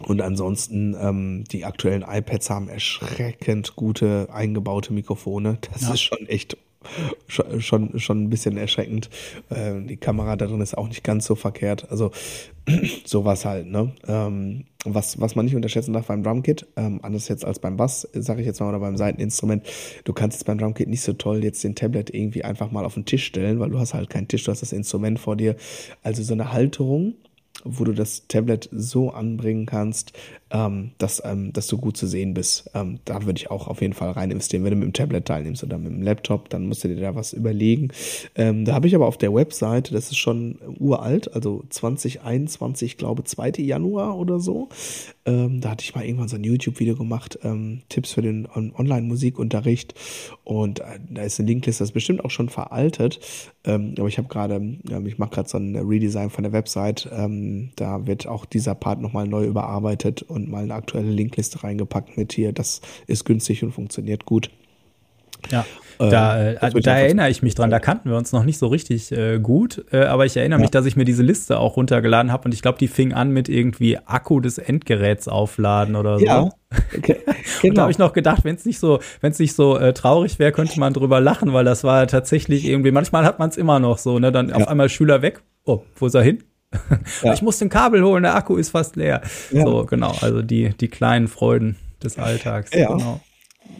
und 0.00 0.20
ansonsten, 0.20 0.96
ähm, 1.00 1.44
die 1.44 1.64
aktuellen 1.64 2.02
iPads 2.02 2.50
haben 2.50 2.68
erschreckend 2.68 3.76
gute 3.76 4.28
eingebaute 4.32 4.92
Mikrofone. 4.92 5.58
Das 5.72 5.82
ja. 5.82 5.94
ist 5.94 6.00
schon 6.00 6.26
echt 6.26 6.56
schon, 7.28 7.98
schon, 7.98 8.22
ein 8.22 8.30
bisschen 8.30 8.56
erschreckend. 8.56 9.10
Ähm, 9.50 9.86
die 9.86 9.96
Kamera 9.96 10.36
darin 10.36 10.60
ist 10.60 10.76
auch 10.76 10.88
nicht 10.88 11.04
ganz 11.04 11.26
so 11.26 11.34
verkehrt. 11.34 11.90
Also 11.90 12.10
sowas 13.04 13.44
halt, 13.44 13.66
ne? 13.66 13.92
Ähm, 14.06 14.64
was, 14.84 15.18
was 15.20 15.34
man 15.34 15.46
nicht 15.46 15.56
unterschätzen 15.56 15.94
darf 15.94 16.06
beim 16.06 16.22
Drumkit, 16.22 16.66
ähm, 16.76 17.00
anders 17.02 17.28
jetzt 17.28 17.44
als 17.44 17.58
beim 17.58 17.76
Bass, 17.76 18.08
sage 18.12 18.40
ich 18.40 18.46
jetzt 18.46 18.60
mal, 18.60 18.68
oder 18.68 18.80
beim 18.80 18.96
Seiteninstrument, 18.96 19.66
du 20.04 20.12
kannst 20.12 20.36
jetzt 20.36 20.44
beim 20.44 20.58
Drumkit 20.58 20.88
nicht 20.88 21.00
so 21.00 21.14
toll 21.14 21.42
jetzt 21.42 21.64
den 21.64 21.74
Tablet 21.74 22.12
irgendwie 22.12 22.44
einfach 22.44 22.70
mal 22.70 22.84
auf 22.84 22.94
den 22.94 23.06
Tisch 23.06 23.24
stellen, 23.24 23.60
weil 23.60 23.70
du 23.70 23.78
hast 23.78 23.94
halt 23.94 24.10
keinen 24.10 24.28
Tisch, 24.28 24.44
du 24.44 24.50
hast 24.50 24.60
das 24.60 24.72
Instrument 24.72 25.18
vor 25.18 25.36
dir. 25.36 25.56
Also 26.02 26.22
so 26.22 26.34
eine 26.34 26.52
Halterung, 26.52 27.14
wo 27.64 27.84
du 27.84 27.92
das 27.92 28.28
Tablet 28.28 28.68
so 28.72 29.10
anbringen 29.10 29.66
kannst, 29.66 30.12
ähm, 30.50 30.92
dass, 30.98 31.22
ähm, 31.24 31.52
dass 31.52 31.66
du 31.66 31.78
gut 31.78 31.96
zu 31.96 32.06
sehen 32.06 32.34
bist. 32.34 32.70
Ähm, 32.74 33.00
da 33.04 33.24
würde 33.24 33.38
ich 33.38 33.50
auch 33.50 33.66
auf 33.66 33.80
jeden 33.80 33.94
Fall 33.94 34.10
rein 34.10 34.30
investieren. 34.30 34.62
Wenn 34.62 34.70
du 34.70 34.76
mit 34.76 34.86
dem 34.86 34.92
Tablet 34.92 35.24
teilnimmst 35.24 35.64
oder 35.64 35.78
mit 35.78 35.90
dem 35.90 36.02
Laptop, 36.02 36.48
dann 36.50 36.66
musst 36.68 36.84
du 36.84 36.88
dir 36.88 37.00
da 37.00 37.14
was 37.14 37.32
überlegen. 37.32 37.88
Ähm, 38.36 38.64
da 38.64 38.74
habe 38.74 38.86
ich 38.86 38.94
aber 38.94 39.06
auf 39.06 39.18
der 39.18 39.34
Webseite, 39.34 39.92
das 39.92 40.10
ist 40.10 40.18
schon 40.18 40.58
uralt, 40.78 41.34
also 41.34 41.64
2021, 41.70 42.98
glaube 42.98 43.24
2. 43.24 43.52
Januar 43.58 44.16
oder 44.16 44.38
so. 44.38 44.68
Ähm, 45.26 45.60
da 45.60 45.70
hatte 45.70 45.82
ich 45.82 45.94
mal 45.94 46.04
irgendwann 46.04 46.28
so 46.28 46.36
ein 46.36 46.44
YouTube-Video 46.44 46.94
gemacht, 46.94 47.38
ähm, 47.42 47.80
Tipps 47.88 48.12
für 48.12 48.22
den 48.22 48.46
On 48.54 48.72
Online-Musikunterricht. 48.76 49.94
Und 50.44 50.80
äh, 50.80 51.00
da 51.10 51.22
ist 51.22 51.40
eine 51.40 51.48
Linkliste, 51.48 51.82
das 51.82 51.90
ist 51.90 51.94
bestimmt 51.94 52.24
auch 52.24 52.30
schon 52.30 52.48
veraltet. 52.48 53.20
Aber 53.66 54.08
ich 54.08 54.18
habe 54.18 54.28
gerade, 54.28 54.60
ich 55.06 55.16
mache 55.16 55.30
gerade 55.30 55.48
so 55.48 55.56
ein 55.56 55.74
Redesign 55.74 56.28
von 56.28 56.42
der 56.42 56.52
Website. 56.52 57.08
Ähm, 57.10 57.53
da 57.76 58.06
wird 58.06 58.26
auch 58.26 58.44
dieser 58.44 58.74
Part 58.74 59.00
nochmal 59.00 59.26
neu 59.26 59.44
überarbeitet 59.44 60.22
und 60.22 60.48
mal 60.48 60.64
eine 60.64 60.74
aktuelle 60.74 61.10
Linkliste 61.10 61.62
reingepackt 61.64 62.16
mit 62.16 62.32
hier, 62.32 62.52
das 62.52 62.80
ist 63.06 63.24
günstig 63.24 63.62
und 63.62 63.72
funktioniert 63.72 64.24
gut. 64.24 64.50
Ja, 65.50 65.64
äh, 65.98 66.08
da, 66.10 66.52
äh, 66.52 66.80
da 66.80 66.98
erinnere 66.98 67.30
ich 67.30 67.42
mich 67.42 67.54
dran, 67.54 67.70
da 67.70 67.78
kannten 67.78 68.10
wir 68.10 68.16
uns 68.16 68.32
noch 68.32 68.44
nicht 68.44 68.58
so 68.58 68.66
richtig 68.66 69.12
äh, 69.12 69.38
gut, 69.38 69.84
äh, 69.92 70.04
aber 70.04 70.26
ich 70.26 70.36
erinnere 70.36 70.58
ja. 70.58 70.62
mich, 70.62 70.70
dass 70.70 70.86
ich 70.86 70.96
mir 70.96 71.04
diese 71.04 71.22
Liste 71.22 71.58
auch 71.58 71.76
runtergeladen 71.76 72.32
habe 72.32 72.46
und 72.46 72.54
ich 72.54 72.62
glaube, 72.62 72.78
die 72.78 72.88
fing 72.88 73.12
an 73.12 73.30
mit 73.30 73.48
irgendwie 73.48 73.98
Akku 73.98 74.40
des 74.40 74.58
Endgeräts 74.58 75.28
aufladen 75.28 75.96
oder 75.96 76.18
so. 76.18 76.24
Ja. 76.24 76.50
Okay. 76.96 77.18
Genau. 77.24 77.34
Und 77.68 77.78
da 77.78 77.82
habe 77.82 77.92
ich 77.92 77.98
noch 77.98 78.12
gedacht, 78.12 78.44
wenn 78.44 78.56
es 78.56 78.64
nicht 78.64 78.80
so, 78.80 78.98
wenn 79.20 79.30
es 79.30 79.38
nicht 79.38 79.54
so 79.54 79.78
äh, 79.78 79.92
traurig 79.92 80.40
wäre, 80.40 80.50
könnte 80.50 80.80
man 80.80 80.92
drüber 80.92 81.20
lachen, 81.20 81.52
weil 81.52 81.64
das 81.64 81.84
war 81.84 82.06
tatsächlich 82.08 82.64
irgendwie, 82.64 82.90
manchmal 82.90 83.24
hat 83.24 83.38
man 83.38 83.48
es 83.50 83.56
immer 83.56 83.78
noch 83.78 83.98
so, 83.98 84.18
ne? 84.18 84.32
Dann 84.32 84.48
ja. 84.48 84.56
auf 84.56 84.66
einmal 84.66 84.88
Schüler 84.88 85.22
weg. 85.22 85.40
Oh, 85.64 85.82
wo 85.94 86.06
ist 86.06 86.14
er 86.14 86.22
hin? 86.22 86.42
Ja. 87.22 87.32
Ich 87.32 87.42
muss 87.42 87.58
den 87.58 87.68
Kabel 87.68 88.02
holen, 88.04 88.22
der 88.22 88.34
Akku 88.34 88.56
ist 88.56 88.70
fast 88.70 88.96
leer. 88.96 89.22
Ja. 89.50 89.64
So, 89.64 89.84
genau, 89.84 90.14
also 90.20 90.42
die, 90.42 90.70
die 90.70 90.88
kleinen 90.88 91.28
Freuden 91.28 91.76
des 92.02 92.18
Alltags. 92.18 92.70
Ja. 92.74 92.92
Genau. 92.92 93.20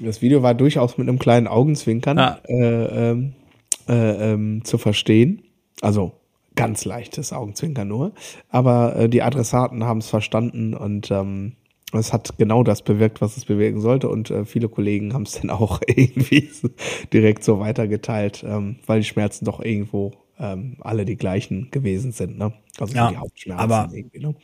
Das 0.00 0.22
Video 0.22 0.42
war 0.42 0.54
durchaus 0.54 0.98
mit 0.98 1.08
einem 1.08 1.18
kleinen 1.18 1.46
Augenzwinkern 1.46 2.18
ah. 2.18 2.38
äh, 2.48 3.10
ähm, 3.10 3.34
äh, 3.88 4.32
ähm, 4.32 4.64
zu 4.64 4.78
verstehen. 4.78 5.42
Also 5.80 6.12
ganz 6.56 6.84
leichtes 6.84 7.32
Augenzwinkern 7.32 7.88
nur. 7.88 8.12
Aber 8.48 8.96
äh, 8.96 9.08
die 9.08 9.22
Adressaten 9.22 9.84
haben 9.84 9.98
es 9.98 10.08
verstanden 10.08 10.74
und 10.74 11.10
ähm, 11.10 11.56
es 11.92 12.12
hat 12.12 12.38
genau 12.38 12.62
das 12.62 12.82
bewirkt, 12.82 13.20
was 13.20 13.36
es 13.36 13.44
bewirken 13.44 13.80
sollte. 13.80 14.08
Und 14.08 14.30
äh, 14.30 14.44
viele 14.44 14.68
Kollegen 14.68 15.14
haben 15.14 15.24
es 15.24 15.40
dann 15.40 15.50
auch 15.50 15.80
irgendwie 15.86 16.50
direkt 17.12 17.44
so 17.44 17.60
weitergeteilt, 17.60 18.44
ähm, 18.46 18.76
weil 18.86 19.00
die 19.00 19.06
Schmerzen 19.06 19.44
doch 19.44 19.60
irgendwo 19.60 20.12
ähm, 20.44 20.76
alle 20.80 21.04
die 21.04 21.16
gleichen 21.16 21.70
gewesen 21.70 22.12
sind. 22.12 22.38
Ne? 22.38 22.52
Also 22.78 22.94
ja, 22.94 23.10
die 23.10 23.16
Hauptschmerzen 23.16 23.62
aber 23.62 23.88
irgendwie. 23.92 24.20
Ne? 24.20 24.34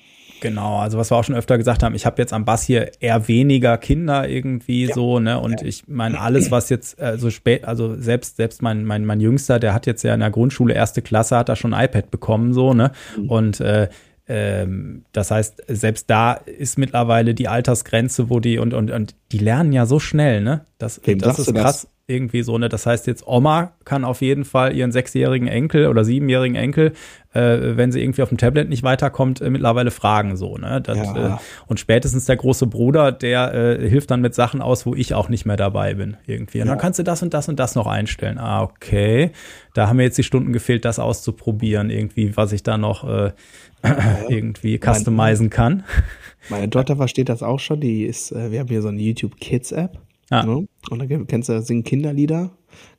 Genau, 0.40 0.78
also 0.78 0.96
was 0.96 1.10
wir 1.10 1.16
auch 1.16 1.24
schon 1.24 1.34
öfter 1.34 1.58
gesagt 1.58 1.82
haben, 1.82 1.94
ich 1.94 2.06
habe 2.06 2.20
jetzt 2.22 2.32
am 2.32 2.46
Bass 2.46 2.64
hier 2.64 2.92
eher 3.00 3.28
weniger 3.28 3.76
Kinder 3.76 4.26
irgendwie 4.26 4.86
ja. 4.86 4.94
so, 4.94 5.18
ne? 5.18 5.38
Und 5.38 5.60
ja. 5.60 5.66
ich 5.66 5.86
meine, 5.86 6.18
alles, 6.18 6.50
was 6.50 6.70
jetzt 6.70 6.98
äh, 6.98 7.18
so 7.18 7.28
spät, 7.28 7.64
also 7.64 7.94
selbst, 7.96 8.36
selbst 8.36 8.62
mein, 8.62 8.84
mein, 8.84 9.04
mein 9.04 9.20
Jüngster, 9.20 9.58
der 9.58 9.74
hat 9.74 9.86
jetzt 9.86 10.02
ja 10.02 10.14
in 10.14 10.20
der 10.20 10.30
Grundschule 10.30 10.72
erste 10.72 11.02
Klasse, 11.02 11.36
hat 11.36 11.50
da 11.50 11.56
schon 11.56 11.74
ein 11.74 11.84
iPad 11.84 12.10
bekommen, 12.10 12.54
so, 12.54 12.72
ne? 12.72 12.92
Mhm. 13.18 13.30
Und 13.30 13.60
äh, 13.60 13.90
ähm, 14.28 15.04
das 15.12 15.30
heißt, 15.30 15.62
selbst 15.68 16.08
da 16.08 16.32
ist 16.32 16.78
mittlerweile 16.78 17.34
die 17.34 17.48
Altersgrenze, 17.48 18.30
wo 18.30 18.40
die 18.40 18.58
und 18.58 18.72
und 18.72 18.90
und 18.90 19.14
die 19.32 19.38
lernen 19.38 19.72
ja 19.72 19.84
so 19.84 19.98
schnell, 19.98 20.40
ne? 20.40 20.64
Das, 20.78 21.00
Wem 21.04 21.18
das 21.18 21.38
ist 21.38 21.52
krass. 21.52 21.82
Das? 21.82 21.88
Irgendwie 22.10 22.42
so, 22.42 22.58
ne? 22.58 22.68
Das 22.68 22.84
heißt 22.84 23.06
jetzt, 23.06 23.26
Oma 23.26 23.72
kann 23.84 24.04
auf 24.04 24.20
jeden 24.20 24.44
Fall 24.44 24.76
ihren 24.76 24.92
sechsjährigen 24.92 25.48
Enkel 25.48 25.86
oder 25.86 26.04
siebenjährigen 26.04 26.56
Enkel, 26.56 26.92
äh, 27.32 27.76
wenn 27.76 27.92
sie 27.92 28.02
irgendwie 28.02 28.22
auf 28.22 28.28
dem 28.28 28.38
Tablet 28.38 28.68
nicht 28.68 28.82
weiterkommt, 28.82 29.40
äh, 29.40 29.48
mittlerweile 29.48 29.90
fragen 29.90 30.36
so, 30.36 30.56
ne? 30.56 30.80
Das, 30.82 30.98
ja. 30.98 31.36
äh, 31.36 31.38
und 31.66 31.80
spätestens 31.80 32.26
der 32.26 32.36
große 32.36 32.66
Bruder, 32.66 33.12
der 33.12 33.54
äh, 33.54 33.88
hilft 33.88 34.10
dann 34.10 34.20
mit 34.20 34.34
Sachen 34.34 34.60
aus, 34.60 34.84
wo 34.84 34.94
ich 34.94 35.14
auch 35.14 35.28
nicht 35.28 35.46
mehr 35.46 35.56
dabei 35.56 35.94
bin, 35.94 36.16
irgendwie. 36.26 36.60
Und 36.60 36.66
ja. 36.66 36.72
dann 36.72 36.80
kannst 36.80 36.98
du 36.98 37.04
das 37.04 37.22
und 37.22 37.32
das 37.32 37.48
und 37.48 37.60
das 37.60 37.74
noch 37.76 37.86
einstellen. 37.86 38.38
Ah, 38.38 38.62
okay. 38.62 39.30
Da 39.74 39.88
haben 39.88 39.96
mir 39.96 40.02
jetzt 40.02 40.18
die 40.18 40.24
Stunden 40.24 40.52
gefehlt, 40.52 40.84
das 40.84 40.98
auszuprobieren, 40.98 41.90
irgendwie, 41.90 42.36
was 42.36 42.52
ich 42.52 42.62
da 42.64 42.76
noch 42.76 43.08
äh, 43.08 43.32
irgendwie 44.28 44.78
customizen 44.78 45.50
kann. 45.50 45.84
Meine 46.48 46.68
Tochter 46.68 46.96
versteht 46.96 47.28
das 47.28 47.42
auch 47.42 47.60
schon. 47.60 47.80
Die 47.80 48.04
ist, 48.04 48.32
äh, 48.32 48.50
wir 48.50 48.60
haben 48.60 48.68
hier 48.68 48.82
so 48.82 48.88
eine 48.88 49.00
YouTube 49.00 49.38
Kids 49.38 49.72
App. 49.72 49.98
Ja. 50.30 50.44
Ne? 50.44 50.68
Und 50.90 50.98
dann 50.98 51.26
kennst 51.26 51.48
du, 51.48 51.60
singen 51.62 51.84
Kinderlieder. 51.84 52.50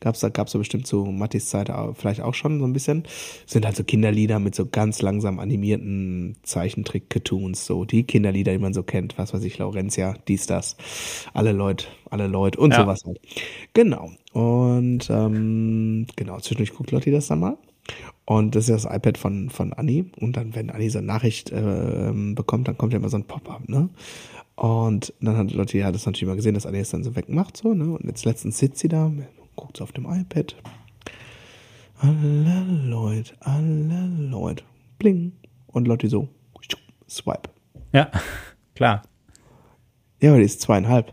Gab's 0.01 0.19
da, 0.19 0.27
gab's 0.27 0.51
da 0.51 0.59
bestimmt 0.59 0.85
zu 0.85 1.05
Mattis 1.05 1.47
Zeit 1.49 1.69
auch, 1.69 1.95
vielleicht 1.95 2.21
auch 2.21 2.33
schon 2.33 2.59
so 2.59 2.65
ein 2.65 2.73
bisschen. 2.73 3.03
Sind 3.45 3.65
halt 3.65 3.75
so 3.75 3.85
Kinderlieder 3.85 4.39
mit 4.39 4.53
so 4.53 4.65
ganz 4.65 5.01
langsam 5.01 5.39
animierten 5.39 6.35
Zeichentrick-Cartoons, 6.43 7.65
so 7.65 7.85
die 7.85 8.03
Kinderlieder, 8.03 8.51
die 8.51 8.59
man 8.59 8.73
so 8.73 8.83
kennt, 8.83 9.17
was 9.17 9.33
weiß 9.33 9.43
ich, 9.43 9.57
Laurentia, 9.57 10.15
dies, 10.27 10.45
das, 10.45 10.75
alle 11.33 11.53
Leute, 11.53 11.85
alle 12.09 12.27
Leute 12.27 12.59
und 12.59 12.71
ja. 12.71 12.81
sowas 12.81 12.99
halt. 13.05 13.19
Genau. 13.73 14.11
Und 14.33 15.09
ähm, 15.09 16.05
genau, 16.17 16.39
zwischendurch 16.39 16.73
guckt 16.73 16.91
Lotti 16.91 17.11
das 17.11 17.27
dann 17.27 17.39
mal. 17.39 17.57
Und 18.25 18.55
das 18.55 18.69
ist 18.69 18.85
das 18.85 18.93
iPad 18.93 19.17
von, 19.17 19.49
von 19.49 19.73
Anni. 19.73 20.05
Und 20.19 20.37
dann, 20.37 20.53
wenn 20.55 20.69
Anni 20.69 20.89
so 20.89 20.99
eine 20.99 21.07
Nachricht 21.07 21.51
äh, 21.51 22.11
bekommt, 22.35 22.67
dann 22.67 22.77
kommt 22.77 22.93
ja 22.93 22.99
immer 22.99 23.09
so 23.09 23.17
ein 23.17 23.25
Pop-up, 23.25 23.67
ne? 23.67 23.89
Und 24.61 25.11
dann 25.19 25.37
hat 25.37 25.51
Lotti 25.53 25.79
ja 25.79 25.91
das 25.91 26.05
natürlich 26.05 26.27
mal 26.27 26.35
gesehen, 26.35 26.53
dass 26.53 26.65
es 26.65 26.91
dann 26.91 27.03
so 27.03 27.15
wegmacht, 27.15 27.57
so, 27.57 27.73
ne? 27.73 27.93
Und 27.95 28.05
jetzt 28.05 28.25
letztens 28.25 28.59
sitzt 28.59 28.77
sie 28.77 28.89
da, 28.89 29.11
guckt 29.55 29.77
so 29.77 29.83
auf 29.83 29.91
dem 29.91 30.05
iPad. 30.05 30.55
Alle 31.97 32.63
Leute, 32.85 33.33
alle 33.39 34.05
Leute. 34.19 34.63
Bling. 34.99 35.31
Und 35.65 35.87
Lotti 35.87 36.07
so, 36.07 36.29
swipe. 37.09 37.49
Ja, 37.91 38.11
klar. 38.75 39.01
Ja, 40.21 40.29
aber 40.29 40.37
die 40.37 40.45
ist 40.45 40.61
zweieinhalb. 40.61 41.11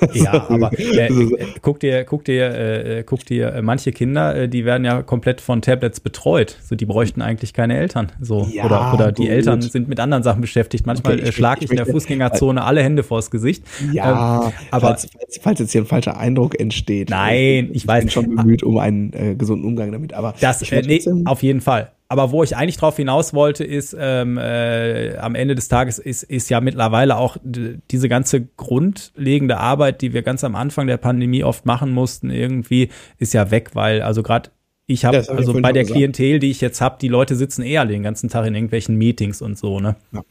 Ja, 0.14 0.48
aber 0.48 0.72
äh, 0.78 1.08
äh, 1.08 1.46
guck 1.60 1.80
dir, 1.80 2.04
guck 2.04 2.24
dir, 2.24 2.54
äh, 2.54 3.04
guck 3.04 3.24
dir, 3.26 3.52
äh, 3.54 3.62
manche 3.62 3.92
Kinder, 3.92 4.34
äh, 4.34 4.48
die 4.48 4.64
werden 4.64 4.84
ja 4.84 5.02
komplett 5.02 5.40
von 5.40 5.60
Tablets 5.60 6.00
betreut. 6.00 6.56
So, 6.62 6.74
die 6.74 6.86
bräuchten 6.86 7.20
eigentlich 7.20 7.52
keine 7.52 7.76
Eltern. 7.76 8.10
So 8.20 8.48
ja, 8.50 8.64
oder 8.64 8.94
oder 8.94 9.12
die 9.12 9.28
Eltern 9.28 9.60
sind 9.60 9.88
mit 9.88 10.00
anderen 10.00 10.22
Sachen 10.22 10.40
beschäftigt. 10.40 10.86
Manchmal 10.86 11.14
okay, 11.14 11.28
ich, 11.28 11.34
schlage 11.34 11.58
ich, 11.58 11.64
ich, 11.66 11.70
in 11.72 11.76
der 11.76 11.86
Fußgängerzone 11.86 12.64
alle 12.64 12.82
Hände 12.82 13.02
vors 13.02 13.30
Gesicht. 13.30 13.64
Ja, 13.92 14.46
ähm, 14.46 14.52
aber 14.70 14.86
falls, 14.88 15.10
falls, 15.42 15.60
jetzt 15.60 15.72
hier 15.72 15.82
ein 15.82 15.86
falscher 15.86 16.16
Eindruck 16.16 16.58
entsteht. 16.58 17.10
Nein, 17.10 17.70
ich 17.72 17.86
weiß. 17.86 18.04
Ich 18.04 18.14
bin 18.14 18.24
schon 18.24 18.36
bemüht 18.36 18.62
um 18.62 18.78
einen 18.78 19.12
äh, 19.12 19.34
gesunden 19.34 19.66
Umgang 19.66 19.92
damit. 19.92 20.14
Aber 20.14 20.34
das, 20.40 20.62
nee, 20.70 21.02
auf 21.26 21.42
jeden 21.42 21.60
Fall. 21.60 21.92
Aber 22.10 22.32
wo 22.32 22.42
ich 22.42 22.56
eigentlich 22.56 22.76
drauf 22.76 22.96
hinaus 22.96 23.34
wollte, 23.34 23.62
ist, 23.62 23.96
ähm, 23.96 24.36
äh, 24.36 25.16
am 25.18 25.36
Ende 25.36 25.54
des 25.54 25.68
Tages 25.68 26.00
ist, 26.00 26.24
ist 26.24 26.50
ja 26.50 26.60
mittlerweile 26.60 27.16
auch 27.16 27.36
diese 27.44 28.08
ganze 28.08 28.46
grundlegende 28.56 29.58
Arbeit, 29.58 30.02
die 30.02 30.12
wir 30.12 30.22
ganz 30.22 30.42
am 30.42 30.56
Anfang 30.56 30.88
der 30.88 30.96
Pandemie 30.96 31.44
oft 31.44 31.66
machen 31.66 31.92
mussten, 31.92 32.30
irgendwie, 32.30 32.88
ist 33.18 33.32
ja 33.32 33.52
weg, 33.52 33.70
weil, 33.74 34.02
also 34.02 34.24
gerade 34.24 34.50
ich 34.86 35.04
habe, 35.04 35.18
ja, 35.18 35.22
also 35.32 35.52
bei 35.52 35.72
der 35.72 35.84
gesagt. 35.84 35.94
Klientel, 35.94 36.40
die 36.40 36.50
ich 36.50 36.60
jetzt 36.60 36.80
habe, 36.80 36.96
die 37.00 37.06
Leute 37.06 37.36
sitzen 37.36 37.62
eher 37.62 37.86
den 37.86 38.02
ganzen 38.02 38.28
Tag 38.28 38.44
in 38.44 38.56
irgendwelchen 38.56 38.96
Meetings 38.96 39.40
und 39.40 39.56
so, 39.56 39.78
ne? 39.78 39.94
Ja, 40.10 40.24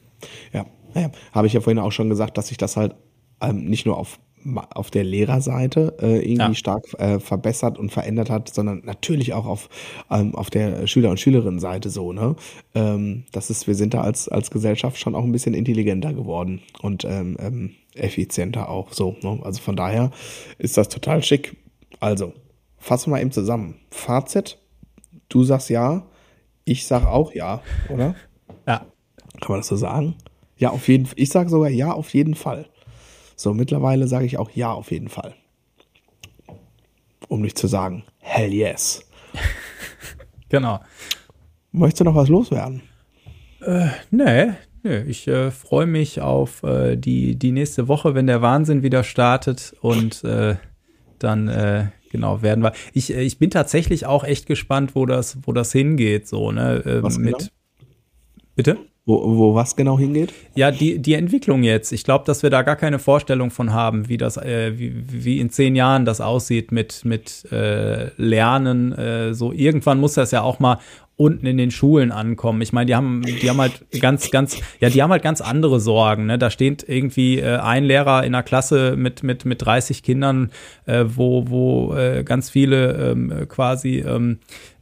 ja. 0.52 0.66
ja. 0.96 1.12
habe 1.32 1.48
ich 1.48 1.54
ja 1.54 1.62
vorhin 1.62 1.80
auch 1.80 1.94
schon 1.94 2.10
gesagt, 2.10 2.38
dass 2.38 2.50
sich 2.50 2.58
das 2.58 2.76
halt 2.76 2.94
ähm, 3.40 3.64
nicht 3.70 3.86
nur 3.86 3.98
auf 3.98 4.20
auf 4.74 4.92
der 4.92 5.04
Lehrerseite 5.04 5.98
äh, 6.02 6.18
irgendwie 6.18 6.52
ja. 6.52 6.54
stark 6.54 6.86
äh, 6.98 7.20
verbessert 7.20 7.78
und 7.78 7.92
verändert 7.92 8.30
hat, 8.30 8.54
sondern 8.54 8.82
natürlich 8.86 9.34
auch 9.34 9.46
auf 9.46 9.70
ähm, 10.10 10.36
auf 10.36 10.50
der 10.50 10.88
Schüler 10.88 11.10
und 11.10 11.20
Schülerinnenseite 11.20 11.90
so 11.90 12.14
ne. 12.14 12.36
Ähm, 12.76 13.26
das 13.32 13.50
ist, 13.50 13.68
wir 13.68 13.76
sind 13.76 13.94
da 13.94 14.02
als 14.02 14.30
als 14.30 14.52
Gesellschaft 14.52 14.98
schon 14.98 15.16
auch 15.16 15.24
ein 15.24 15.32
bisschen 15.32 15.54
intelligenter 15.54 16.14
geworden 16.14 16.62
und 16.82 17.06
ähm, 17.06 17.38
ähm, 17.40 17.72
effizienter 17.94 18.70
auch 18.70 18.94
so. 18.94 19.16
Ne? 19.22 19.40
Also 19.44 19.62
von 19.62 19.76
daher 19.76 20.12
ist 20.58 20.78
das 20.78 20.90
total 20.90 21.24
schick. 21.24 21.56
Also 22.00 22.34
fassen 22.78 23.08
wir 23.08 23.18
mal 23.18 23.22
eben 23.22 23.32
zusammen. 23.32 23.76
Fazit: 23.92 24.58
Du 25.28 25.44
sagst 25.44 25.70
ja, 25.70 26.06
ich 26.66 26.86
sag 26.86 27.06
auch 27.06 27.34
ja, 27.34 27.62
oder? 27.90 28.16
Ja. 28.68 28.86
Kann 29.42 29.50
man 29.50 29.60
das 29.60 29.68
so 29.68 29.76
sagen? 29.76 30.16
Ja, 30.58 30.72
auf 30.72 30.88
jeden 30.88 31.06
Fall. 31.06 31.16
Ich 31.18 31.30
sage 31.30 31.50
sogar 31.50 31.70
ja, 31.70 31.92
auf 31.92 32.14
jeden 32.14 32.36
Fall. 32.36 32.68
So, 33.40 33.54
mittlerweile 33.54 34.06
sage 34.10 34.26
ich 34.26 34.38
auch 34.38 34.50
ja 34.52 34.74
auf 34.74 34.92
jeden 34.92 35.08
Fall. 35.08 35.34
Um 37.30 37.40
nicht 37.40 37.58
zu 37.58 37.68
sagen, 37.68 38.04
hell 38.18 38.52
yes. 38.52 39.10
genau. 40.50 40.82
Möchtest 41.72 42.02
du 42.02 42.04
noch 42.04 42.16
was 42.16 42.28
loswerden? 42.28 42.82
Äh, 43.62 43.88
nee, 44.12 44.52
nee. 44.84 45.04
Ich 45.04 45.26
äh, 45.30 45.52
freue 45.52 45.86
mich 45.86 46.20
auf 46.20 46.64
äh, 46.64 46.98
die, 46.98 47.38
die 47.38 47.54
nächste 47.54 47.88
Woche, 47.88 48.14
wenn 48.14 48.28
der 48.28 48.42
Wahnsinn 48.42 48.84
wieder 48.84 49.06
startet 49.06 49.74
und 49.80 50.22
äh, 50.26 50.58
dann 51.20 51.48
äh, 51.48 51.86
genau 52.12 52.42
werden 52.42 52.62
wir. 52.62 52.74
Ich, 52.92 53.16
äh, 53.16 53.22
ich 53.22 53.40
bin 53.40 53.52
tatsächlich 53.52 54.06
auch 54.06 54.26
echt 54.26 54.48
gespannt, 54.48 54.96
wo 54.96 55.06
das, 55.06 55.38
wo 55.44 55.54
das 55.54 55.72
hingeht. 55.72 56.28
So, 56.28 56.52
ne? 56.52 56.84
Ähm, 56.86 57.04
was 57.04 57.16
genau? 57.16 57.38
mit. 57.38 57.54
Bitte? 58.58 58.78
Wo, 59.10 59.24
wo 59.26 59.56
was 59.56 59.76
genau 59.76 59.98
hingeht? 59.98 60.36
Ja, 60.54 60.70
die, 60.70 61.00
die 61.00 61.16
Entwicklung 61.16 61.64
jetzt. 61.64 61.92
Ich 61.92 62.04
glaube, 62.04 62.26
dass 62.26 62.44
wir 62.44 62.52
da 62.52 62.62
gar 62.62 62.76
keine 62.76 63.00
Vorstellung 63.00 63.50
von 63.50 63.74
haben, 63.74 64.08
wie 64.08 64.18
das, 64.18 64.38
äh, 64.38 64.78
wie, 64.78 64.94
wie 65.08 65.40
in 65.40 65.50
zehn 65.50 65.76
Jahren 65.76 66.06
das 66.06 66.22
aussieht 66.22 66.72
mit, 66.72 67.04
mit 67.06 67.52
äh, 67.52 68.12
Lernen. 68.18 68.92
Äh, 68.92 69.34
so 69.34 69.52
irgendwann 69.52 70.00
muss 70.00 70.14
das 70.14 70.30
ja 70.30 70.44
auch 70.44 70.60
mal 70.60 70.78
unten 71.16 71.48
in 71.48 71.58
den 71.58 71.72
Schulen 71.72 72.12
ankommen. 72.12 72.62
Ich 72.62 72.72
meine, 72.72 72.86
die 72.86 72.96
haben, 72.96 73.24
die 73.24 73.50
haben 73.50 73.60
halt 73.60 73.84
ganz, 74.00 74.30
ganz, 74.30 74.58
ja, 74.80 74.92
die 74.92 75.02
haben 75.02 75.10
halt 75.10 75.24
ganz 75.24 75.42
andere 75.42 75.80
Sorgen. 75.80 76.28
Ne? 76.28 76.38
Da 76.38 76.52
steht 76.52 76.88
irgendwie 76.88 77.40
äh, 77.40 77.58
ein 77.58 77.86
Lehrer 77.86 78.24
in 78.24 78.36
einer 78.36 78.44
Klasse 78.44 78.96
mit 78.96 79.24
mit 79.24 79.44
mit 79.44 79.66
30 79.66 80.04
Kindern, 80.04 80.52
äh, 80.86 81.06
wo 81.08 81.50
wo 81.50 81.96
äh, 81.96 82.24
ganz 82.24 82.52
viele 82.52 83.12
ähm, 83.12 83.48
quasi 83.50 84.04
ähm, 84.08 84.38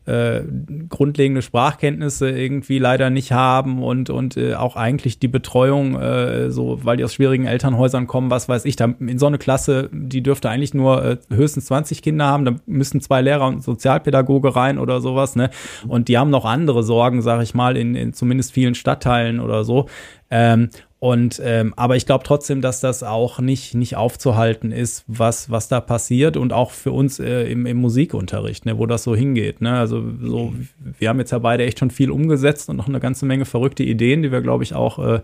äh, 0.08 0.42
grundlegende 0.88 1.42
Sprachkenntnisse 1.42 2.30
irgendwie 2.30 2.80
leider 2.80 3.10
nicht 3.10 3.34
haben 3.34 3.84
und 3.84 4.10
und 4.10 4.38
äh, 4.38 4.56
auch 4.56 4.76
eigentlich 4.76 5.20
die 5.20 5.28
Betreuung 5.28 5.96
äh, 6.00 6.50
so, 6.50 6.80
weil 6.84 6.98
die 6.98 7.04
aus 7.04 7.14
schwierigen 7.14 7.46
Elternhäusern 7.46 8.08
kommen, 8.08 8.32
was 8.32 8.48
weiß 8.48 8.66
ich, 8.66 8.78
da 8.78 8.86
in 9.00 9.20
so 9.20 9.28
eine 9.28 9.38
Klasse, 9.38 9.90
die 9.92 10.24
dürfte 10.24 10.50
eigentlich 10.50 10.74
nur 10.74 11.04
äh, 11.04 11.18
höchstens 11.30 11.66
20 11.66 12.02
Kinder 12.02 12.26
haben, 12.26 12.46
da 12.46 12.56
müssen 12.66 13.02
zwei 13.02 13.22
Lehrer 13.22 13.48
und 13.48 13.64
Sozialpädagoge 13.64 14.56
rein 14.56 14.80
oder 14.80 15.02
sowas, 15.02 15.36
ne? 15.36 15.50
Und 15.88 16.08
die 16.08 16.18
haben 16.18 16.30
noch 16.30 16.46
andere 16.46 16.84
Sorgen, 16.84 17.22
sag 17.22 17.44
ich 17.44 17.54
mal, 17.54 17.76
in, 17.76 17.96
in 17.96 18.14
zumindest 18.14 18.54
vielen 18.54 18.76
Stadtteilen 18.76 19.40
oder 19.42 19.64
so. 19.64 19.88
Ähm, 20.30 20.70
und 21.00 21.40
ähm, 21.44 21.74
aber 21.76 21.96
ich 21.96 22.08
glaube 22.08 22.24
trotzdem, 22.24 22.62
dass 22.62 22.80
das 22.80 23.04
auch 23.04 23.40
nicht 23.40 23.76
nicht 23.76 23.96
aufzuhalten 23.96 24.72
ist, 24.72 25.04
was 25.06 25.52
was 25.52 25.68
da 25.68 25.80
passiert 25.80 26.38
und 26.38 26.54
auch 26.54 26.72
für 26.72 26.92
uns 26.92 27.20
äh, 27.20 27.44
im, 27.52 27.68
im 27.68 27.78
Musikunterricht, 27.78 28.66
ne, 28.66 28.80
wo 28.80 28.88
das 28.88 29.04
so 29.04 29.16
hingeht. 29.16 29.62
Ne? 29.62 29.78
Also 29.78 30.04
so, 30.22 30.56
wir 30.98 31.10
haben 31.10 31.20
jetzt 31.20 31.32
ja 31.32 31.38
beide 31.38 31.66
echt 31.66 31.78
schon 31.78 31.92
viel 31.92 32.10
umgesetzt 32.10 32.68
und 32.70 32.78
noch 32.78 32.88
eine 32.88 33.00
ganze 33.00 33.28
Menge 33.28 33.46
verrückte 33.46 33.84
Ideen, 33.84 34.24
die 34.24 34.32
wir 34.32 34.42
glaube 34.42 34.64
ich 34.64 34.74
auch 34.74 34.98
äh, 34.98 35.20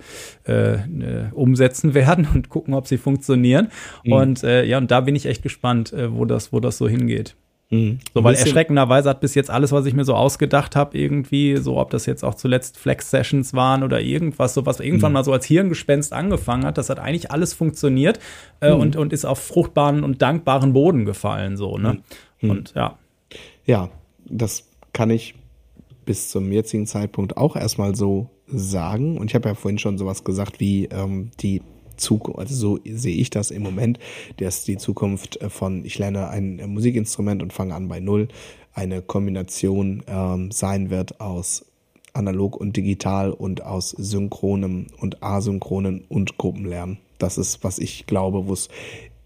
äh, 0.46 0.78
ne, 0.88 1.32
umsetzen 1.34 1.94
werden 1.96 2.28
und 2.32 2.50
gucken, 2.50 2.76
ob 2.76 2.86
sie 2.86 3.00
funktionieren. 3.00 3.70
Mhm. 4.04 4.14
Und 4.14 4.44
äh, 4.44 4.66
ja, 4.66 4.78
und 4.78 4.92
da 4.92 5.02
bin 5.02 5.16
ich 5.16 5.26
echt 5.26 5.42
gespannt, 5.42 5.92
äh, 5.92 6.14
wo 6.14 6.26
das 6.26 6.54
wo 6.54 6.60
das 6.60 6.78
so 6.78 6.88
hingeht. 6.88 7.36
Mhm. 7.74 8.00
So, 8.14 8.24
weil 8.24 8.36
erschreckenderweise 8.36 9.10
hat 9.10 9.20
bis 9.20 9.34
jetzt 9.34 9.50
alles, 9.50 9.72
was 9.72 9.86
ich 9.86 9.94
mir 9.94 10.06
so 10.06 10.14
ausgedacht 10.14 10.76
habe, 10.76 10.98
irgendwie, 10.98 11.58
so 11.58 11.78
ob 11.78 11.90
das 11.90 12.06
jetzt 12.06 12.24
auch 12.24 12.36
zuletzt 12.36 12.78
Flex-Sessions 12.78 13.54
waren 13.54 13.84
oder 13.84 14.00
irgendwas, 14.00 14.54
so 14.54 14.66
was 14.66 14.80
irgendwann 14.80 15.12
mhm. 15.12 15.14
mal 15.16 15.24
so 15.24 15.34
als 15.34 15.46
Hirngespenst 15.46 16.14
angefangen 16.14 16.66
hat, 16.66 16.78
das 16.78 16.90
hat 16.90 17.00
eigentlich 17.00 17.32
alles 17.32 17.54
funktioniert 17.54 18.20
äh, 18.62 18.74
mhm. 18.74 18.80
und, 18.80 18.96
und 18.96 19.14
ist 19.14 19.26
auf 19.26 19.40
fruchtbaren 19.40 20.04
und 20.04 20.22
dankbaren 20.22 20.74
Boden 20.74 21.06
gefallen, 21.06 21.58
so, 21.58 21.78
ne? 21.78 22.04
Mhm. 22.42 22.50
Und 22.50 22.74
ja. 22.76 22.98
Ja, 23.66 23.90
das 24.26 24.68
kann 24.94 25.10
ich 25.10 25.34
bis 26.06 26.30
zum 26.30 26.52
jetzigen 26.52 26.86
Zeitpunkt 26.86 27.38
auch 27.38 27.56
erstmal 27.56 27.96
so 27.96 28.30
sagen. 28.46 29.18
Und 29.18 29.32
ich 29.32 29.36
habe 29.36 29.50
ja 29.50 29.56
vorhin 29.56 29.80
schon 29.80 29.98
sowas 29.98 30.24
gesagt 30.24 30.60
wie 30.60 30.86
ähm, 30.86 31.32
die 31.40 31.62
Zukunft, 32.04 32.40
also 32.40 32.56
so 32.56 32.80
sehe 32.86 33.16
ich 33.16 33.30
das 33.30 33.52
im 33.52 33.64
Moment, 33.64 34.00
dass 34.38 34.64
die 34.64 34.78
Zukunft 34.78 35.42
äh, 35.42 35.50
von 35.50 35.86
ich 35.86 35.98
lerne 35.98 36.30
ein 36.30 36.60
äh, 36.60 36.68
Musikinstrument 36.68 37.42
und 37.42 37.54
fange 37.54 37.74
an 37.74 37.88
bei 37.88 38.00
Null 38.00 38.28
eine 38.74 39.02
Kombination 39.02 40.04
ähm, 40.08 40.52
sein 40.52 40.90
wird 40.90 41.20
aus 41.20 41.66
analog 42.14 42.56
und 42.56 42.78
digital 42.78 43.32
und 43.32 43.64
aus 43.64 43.90
synchronem 43.92 44.88
und 45.00 45.24
asynchronen 45.24 46.04
und 46.10 46.38
Gruppenlernen. 46.38 46.98
Das 47.18 47.38
ist, 47.38 47.64
was 47.64 47.80
ich 47.80 48.06
glaube, 48.06 48.48
wo 48.48 48.54
es 48.54 48.70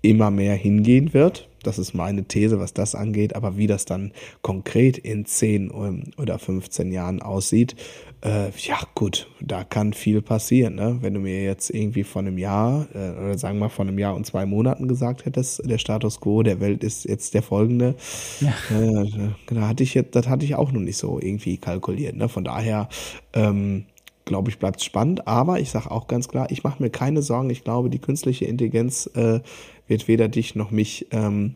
immer 0.01 0.31
mehr 0.31 0.55
hingehen 0.55 1.13
wird. 1.13 1.49
Das 1.63 1.79
ist 1.79 1.93
meine 1.93 2.23
These, 2.23 2.59
was 2.59 2.73
das 2.73 2.95
angeht. 2.95 3.35
Aber 3.35 3.57
wie 3.57 3.67
das 3.67 3.85
dann 3.85 4.13
konkret 4.41 4.97
in 4.97 5.25
10 5.25 5.71
ähm, 5.73 6.03
oder 6.17 6.39
15 6.39 6.91
Jahren 6.91 7.21
aussieht, 7.21 7.75
äh, 8.23 8.49
ja 8.57 8.79
gut, 8.95 9.29
da 9.41 9.63
kann 9.63 9.93
viel 9.93 10.21
passieren. 10.21 10.75
Ne? 10.75 10.99
Wenn 11.01 11.13
du 11.13 11.19
mir 11.19 11.43
jetzt 11.43 11.69
irgendwie 11.69 12.03
von 12.03 12.25
einem 12.25 12.37
Jahr, 12.37 12.87
äh, 12.93 13.11
oder 13.11 13.37
sagen 13.37 13.59
wir 13.59 13.69
von 13.69 13.87
einem 13.87 13.99
Jahr 13.99 14.15
und 14.15 14.25
zwei 14.25 14.45
Monaten 14.45 14.87
gesagt 14.87 15.25
hättest, 15.25 15.69
der 15.69 15.77
Status 15.77 16.19
quo 16.21 16.41
der 16.41 16.59
Welt 16.59 16.83
ist 16.83 17.05
jetzt 17.05 17.33
der 17.33 17.43
folgende, 17.43 17.95
ja. 18.39 18.53
äh, 18.71 19.29
da 19.47 19.67
hatte 19.67 19.83
ich 19.83 19.93
jetzt, 19.93 20.15
das 20.15 20.27
hatte 20.27 20.45
ich 20.45 20.55
auch 20.55 20.71
noch 20.71 20.81
nicht 20.81 20.97
so 20.97 21.19
irgendwie 21.19 21.57
kalkuliert. 21.57 22.15
Ne? 22.15 22.29
Von 22.29 22.43
daher, 22.43 22.87
ähm, 23.33 23.85
glaube 24.27 24.49
ich, 24.49 24.59
bleibt 24.59 24.83
spannend. 24.83 25.27
Aber 25.27 25.59
ich 25.59 25.71
sage 25.71 25.89
auch 25.89 26.07
ganz 26.07 26.27
klar, 26.27 26.47
ich 26.51 26.63
mache 26.63 26.83
mir 26.83 26.91
keine 26.91 27.23
Sorgen. 27.23 27.49
Ich 27.49 27.63
glaube, 27.63 27.89
die 27.89 27.99
künstliche 27.99 28.45
Intelligenz 28.45 29.09
äh, 29.15 29.39
wird 29.87 30.07
weder 30.07 30.27
dich 30.27 30.53
noch 30.53 30.69
mich 30.69 31.07
ähm, 31.11 31.55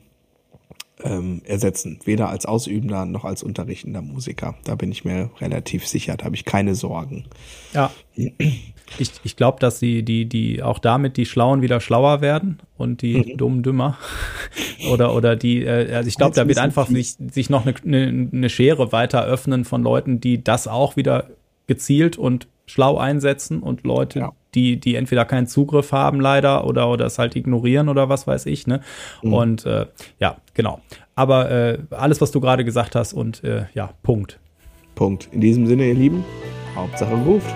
ähm, 1.03 1.41
ersetzen. 1.45 1.99
Weder 2.05 2.29
als 2.29 2.45
ausübender 2.45 3.05
noch 3.05 3.25
als 3.25 3.43
unterrichtender 3.43 4.01
Musiker. 4.01 4.55
Da 4.63 4.75
bin 4.75 4.91
ich 4.91 5.05
mir 5.05 5.29
relativ 5.39 5.87
sicher, 5.87 6.17
da 6.17 6.25
habe 6.25 6.35
ich 6.35 6.45
keine 6.45 6.75
Sorgen. 6.75 7.25
Ja. 7.73 7.91
Ich, 8.97 9.11
ich 9.23 9.35
glaube, 9.35 9.59
dass 9.59 9.79
die, 9.79 10.03
die, 10.03 10.25
die 10.25 10.61
auch 10.61 10.79
damit 10.79 11.17
die 11.17 11.25
Schlauen 11.25 11.61
wieder 11.61 11.79
schlauer 11.79 12.21
werden 12.21 12.59
und 12.77 13.01
die 13.01 13.17
mhm. 13.17 13.37
Dummen 13.37 13.63
dümmer. 13.63 13.97
oder, 14.91 15.15
oder 15.15 15.35
die, 15.35 15.63
äh, 15.63 15.93
also 15.93 16.07
ich 16.07 16.17
glaube, 16.17 16.35
da 16.35 16.47
wird 16.47 16.57
einfach 16.57 16.87
sich, 16.87 17.15
sich 17.31 17.49
noch 17.49 17.65
eine, 17.65 17.75
eine, 17.83 18.29
eine 18.31 18.49
Schere 18.49 18.91
weiter 18.91 19.23
öffnen 19.23 19.65
von 19.65 19.83
Leuten, 19.83 20.19
die 20.19 20.43
das 20.43 20.67
auch 20.67 20.95
wieder 20.97 21.29
gezielt 21.67 22.17
und 22.17 22.47
schlau 22.65 22.97
einsetzen 22.97 23.61
und 23.61 23.83
Leute, 23.83 24.19
ja. 24.19 24.31
die, 24.55 24.79
die 24.79 24.95
entweder 24.95 25.25
keinen 25.25 25.47
Zugriff 25.47 25.91
haben 25.91 26.19
leider 26.19 26.65
oder, 26.65 26.89
oder 26.89 27.05
es 27.05 27.19
halt 27.19 27.35
ignorieren 27.35 27.89
oder 27.89 28.09
was 28.09 28.27
weiß 28.27 28.45
ich, 28.45 28.67
ne? 28.67 28.81
Mhm. 29.21 29.33
Und 29.33 29.65
äh, 29.65 29.87
ja, 30.19 30.37
genau. 30.53 30.79
Aber 31.15 31.51
äh, 31.51 31.79
alles, 31.91 32.21
was 32.21 32.31
du 32.31 32.39
gerade 32.39 32.63
gesagt 32.63 32.95
hast 32.95 33.13
und 33.13 33.43
äh, 33.43 33.65
ja, 33.73 33.91
Punkt. 34.03 34.39
Punkt. 34.95 35.29
In 35.31 35.41
diesem 35.41 35.67
Sinne, 35.67 35.87
ihr 35.87 35.95
Lieben, 35.95 36.23
Hauptsache 36.75 37.13
ruft. 37.13 37.53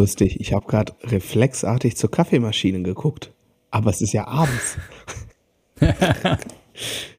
Lustig. 0.00 0.40
Ich 0.40 0.52
habe 0.52 0.66
gerade 0.66 0.94
reflexartig 1.02 1.96
zur 1.96 2.10
Kaffeemaschine 2.10 2.82
geguckt. 2.82 3.32
Aber 3.70 3.90
es 3.90 4.00
ist 4.00 4.12
ja 4.12 4.26
abends. 4.26 4.78